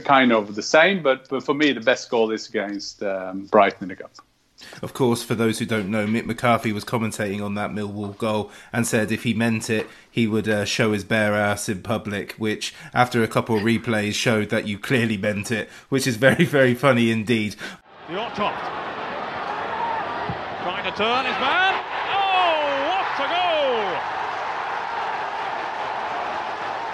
kind 0.04 0.32
of 0.32 0.54
the 0.54 0.62
same. 0.62 1.02
But, 1.02 1.28
but 1.28 1.42
for 1.42 1.54
me, 1.54 1.72
the 1.72 1.80
best 1.80 2.10
goal 2.10 2.30
is 2.30 2.48
against 2.48 3.02
um, 3.02 3.46
Brighton 3.46 3.84
in 3.84 3.88
the 3.88 3.96
cup. 3.96 4.12
Of 4.82 4.94
course, 4.94 5.22
for 5.22 5.34
those 5.34 5.58
who 5.58 5.66
don't 5.66 5.90
know, 5.90 6.06
Mick 6.06 6.26
McCarthy 6.26 6.72
was 6.72 6.84
commentating 6.84 7.44
on 7.44 7.54
that 7.54 7.70
Millwall 7.70 8.16
goal 8.18 8.50
and 8.72 8.86
said 8.86 9.10
if 9.12 9.22
he 9.24 9.34
meant 9.34 9.70
it, 9.70 9.86
he 10.10 10.26
would 10.26 10.48
uh, 10.48 10.64
show 10.64 10.92
his 10.92 11.04
bare 11.04 11.34
ass 11.34 11.68
in 11.68 11.82
public, 11.82 12.32
which, 12.32 12.74
after 12.94 13.22
a 13.22 13.28
couple 13.28 13.56
of 13.56 13.62
replays, 13.62 14.14
showed 14.14 14.50
that 14.50 14.66
you 14.66 14.78
clearly 14.78 15.16
meant 15.16 15.50
it, 15.50 15.68
which 15.88 16.06
is 16.06 16.16
very, 16.16 16.44
very 16.44 16.74
funny 16.74 17.10
indeed. 17.10 17.56
Fjørtoft 18.08 18.76
trying 20.66 20.82
to 20.82 20.98
turn 20.98 21.24
his 21.24 21.38
man. 21.38 21.74
Oh, 22.10 22.66
what 22.90 23.06
a 23.22 23.28
goal! 23.30 23.86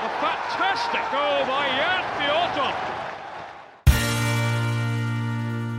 A 0.04 0.10
fantastic 0.20 1.04
goal 1.10 1.46
by 1.48 1.64
Jan 1.78 2.04
Fjørtoft. 2.20 2.91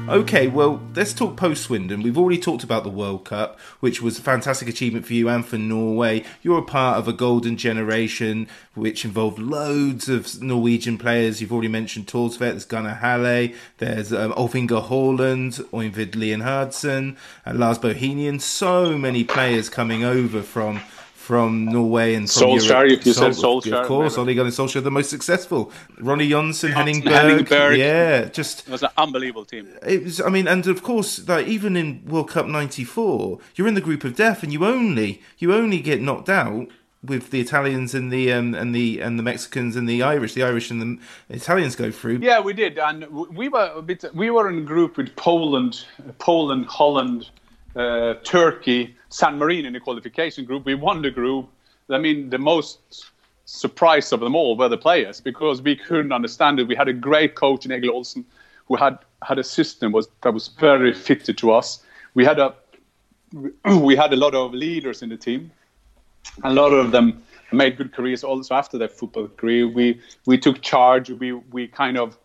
Okay, 0.09 0.47
well, 0.47 0.81
let's 0.95 1.13
talk 1.13 1.37
post 1.37 1.63
Swindon. 1.63 2.03
We've 2.03 2.17
already 2.17 2.37
talked 2.37 2.65
about 2.65 2.83
the 2.83 2.89
World 2.89 3.23
Cup, 3.23 3.57
which 3.79 4.01
was 4.01 4.19
a 4.19 4.21
fantastic 4.21 4.67
achievement 4.67 5.05
for 5.05 5.13
you 5.13 5.29
and 5.29 5.45
for 5.45 5.57
Norway. 5.57 6.25
You're 6.41 6.59
a 6.59 6.63
part 6.63 6.97
of 6.97 7.07
a 7.07 7.13
golden 7.13 7.55
generation 7.55 8.49
which 8.73 9.05
involved 9.05 9.39
loads 9.39 10.09
of 10.09 10.41
Norwegian 10.41 10.97
players. 10.97 11.39
You've 11.39 11.53
already 11.53 11.69
mentioned 11.69 12.07
Thorstvedt, 12.07 12.37
there's 12.37 12.65
Gunnar 12.65 12.95
Halle, 12.95 13.53
there's 13.77 14.11
um, 14.11 14.33
Alf-Inge 14.35 14.71
Haaland, 14.71 15.63
Øyvind 15.71 16.15
Leonhardsen, 16.15 17.15
and 17.45 17.59
Lars 17.59 17.79
Bohinen. 17.79 18.41
So 18.41 18.97
many 18.97 19.23
players 19.23 19.69
coming 19.69 20.03
over 20.03 20.41
from 20.41 20.81
from 21.23 21.63
Norway 21.63 22.15
and 22.15 22.29
from 22.29 22.49
Solskjaer, 22.49 22.67
Europe. 22.67 22.91
if 22.91 23.05
you 23.05 23.13
Sol- 23.13 23.31
said 23.31 23.43
Solskjaer. 23.45 23.81
Of 23.81 23.87
course, 23.87 24.17
Ole 24.17 24.35
Gunnar 24.35 24.51
Solskjaer, 24.51 24.75
are 24.75 24.81
the 24.81 24.91
most 24.91 25.09
successful. 25.09 25.71
Ronny 25.97 26.29
Johnsen, 26.29 26.73
Henning 26.73 26.99
Berg. 26.99 27.47
Berg. 27.47 27.77
Yeah, 27.77 28.25
just... 28.25 28.67
It 28.67 28.71
was 28.71 28.83
an 28.83 28.89
unbelievable 28.97 29.45
team. 29.45 29.69
It 29.87 30.03
was, 30.03 30.19
I 30.19 30.27
mean, 30.27 30.49
and 30.49 30.67
of 30.67 30.83
course, 30.83 31.25
like, 31.25 31.47
even 31.47 31.77
in 31.77 32.03
World 32.05 32.29
Cup 32.29 32.47
94, 32.47 33.39
you're 33.55 33.69
in 33.69 33.73
the 33.73 33.79
group 33.79 34.03
of 34.03 34.17
death 34.17 34.43
and 34.43 34.51
you 34.51 34.65
only, 34.65 35.21
you 35.37 35.53
only 35.53 35.79
get 35.79 36.01
knocked 36.01 36.27
out 36.27 36.67
with 37.01 37.31
the 37.31 37.39
Italians 37.39 37.95
and 37.95 38.11
the 38.11 38.31
um, 38.31 38.53
and 38.53 38.73
the 38.73 39.01
and 39.01 39.19
the 39.19 39.23
Mexicans 39.23 39.75
and 39.75 39.89
the 39.89 40.01
Irish. 40.01 40.33
The 40.33 40.43
Irish 40.43 40.71
and 40.71 40.81
the 40.81 41.35
Italians 41.35 41.75
go 41.75 41.91
through. 41.91 42.19
Yeah, 42.21 42.39
we 42.39 42.53
did, 42.53 42.77
and 42.77 43.05
we 43.09 43.49
were 43.49 43.71
a 43.75 43.81
bit. 43.81 44.05
We 44.13 44.29
were 44.29 44.49
in 44.49 44.59
a 44.59 44.61
group 44.61 44.95
with 44.95 45.13
Poland, 45.17 45.85
Poland, 46.19 46.65
Holland, 46.67 47.29
uh, 47.75 48.13
Turkey, 48.23 48.95
San 49.13 49.37
Marino 49.37 49.67
in 49.67 49.73
the 49.73 49.79
qualification 49.79 50.45
group. 50.45 50.65
We 50.65 50.75
won 50.75 51.01
the 51.01 51.11
group. 51.11 51.49
I 51.89 51.97
mean, 51.97 52.29
the 52.29 52.37
most 52.37 52.79
surprise 53.45 54.11
of 54.11 54.19
them 54.21 54.35
all 54.35 54.55
were 54.55 54.69
the 54.69 54.77
players 54.77 55.21
because 55.21 55.61
we 55.61 55.75
couldn't 55.75 56.11
understand 56.11 56.59
it. 56.59 56.67
We 56.67 56.75
had 56.75 56.87
a 56.87 56.93
great 56.93 57.35
coach 57.35 57.65
in 57.65 57.71
Egil 57.71 57.91
Olsen 57.91 58.25
who 58.67 58.75
had 58.75 58.97
had 59.21 59.39
a 59.39 59.43
system 59.43 59.91
was 59.91 60.07
that 60.21 60.33
was 60.33 60.47
very 60.47 60.93
fitted 60.93 61.37
to 61.39 61.51
us. 61.51 61.83
We 62.13 62.25
had 62.25 62.39
a 62.39 62.55
we 63.89 63.95
had 63.95 64.13
a 64.13 64.15
lot 64.15 64.35
of 64.35 64.53
leaders 64.53 65.01
in 65.01 65.09
the 65.09 65.17
team 65.17 65.51
a 66.43 66.53
lot 66.53 66.71
of 66.71 66.91
them 66.91 67.23
made 67.51 67.77
good 67.77 67.93
careers 67.93 68.23
also 68.23 68.55
after 68.55 68.77
their 68.77 68.87
football 68.87 69.27
career. 69.27 69.67
We 69.67 69.99
we 70.25 70.37
took 70.37 70.61
charge. 70.61 71.09
We 71.09 71.33
we 71.33 71.67
kind 71.67 71.97
of 71.97 72.17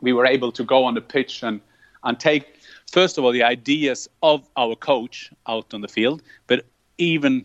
we 0.00 0.12
were 0.12 0.26
able 0.26 0.52
to 0.52 0.64
go 0.64 0.84
on 0.84 0.94
the 0.94 1.00
pitch 1.00 1.42
and 1.42 1.60
and 2.04 2.18
take 2.18 2.53
first 2.94 3.18
of 3.18 3.24
all 3.24 3.32
the 3.32 3.42
ideas 3.42 4.08
of 4.22 4.48
our 4.56 4.76
coach 4.76 5.32
out 5.48 5.74
on 5.74 5.80
the 5.80 5.88
field, 5.88 6.22
but 6.46 6.64
even 6.96 7.44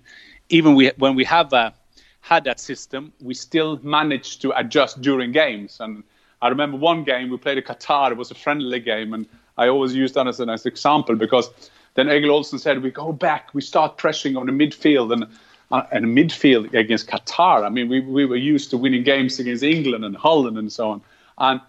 even 0.50 0.76
we 0.76 0.92
when 0.98 1.16
we 1.16 1.26
have 1.26 1.52
uh, 1.54 1.72
had 2.22 2.44
that 2.44 2.60
system, 2.60 3.12
we 3.20 3.34
still 3.34 3.80
managed 3.82 4.42
to 4.44 4.58
adjust 4.62 5.02
during 5.02 5.32
games. 5.32 5.78
And 5.80 6.04
I 6.44 6.50
remember 6.50 6.78
one 6.78 7.04
game 7.04 7.32
we 7.32 7.38
played 7.38 7.58
a 7.58 7.64
Qatar. 7.64 8.12
It 8.12 8.18
was 8.18 8.30
a 8.30 8.36
friendly 8.36 8.80
game, 8.80 9.12
and 9.16 9.26
I 9.58 9.68
always 9.70 9.96
use 9.96 10.14
that 10.14 10.28
as 10.28 10.40
an 10.40 10.50
as 10.50 10.68
example 10.68 11.16
because 11.16 11.50
then 11.96 12.10
Egil 12.10 12.32
Olsen 12.32 12.60
said 12.60 12.84
we 12.84 12.92
go 12.92 13.12
back, 13.12 13.50
we 13.56 13.62
start 13.62 13.98
pressing 13.98 14.38
on 14.38 14.46
the 14.46 14.52
midfield 14.52 15.12
and 15.12 15.26
uh, 15.72 15.84
and 15.92 16.06
midfield 16.20 16.74
against 16.74 17.08
Qatar. 17.08 17.66
I 17.66 17.70
mean, 17.70 17.90
we, 17.90 18.00
we 18.02 18.26
were 18.26 18.44
used 18.54 18.70
to 18.72 18.78
winning 18.78 19.04
games 19.04 19.40
against 19.40 19.64
England 19.64 20.06
and 20.06 20.16
Holland 20.16 20.58
and 20.60 20.72
so 20.72 20.92
on. 20.92 21.02
And 21.40 21.62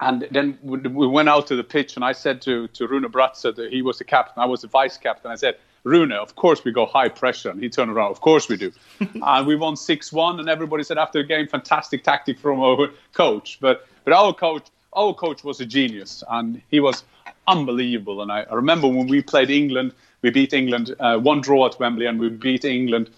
and 0.00 0.26
then 0.30 0.58
we 0.62 1.06
went 1.06 1.28
out 1.28 1.46
to 1.48 1.56
the 1.56 1.64
pitch, 1.64 1.96
and 1.96 2.04
I 2.04 2.12
said 2.12 2.40
to, 2.42 2.68
to 2.68 2.86
Rune 2.86 3.04
Bratseth 3.04 3.56
that 3.56 3.72
he 3.72 3.82
was 3.82 3.98
the 3.98 4.04
captain, 4.04 4.42
I 4.42 4.46
was 4.46 4.62
the 4.62 4.68
vice 4.68 4.96
captain. 4.96 5.30
I 5.30 5.36
said, 5.36 5.56
Rune, 5.84 6.12
of 6.12 6.36
course 6.36 6.64
we 6.64 6.72
go 6.72 6.86
high 6.86 7.08
pressure. 7.08 7.50
And 7.50 7.62
he 7.62 7.68
turned 7.68 7.90
around, 7.90 8.10
of 8.10 8.20
course 8.20 8.48
we 8.48 8.56
do. 8.56 8.72
and 9.22 9.46
we 9.46 9.56
won 9.56 9.76
6 9.76 10.12
1, 10.12 10.40
and 10.40 10.48
everybody 10.48 10.84
said 10.84 10.98
after 10.98 11.22
the 11.22 11.28
game, 11.28 11.46
fantastic 11.46 12.02
tactic 12.02 12.38
from 12.38 12.60
our 12.60 12.88
coach. 13.12 13.58
But, 13.60 13.86
but 14.04 14.12
our 14.12 14.32
coach 14.32 14.68
our 14.94 15.14
coach 15.14 15.44
was 15.44 15.60
a 15.60 15.66
genius, 15.66 16.24
and 16.30 16.60
he 16.70 16.80
was 16.80 17.04
unbelievable. 17.46 18.22
And 18.22 18.32
I, 18.32 18.42
I 18.42 18.54
remember 18.54 18.88
when 18.88 19.06
we 19.06 19.22
played 19.22 19.50
England, 19.50 19.92
we 20.22 20.30
beat 20.30 20.52
England, 20.52 20.94
uh, 20.98 21.18
one 21.18 21.40
draw 21.40 21.66
at 21.66 21.78
Wembley, 21.78 22.06
and 22.06 22.18
we 22.18 22.28
beat 22.28 22.64
England 22.64 23.10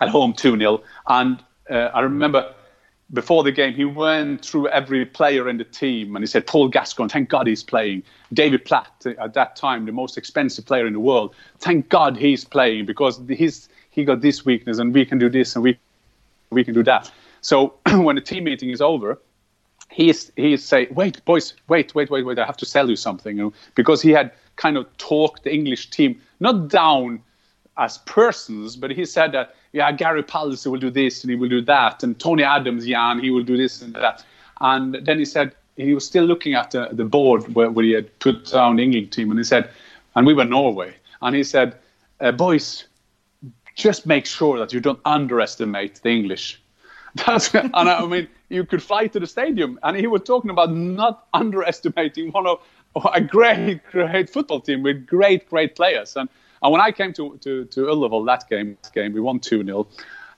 at 0.00 0.08
home 0.08 0.32
2 0.32 0.56
0. 0.56 0.82
And 1.08 1.42
uh, 1.68 1.90
I 1.94 2.00
remember 2.00 2.54
before 3.12 3.42
the 3.42 3.52
game, 3.52 3.74
he 3.74 3.84
went 3.84 4.44
through 4.44 4.68
every 4.68 5.04
player 5.04 5.48
in 5.48 5.56
the 5.56 5.64
team 5.64 6.14
and 6.14 6.22
he 6.22 6.26
said, 6.26 6.46
Paul 6.46 6.68
Gascoigne, 6.68 7.08
thank 7.08 7.28
God 7.28 7.46
he's 7.46 7.62
playing. 7.62 8.02
David 8.32 8.64
Platt, 8.64 8.92
uh, 9.04 9.10
at 9.18 9.34
that 9.34 9.56
time, 9.56 9.86
the 9.86 9.92
most 9.92 10.16
expensive 10.16 10.66
player 10.66 10.86
in 10.86 10.92
the 10.92 11.00
world, 11.00 11.34
thank 11.58 11.88
God 11.88 12.16
he's 12.16 12.44
playing 12.44 12.86
because 12.86 13.20
he's, 13.28 13.68
he 13.90 14.04
got 14.04 14.20
this 14.20 14.44
weakness 14.44 14.78
and 14.78 14.94
we 14.94 15.04
can 15.04 15.18
do 15.18 15.28
this 15.28 15.56
and 15.56 15.64
we, 15.64 15.78
we 16.50 16.62
can 16.62 16.74
do 16.74 16.82
that. 16.84 17.10
So 17.40 17.74
when 17.92 18.16
the 18.16 18.22
team 18.22 18.44
meeting 18.44 18.70
is 18.70 18.80
over, 18.80 19.18
he's 19.90 20.30
he's 20.36 20.64
say, 20.64 20.86
wait, 20.90 21.24
boys, 21.24 21.54
wait, 21.68 21.94
wait, 21.94 22.10
wait, 22.10 22.24
wait, 22.24 22.38
I 22.38 22.46
have 22.46 22.56
to 22.58 22.66
sell 22.66 22.88
you 22.88 22.96
something, 22.96 23.52
because 23.74 24.00
he 24.00 24.10
had 24.10 24.32
kind 24.56 24.76
of 24.76 24.86
talked 24.98 25.44
the 25.44 25.52
English 25.52 25.90
team 25.90 26.20
not 26.38 26.68
down 26.68 27.22
as 27.80 27.98
persons, 27.98 28.76
but 28.76 28.90
he 28.90 29.04
said 29.04 29.32
that 29.32 29.54
yeah, 29.72 29.90
Gary 29.90 30.22
Pallister 30.22 30.70
will 30.70 30.78
do 30.78 30.90
this 30.90 31.24
and 31.24 31.30
he 31.30 31.36
will 31.36 31.48
do 31.48 31.62
that, 31.62 32.02
and 32.02 32.18
Tony 32.18 32.44
Adams, 32.44 32.86
yeah, 32.86 33.20
he 33.20 33.30
will 33.30 33.42
do 33.42 33.56
this 33.56 33.82
and 33.82 33.94
that, 33.94 34.24
and 34.60 34.94
then 35.06 35.18
he 35.18 35.24
said 35.24 35.54
he 35.76 35.94
was 35.94 36.04
still 36.04 36.24
looking 36.24 36.54
at 36.54 36.70
the, 36.70 36.88
the 36.92 37.04
board 37.04 37.54
where, 37.54 37.70
where 37.70 37.84
he 37.84 37.92
had 37.92 38.16
put 38.18 38.52
down 38.52 38.76
the 38.76 38.82
England 38.82 39.10
team, 39.10 39.30
and 39.30 39.38
he 39.40 39.44
said, 39.44 39.70
and 40.14 40.26
we 40.26 40.34
were 40.34 40.44
Norway, 40.44 40.94
and 41.22 41.34
he 41.34 41.42
said, 41.42 41.76
uh, 42.20 42.30
boys, 42.30 42.84
just 43.74 44.06
make 44.06 44.26
sure 44.26 44.58
that 44.58 44.72
you 44.72 44.80
don't 44.80 45.00
underestimate 45.04 46.02
the 46.02 46.10
English. 46.10 46.60
That's 47.26 47.52
and 47.54 47.74
I 47.74 48.06
mean 48.06 48.28
you 48.50 48.66
could 48.66 48.82
fly 48.82 49.06
to 49.06 49.18
the 49.18 49.26
stadium. 49.26 49.78
And 49.82 49.96
he 49.96 50.06
was 50.06 50.22
talking 50.22 50.50
about 50.50 50.72
not 50.72 51.26
underestimating 51.32 52.32
one 52.32 52.46
of 52.46 52.60
a 53.14 53.20
great, 53.20 53.80
great 53.90 54.28
football 54.28 54.60
team 54.60 54.82
with 54.82 55.06
great, 55.06 55.48
great 55.48 55.74
players. 55.74 56.16
And, 56.16 56.28
and 56.62 56.72
when 56.72 56.80
I 56.80 56.92
came 56.92 57.12
to, 57.14 57.38
to, 57.42 57.64
to 57.64 57.80
Ullevaal 57.86 58.26
that 58.26 58.48
game, 58.48 58.76
game, 58.94 59.12
we 59.12 59.20
won 59.20 59.40
2 59.40 59.64
0. 59.64 59.86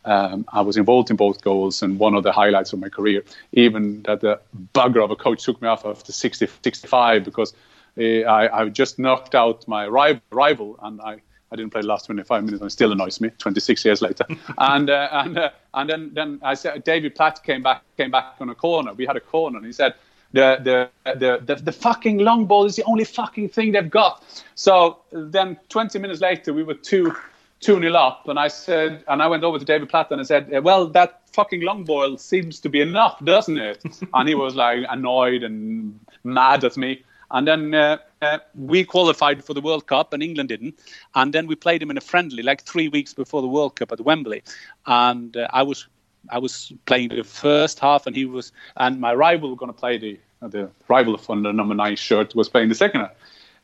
Um, 0.05 0.45
I 0.53 0.61
was 0.63 0.77
involved 0.77 1.11
in 1.11 1.17
both 1.17 1.43
goals, 1.43 1.83
and 1.83 1.99
one 1.99 2.15
of 2.15 2.25
the 2.25 2.33
highlights 2.33 2.73
of 2.73 2.81
my 2.81 2.89
career, 2.89 3.23
even 3.53 4.03
that 4.03 4.21
the 4.21 4.41
bugger 4.75 5.03
of 5.03 5.11
a 5.11 5.17
coach 5.17 5.45
took 5.45 5.63
me 5.63 5.69
off 5.69 5.87
after 5.87 6.13
60, 6.13 6.47
65 6.65 7.25
because 7.25 7.55
uh, 7.99 8.03
I, 8.03 8.63
I 8.63 8.69
just 8.69 8.99
knocked 8.99 9.35
out 9.35 9.67
my 9.69 9.87
rival, 9.87 10.23
rival 10.31 10.79
and 10.83 11.01
I 11.01 11.21
I 11.53 11.57
didn't 11.57 11.71
play 11.71 11.83
the 11.83 11.87
last 11.87 12.07
25 12.07 12.45
minutes, 12.45 12.63
and 12.63 12.71
it 12.71 12.73
still 12.73 12.93
annoys 12.93 13.21
me 13.21 13.29
26 13.37 13.85
years 13.85 14.01
later. 14.01 14.25
and 14.59 14.89
uh, 14.89 15.09
and 15.13 15.39
uh, 15.39 15.51
and 15.75 15.91
then 15.91 16.11
then 16.15 16.41
I 16.43 16.55
said 16.55 16.83
David 16.83 17.15
Platt 17.15 17.45
came 17.45 17.63
back 17.63 17.83
came 17.99 18.11
back 18.11 18.37
on 18.41 18.49
a 18.49 18.55
corner. 18.55 18.95
We 18.95 19.05
had 19.05 19.17
a 19.17 19.21
corner, 19.21 19.59
and 19.59 19.67
he 19.67 19.73
said. 19.73 19.95
The, 20.33 20.91
the, 21.05 21.15
the, 21.15 21.43
the, 21.45 21.63
the 21.63 21.73
fucking 21.73 22.19
long 22.19 22.47
ball 22.47 22.65
is 22.65 22.77
the 22.77 22.85
only 22.85 23.05
fucking 23.05 23.51
thing 23.51 23.73
they've 23.73 23.91
got. 23.91 24.25
So 24.55 25.01
then 25.11 25.59
20 25.69 25.99
minutes 25.99 26.21
later, 26.21 26.53
we 26.53 26.63
were 26.63 26.75
2 26.75 27.15
2 27.63 27.79
nil 27.79 27.97
up, 27.97 28.27
and 28.27 28.39
I 28.41 28.49
said, 28.49 29.05
and 29.07 29.23
I 29.23 29.29
went 29.29 29.45
over 29.45 29.59
to 29.59 29.65
David 29.65 29.89
Platt 29.89 30.11
and 30.11 30.21
I 30.21 30.25
said, 30.25 30.51
well, 30.65 30.89
that 30.89 31.21
fucking 31.33 31.63
long 31.63 31.85
ball 31.85 32.19
seems 32.19 32.59
to 32.61 32.69
be 32.69 32.81
enough, 32.81 33.25
doesn't 33.25 33.57
it? 33.57 33.85
and 34.15 34.29
he 34.29 34.35
was 34.35 34.55
like 34.57 34.85
annoyed 34.91 35.45
and 35.45 35.99
mad 36.25 36.65
at 36.65 36.77
me. 36.77 37.05
And 37.31 37.49
then 37.49 37.75
uh, 37.75 37.97
uh, 38.21 38.39
we 38.55 38.85
qualified 38.85 39.43
for 39.43 39.55
the 39.55 39.63
World 39.63 39.87
Cup, 39.87 40.13
and 40.13 40.23
England 40.23 40.51
didn't. 40.51 40.79
And 41.15 41.33
then 41.33 41.47
we 41.47 41.55
played 41.55 41.83
him 41.83 41.91
in 41.91 41.97
a 41.97 42.03
friendly, 42.03 42.43
like 42.43 42.63
three 42.63 42.89
weeks 42.89 43.15
before 43.15 43.41
the 43.41 43.49
World 43.49 43.77
Cup 43.77 43.91
at 43.91 44.01
Wembley. 44.03 44.43
And 44.87 45.35
uh, 45.37 45.49
I 45.51 45.63
was 45.63 45.87
I 46.31 46.39
was 46.39 46.73
playing 46.87 47.11
the 47.11 47.23
first 47.23 47.79
half, 47.79 48.07
and 48.07 48.15
he 48.17 48.25
was, 48.25 48.53
and 48.77 49.01
my 49.01 49.15
rival 49.15 49.51
was 49.51 49.59
going 49.59 49.73
to 49.73 49.79
play 49.79 49.99
the 49.99 50.19
the 50.41 50.71
rival 50.89 51.17
from 51.19 51.43
the 51.45 51.53
number 51.53 51.75
nine 51.75 51.97
shirt 51.97 52.35
was 52.35 52.49
playing 52.49 52.69
the 52.69 52.75
second 52.75 53.09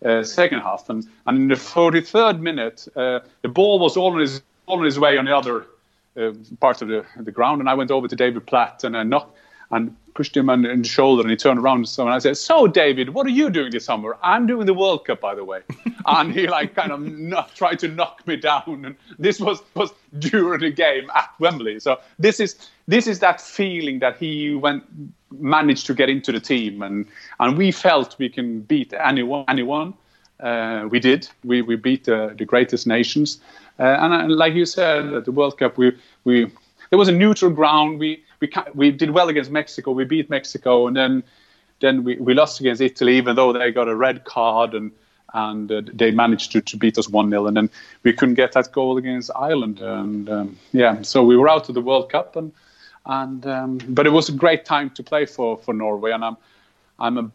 uh, 0.04 0.22
second 0.22 0.60
half. 0.60 0.88
And, 0.88 1.04
and 1.26 1.38
in 1.38 1.48
the 1.48 1.56
43rd 1.56 2.40
minute, 2.40 2.86
uh, 2.94 3.20
the 3.42 3.48
ball 3.48 3.80
was 3.80 3.96
all 3.96 4.12
on 4.12 4.20
his 4.20 4.42
all 4.66 4.78
on 4.78 4.84
his 4.84 4.98
way 4.98 5.18
on 5.18 5.24
the 5.24 5.36
other 5.36 5.66
uh, 6.16 6.32
part 6.60 6.82
of 6.82 6.88
the 6.88 7.04
the 7.16 7.32
ground, 7.32 7.60
and 7.60 7.68
I 7.68 7.74
went 7.74 7.90
over 7.90 8.08
to 8.08 8.16
David 8.16 8.46
Platt 8.46 8.84
and 8.84 8.96
I 8.96 9.02
knocked 9.02 9.36
and 9.70 9.94
pushed 10.14 10.36
him 10.36 10.50
on, 10.50 10.62
the 10.62 10.84
shoulder 10.84 11.22
and 11.22 11.30
he 11.30 11.36
turned 11.36 11.60
around 11.60 11.84
to 11.84 11.90
someone. 11.90 12.14
I 12.14 12.18
said, 12.18 12.36
"So, 12.36 12.66
David, 12.66 13.10
what 13.10 13.26
are 13.26 13.30
you 13.30 13.50
doing 13.50 13.70
this 13.70 13.84
summer?" 13.84 14.16
I'm 14.22 14.46
doing 14.46 14.66
the 14.66 14.74
World 14.74 15.04
Cup, 15.04 15.20
by 15.20 15.34
the 15.34 15.44
way. 15.44 15.60
and 16.06 16.32
he 16.32 16.46
like 16.48 16.74
kind 16.74 16.90
of 16.90 17.00
not, 17.00 17.54
tried 17.54 17.78
to 17.80 17.88
knock 17.88 18.26
me 18.26 18.36
down. 18.36 18.84
And 18.84 18.96
this 19.18 19.38
was 19.40 19.62
was 19.74 19.92
during 20.18 20.60
the 20.60 20.70
game 20.70 21.10
at 21.14 21.30
Wembley. 21.38 21.78
So 21.80 22.00
this 22.18 22.40
is 22.40 22.56
this 22.88 23.06
is 23.06 23.20
that 23.20 23.40
feeling 23.40 24.00
that 24.00 24.16
he 24.16 24.54
went 24.54 24.84
managed 25.30 25.86
to 25.86 25.94
get 25.94 26.08
into 26.08 26.32
the 26.32 26.40
team, 26.40 26.82
and 26.82 27.06
and 27.38 27.56
we 27.56 27.70
felt 27.70 28.18
we 28.18 28.28
can 28.28 28.60
beat 28.62 28.92
anyone. 28.92 29.44
Anyone. 29.48 29.94
Uh, 30.40 30.88
we 30.90 31.00
did. 31.00 31.28
We 31.44 31.62
we 31.62 31.76
beat 31.76 32.08
uh, 32.08 32.30
the 32.36 32.44
greatest 32.44 32.86
nations. 32.86 33.40
Uh, 33.78 33.96
and 34.00 34.12
uh, 34.12 34.34
like 34.34 34.54
you 34.54 34.66
said, 34.66 35.12
at 35.12 35.24
the 35.24 35.32
World 35.32 35.58
Cup, 35.58 35.78
we 35.78 35.96
we 36.24 36.50
there 36.90 36.98
was 36.98 37.08
a 37.08 37.12
neutral 37.12 37.50
ground. 37.50 37.98
We 37.98 38.22
we 38.40 38.50
we 38.74 38.90
did 38.90 39.10
well 39.10 39.28
against 39.28 39.50
Mexico. 39.50 39.92
We 39.92 40.04
beat 40.04 40.30
Mexico, 40.30 40.86
and 40.86 40.96
then 40.96 41.22
then 41.80 42.04
we, 42.04 42.16
we 42.16 42.34
lost 42.34 42.60
against 42.60 42.80
Italy, 42.80 43.16
even 43.16 43.36
though 43.36 43.52
they 43.52 43.70
got 43.72 43.88
a 43.88 43.94
red 43.94 44.24
card 44.24 44.74
and 44.74 44.92
and 45.34 45.70
uh, 45.70 45.82
they 45.92 46.10
managed 46.10 46.52
to, 46.52 46.60
to 46.60 46.76
beat 46.76 46.98
us 46.98 47.08
1 47.08 47.30
0. 47.30 47.46
And 47.46 47.56
then 47.56 47.70
we 48.02 48.12
couldn't 48.12 48.34
get 48.34 48.52
that 48.52 48.72
goal 48.72 48.96
against 48.96 49.30
Ireland. 49.36 49.80
And 49.80 50.28
um, 50.28 50.58
yeah, 50.72 51.02
so 51.02 51.22
we 51.22 51.36
were 51.36 51.48
out 51.48 51.68
of 51.68 51.74
the 51.74 51.80
World 51.80 52.10
Cup. 52.10 52.36
And, 52.36 52.52
and 53.04 53.46
um, 53.46 53.78
But 53.88 54.06
it 54.06 54.10
was 54.10 54.28
a 54.28 54.32
great 54.32 54.64
time 54.64 54.90
to 54.90 55.02
play 55.02 55.26
for, 55.26 55.58
for 55.58 55.74
Norway. 55.74 56.12
And 56.12 56.24
I'm, 56.24 56.36
I'm 56.98 57.18
a 57.18 57.30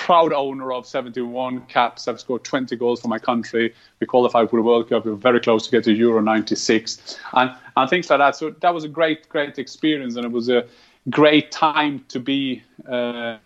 proud 0.00 0.32
owner 0.32 0.72
of 0.72 0.86
71 0.86 1.60
caps. 1.66 2.08
I've 2.08 2.18
scored 2.18 2.42
20 2.42 2.74
goals 2.76 3.02
for 3.02 3.08
my 3.08 3.18
country. 3.18 3.74
We 4.00 4.06
qualified 4.06 4.48
for 4.48 4.56
the 4.56 4.62
World 4.62 4.88
Cup. 4.88 5.04
We 5.04 5.10
were 5.10 5.16
very 5.16 5.40
close 5.40 5.66
to 5.66 5.70
get 5.70 5.84
to 5.84 5.92
Euro 5.92 6.22
96 6.22 7.18
and, 7.34 7.54
and 7.76 7.90
things 7.90 8.08
like 8.08 8.18
that. 8.18 8.34
So 8.34 8.48
that 8.48 8.72
was 8.72 8.82
a 8.84 8.88
great, 8.88 9.28
great 9.28 9.58
experience. 9.58 10.16
And 10.16 10.24
it 10.24 10.32
was 10.32 10.48
a 10.48 10.66
great 11.10 11.52
time 11.52 12.02
to 12.08 12.18
be 12.18 12.62
uh, 12.88 13.36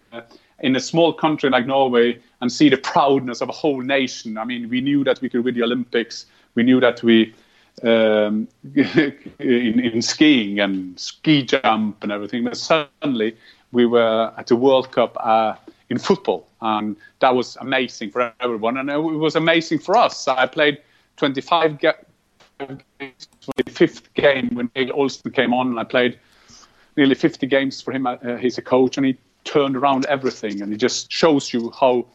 in 0.61 0.77
a 0.77 0.81
small 0.81 1.13
country 1.13 1.51
like 1.51 1.67
Norway 1.67 2.21
and 2.41 2.53
see 2.53 2.69
the 2.69 2.77
proudness 2.77 3.41
of 3.41 3.49
a 3.49 3.53
whole 3.53 3.81
nation. 3.81 4.39
I 4.39 4.45
mean, 4.45 4.69
we 4.69 4.81
knew 4.81 5.03
that 5.03 5.21
we 5.21 5.29
could 5.29 5.45
win 5.45 5.57
the 5.57 5.65
Olympics. 5.65 6.27
We 6.55 6.63
knew 6.63 6.79
that 6.79 7.03
we, 7.03 7.35
um, 7.83 8.47
in, 8.77 9.81
in 9.81 10.03
skiing 10.03 10.61
and 10.61 10.99
ski 11.01 11.43
jump 11.43 12.05
and 12.05 12.13
everything, 12.13 12.45
but 12.45 12.57
suddenly 12.57 13.37
we 13.73 13.87
were 13.87 14.33
at 14.39 14.47
the 14.47 14.55
World 14.55 14.93
Cup. 14.93 15.17
Uh, 15.19 15.57
in 15.91 15.99
football, 15.99 16.49
and 16.61 16.97
that 17.21 17.35
was 17.35 17.57
amazing 17.57 18.11
for 18.11 18.33
everyone, 18.41 18.79
and 18.79 18.91
it 18.91 18.99
was 18.99 19.37
amazing 19.37 19.79
for 19.79 19.97
us. 19.97 20.27
I 20.27 20.47
played 20.47 20.79
25 21.17 21.79
ga- 21.79 21.93
games. 22.99 23.29
The 23.57 23.71
fifth 23.71 24.13
game 24.15 24.51
when 24.55 24.71
Egil 24.75 24.95
Olsen 24.97 25.31
came 25.31 25.53
on, 25.53 25.69
and 25.69 25.79
I 25.79 25.85
played 25.85 26.19
nearly 26.97 27.15
50 27.15 27.47
games 27.47 27.81
for 27.81 27.93
him. 27.93 28.07
Uh, 28.07 28.37
he's 28.37 28.59
a 28.59 28.63
coach, 28.63 28.97
and 28.97 29.07
he 29.07 29.17
turned 29.45 29.77
around 29.77 30.07
everything, 30.07 30.63
and 30.63 30.73
it 30.73 30.79
just 30.79 31.11
shows 31.13 31.53
you 31.53 31.71
how. 31.79 32.07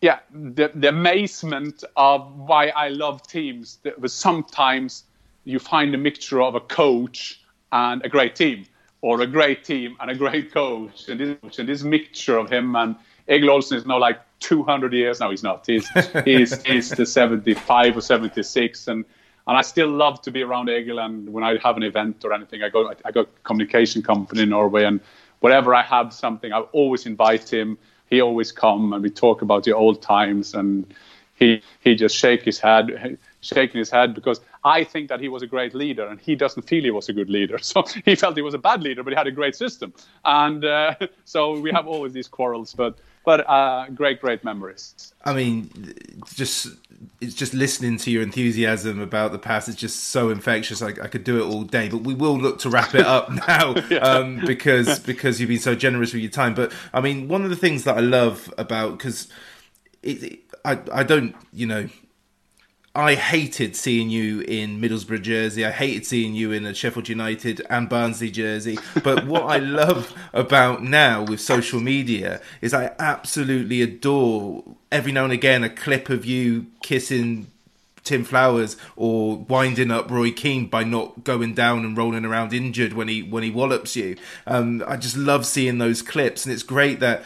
Yeah, 0.00 0.18
the, 0.32 0.72
the 0.74 0.88
amazement 0.88 1.84
of 1.96 2.36
why 2.36 2.68
I 2.70 2.88
love 2.88 3.24
teams. 3.24 3.78
That 3.84 4.00
was 4.00 4.12
sometimes 4.12 5.04
you 5.44 5.60
find 5.60 5.94
a 5.94 5.98
mixture 5.98 6.42
of 6.42 6.56
a 6.56 6.60
coach 6.60 7.40
and 7.70 8.04
a 8.04 8.08
great 8.08 8.34
team, 8.34 8.66
or 9.02 9.20
a 9.20 9.26
great 9.26 9.64
team 9.64 9.96
and 10.00 10.10
a 10.10 10.14
great 10.14 10.52
coach, 10.52 11.08
and 11.08 11.20
this, 11.20 11.58
and 11.58 11.68
this 11.68 11.82
mixture 11.82 12.38
of 12.38 12.48
him 12.48 12.74
and 12.76 12.96
Egil 13.28 13.50
Olsen 13.50 13.76
is 13.76 13.86
now 13.86 13.98
like 13.98 14.20
200 14.40 14.92
years. 14.92 15.20
No, 15.20 15.30
he's 15.30 15.42
not. 15.42 15.66
He's 15.66 15.88
he's, 16.24 16.62
he's 16.62 16.90
the 16.90 17.04
75 17.04 17.96
or 17.96 18.00
76, 18.00 18.88
and 18.88 19.04
and 19.46 19.56
I 19.56 19.62
still 19.62 19.88
love 19.88 20.22
to 20.22 20.30
be 20.30 20.42
around 20.42 20.70
Egil. 20.70 20.98
And 21.00 21.32
when 21.32 21.44
I 21.44 21.58
have 21.62 21.76
an 21.76 21.82
event 21.82 22.24
or 22.24 22.32
anything, 22.32 22.62
I 22.62 22.68
go 22.68 22.92
I 23.04 23.10
got 23.10 23.26
a 23.26 23.28
communication 23.44 24.02
company 24.02 24.42
in 24.42 24.50
Norway, 24.50 24.84
and 24.84 25.00
wherever 25.40 25.74
I 25.74 25.82
have 25.82 26.12
something, 26.12 26.52
I 26.52 26.60
always 26.60 27.06
invite 27.06 27.52
him. 27.52 27.78
He 28.08 28.20
always 28.20 28.52
come 28.52 28.92
and 28.92 29.02
we 29.02 29.10
talk 29.10 29.42
about 29.42 29.64
the 29.64 29.72
old 29.72 30.02
times, 30.02 30.54
and 30.54 30.92
he 31.34 31.62
he 31.80 31.94
just 31.94 32.16
shake 32.16 32.42
his 32.42 32.58
head, 32.58 33.18
shaking 33.40 33.78
his 33.78 33.90
head 33.90 34.14
because 34.14 34.40
I 34.64 34.84
think 34.84 35.08
that 35.08 35.20
he 35.20 35.28
was 35.28 35.42
a 35.42 35.46
great 35.46 35.74
leader, 35.74 36.06
and 36.06 36.20
he 36.20 36.36
doesn't 36.36 36.62
feel 36.62 36.84
he 36.84 36.90
was 36.90 37.08
a 37.08 37.12
good 37.12 37.30
leader. 37.30 37.58
So 37.62 37.84
he 38.04 38.14
felt 38.14 38.36
he 38.36 38.42
was 38.42 38.54
a 38.54 38.58
bad 38.58 38.82
leader, 38.82 39.02
but 39.02 39.12
he 39.12 39.16
had 39.16 39.26
a 39.26 39.32
great 39.32 39.56
system, 39.56 39.92
and 40.24 40.64
uh, 40.64 40.94
so 41.24 41.58
we 41.58 41.70
have 41.72 41.86
always 41.86 42.12
these 42.12 42.28
quarrels, 42.28 42.74
but 42.74 42.98
but 43.24 43.48
uh, 43.48 43.86
great, 43.94 44.20
great 44.20 44.42
memories. 44.42 45.14
I 45.24 45.32
mean, 45.32 45.94
just 46.34 46.68
it's 47.20 47.34
just 47.34 47.54
listening 47.54 47.96
to 47.98 48.10
your 48.10 48.22
enthusiasm 48.22 49.00
about 49.00 49.32
the 49.32 49.38
past. 49.38 49.68
It's 49.68 49.78
just 49.78 50.04
so 50.04 50.30
infectious. 50.30 50.82
I, 50.82 50.88
I 50.88 51.08
could 51.08 51.24
do 51.24 51.38
it 51.38 51.44
all 51.44 51.62
day, 51.62 51.88
but 51.88 51.98
we 51.98 52.14
will 52.14 52.36
look 52.38 52.58
to 52.60 52.70
wrap 52.70 52.94
it 52.94 53.06
up 53.06 53.30
now 53.48 53.74
yeah. 53.90 53.98
um, 53.98 54.42
because 54.44 54.98
because 54.98 55.40
you've 55.40 55.48
been 55.48 55.58
so 55.58 55.74
generous 55.74 56.12
with 56.12 56.22
your 56.22 56.30
time. 56.30 56.54
But 56.54 56.72
I 56.92 57.00
mean, 57.00 57.28
one 57.28 57.44
of 57.44 57.50
the 57.50 57.56
things 57.56 57.84
that 57.84 57.96
I 57.96 58.00
love 58.00 58.52
about 58.58 58.98
because 58.98 59.28
I 60.64 60.78
I 60.92 61.02
don't 61.04 61.34
you 61.52 61.66
know 61.66 61.88
I 62.94 63.14
hated 63.14 63.74
seeing 63.74 64.10
you 64.10 64.40
in 64.40 64.78
Middlesbrough 64.78 65.22
jersey. 65.22 65.64
I 65.64 65.70
hated 65.70 66.04
seeing 66.04 66.34
you 66.34 66.52
in 66.52 66.66
a 66.66 66.74
Sheffield 66.74 67.08
United 67.08 67.64
and 67.70 67.88
Barnsley 67.88 68.30
jersey. 68.30 68.78
But 69.02 69.26
what 69.26 69.44
I 69.44 69.56
love 69.58 70.14
about 70.34 70.82
now 70.82 71.22
with 71.22 71.40
social 71.40 71.80
media 71.80 72.42
is 72.60 72.74
I 72.74 72.94
absolutely 72.98 73.80
adore 73.80 74.62
every 74.90 75.10
now 75.10 75.24
and 75.24 75.32
again 75.32 75.64
a 75.64 75.70
clip 75.70 76.10
of 76.10 76.26
you 76.26 76.66
kissing 76.82 77.50
Tim 78.04 78.24
Flowers 78.24 78.76
or 78.96 79.36
winding 79.38 79.90
up 79.90 80.10
Roy 80.10 80.30
Keane 80.30 80.66
by 80.66 80.84
not 80.84 81.24
going 81.24 81.54
down 81.54 81.84
and 81.84 81.96
rolling 81.96 82.26
around 82.26 82.52
injured 82.52 82.92
when 82.92 83.08
he 83.08 83.22
when 83.22 83.42
he 83.42 83.50
wallops 83.50 83.96
you. 83.96 84.16
Um, 84.46 84.84
I 84.86 84.96
just 84.96 85.16
love 85.16 85.46
seeing 85.46 85.78
those 85.78 86.02
clips, 86.02 86.44
and 86.44 86.52
it's 86.52 86.64
great 86.64 87.00
that 87.00 87.22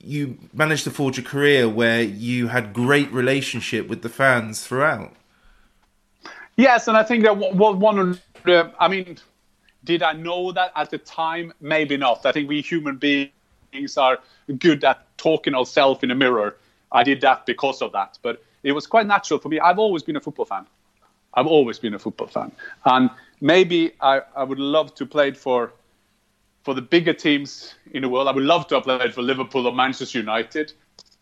you 0.00 0.38
managed 0.52 0.84
to 0.84 0.90
forge 0.90 1.18
a 1.18 1.22
career 1.22 1.68
where 1.68 2.02
you 2.02 2.48
had 2.48 2.72
great 2.72 3.10
relationship 3.12 3.88
with 3.88 4.02
the 4.02 4.08
fans 4.08 4.66
throughout. 4.66 5.12
Yes, 6.56 6.88
and 6.88 6.96
I 6.96 7.02
think 7.02 7.24
that 7.24 7.36
one 7.36 7.98
of 7.98 8.20
the, 8.44 8.72
I 8.80 8.88
mean, 8.88 9.18
did 9.84 10.02
I 10.02 10.12
know 10.12 10.52
that 10.52 10.72
at 10.74 10.90
the 10.90 10.98
time? 10.98 11.52
Maybe 11.60 11.96
not. 11.96 12.26
I 12.26 12.32
think 12.32 12.48
we 12.48 12.60
human 12.60 12.96
beings 12.96 13.96
are 13.96 14.18
good 14.58 14.82
at 14.84 15.04
talking 15.18 15.54
ourselves 15.54 16.02
in 16.02 16.10
a 16.10 16.14
mirror. 16.14 16.56
I 16.90 17.04
did 17.04 17.20
that 17.20 17.46
because 17.46 17.80
of 17.82 17.92
that, 17.92 18.18
but 18.22 18.42
it 18.62 18.72
was 18.72 18.86
quite 18.86 19.06
natural 19.06 19.38
for 19.38 19.48
me. 19.48 19.60
I've 19.60 19.78
always 19.78 20.02
been 20.02 20.16
a 20.16 20.20
football 20.20 20.46
fan. 20.46 20.66
I've 21.34 21.46
always 21.46 21.78
been 21.78 21.94
a 21.94 21.98
football 21.98 22.26
fan, 22.26 22.50
and 22.84 23.10
maybe 23.40 23.92
I, 24.00 24.22
I 24.34 24.42
would 24.42 24.58
love 24.58 24.94
to 24.96 25.06
play 25.06 25.30
for 25.32 25.72
for 26.64 26.74
the 26.74 26.82
bigger 26.82 27.12
teams 27.12 27.74
in 27.92 28.02
the 28.02 28.08
world. 28.08 28.28
I 28.28 28.32
would 28.32 28.44
love 28.44 28.66
to 28.68 28.76
have 28.76 28.84
played 28.84 29.14
for 29.14 29.22
Liverpool 29.22 29.66
or 29.66 29.72
Manchester 29.72 30.18
United. 30.18 30.72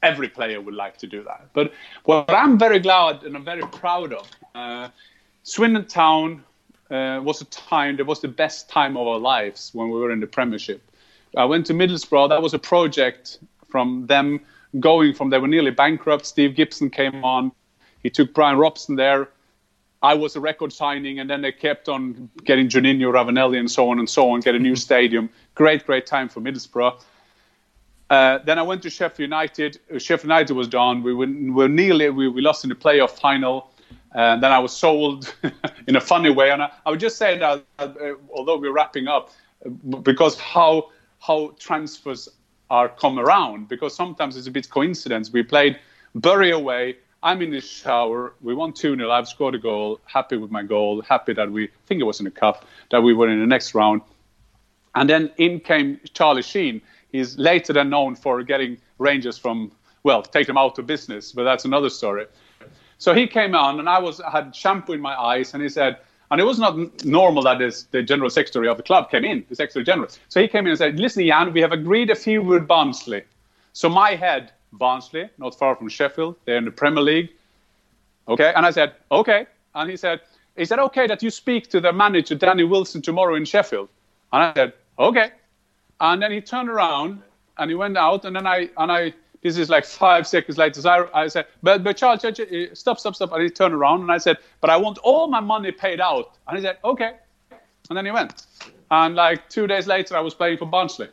Every 0.03 0.29
player 0.29 0.61
would 0.61 0.75
like 0.75 0.97
to 0.99 1.07
do 1.07 1.23
that. 1.25 1.49
But 1.53 1.73
what 2.05 2.31
I'm 2.31 2.59
very 2.59 2.79
glad 2.79 3.23
and 3.25 3.37
I'm 3.37 3.45
very 3.45 3.63
proud 3.63 4.13
of, 4.13 4.31
uh, 4.55 4.89
Swindon 5.43 5.87
Town 5.87 6.45
uh, 6.91 7.21
was 7.23 7.41
a 7.41 7.47
time 7.47 7.97
that 7.97 8.05
was 8.05 8.21
the 8.21 8.29
best 8.29 8.69
time 8.69 8.97
of 8.97 9.07
our 9.07 9.19
lives 9.19 9.71
when 9.73 9.91
we 9.91 9.99
were 9.99 10.11
in 10.11 10.21
the 10.21 10.27
Premiership. 10.27 10.83
I 11.37 11.45
went 11.45 11.67
to 11.67 11.75
Middlesbrough. 11.75 12.29
That 12.29 12.43
was 12.43 12.55
a 12.55 12.59
project 12.59 13.39
from 13.69 14.07
them 14.07 14.41
going 14.81 15.15
from 15.15 15.31
they 15.31 15.39
were 15.39 15.49
nearly 15.49 15.71
bankrupt. 15.71 16.27
Steve 16.27 16.55
Gibson 16.55 16.91
came 16.91 17.25
on. 17.25 17.53
He 18.03 18.11
took 18.11 18.35
Brian 18.35 18.59
Robson 18.59 18.97
there. 18.97 19.29
I 20.07 20.15
was 20.15 20.37
a 20.37 20.41
record 20.41 20.73
signing, 20.73 21.19
and 21.19 21.28
then 21.28 21.43
they 21.43 21.51
kept 21.51 21.89
on 21.89 22.31
getting 22.45 22.69
Juninho, 22.69 23.12
Ravanelli, 23.12 23.59
and 23.59 23.69
so 23.69 23.91
on 23.91 23.99
and 23.99 24.09
so 24.09 24.31
on, 24.31 24.39
get 24.39 24.55
a 24.55 24.59
new 24.59 24.77
stadium. 24.77 25.28
Great, 25.57 25.85
great 25.85 26.07
time 26.07 26.28
for 26.28 26.41
Middlesbrough. 26.41 27.03
Uh, 28.09 28.39
then 28.45 28.57
I 28.57 28.62
went 28.62 28.83
to 28.85 28.91
Sheffield 28.91 29.27
United. 29.31 29.81
Uh, 29.93 29.99
Sheffield 29.99 30.31
United 30.31 30.53
was 30.53 30.69
done. 30.69 31.03
We 31.03 31.12
were, 31.12 31.27
were 31.53 31.69
nearly, 31.69 32.09
we, 32.11 32.28
we, 32.28 32.41
lost 32.41 32.62
in 32.65 32.69
the 32.69 32.77
playoff 32.77 33.19
final. 33.19 33.73
And 34.12 34.41
then 34.41 34.53
I 34.53 34.61
was 34.61 34.73
sold 34.73 35.35
in 35.89 35.97
a 35.97 36.01
funny 36.01 36.31
way. 36.31 36.53
And 36.53 36.62
I, 36.62 36.70
I 36.87 36.91
would 36.91 37.01
just 37.01 37.16
say 37.19 37.37
that, 37.39 37.65
uh, 37.81 37.89
although 38.33 38.59
we're 38.59 38.73
wrapping 38.73 39.09
up, 39.09 39.33
uh, 39.65 39.70
because 40.11 40.39
how 40.39 40.91
how 41.19 41.53
transfers 41.59 42.28
are 42.70 42.89
come 42.89 43.19
around, 43.19 43.69
because 43.69 43.97
sometimes 43.97 44.37
it's 44.37 44.47
a 44.47 44.53
bit 44.53 44.70
coincidence. 44.70 45.33
We 45.33 45.43
played 45.43 45.81
Bury 46.15 46.51
away, 46.53 46.97
I'm 47.27 47.43
in 47.43 47.51
the 47.51 47.61
shower. 47.61 48.35
We 48.40 48.55
won 48.55 48.73
2 48.73 48.94
0. 48.94 49.11
I've 49.11 49.27
scored 49.27 49.57
a 49.57 49.59
goal. 49.59 49.98
Happy 50.05 50.36
with 50.36 50.53
my 50.53 50.62
goal. 50.62 51.03
Happy 51.03 51.32
that 51.32 51.51
we, 51.51 51.65
I 51.65 51.69
think 51.86 52.01
it 52.01 52.05
was 52.05 52.20
in 52.20 52.24
the 52.24 52.31
cup, 52.31 52.65
that 52.93 53.01
we 53.01 53.15
were 53.15 53.28
in 53.28 53.40
the 53.40 53.48
next 53.48 53.74
round. 53.74 54.03
And 54.94 55.11
then 55.11 55.32
in 55.36 55.59
came 55.59 55.98
Charlie 56.15 56.44
Green. 56.53 56.81
He's 57.11 57.36
later 57.36 57.73
than 57.73 57.90
known 57.90 58.15
for 58.15 58.40
getting 58.44 58.78
Rangers 58.98 59.36
from, 59.36 59.73
well, 60.05 60.23
take 60.23 60.47
them 60.47 60.57
out 60.57 60.78
of 60.78 60.86
business, 60.86 61.32
but 61.32 61.43
that's 61.43 61.65
another 61.65 61.90
story. 61.90 62.27
So 62.98 63.12
he 63.12 63.27
came 63.27 63.57
on, 63.57 63.81
and 63.81 63.89
I 63.89 63.98
was 63.98 64.20
I 64.20 64.31
had 64.31 64.55
shampoo 64.55 64.93
in 64.93 65.01
my 65.01 65.20
eyes, 65.20 65.53
and 65.53 65.61
he 65.61 65.69
said, 65.69 65.98
and 66.31 66.40
it 66.40 66.44
was 66.44 66.61
not 66.61 67.05
normal 67.05 67.43
that 67.43 67.59
this, 67.59 67.85
the 67.90 68.05
general 68.05 68.31
secretary 68.31 68.69
of 68.69 68.77
the 68.77 68.85
club 68.85 69.11
came 69.11 69.24
in, 69.24 69.44
the 69.48 69.57
secretary 69.57 69.85
general. 69.85 70.09
So 70.28 70.40
he 70.40 70.47
came 70.47 70.65
in 70.66 70.70
and 70.70 70.78
said, 70.78 71.01
Listen, 71.01 71.27
Jan, 71.27 71.53
we 71.53 71.61
have 71.61 71.73
agreed 71.73 72.09
a 72.09 72.15
fee 72.15 72.39
with 72.39 72.69
Barnsley. 72.69 73.24
So 73.73 73.89
my 73.89 74.15
head 74.15 74.53
Barnsley, 74.72 75.28
not 75.38 75.59
far 75.59 75.76
from 75.76 75.88
Sheffield. 75.88 76.36
They're 76.44 76.56
in 76.56 76.64
the 76.64 76.70
Premier 76.70 77.02
League. 77.02 77.30
Okay. 78.28 78.52
And 78.55 78.66
I 78.66 78.70
said, 78.70 78.94
okay. 79.10 79.47
And 79.74 79.90
he 79.90 79.97
said, 79.97 80.20
is 80.56 80.68
that 80.70 80.78
okay 80.78 81.06
that 81.06 81.22
you 81.22 81.30
speak 81.30 81.68
to 81.70 81.80
the 81.80 81.93
manager, 81.93 82.34
Danny 82.34 82.64
Wilson, 82.64 83.02
tomorrow 83.02 83.34
in 83.34 83.44
Sheffield? 83.44 83.88
And 84.32 84.43
I 84.43 84.55
said, 84.55 84.72
okay. 84.98 85.30
And 86.01 86.22
then 86.22 86.32
he 86.32 86.40
turned 86.40 86.68
around 86.68 87.22
and 87.59 87.70
he 87.70 87.74
went 87.74 87.97
out. 87.97 88.24
And 88.24 88.34
then 88.34 88.47
I, 88.47 88.70
and 88.78 88.90
I, 88.90 89.12
this 89.43 89.59
is 89.59 89.70
like 89.70 89.84
five 89.84 90.26
seconds 90.26 90.59
later. 90.59 90.88
I, 90.88 91.22
I 91.22 91.28
said, 91.28 91.47
but, 91.62 91.84
but 91.84 91.97
Charles, 91.97 92.24
eh, 92.24 92.66
stop, 92.72 92.98
stop, 92.98 93.14
stop. 93.14 93.32
And 93.32 93.43
he 93.43 93.51
turned 93.51 93.74
around 93.74 94.01
and 94.01 94.10
I 94.10 94.18
said, 94.18 94.38
but 94.60 94.70
I 94.70 94.76
want 94.76 94.98
all 94.98 95.28
my 95.28 95.40
money 95.40 95.72
paid 95.72 96.01
out. 96.01 96.36
And 96.48 96.56
he 96.56 96.62
said, 96.62 96.78
okay. 96.84 97.12
And 97.88 97.97
then 97.97 98.05
he 98.05 98.10
went. 98.10 98.47
And 98.90 99.14
like 99.14 99.48
two 99.48 99.66
days 99.66 99.86
later, 99.86 100.16
I 100.16 100.20
was 100.20 100.34
playing 100.34 100.59
for 100.59 100.66
Barnsley 100.66 101.09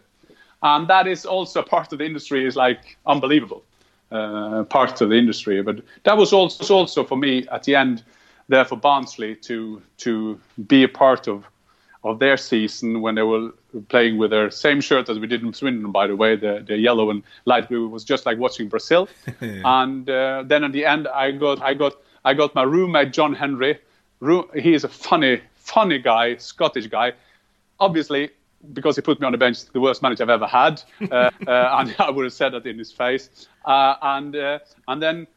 and 0.63 0.87
that 0.87 1.07
is 1.07 1.25
also 1.25 1.61
part 1.61 1.91
of 1.91 1.99
the 1.99 2.05
industry 2.05 2.45
is 2.45 2.55
like 2.55 2.97
unbelievable 3.05 3.63
uh, 4.11 4.63
part 4.63 5.01
of 5.01 5.09
the 5.09 5.15
industry. 5.15 5.61
But 5.61 5.81
that 6.03 6.17
was 6.17 6.33
also 6.33 6.73
also 6.73 7.03
for 7.03 7.17
me 7.17 7.47
at 7.51 7.63
the 7.63 7.75
end 7.75 8.03
there 8.47 8.65
for 8.65 8.77
Barnsley 8.77 9.35
to 9.35 9.81
to 9.97 10.39
be 10.67 10.83
a 10.83 10.87
part 10.87 11.27
of 11.27 11.45
of 12.03 12.19
their 12.19 12.37
season 12.37 13.01
when 13.01 13.15
they 13.15 13.21
were 13.21 13.51
playing 13.87 14.17
with 14.17 14.31
their 14.31 14.51
same 14.51 14.81
shirt 14.81 15.09
as 15.09 15.19
we 15.19 15.27
did 15.27 15.41
in 15.41 15.53
Swindon, 15.53 15.89
by 15.91 16.05
the 16.05 16.15
way, 16.17 16.35
the, 16.35 16.61
the 16.67 16.77
yellow 16.77 17.09
and 17.09 17.23
light 17.45 17.69
blue 17.69 17.87
was 17.87 18.03
just 18.03 18.25
like 18.25 18.37
watching 18.37 18.67
Brazil. 18.67 19.07
and 19.39 20.09
uh, 20.09 20.43
then 20.45 20.65
at 20.65 20.73
the 20.73 20.85
end, 20.85 21.07
I 21.07 21.31
got 21.31 21.61
I 21.61 21.73
got 21.73 21.95
I 22.25 22.33
got 22.33 22.55
my 22.55 22.63
roommate 22.63 23.13
John 23.13 23.35
Hendrie. 23.35 23.77
He 24.55 24.73
is 24.73 24.83
a 24.83 24.89
funny 24.89 25.41
funny 25.55 25.99
guy, 25.99 26.37
Scottish 26.37 26.87
guy. 26.87 27.13
Obviously, 27.79 28.29
because 28.71 28.95
he 28.95 29.01
put 29.01 29.19
me 29.19 29.25
on 29.25 29.31
the 29.31 29.37
bench, 29.37 29.65
the 29.65 29.81
worst 29.81 30.01
manager 30.01 30.23
I've 30.23 30.29
ever 30.29 30.47
had, 30.47 30.81
uh, 31.11 31.15
uh, 31.15 31.29
and 31.47 31.95
I 31.99 32.09
would 32.09 32.23
have 32.23 32.33
said 32.33 32.53
that 32.53 32.65
in 32.65 32.77
his 32.77 32.91
face. 32.91 33.47
Uh, 33.65 33.95
and 34.01 34.35
uh, 34.35 34.59
and 34.87 35.01
then 35.01 35.27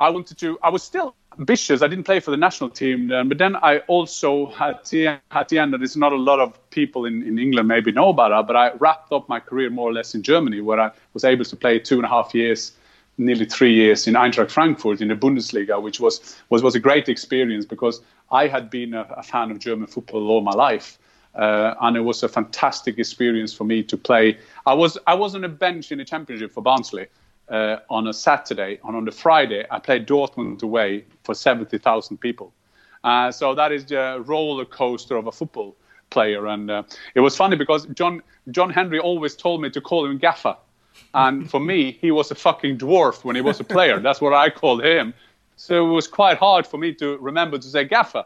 I 0.00 0.10
wanted 0.10 0.38
to. 0.38 0.58
I 0.62 0.68
was 0.68 0.82
still 0.82 1.14
ambitious. 1.38 1.82
I 1.82 1.88
didn't 1.88 2.04
play 2.04 2.20
for 2.20 2.30
the 2.30 2.36
national 2.36 2.70
team, 2.70 3.08
then, 3.08 3.28
but 3.28 3.38
then 3.38 3.56
I 3.56 3.78
also 3.80 4.52
at 4.60 4.84
the 4.86 5.18
at 5.30 5.48
the 5.48 5.58
end, 5.58 5.74
and 5.74 5.82
there's 5.82 5.96
not 5.96 6.12
a 6.12 6.16
lot 6.16 6.40
of 6.40 6.70
people 6.70 7.06
in, 7.06 7.22
in 7.22 7.38
England 7.38 7.68
maybe 7.68 7.92
know 7.92 8.10
about 8.10 8.30
that, 8.30 8.46
but 8.46 8.56
I 8.56 8.72
wrapped 8.74 9.12
up 9.12 9.28
my 9.28 9.40
career 9.40 9.70
more 9.70 9.88
or 9.88 9.92
less 9.92 10.14
in 10.14 10.22
Germany, 10.22 10.60
where 10.60 10.80
I 10.80 10.90
was 11.14 11.24
able 11.24 11.44
to 11.44 11.56
play 11.56 11.78
two 11.78 11.96
and 11.96 12.04
a 12.04 12.08
half 12.08 12.34
years. 12.34 12.72
Nearly 13.18 13.46
three 13.46 13.72
years 13.72 14.06
in 14.06 14.12
Eintracht 14.12 14.50
Frankfurt 14.50 15.00
in 15.00 15.08
the 15.08 15.14
Bundesliga, 15.14 15.80
which 15.80 16.00
was 16.00 16.36
was, 16.50 16.62
was 16.62 16.74
a 16.74 16.80
great 16.80 17.08
experience 17.08 17.64
because 17.64 18.02
I 18.30 18.46
had 18.46 18.68
been 18.68 18.92
a, 18.92 19.06
a 19.16 19.22
fan 19.22 19.50
of 19.50 19.58
German 19.58 19.86
football 19.86 20.28
all 20.28 20.42
my 20.42 20.52
life, 20.52 20.98
uh, 21.36 21.74
and 21.80 21.96
it 21.96 22.00
was 22.00 22.22
a 22.22 22.28
fantastic 22.28 22.98
experience 22.98 23.56
for 23.56 23.64
me 23.64 23.82
to 23.82 23.96
play. 23.96 24.36
I 24.64 24.74
was 24.74 24.98
I 25.06 25.14
was 25.14 25.34
on 25.34 25.44
a 25.44 25.48
bench 25.48 25.92
in 25.92 25.98
the 25.98 26.04
championship 26.04 26.52
for 26.52 26.62
Barnsley 26.62 27.06
uh, 27.48 27.76
on 27.88 28.06
a 28.08 28.12
Saturday, 28.12 28.78
and 28.84 28.96
on 28.96 29.04
the 29.04 29.12
Friday 29.12 29.64
I 29.70 29.78
played 29.78 30.06
Dortmund 30.06 30.62
away 30.62 31.04
for 31.24 31.34
seventy 31.34 31.78
thousand 31.78 32.18
people, 32.18 32.52
Uh, 33.04 33.30
so 33.30 33.54
that 33.54 33.70
is 33.72 33.84
the 33.84 34.22
roller 34.26 34.64
coaster 34.64 35.16
of 35.16 35.26
a 35.26 35.32
football 35.32 35.76
player. 36.10 36.46
And 36.46 36.70
uh, 36.70 36.82
it 37.14 37.20
was 37.20 37.36
funny 37.36 37.56
because 37.56 37.86
John 37.94 38.22
John 38.50 38.72
Hendrie 38.72 39.00
always 39.00 39.36
told 39.36 39.60
me 39.62 39.70
to 39.70 39.80
call 39.80 40.06
him 40.06 40.18
Gaffer. 40.18 40.56
And 41.12 41.48
for 41.50 41.60
me, 41.60 41.98
he 42.00 42.10
was 42.10 42.30
a 42.30 42.34
fucking 42.34 42.78
dwarf 42.78 43.24
when 43.24 43.36
he 43.36 43.42
was 43.42 43.60
a 43.60 43.64
player. 43.64 44.00
That's 44.00 44.20
what 44.20 44.32
I 44.32 44.50
called 44.50 44.82
him. 44.82 45.14
So 45.56 45.86
it 45.86 45.92
was 45.92 46.08
quite 46.08 46.38
hard 46.38 46.66
for 46.66 46.78
me 46.78 46.94
to 46.94 47.16
remember 47.18 47.58
to 47.58 47.68
say 47.68 47.84
Gaffer. 47.84 48.24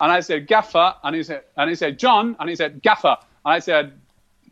And 0.00 0.12
I 0.12 0.20
said 0.20 0.46
Gaffer, 0.46 0.94
and 1.02 1.16
he 1.16 1.22
said, 1.22 1.44
and 1.56 1.68
he 1.68 1.76
said 1.76 1.98
John, 1.98 2.36
and 2.38 2.48
he 2.48 2.56
said 2.56 2.82
Gaffer. 2.82 3.16
And 3.44 3.54
I 3.54 3.58
said, 3.58 3.92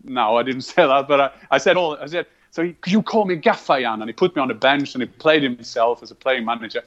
no, 0.05 0.37
I 0.37 0.43
didn't 0.43 0.61
say 0.73 0.87
that, 0.87 1.09
but 1.09 1.21
I, 1.21 1.31
I 1.51 1.59
said 1.59 1.77
all. 1.77 1.97
I 1.97 2.07
said, 2.07 2.27
so 2.51 2.65
he, 2.65 2.75
you 2.87 3.03
call 3.03 3.27
me 3.27 3.37
Gaffer, 3.37 3.81
Jan? 3.81 4.01
And 4.01 4.09
he 4.09 4.15
put 4.15 4.35
me 4.35 4.41
on 4.41 4.49
the 4.49 4.55
bench, 4.55 4.95
and 4.95 5.03
he 5.03 5.07
played 5.07 5.43
himself 5.43 6.03
as 6.03 6.11
a 6.11 6.15
playing 6.15 6.45
manager. 6.45 6.83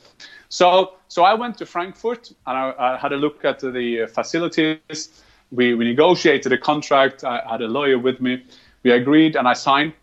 So, 0.50 0.96
so 1.10 1.24
I 1.24 1.36
went 1.36 1.58
to 1.60 1.66
Frankfurt, 1.66 2.32
and 2.48 2.58
I, 2.58 2.74
I 2.78 2.98
had 2.98 3.14
a 3.14 3.18
look 3.18 3.46
at 3.46 3.60
the 3.60 4.02
uh, 4.02 4.08
facilities. 4.08 5.22
We, 5.52 5.76
we 5.76 5.86
negotiated 5.86 6.52
a 6.54 6.58
contract. 6.58 7.24
I 7.24 7.42
had 7.48 7.62
a 7.62 7.68
lawyer 7.68 8.00
with 8.00 8.20
me. 8.20 8.44
We 8.84 8.92
agreed, 8.92 9.36
and 9.36 9.48
I 9.48 9.54
signed. 9.54 9.94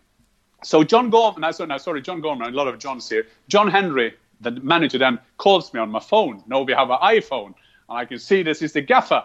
So 0.63 0.83
John 0.83 1.09
Gorman, 1.09 1.43
I 1.43 1.51
no, 1.65 1.77
sorry, 1.77 2.01
John 2.01 2.21
Gorman, 2.21 2.53
a 2.53 2.55
lot 2.55 2.67
of 2.67 2.79
Johns 2.79 3.09
here. 3.09 3.27
John 3.47 3.69
Hendrie, 3.69 4.13
the 4.41 4.51
manager, 4.51 4.97
then 4.97 5.19
calls 5.37 5.73
me 5.73 5.79
on 5.79 5.89
my 5.89 5.99
phone. 5.99 6.43
No, 6.47 6.61
we 6.61 6.73
have 6.73 6.89
an 6.89 6.97
iPhone, 6.97 7.53
and 7.89 7.97
I 7.97 8.05
can 8.05 8.19
see 8.19 8.43
this 8.43 8.61
is 8.61 8.73
the 8.73 8.81
gaffer 8.81 9.23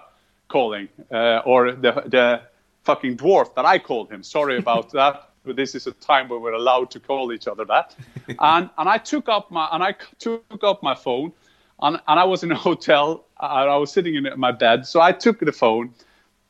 calling, 0.48 0.88
uh, 1.10 1.42
or 1.44 1.72
the 1.72 1.92
the 2.06 2.42
fucking 2.84 3.16
dwarf 3.16 3.54
that 3.54 3.64
I 3.64 3.78
called 3.78 4.10
him. 4.10 4.22
Sorry 4.22 4.58
about 4.58 4.90
that. 5.00 5.28
But 5.44 5.56
this 5.56 5.74
is 5.74 5.88
a 5.88 5.92
time 5.92 6.28
where 6.28 6.38
we're 6.38 6.52
allowed 6.52 6.92
to 6.92 7.00
call 7.00 7.32
each 7.32 7.48
other 7.48 7.64
that. 7.64 7.96
and 8.38 8.70
and 8.78 8.88
I 8.88 8.98
took 8.98 9.28
up 9.28 9.50
my 9.50 9.68
and 9.72 9.82
I 9.82 9.94
took 10.18 10.62
up 10.62 10.82
my 10.82 10.94
phone, 10.94 11.32
and, 11.80 12.00
and 12.06 12.20
I 12.20 12.24
was 12.24 12.42
in 12.42 12.52
a 12.52 12.56
hotel. 12.56 13.24
And 13.40 13.68
I 13.68 13.76
was 13.76 13.90
sitting 13.90 14.14
in 14.14 14.28
my 14.36 14.52
bed, 14.52 14.86
so 14.86 15.00
I 15.00 15.10
took 15.10 15.40
the 15.40 15.50
phone, 15.50 15.92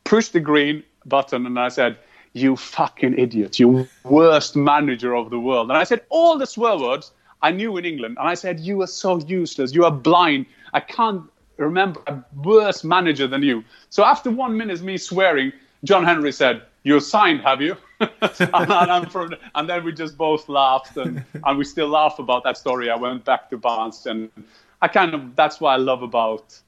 pushed 0.05 0.35
the 0.35 0.41
green 0.41 0.83
button, 1.07 1.47
and 1.47 1.59
I 1.59 1.69
said 1.69 1.97
you 2.35 2.57
fucking 2.57 3.19
idiot, 3.19 3.59
you 3.59 3.89
worst 4.05 4.57
manager 4.57 5.15
of 5.15 5.31
the 5.31 5.39
world. 5.39 5.71
And 5.71 5.79
I 5.79 5.85
said 5.85 6.03
all 6.09 6.39
the 6.39 6.47
swear 6.47 6.79
words 6.79 7.13
I 7.43 7.51
knew 7.51 7.77
in 7.77 7.85
England. 7.85 8.17
And 8.19 8.29
I 8.29 8.35
said, 8.35 8.61
you 8.61 8.81
are 8.83 8.87
so 8.87 9.19
useless. 9.21 9.75
You 9.75 9.85
are 9.85 9.91
blind. 9.91 10.47
I 10.73 10.81
can't 10.81 11.25
remember 11.65 12.01
a 12.07 12.23
worse 12.43 12.85
manager 12.85 13.27
than 13.27 13.43
you. 13.43 13.65
So 13.91 14.05
after 14.05 14.31
one 14.31 14.57
minute 14.57 14.79
of 14.79 14.85
me 14.85 14.97
swearing, 14.99 15.53
John 15.85 16.05
Hendrie 16.05 16.35
said, 16.35 16.63
you're 16.85 17.01
signed, 17.01 17.41
have 17.43 17.61
you? 17.61 17.77
and, 18.01 19.11
from, 19.13 19.35
and, 19.55 19.69
then 19.69 19.85
we 19.85 19.93
just 19.93 20.17
both 20.17 20.49
laughed, 20.49 20.97
and, 20.97 21.25
and 21.45 21.59
we 21.59 21.65
still 21.65 21.89
laugh 21.89 22.19
about 22.19 22.43
that 22.45 22.57
story. 22.57 22.91
I 22.91 22.97
went 22.97 23.25
back 23.25 23.51
to 23.51 23.57
Barnes, 23.57 24.07
and 24.07 24.31
I 24.81 24.89
kind 24.89 25.15
of 25.15 25.37
that's 25.37 25.61
what 25.61 25.71
I 25.71 25.77
love 25.77 26.03
about 26.03 26.59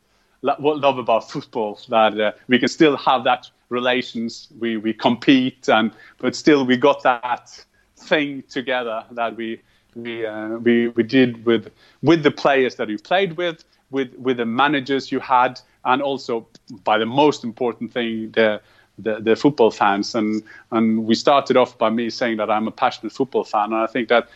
what 0.42 0.78
love 0.78 0.98
about 0.98 1.30
football 1.30 1.80
that 1.88 2.20
uh, 2.20 2.32
we 2.48 2.58
can 2.58 2.68
still 2.68 2.96
have 2.96 3.24
that 3.24 3.50
relations. 3.70 4.48
We 4.60 4.76
we 4.76 4.92
compete, 4.92 5.68
and 5.68 5.90
but 6.18 6.36
still 6.36 6.64
we 6.64 6.76
got 6.76 7.02
that 7.02 7.64
thing 7.96 8.44
together 8.48 9.04
that 9.12 9.36
we 9.36 9.60
we 9.96 10.24
uh, 10.24 10.58
we 10.58 10.88
we 10.88 11.02
did 11.02 11.44
with 11.44 11.72
with 12.02 12.22
the 12.22 12.30
players 12.30 12.76
that 12.76 12.86
we 12.86 12.98
played 12.98 13.36
with, 13.36 13.64
with 13.90 14.14
with 14.16 14.36
the 14.36 14.46
managers 14.46 15.12
you 15.12 15.20
had, 15.20 15.60
and 15.84 16.02
also 16.02 16.46
by 16.84 16.98
the 16.98 17.06
most 17.06 17.44
important 17.44 17.92
thing 17.92 18.30
the. 18.32 18.60
The, 18.96 19.18
the 19.18 19.34
football 19.34 19.72
fans 19.72 20.14
and 20.14 20.40
and 20.70 21.04
we 21.04 21.16
started 21.16 21.56
off 21.56 21.76
by 21.76 21.90
me 21.90 22.10
saying 22.10 22.36
that 22.36 22.48
I'm 22.48 22.68
a 22.68 22.70
passionate 22.70 23.12
football 23.12 23.42
fan 23.42 23.72
and 23.72 23.74
I 23.74 23.88
think 23.88 24.08
that 24.08 24.28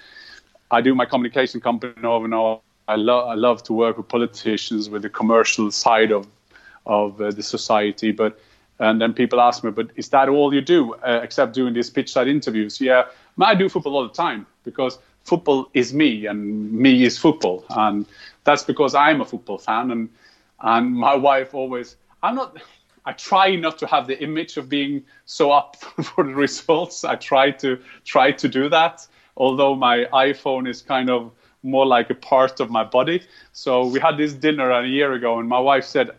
I 0.73 0.81
do 0.81 0.97
my 0.97 1.05
communication 1.05 1.61
company 1.61 1.93
over 2.03 2.25
and 2.25 2.35
over 2.35 2.59
I 2.89 2.97
love 2.97 3.29
I 3.29 3.35
love 3.35 3.63
to 3.65 3.73
work 3.73 3.99
with 3.99 4.09
politicians 4.09 4.89
with 4.89 5.03
the 5.03 5.11
commercial 5.11 5.71
side 5.71 6.11
of 6.11 6.27
of 6.87 7.21
uh, 7.21 7.31
the 7.31 7.43
society. 7.43 8.13
But 8.13 8.41
and 8.81 9.01
then 9.01 9.13
people 9.13 9.41
ask 9.41 9.63
me, 9.63 9.71
but 9.71 9.91
is 9.97 10.09
that 10.09 10.29
all 10.29 10.55
you 10.55 10.63
do 10.63 10.95
uh, 10.95 11.21
except 11.23 11.53
doing 11.53 11.75
these 11.75 11.91
pitch 11.91 12.11
side 12.11 12.29
interviews? 12.29 12.81
Yeah, 12.81 13.05
I 13.41 13.55
do 13.55 13.69
football 13.69 13.97
all 13.97 14.09
the 14.09 14.15
time 14.15 14.47
because 14.65 14.99
football 15.25 15.69
is 15.75 15.93
me 15.93 16.27
and 16.27 16.73
me 16.73 17.05
is 17.05 17.19
football, 17.19 17.65
and 17.71 18.07
that's 18.49 18.65
because 18.65 18.95
I'm 18.95 19.21
a 19.21 19.27
football 19.27 19.59
fan 19.59 19.91
and 19.91 20.09
and 20.61 20.93
my 20.93 21.15
wife 21.15 21.55
always. 21.55 21.97
I'm 22.23 22.35
not. 22.35 22.57
I 23.05 23.13
try 23.13 23.57
not 23.57 23.79
to 23.79 23.87
have 23.87 24.07
the 24.07 24.21
image 24.23 24.57
of 24.57 24.69
being 24.69 25.05
so 25.25 25.53
up 25.53 25.77
for 26.09 26.25
the 26.25 26.35
results. 26.35 27.05
I 27.05 27.17
try 27.17 27.51
to 27.63 27.79
try 28.05 28.33
to 28.33 28.49
do 28.49 28.69
that, 28.71 29.07
although 29.37 29.75
my 29.75 30.07
iPhone 30.13 30.69
is 30.69 30.83
kind 30.83 31.11
of 31.11 31.31
more 31.63 31.87
like 31.87 32.11
a 32.11 32.15
part 32.15 32.61
of 32.61 32.71
my 32.71 32.85
body. 32.85 33.23
So 33.53 33.87
we 33.87 34.01
had 34.01 34.17
this 34.17 34.33
dinner 34.33 34.71
a 34.71 34.87
year 34.87 35.13
ago, 35.13 35.39
and 35.39 35.49
my 35.49 35.61
wife 35.61 35.85
said 35.85 36.11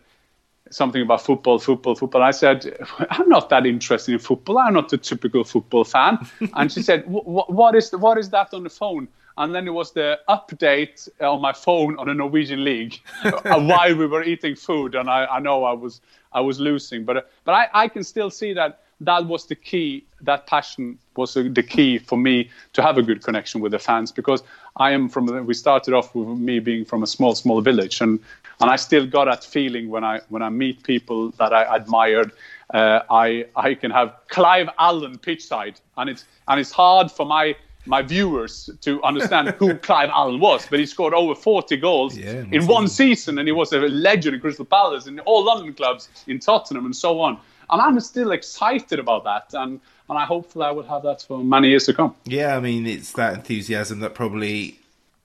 something 0.70 1.02
about 1.02 1.22
football, 1.22 1.58
football, 1.58 1.96
football. 1.96 2.22
I 2.22 2.30
said, 2.30 2.76
I'm 3.10 3.28
not 3.28 3.50
that 3.50 3.66
interested 3.66 4.12
in 4.12 4.18
football. 4.20 4.58
I'm 4.58 4.74
not 4.74 4.92
a 4.92 4.98
typical 4.98 5.44
football 5.44 5.84
fan. 5.84 6.18
and 6.54 6.72
she 6.72 6.82
said, 6.82 7.04
what 7.06 7.74
is 7.74 7.90
the, 7.90 7.98
what 7.98 8.18
is 8.18 8.30
that 8.30 8.54
on 8.54 8.62
the 8.62 8.70
phone? 8.70 9.08
And 9.38 9.54
then 9.54 9.66
it 9.66 9.72
was 9.72 9.92
the 9.92 10.18
update 10.28 11.08
on 11.20 11.40
my 11.40 11.52
phone 11.52 11.98
on 11.98 12.08
the 12.08 12.14
Norwegian 12.14 12.64
league 12.64 13.00
while 13.42 13.96
we 13.96 14.06
were 14.06 14.22
eating 14.22 14.56
food, 14.56 14.94
and 14.94 15.08
I, 15.08 15.26
I 15.26 15.38
know 15.40 15.64
I 15.64 15.72
was 15.72 16.00
I 16.32 16.40
was 16.40 16.60
losing, 16.60 17.04
but 17.04 17.30
but 17.44 17.52
I, 17.52 17.68
I 17.72 17.88
can 17.88 18.04
still 18.04 18.30
see 18.30 18.52
that 18.54 18.80
that 19.00 19.26
was 19.26 19.46
the 19.46 19.54
key. 19.54 20.04
That 20.20 20.46
passion 20.46 20.98
was 21.16 21.34
the 21.34 21.62
key 21.62 21.98
for 21.98 22.18
me 22.18 22.50
to 22.74 22.82
have 22.82 22.98
a 22.98 23.02
good 23.02 23.22
connection 23.22 23.60
with 23.60 23.72
the 23.72 23.78
fans 23.78 24.12
because 24.12 24.42
I 24.76 24.92
am 24.92 25.08
from. 25.08 25.46
We 25.46 25.54
started 25.54 25.94
off 25.94 26.14
with 26.14 26.28
me 26.38 26.60
being 26.60 26.84
from 26.84 27.02
a 27.02 27.06
small, 27.06 27.34
small 27.34 27.60
village, 27.62 28.00
and 28.00 28.20
and 28.60 28.70
I 28.70 28.76
still 28.76 29.06
got 29.06 29.24
that 29.24 29.42
feeling 29.44 29.88
when 29.88 30.04
I 30.04 30.20
when 30.28 30.42
I 30.42 30.50
meet 30.50 30.82
people 30.82 31.30
that 31.32 31.52
I 31.52 31.76
admired. 31.76 32.32
Uh, 32.72 33.00
I 33.10 33.46
I 33.56 33.74
can 33.74 33.90
have 33.90 34.14
Clive 34.28 34.68
Allen 34.78 35.18
pitchside, 35.18 35.80
and 35.96 36.10
it's 36.10 36.24
and 36.46 36.60
it's 36.60 36.70
hard 36.70 37.10
for 37.10 37.24
my 37.24 37.56
my 37.86 38.02
viewers 38.02 38.68
to 38.82 39.02
understand 39.02 39.50
who 39.50 39.74
Clive 39.88 40.10
Allen 40.10 40.38
was, 40.40 40.66
but 40.68 40.78
he 40.78 40.86
scored 40.86 41.14
over 41.14 41.34
40 41.34 41.76
goals 41.78 42.16
yeah, 42.16 42.44
in 42.50 42.66
one 42.66 42.88
season, 42.88 43.38
and 43.38 43.48
he 43.48 43.52
was 43.52 43.72
a 43.72 43.78
legend 43.78 44.34
in 44.34 44.40
Crystal 44.40 44.64
Palace, 44.64 45.06
in 45.06 45.18
all 45.20 45.44
London 45.44 45.72
clubs, 45.72 46.08
in 46.26 46.38
Tottenham, 46.38 46.84
and 46.84 46.94
so 46.94 47.20
on 47.20 47.38
and 47.70 47.80
I'm 47.80 47.98
still 48.00 48.32
excited 48.32 48.98
about 48.98 49.24
that, 49.24 49.54
and 49.54 49.80
and 50.08 50.18
I 50.18 50.24
hopefully 50.24 50.66
I 50.66 50.72
will 50.72 50.82
have 50.82 51.04
that 51.04 51.22
for 51.22 51.38
many 51.38 51.68
years 51.68 51.86
to 51.86 51.94
come. 51.94 52.14
Yeah, 52.24 52.56
I 52.56 52.60
mean 52.60 52.86
it's 52.86 53.12
that 53.12 53.34
enthusiasm 53.34 54.00
that 54.00 54.14
probably 54.14 54.78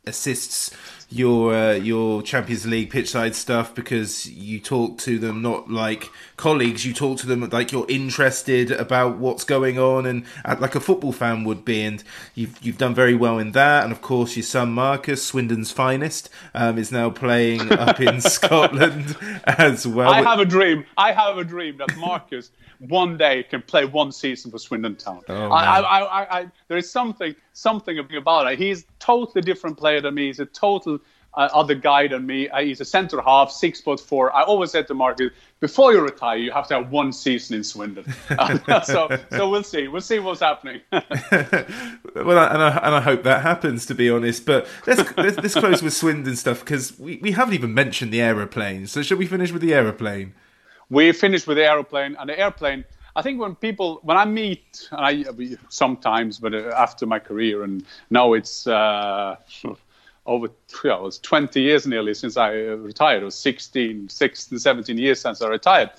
assists 0.05 0.71
your 1.15 1.53
uh, 1.53 1.73
your 1.73 2.21
Champions 2.21 2.65
League 2.65 2.91
pitchside 2.91 3.35
stuff 3.35 3.73
because 3.73 4.27
you 4.27 4.59
talk 4.59 4.97
to 4.99 5.17
them 5.17 5.41
not 5.41 5.69
like 5.69 6.11
colleagues, 6.37 6.85
you 6.85 6.93
talk 6.93 7.17
to 7.19 7.27
them 7.27 7.47
like 7.49 7.71
you're 7.71 7.85
interested 7.87 8.71
about 8.71 9.17
what's 9.17 9.43
going 9.43 9.79
on 9.79 10.05
and 10.05 10.25
uh, 10.43 10.55
like 10.59 10.75
a 10.75 10.79
football 10.79 11.13
fan 11.13 11.43
would 11.45 11.63
be. 11.63 11.81
And 11.81 12.03
you've 12.33 12.57
you've 12.61 12.77
done 12.77 12.93
very 12.93 13.15
well 13.15 13.39
in 13.39 13.53
that. 13.53 13.83
And 13.83 13.91
of 13.91 14.01
course, 14.01 14.35
your 14.35 14.43
son 14.43 14.71
Marcus, 14.73 15.25
Swindon's 15.25 15.71
finest, 15.71 16.29
um, 16.53 16.77
is 16.77 16.91
now 16.91 17.09
playing 17.09 17.71
up 17.71 17.99
in 17.99 18.19
Scotland 18.35 19.15
as 19.45 19.87
well. 19.87 20.09
I 20.09 20.21
have 20.21 20.39
a 20.39 20.45
dream. 20.45 20.85
I 20.97 21.13
have 21.13 21.37
a 21.37 21.43
dream 21.43 21.77
that 21.77 21.95
Marcus 21.97 22.51
one 22.79 23.17
day 23.17 23.43
can 23.43 23.61
play 23.61 23.85
one 23.85 24.11
season 24.11 24.51
for 24.51 24.57
Swindon 24.57 24.95
Town. 24.95 25.21
Oh, 25.29 25.49
I, 25.49 25.79
I, 25.79 26.39
I, 26.39 26.51
there 26.67 26.77
is 26.77 26.89
something 26.89 27.35
something 27.53 27.99
about 27.99 28.51
it. 28.51 28.59
He's 28.59 28.85
totally 28.99 29.41
different 29.41 29.77
player 29.77 30.01
than 30.01 30.15
me. 30.15 30.27
He's 30.27 30.39
a 30.39 30.45
total 30.45 30.99
uh, 31.35 31.49
other 31.53 31.75
guy 31.75 32.07
than 32.07 32.25
me. 32.25 32.49
Uh, 32.49 32.61
he's 32.61 32.81
a 32.81 32.85
centre 32.85 33.21
half, 33.21 33.51
six 33.51 33.81
foot 33.81 33.99
four. 33.99 34.35
I 34.35 34.43
always 34.43 34.71
said 34.71 34.87
to 34.87 34.93
Marcus, 34.93 35.31
before 35.59 35.93
you 35.93 36.01
retire, 36.01 36.37
you 36.37 36.51
have 36.51 36.67
to 36.67 36.75
have 36.75 36.91
one 36.91 37.11
season 37.11 37.55
in 37.55 37.63
Swindon. 37.63 38.05
so, 38.83 39.09
so 39.31 39.49
we'll 39.49 39.63
see. 39.63 39.87
We'll 39.87 40.01
see 40.01 40.19
what's 40.19 40.41
happening. 40.41 40.81
well, 40.91 41.03
and 42.15 42.63
I, 42.63 42.79
and 42.83 42.95
I 42.95 43.01
hope 43.01 43.23
that 43.23 43.41
happens. 43.41 43.85
To 43.85 43.95
be 43.95 44.09
honest, 44.09 44.45
but 44.45 44.67
let's 44.87 45.17
let's, 45.17 45.37
let's 45.37 45.53
close 45.53 45.81
with 45.81 45.93
Swindon 45.93 46.35
stuff 46.35 46.59
because 46.59 46.97
we, 46.99 47.17
we 47.17 47.31
haven't 47.31 47.53
even 47.53 47.73
mentioned 47.73 48.11
the 48.11 48.21
aeroplane. 48.21 48.87
So 48.87 49.01
should 49.01 49.19
we 49.19 49.25
finish 49.25 49.51
with 49.51 49.61
the 49.61 49.73
aeroplane? 49.73 50.33
we 50.89 51.11
finished 51.11 51.47
with 51.47 51.57
the 51.57 51.65
airplane 51.65 52.15
and 52.19 52.29
the 52.29 52.39
airplane 52.39 52.83
i 53.15 53.21
think 53.21 53.39
when 53.39 53.55
people 53.55 53.99
when 54.03 54.17
i 54.17 54.25
meet 54.25 54.87
and 54.91 55.05
i 55.05 55.57
sometimes 55.69 56.39
but 56.39 56.53
uh, 56.53 56.71
after 56.77 57.05
my 57.05 57.19
career 57.19 57.63
and 57.63 57.85
now 58.09 58.33
it's 58.33 58.67
uh, 58.67 59.35
over 60.25 60.47
yeah, 60.83 60.95
it 60.95 61.01
was 61.01 61.19
20 61.19 61.61
years 61.61 61.85
nearly 61.85 62.13
since 62.13 62.37
i 62.37 62.49
uh, 62.49 62.75
retired 62.75 63.21
it 63.21 63.25
was 63.25 63.35
16 63.35 64.09
16 64.09 64.59
17 64.59 64.97
years 64.97 65.21
since 65.21 65.41
i 65.41 65.47
retired 65.47 65.89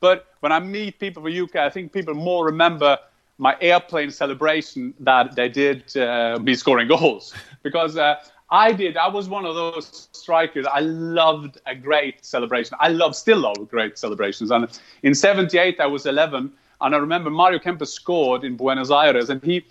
but 0.00 0.26
when 0.40 0.52
i 0.52 0.58
meet 0.58 0.98
people 0.98 1.22
from 1.22 1.42
uk 1.42 1.56
i 1.56 1.70
think 1.70 1.92
people 1.92 2.14
more 2.14 2.44
remember 2.44 2.98
my 3.38 3.56
airplane 3.60 4.10
celebration 4.10 4.94
that 5.00 5.36
they 5.36 5.48
did 5.48 5.96
uh, 5.96 6.38
me 6.40 6.54
scoring 6.54 6.88
goals 6.88 7.34
because 7.62 7.96
uh, 7.96 8.16
I 8.48 8.72
did. 8.72 8.96
I 8.96 9.08
was 9.08 9.28
one 9.28 9.44
of 9.44 9.56
those 9.56 10.08
strikers. 10.12 10.66
I 10.66 10.80
loved 10.80 11.60
a 11.66 11.74
great 11.74 12.24
celebration. 12.24 12.76
I 12.80 12.88
love 12.88 13.16
still 13.16 13.38
love 13.38 13.68
great 13.68 13.98
celebrations. 13.98 14.50
And 14.52 14.68
in 15.02 15.14
'78, 15.14 15.80
I 15.80 15.86
was 15.86 16.06
11, 16.06 16.52
and 16.80 16.94
I 16.94 16.98
remember 16.98 17.28
Mario 17.28 17.58
Kempes 17.58 17.88
scored 17.88 18.44
in 18.44 18.56
Buenos 18.56 18.90
Aires, 18.90 19.30
and 19.30 19.42
he 19.42 19.64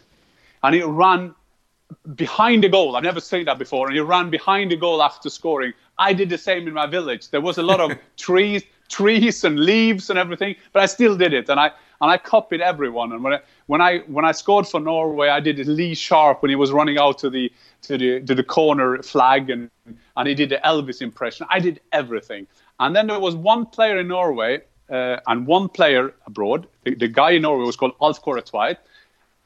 and 0.64 0.76
he 0.76 0.82
ran 0.82 1.34
behind 2.16 2.64
the 2.64 2.70
goal. 2.70 2.96
I've 2.96 3.04
never 3.04 3.20
seen 3.20 3.46
that 3.46 3.60
before. 3.60 3.88
And 3.88 3.96
he 3.96 4.02
ran 4.02 4.30
behind 4.30 4.72
the 4.72 4.76
goal 4.76 5.02
after 5.02 5.30
scoring. 5.30 5.74
I 5.98 6.14
did 6.14 6.30
the 6.30 6.38
same 6.38 6.68
in 6.68 6.74
my 6.74 6.88
village. 6.88 7.30
There 7.30 7.42
was 7.42 7.58
a 7.58 7.64
lot 7.64 7.80
of 7.80 7.98
trees, 8.18 8.64
trees 8.90 9.44
and 9.44 9.60
leaves 9.60 10.10
and 10.10 10.20
everything, 10.20 10.56
but 10.74 10.84
I 10.84 10.86
still 10.86 11.16
did 11.16 11.34
it. 11.34 11.50
And 11.50 11.60
I 11.60 11.72
and 12.02 12.12
I 12.12 12.18
copied 12.18 12.62
everyone. 12.62 13.14
And 13.14 13.24
when 13.24 13.34
I 13.34 13.40
when 13.68 13.82
I 13.82 14.00
when 14.00 14.26
I 14.26 14.32
scored 14.32 14.68
for 14.68 14.80
Norway, 14.80 15.30
I 15.30 15.40
did 15.40 15.66
Lee 15.68 15.96
Sharpe 15.96 16.42
when 16.42 16.50
he 16.50 16.56
was 16.56 16.72
running 16.72 16.98
out 16.98 17.18
to 17.20 17.30
the 17.30 17.52
to 17.84 17.98
the 17.98 18.22
to 18.22 18.36
the 18.36 18.44
corner 18.44 19.02
flag 19.02 19.50
and 19.50 19.70
and 20.18 20.28
he 20.28 20.36
did 20.36 20.50
the 20.50 20.60
Elvis 20.66 21.02
impression. 21.02 21.48
I 21.50 21.60
did 21.60 21.80
everything. 21.92 22.48
And 22.80 22.96
then 22.96 23.08
there 23.08 23.20
was 23.20 23.36
one 23.36 23.66
player 23.66 24.00
in 24.00 24.10
Norway 24.10 24.62
uh, 24.90 25.18
and 25.28 25.48
one 25.48 25.70
player 25.70 26.14
abroad. 26.28 26.68
The, 26.84 26.96
the, 26.96 27.08
guy 27.08 27.32
in 27.32 27.44
Norway 27.44 27.66
was 27.66 27.78
called 27.78 27.94
Alf 28.02 28.22
Kåre 28.22 28.42
Tveit. 28.42 28.78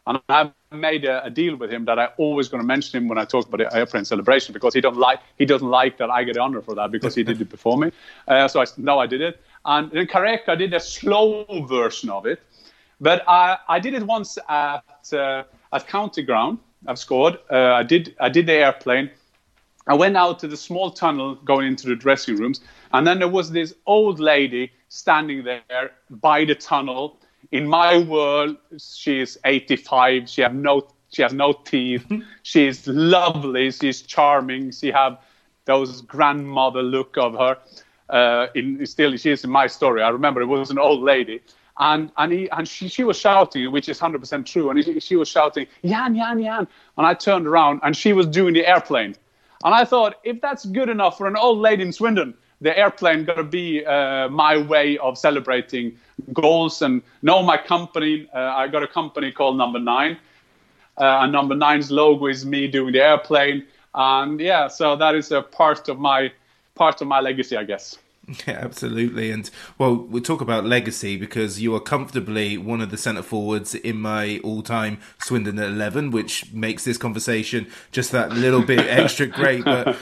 And 0.08 0.20
I 0.30 0.52
made 0.72 1.06
a, 1.06 1.26
a, 1.26 1.30
deal 1.30 1.56
with 1.56 1.72
him 1.72 1.86
that 1.86 1.98
I 1.98 2.10
always 2.18 2.48
going 2.48 2.62
to 2.62 2.68
mention 2.68 3.02
him 3.02 3.08
when 3.08 3.18
I 3.18 3.26
talk 3.26 3.48
about 3.48 3.58
the 3.58 3.76
airplane 3.76 4.06
celebration 4.06 4.54
because 4.54 4.74
he 4.74 4.82
don't 4.82 4.98
like 4.98 5.20
he 5.38 5.46
doesn't 5.46 5.68
like 5.68 5.98
that 5.98 6.12
I 6.12 6.24
get 6.24 6.38
honor 6.38 6.62
for 6.62 6.76
that 6.76 6.92
because 6.92 7.16
he 7.16 7.24
did 7.24 7.42
it 7.42 7.50
before 7.50 7.78
me. 7.78 7.92
Uh, 8.28 8.48
so 8.48 8.62
I 8.62 8.66
no, 8.78 9.00
I 9.00 9.08
did 9.08 9.22
it. 9.22 9.42
And 9.66 9.92
then 9.92 10.06
Careca 10.06 10.58
did 10.58 10.74
a 10.74 10.80
slow 10.80 11.46
version 11.68 12.10
of 12.10 12.26
it, 12.26 12.42
but 13.02 13.24
I, 13.28 13.58
I 13.68 13.80
did 13.80 13.94
it 13.96 14.04
once 14.04 14.38
at 14.48 14.84
uh, 15.14 15.44
at 15.74 15.88
County 15.88 16.22
Ground. 16.22 16.60
I've 16.86 17.00
scored. 17.00 17.40
Uh, 17.52 17.74
I 17.74 17.84
did 17.84 18.16
I 18.20 18.30
did 18.30 18.46
the 18.46 18.54
airplane. 18.54 19.10
I 19.88 19.96
went 19.96 20.16
out 20.18 20.38
to 20.40 20.48
the 20.48 20.58
small 20.58 20.92
tunnel 20.92 21.34
going 21.36 21.66
into 21.66 21.88
the 21.88 21.96
dressing 21.96 22.36
rooms, 22.36 22.62
and 22.94 23.08
then 23.08 23.18
there 23.18 23.28
was 23.28 23.50
this 23.50 23.74
old 23.88 24.20
lady 24.20 24.72
standing 24.90 25.44
there 25.44 25.92
by 26.10 26.46
the 26.46 26.54
tunnel 26.54 27.18
in 27.52 27.68
my 27.68 27.98
world, 27.98 28.58
she 28.78 29.20
is 29.22 29.40
85. 29.44 30.30
She 30.30 30.42
have 30.42 30.54
no 30.54 30.88
she 31.12 31.24
has 31.24 31.34
no 31.34 31.54
teeth. 31.54 32.06
she's 32.44 32.88
lovely. 32.88 33.72
She's 33.72 34.02
charming. 34.02 34.72
She 34.72 34.92
have 34.92 35.20
those 35.66 36.02
grandmother 36.02 36.84
look 36.84 37.18
of 37.18 37.34
her. 37.34 37.58
Uh, 38.10 38.48
in 38.56 38.86
still, 38.86 39.16
she 39.18 39.32
is 39.32 39.44
in 39.44 39.50
my 39.50 39.68
story. 39.68 40.02
I 40.02 40.10
remember 40.10 40.42
it 40.42 40.46
was 40.46 40.72
an 40.72 40.80
old 40.80 41.02
lady, 41.02 41.42
and 41.78 42.12
and 42.18 42.32
he 42.32 42.50
and 42.52 42.68
she, 42.68 42.88
she 42.88 43.04
was 43.04 43.18
shouting, 43.18 43.72
which 43.72 43.88
is 43.90 44.00
100% 44.00 44.46
true. 44.46 44.70
And 44.70 44.84
she, 44.84 45.00
she 45.00 45.16
was 45.16 45.28
shouting, 45.28 45.68
Yan 45.84 46.16
Yan 46.16 46.40
Yan, 46.40 46.68
And 46.98 47.06
I 47.06 47.14
turned 47.14 47.48
around, 47.48 47.82
and 47.84 47.96
she 47.96 48.14
was 48.14 48.26
doing 48.28 48.54
the 48.54 48.66
airplane. 48.68 49.16
And 49.64 49.76
I 49.76 49.84
thought, 49.84 50.16
if 50.24 50.42
that's 50.42 50.66
good 50.66 50.90
enough 50.90 51.18
for 51.18 51.28
an 51.28 51.36
old 51.36 51.60
lady 51.60 51.84
in 51.84 51.92
Swindon, 51.92 52.34
the 52.62 52.78
airplane 52.78 53.26
going 53.26 53.38
to 53.38 53.44
be 53.44 53.86
uh, 53.86 54.28
my 54.30 54.58
way 54.58 54.98
of 54.98 55.18
celebrating 55.18 55.98
goals 56.34 56.82
and 56.82 57.02
know 57.22 57.42
my 57.42 57.58
company. 57.58 58.28
Uh, 58.34 58.40
I 58.40 58.68
got 58.68 58.84
a 58.84 58.88
company 58.88 59.32
called 59.32 59.58
Number 59.58 59.80
Nine, 59.80 60.18
uh, 60.98 61.20
and 61.22 61.32
Number 61.32 61.56
Nine's 61.56 61.92
logo 61.92 62.28
is 62.28 62.46
me 62.46 62.68
doing 62.68 62.94
the 62.94 63.04
airplane, 63.04 63.66
and 63.94 64.40
yeah, 64.40 64.68
so 64.68 64.96
that 64.96 65.16
is 65.16 65.32
a 65.32 65.42
part 65.42 65.90
of 65.90 66.00
my 66.00 66.32
part 66.76 67.02
of 67.02 67.08
my 67.08 67.20
legacy, 67.20 67.58
I 67.58 67.64
guess. 67.64 67.98
Yeah, 68.48 68.60
absolutely. 68.62 69.32
And 69.32 69.50
well, 69.78 69.96
we 69.96 70.22
talk 70.22 70.42
about 70.42 70.66
legacy 70.66 71.18
because 71.18 71.60
you 71.60 71.74
are 71.76 71.80
comfortably 71.80 72.58
one 72.58 72.82
of 72.82 72.92
the 72.92 72.98
centre 72.98 73.24
forwards 73.24 73.74
in 73.74 74.00
my 74.00 74.40
all 74.44 74.62
time 74.62 75.00
Swindon 75.18 75.58
11, 75.58 76.12
which 76.12 76.54
makes 76.54 76.86
this 76.86 76.98
conversation 76.98 77.68
just 77.92 78.12
that 78.12 78.32
little 78.32 78.62
bit 78.62 78.80
extra 78.88 79.26
great. 79.26 79.66
But 79.66 79.98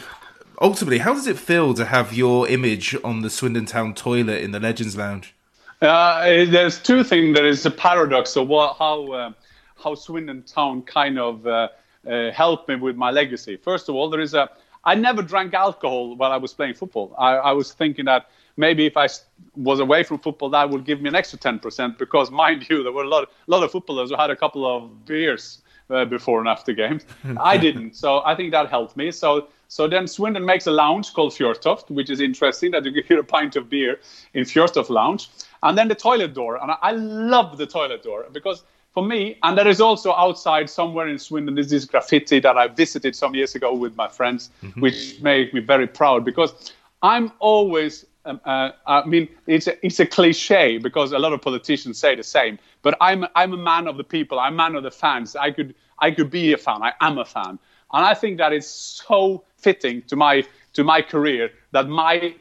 ultimately, 0.62 1.00
how 1.00 1.14
does 1.14 1.28
it 1.28 1.38
feel 1.38 1.74
to 1.74 1.86
have 1.86 2.14
your 2.14 2.48
image 2.48 2.96
on 3.04 3.22
the 3.22 3.30
Swindon 3.30 3.66
Town 3.66 3.94
toilet 3.94 4.44
in 4.44 4.52
the 4.52 4.60
Legends 4.60 4.96
Lounge? 4.98 5.34
Uh, 5.82 6.46
there's 6.46 6.80
two 6.80 7.04
things. 7.04 7.36
There 7.36 7.46
is 7.46 7.66
a 7.66 7.72
paradox 7.72 8.36
of 8.36 8.48
what, 8.48 8.78
how 8.78 9.12
uh, 9.12 9.32
how 9.76 9.96
Swindon 9.96 10.44
Town 10.44 10.82
kind 10.82 11.20
of 11.20 11.46
uh, 11.46 11.70
uh, 12.08 12.32
helped 12.32 12.68
me 12.68 12.76
with 12.76 12.96
my 12.96 13.12
legacy. 13.12 13.58
First 13.58 13.90
of 13.90 13.96
all, 13.96 14.10
there 14.10 14.22
is 14.22 14.34
a 14.34 14.50
I 14.84 14.96
never 14.96 15.22
drank 15.22 15.54
alcohol 15.54 16.16
while 16.16 16.32
I 16.32 16.38
was 16.38 16.54
playing 16.54 16.76
football. 16.76 17.14
I, 17.18 17.36
I 17.36 17.52
was 17.52 17.74
thinking 17.74 18.06
that 18.06 18.30
maybe 18.56 18.86
if 18.86 18.96
I 18.96 19.10
was 19.56 19.80
away 19.80 20.04
from 20.04 20.20
football, 20.20 20.50
that 20.52 20.70
would 20.70 20.86
give 20.86 21.02
me 21.02 21.10
an 21.10 21.16
extra 21.16 21.38
10% 21.38 21.98
because, 21.98 22.32
mind 22.44 22.68
you, 22.70 22.84
there 22.84 22.94
were 22.94 23.04
a 23.04 23.10
lot, 23.10 23.26
a 23.26 23.52
lot 23.52 23.64
of 23.64 23.72
footballers 23.72 24.10
who 24.10 24.16
had 24.16 24.30
a 24.30 24.36
couple 24.36 24.66
of 24.66 25.06
beers 25.06 25.62
uh, 25.90 26.06
before 26.06 26.40
and 26.40 26.48
after 26.48 26.72
games. 26.72 27.06
I 27.40 27.58
didn't, 27.58 27.96
so 27.96 28.22
I 28.26 28.34
think 28.36 28.52
that 28.52 28.70
helped 28.70 28.96
me. 28.96 29.12
So 29.12 29.50
so 29.68 29.88
then 29.88 30.07
Swindon 30.07 30.45
makes 30.45 30.68
a 30.68 30.72
lounge 30.72 31.14
called 31.14 31.34
Fjørtoft, 31.34 31.89
which 31.89 32.10
is 32.10 32.19
interesting 32.19 32.72
that 32.72 32.85
you 32.85 32.91
can 32.91 33.03
get 33.07 33.19
a 33.19 33.23
pint 33.23 33.56
of 33.56 33.69
beer 33.69 33.99
in 34.34 34.44
Fjørtoft 34.44 34.89
Lounge. 34.89 35.30
And 35.64 35.77
then 35.77 35.88
the 35.88 35.95
toilet 35.95 36.34
door. 36.34 36.61
And 36.61 36.72
I 36.81 36.91
love 36.91 37.57
the 37.57 37.65
toilet 37.65 38.03
door 38.03 38.26
because 38.31 38.64
for 38.94 39.03
me, 39.03 39.38
and 39.44 39.57
there 39.57 39.68
is 39.68 39.81
also 39.81 40.14
outside 40.14 40.69
somewhere 40.69 41.07
in 41.07 41.19
Swindon, 41.19 41.56
there's 41.56 41.69
this 41.69 41.85
graffiti 41.85 42.39
that 42.39 42.57
I 42.57 42.68
visited 42.68 43.15
some 43.15 43.35
years 43.35 43.56
ago 43.56 43.73
with 43.73 43.95
my 43.95 44.07
friends, 44.07 44.49
mm-hmm. 44.64 44.80
which 44.80 45.19
made 45.22 45.53
me 45.53 45.60
very 45.60 45.88
proud 45.88 46.23
because 46.23 46.73
I'm 47.03 47.31
always 47.39 48.06
um, 48.26 48.41
uh, 48.44 48.72
I 48.85 49.06
mean, 49.06 49.30
it's 49.48 49.68
a, 49.68 49.85
it's 49.85 50.02
a 50.02 50.06
cliche 50.06 50.77
because 50.80 51.14
a 51.14 51.19
lot 51.19 51.31
of 51.31 51.41
politicians 51.41 51.98
say 51.98 52.14
the 52.14 52.23
same. 52.23 52.60
But 52.81 52.98
I'm 52.99 53.26
I'm 53.35 53.53
a 53.53 53.57
man 53.57 53.88
of 53.88 53.95
the 53.98 54.03
people. 54.03 54.38
I'm 54.39 54.53
a 54.53 54.57
man 54.57 54.76
of 54.76 54.84
the 54.84 54.91
fans. 54.91 55.35
I 55.35 55.52
could 55.52 55.76
I 55.99 56.11
could 56.11 56.30
be 56.30 56.53
a 56.53 56.57
fan. 56.57 56.84
I 56.84 56.94
am 56.99 57.18
a 57.18 57.26
fan, 57.26 57.57
and 57.94 58.06
I 58.06 58.14
think 58.14 58.38
that 58.38 58.54
is 58.54 58.68
so 58.68 59.44
fitting 59.58 60.02
to 60.04 60.16
my 60.16 60.44
to 60.74 60.84
my 60.84 61.02
career 61.02 61.52
that 61.72 61.88
my 61.88 62.36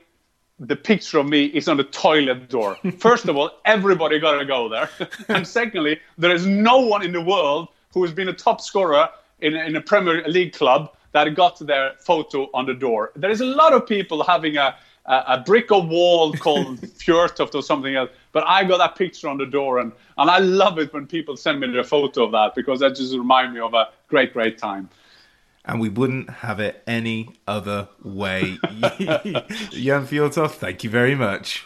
the 0.58 0.76
picture 0.76 1.18
of 1.18 1.28
me 1.28 1.44
is 1.46 1.68
on 1.68 1.76
the 1.76 1.84
toilet 1.84 2.48
door. 2.48 2.78
First 2.98 3.28
of 3.28 3.36
all, 3.36 3.50
everybody 3.64 4.18
got 4.18 4.38
to 4.38 4.44
go 4.44 4.68
there, 4.68 4.88
and 5.28 5.46
secondly, 5.46 6.00
there 6.18 6.34
is 6.34 6.46
no 6.46 6.78
one 6.78 7.02
in 7.02 7.12
the 7.12 7.20
world 7.20 7.68
who 7.92 8.02
has 8.02 8.12
been 8.12 8.28
a 8.28 8.32
top 8.32 8.60
scorer 8.60 9.08
in, 9.40 9.54
in 9.54 9.76
a 9.76 9.80
Premier 9.80 10.26
League 10.26 10.52
club 10.52 10.92
that 11.12 11.34
got 11.34 11.58
their 11.66 11.92
photo 11.98 12.48
on 12.52 12.66
the 12.66 12.74
door. 12.74 13.12
There 13.16 13.30
is 13.30 13.40
a 13.40 13.46
lot 13.46 13.72
of 13.72 13.86
people 13.86 14.22
having 14.22 14.56
a 14.56 14.76
a, 15.06 15.24
a 15.28 15.42
brick 15.46 15.70
of 15.70 15.88
wall 15.88 16.32
called 16.32 16.80
Fjørtoft 17.02 17.54
or 17.54 17.62
something 17.62 17.94
else, 17.94 18.10
but 18.32 18.44
I 18.46 18.64
got 18.64 18.78
that 18.78 18.96
picture 18.96 19.28
on 19.28 19.38
the 19.38 19.46
door, 19.46 19.78
and 19.78 19.92
and 20.18 20.30
I 20.30 20.38
love 20.38 20.78
it 20.78 20.92
when 20.92 21.06
people 21.06 21.36
send 21.36 21.60
me 21.60 21.70
their 21.70 21.84
photo 21.84 22.24
of 22.24 22.32
that 22.32 22.54
because 22.54 22.80
that 22.80 22.96
just 22.96 23.14
reminds 23.14 23.54
me 23.54 23.60
of 23.60 23.74
a 23.74 23.88
great 24.08 24.32
great 24.32 24.58
time 24.58 24.88
and 25.66 25.80
we 25.80 25.88
wouldn't 25.88 26.30
have 26.30 26.60
it 26.60 26.82
any 26.86 27.30
other 27.46 27.88
way. 28.02 28.58
Jan 29.70 30.06
Fjørtoft, 30.06 30.58
thank 30.58 30.84
you 30.84 30.90
very 30.90 31.14
much. 31.14 31.64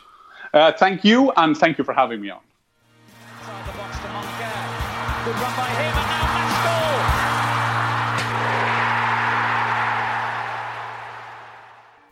Uh, 0.52 0.72
thank 0.72 1.04
you, 1.04 1.32
and 1.36 1.56
thank 1.56 1.78
you 1.78 1.84
for 1.84 1.94
having 1.94 2.20
me 2.20 2.30
on. 2.30 2.40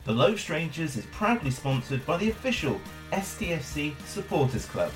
The 0.05 0.12
Low 0.12 0.36
Strangers 0.36 0.97
is 0.97 1.05
proudly 1.06 1.51
sponsored 1.51 2.05
by 2.06 2.16
the 2.16 2.31
official 2.31 2.81
STFC 3.12 3.94
Supporters 4.06 4.65
Club. 4.66 4.93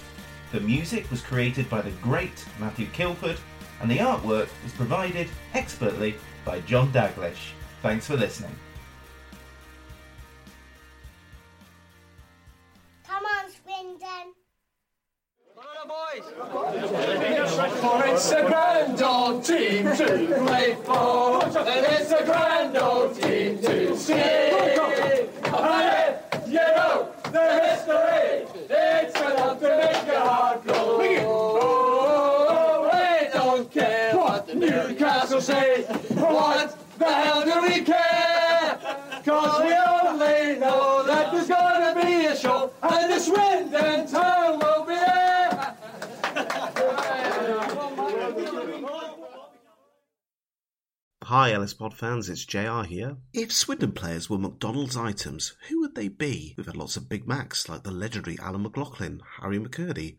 The 0.52 0.60
music 0.60 1.10
was 1.10 1.20
created 1.20 1.69
by 1.69 1.82
the 1.82 1.90
great 2.02 2.44
Matthew 2.60 2.86
Kilford, 2.93 3.39
and 3.81 3.90
the 3.90 3.98
artwork 3.98 4.48
was 4.62 4.73
provided 4.74 5.28
expertly 5.55 6.14
by 6.44 6.60
John 6.60 6.93
Daglish. 6.93 7.52
Thanks 7.82 8.06
for 8.06 8.16
listening. 8.16 8.55
Come 13.06 13.24
on, 13.24 13.51
Swindon. 13.51 14.35
For 17.81 18.06
it's 18.06 18.31
a 18.31 18.43
grand 18.43 19.02
old 19.02 19.44
team 19.44 19.85
to 19.85 20.44
play 20.47 20.77
for, 20.85 21.43
and 21.44 21.86
it's 21.86 22.12
a 22.12 22.24
grand 22.24 22.77
old 22.77 23.14
team 23.20 23.59
to 23.59 23.97
see. 23.97 24.12
And 24.12 25.32
if 26.32 26.48
you 26.48 26.55
know 26.55 27.09
the 27.24 27.47
history, 27.60 28.47
it's 28.70 29.20
enough 29.20 29.59
to 29.60 29.69
make 29.77 30.06
your 30.06 30.20
heart 30.20 30.64
go. 30.64 30.74
Oh, 31.24 32.89
we 32.93 33.28
don't 33.32 33.70
care 33.70 34.16
what 34.16 34.47
the 34.47 34.55
Newcastle 34.55 35.40
say. 35.40 35.86
What 37.02 37.08
the 37.08 37.14
hell 37.14 37.44
do 37.44 37.62
we 37.62 37.80
care? 37.84 38.78
Cause 39.24 39.60
we 39.64 39.74
only 39.74 40.60
know 40.60 41.02
that 41.04 41.32
there's 41.32 41.48
gonna 41.48 42.00
be 42.00 42.26
a 42.26 42.36
show 42.36 42.72
and 42.80 43.12
the 43.12 43.18
Swindon 43.18 44.06
town 44.06 44.60
will 44.60 44.84
be 44.84 44.94
there. 44.94 45.76
Hi, 51.24 51.52
Ellis 51.52 51.74
Pod 51.74 51.92
fans, 51.92 52.28
it's 52.28 52.44
JR 52.44 52.82
here. 52.82 53.16
If 53.32 53.50
Swindon 53.50 53.90
players 53.92 54.30
were 54.30 54.38
McDonald's 54.38 54.96
items, 54.96 55.56
who 55.68 55.80
would 55.80 55.96
they 55.96 56.06
be? 56.06 56.54
We've 56.56 56.66
had 56.66 56.76
lots 56.76 56.96
of 56.96 57.08
Big 57.08 57.26
Macs 57.26 57.68
like 57.68 57.82
the 57.82 57.90
legendary 57.90 58.38
Alan 58.38 58.62
McLoughlin, 58.62 59.22
Harry 59.40 59.58
McKirdy, 59.58 60.18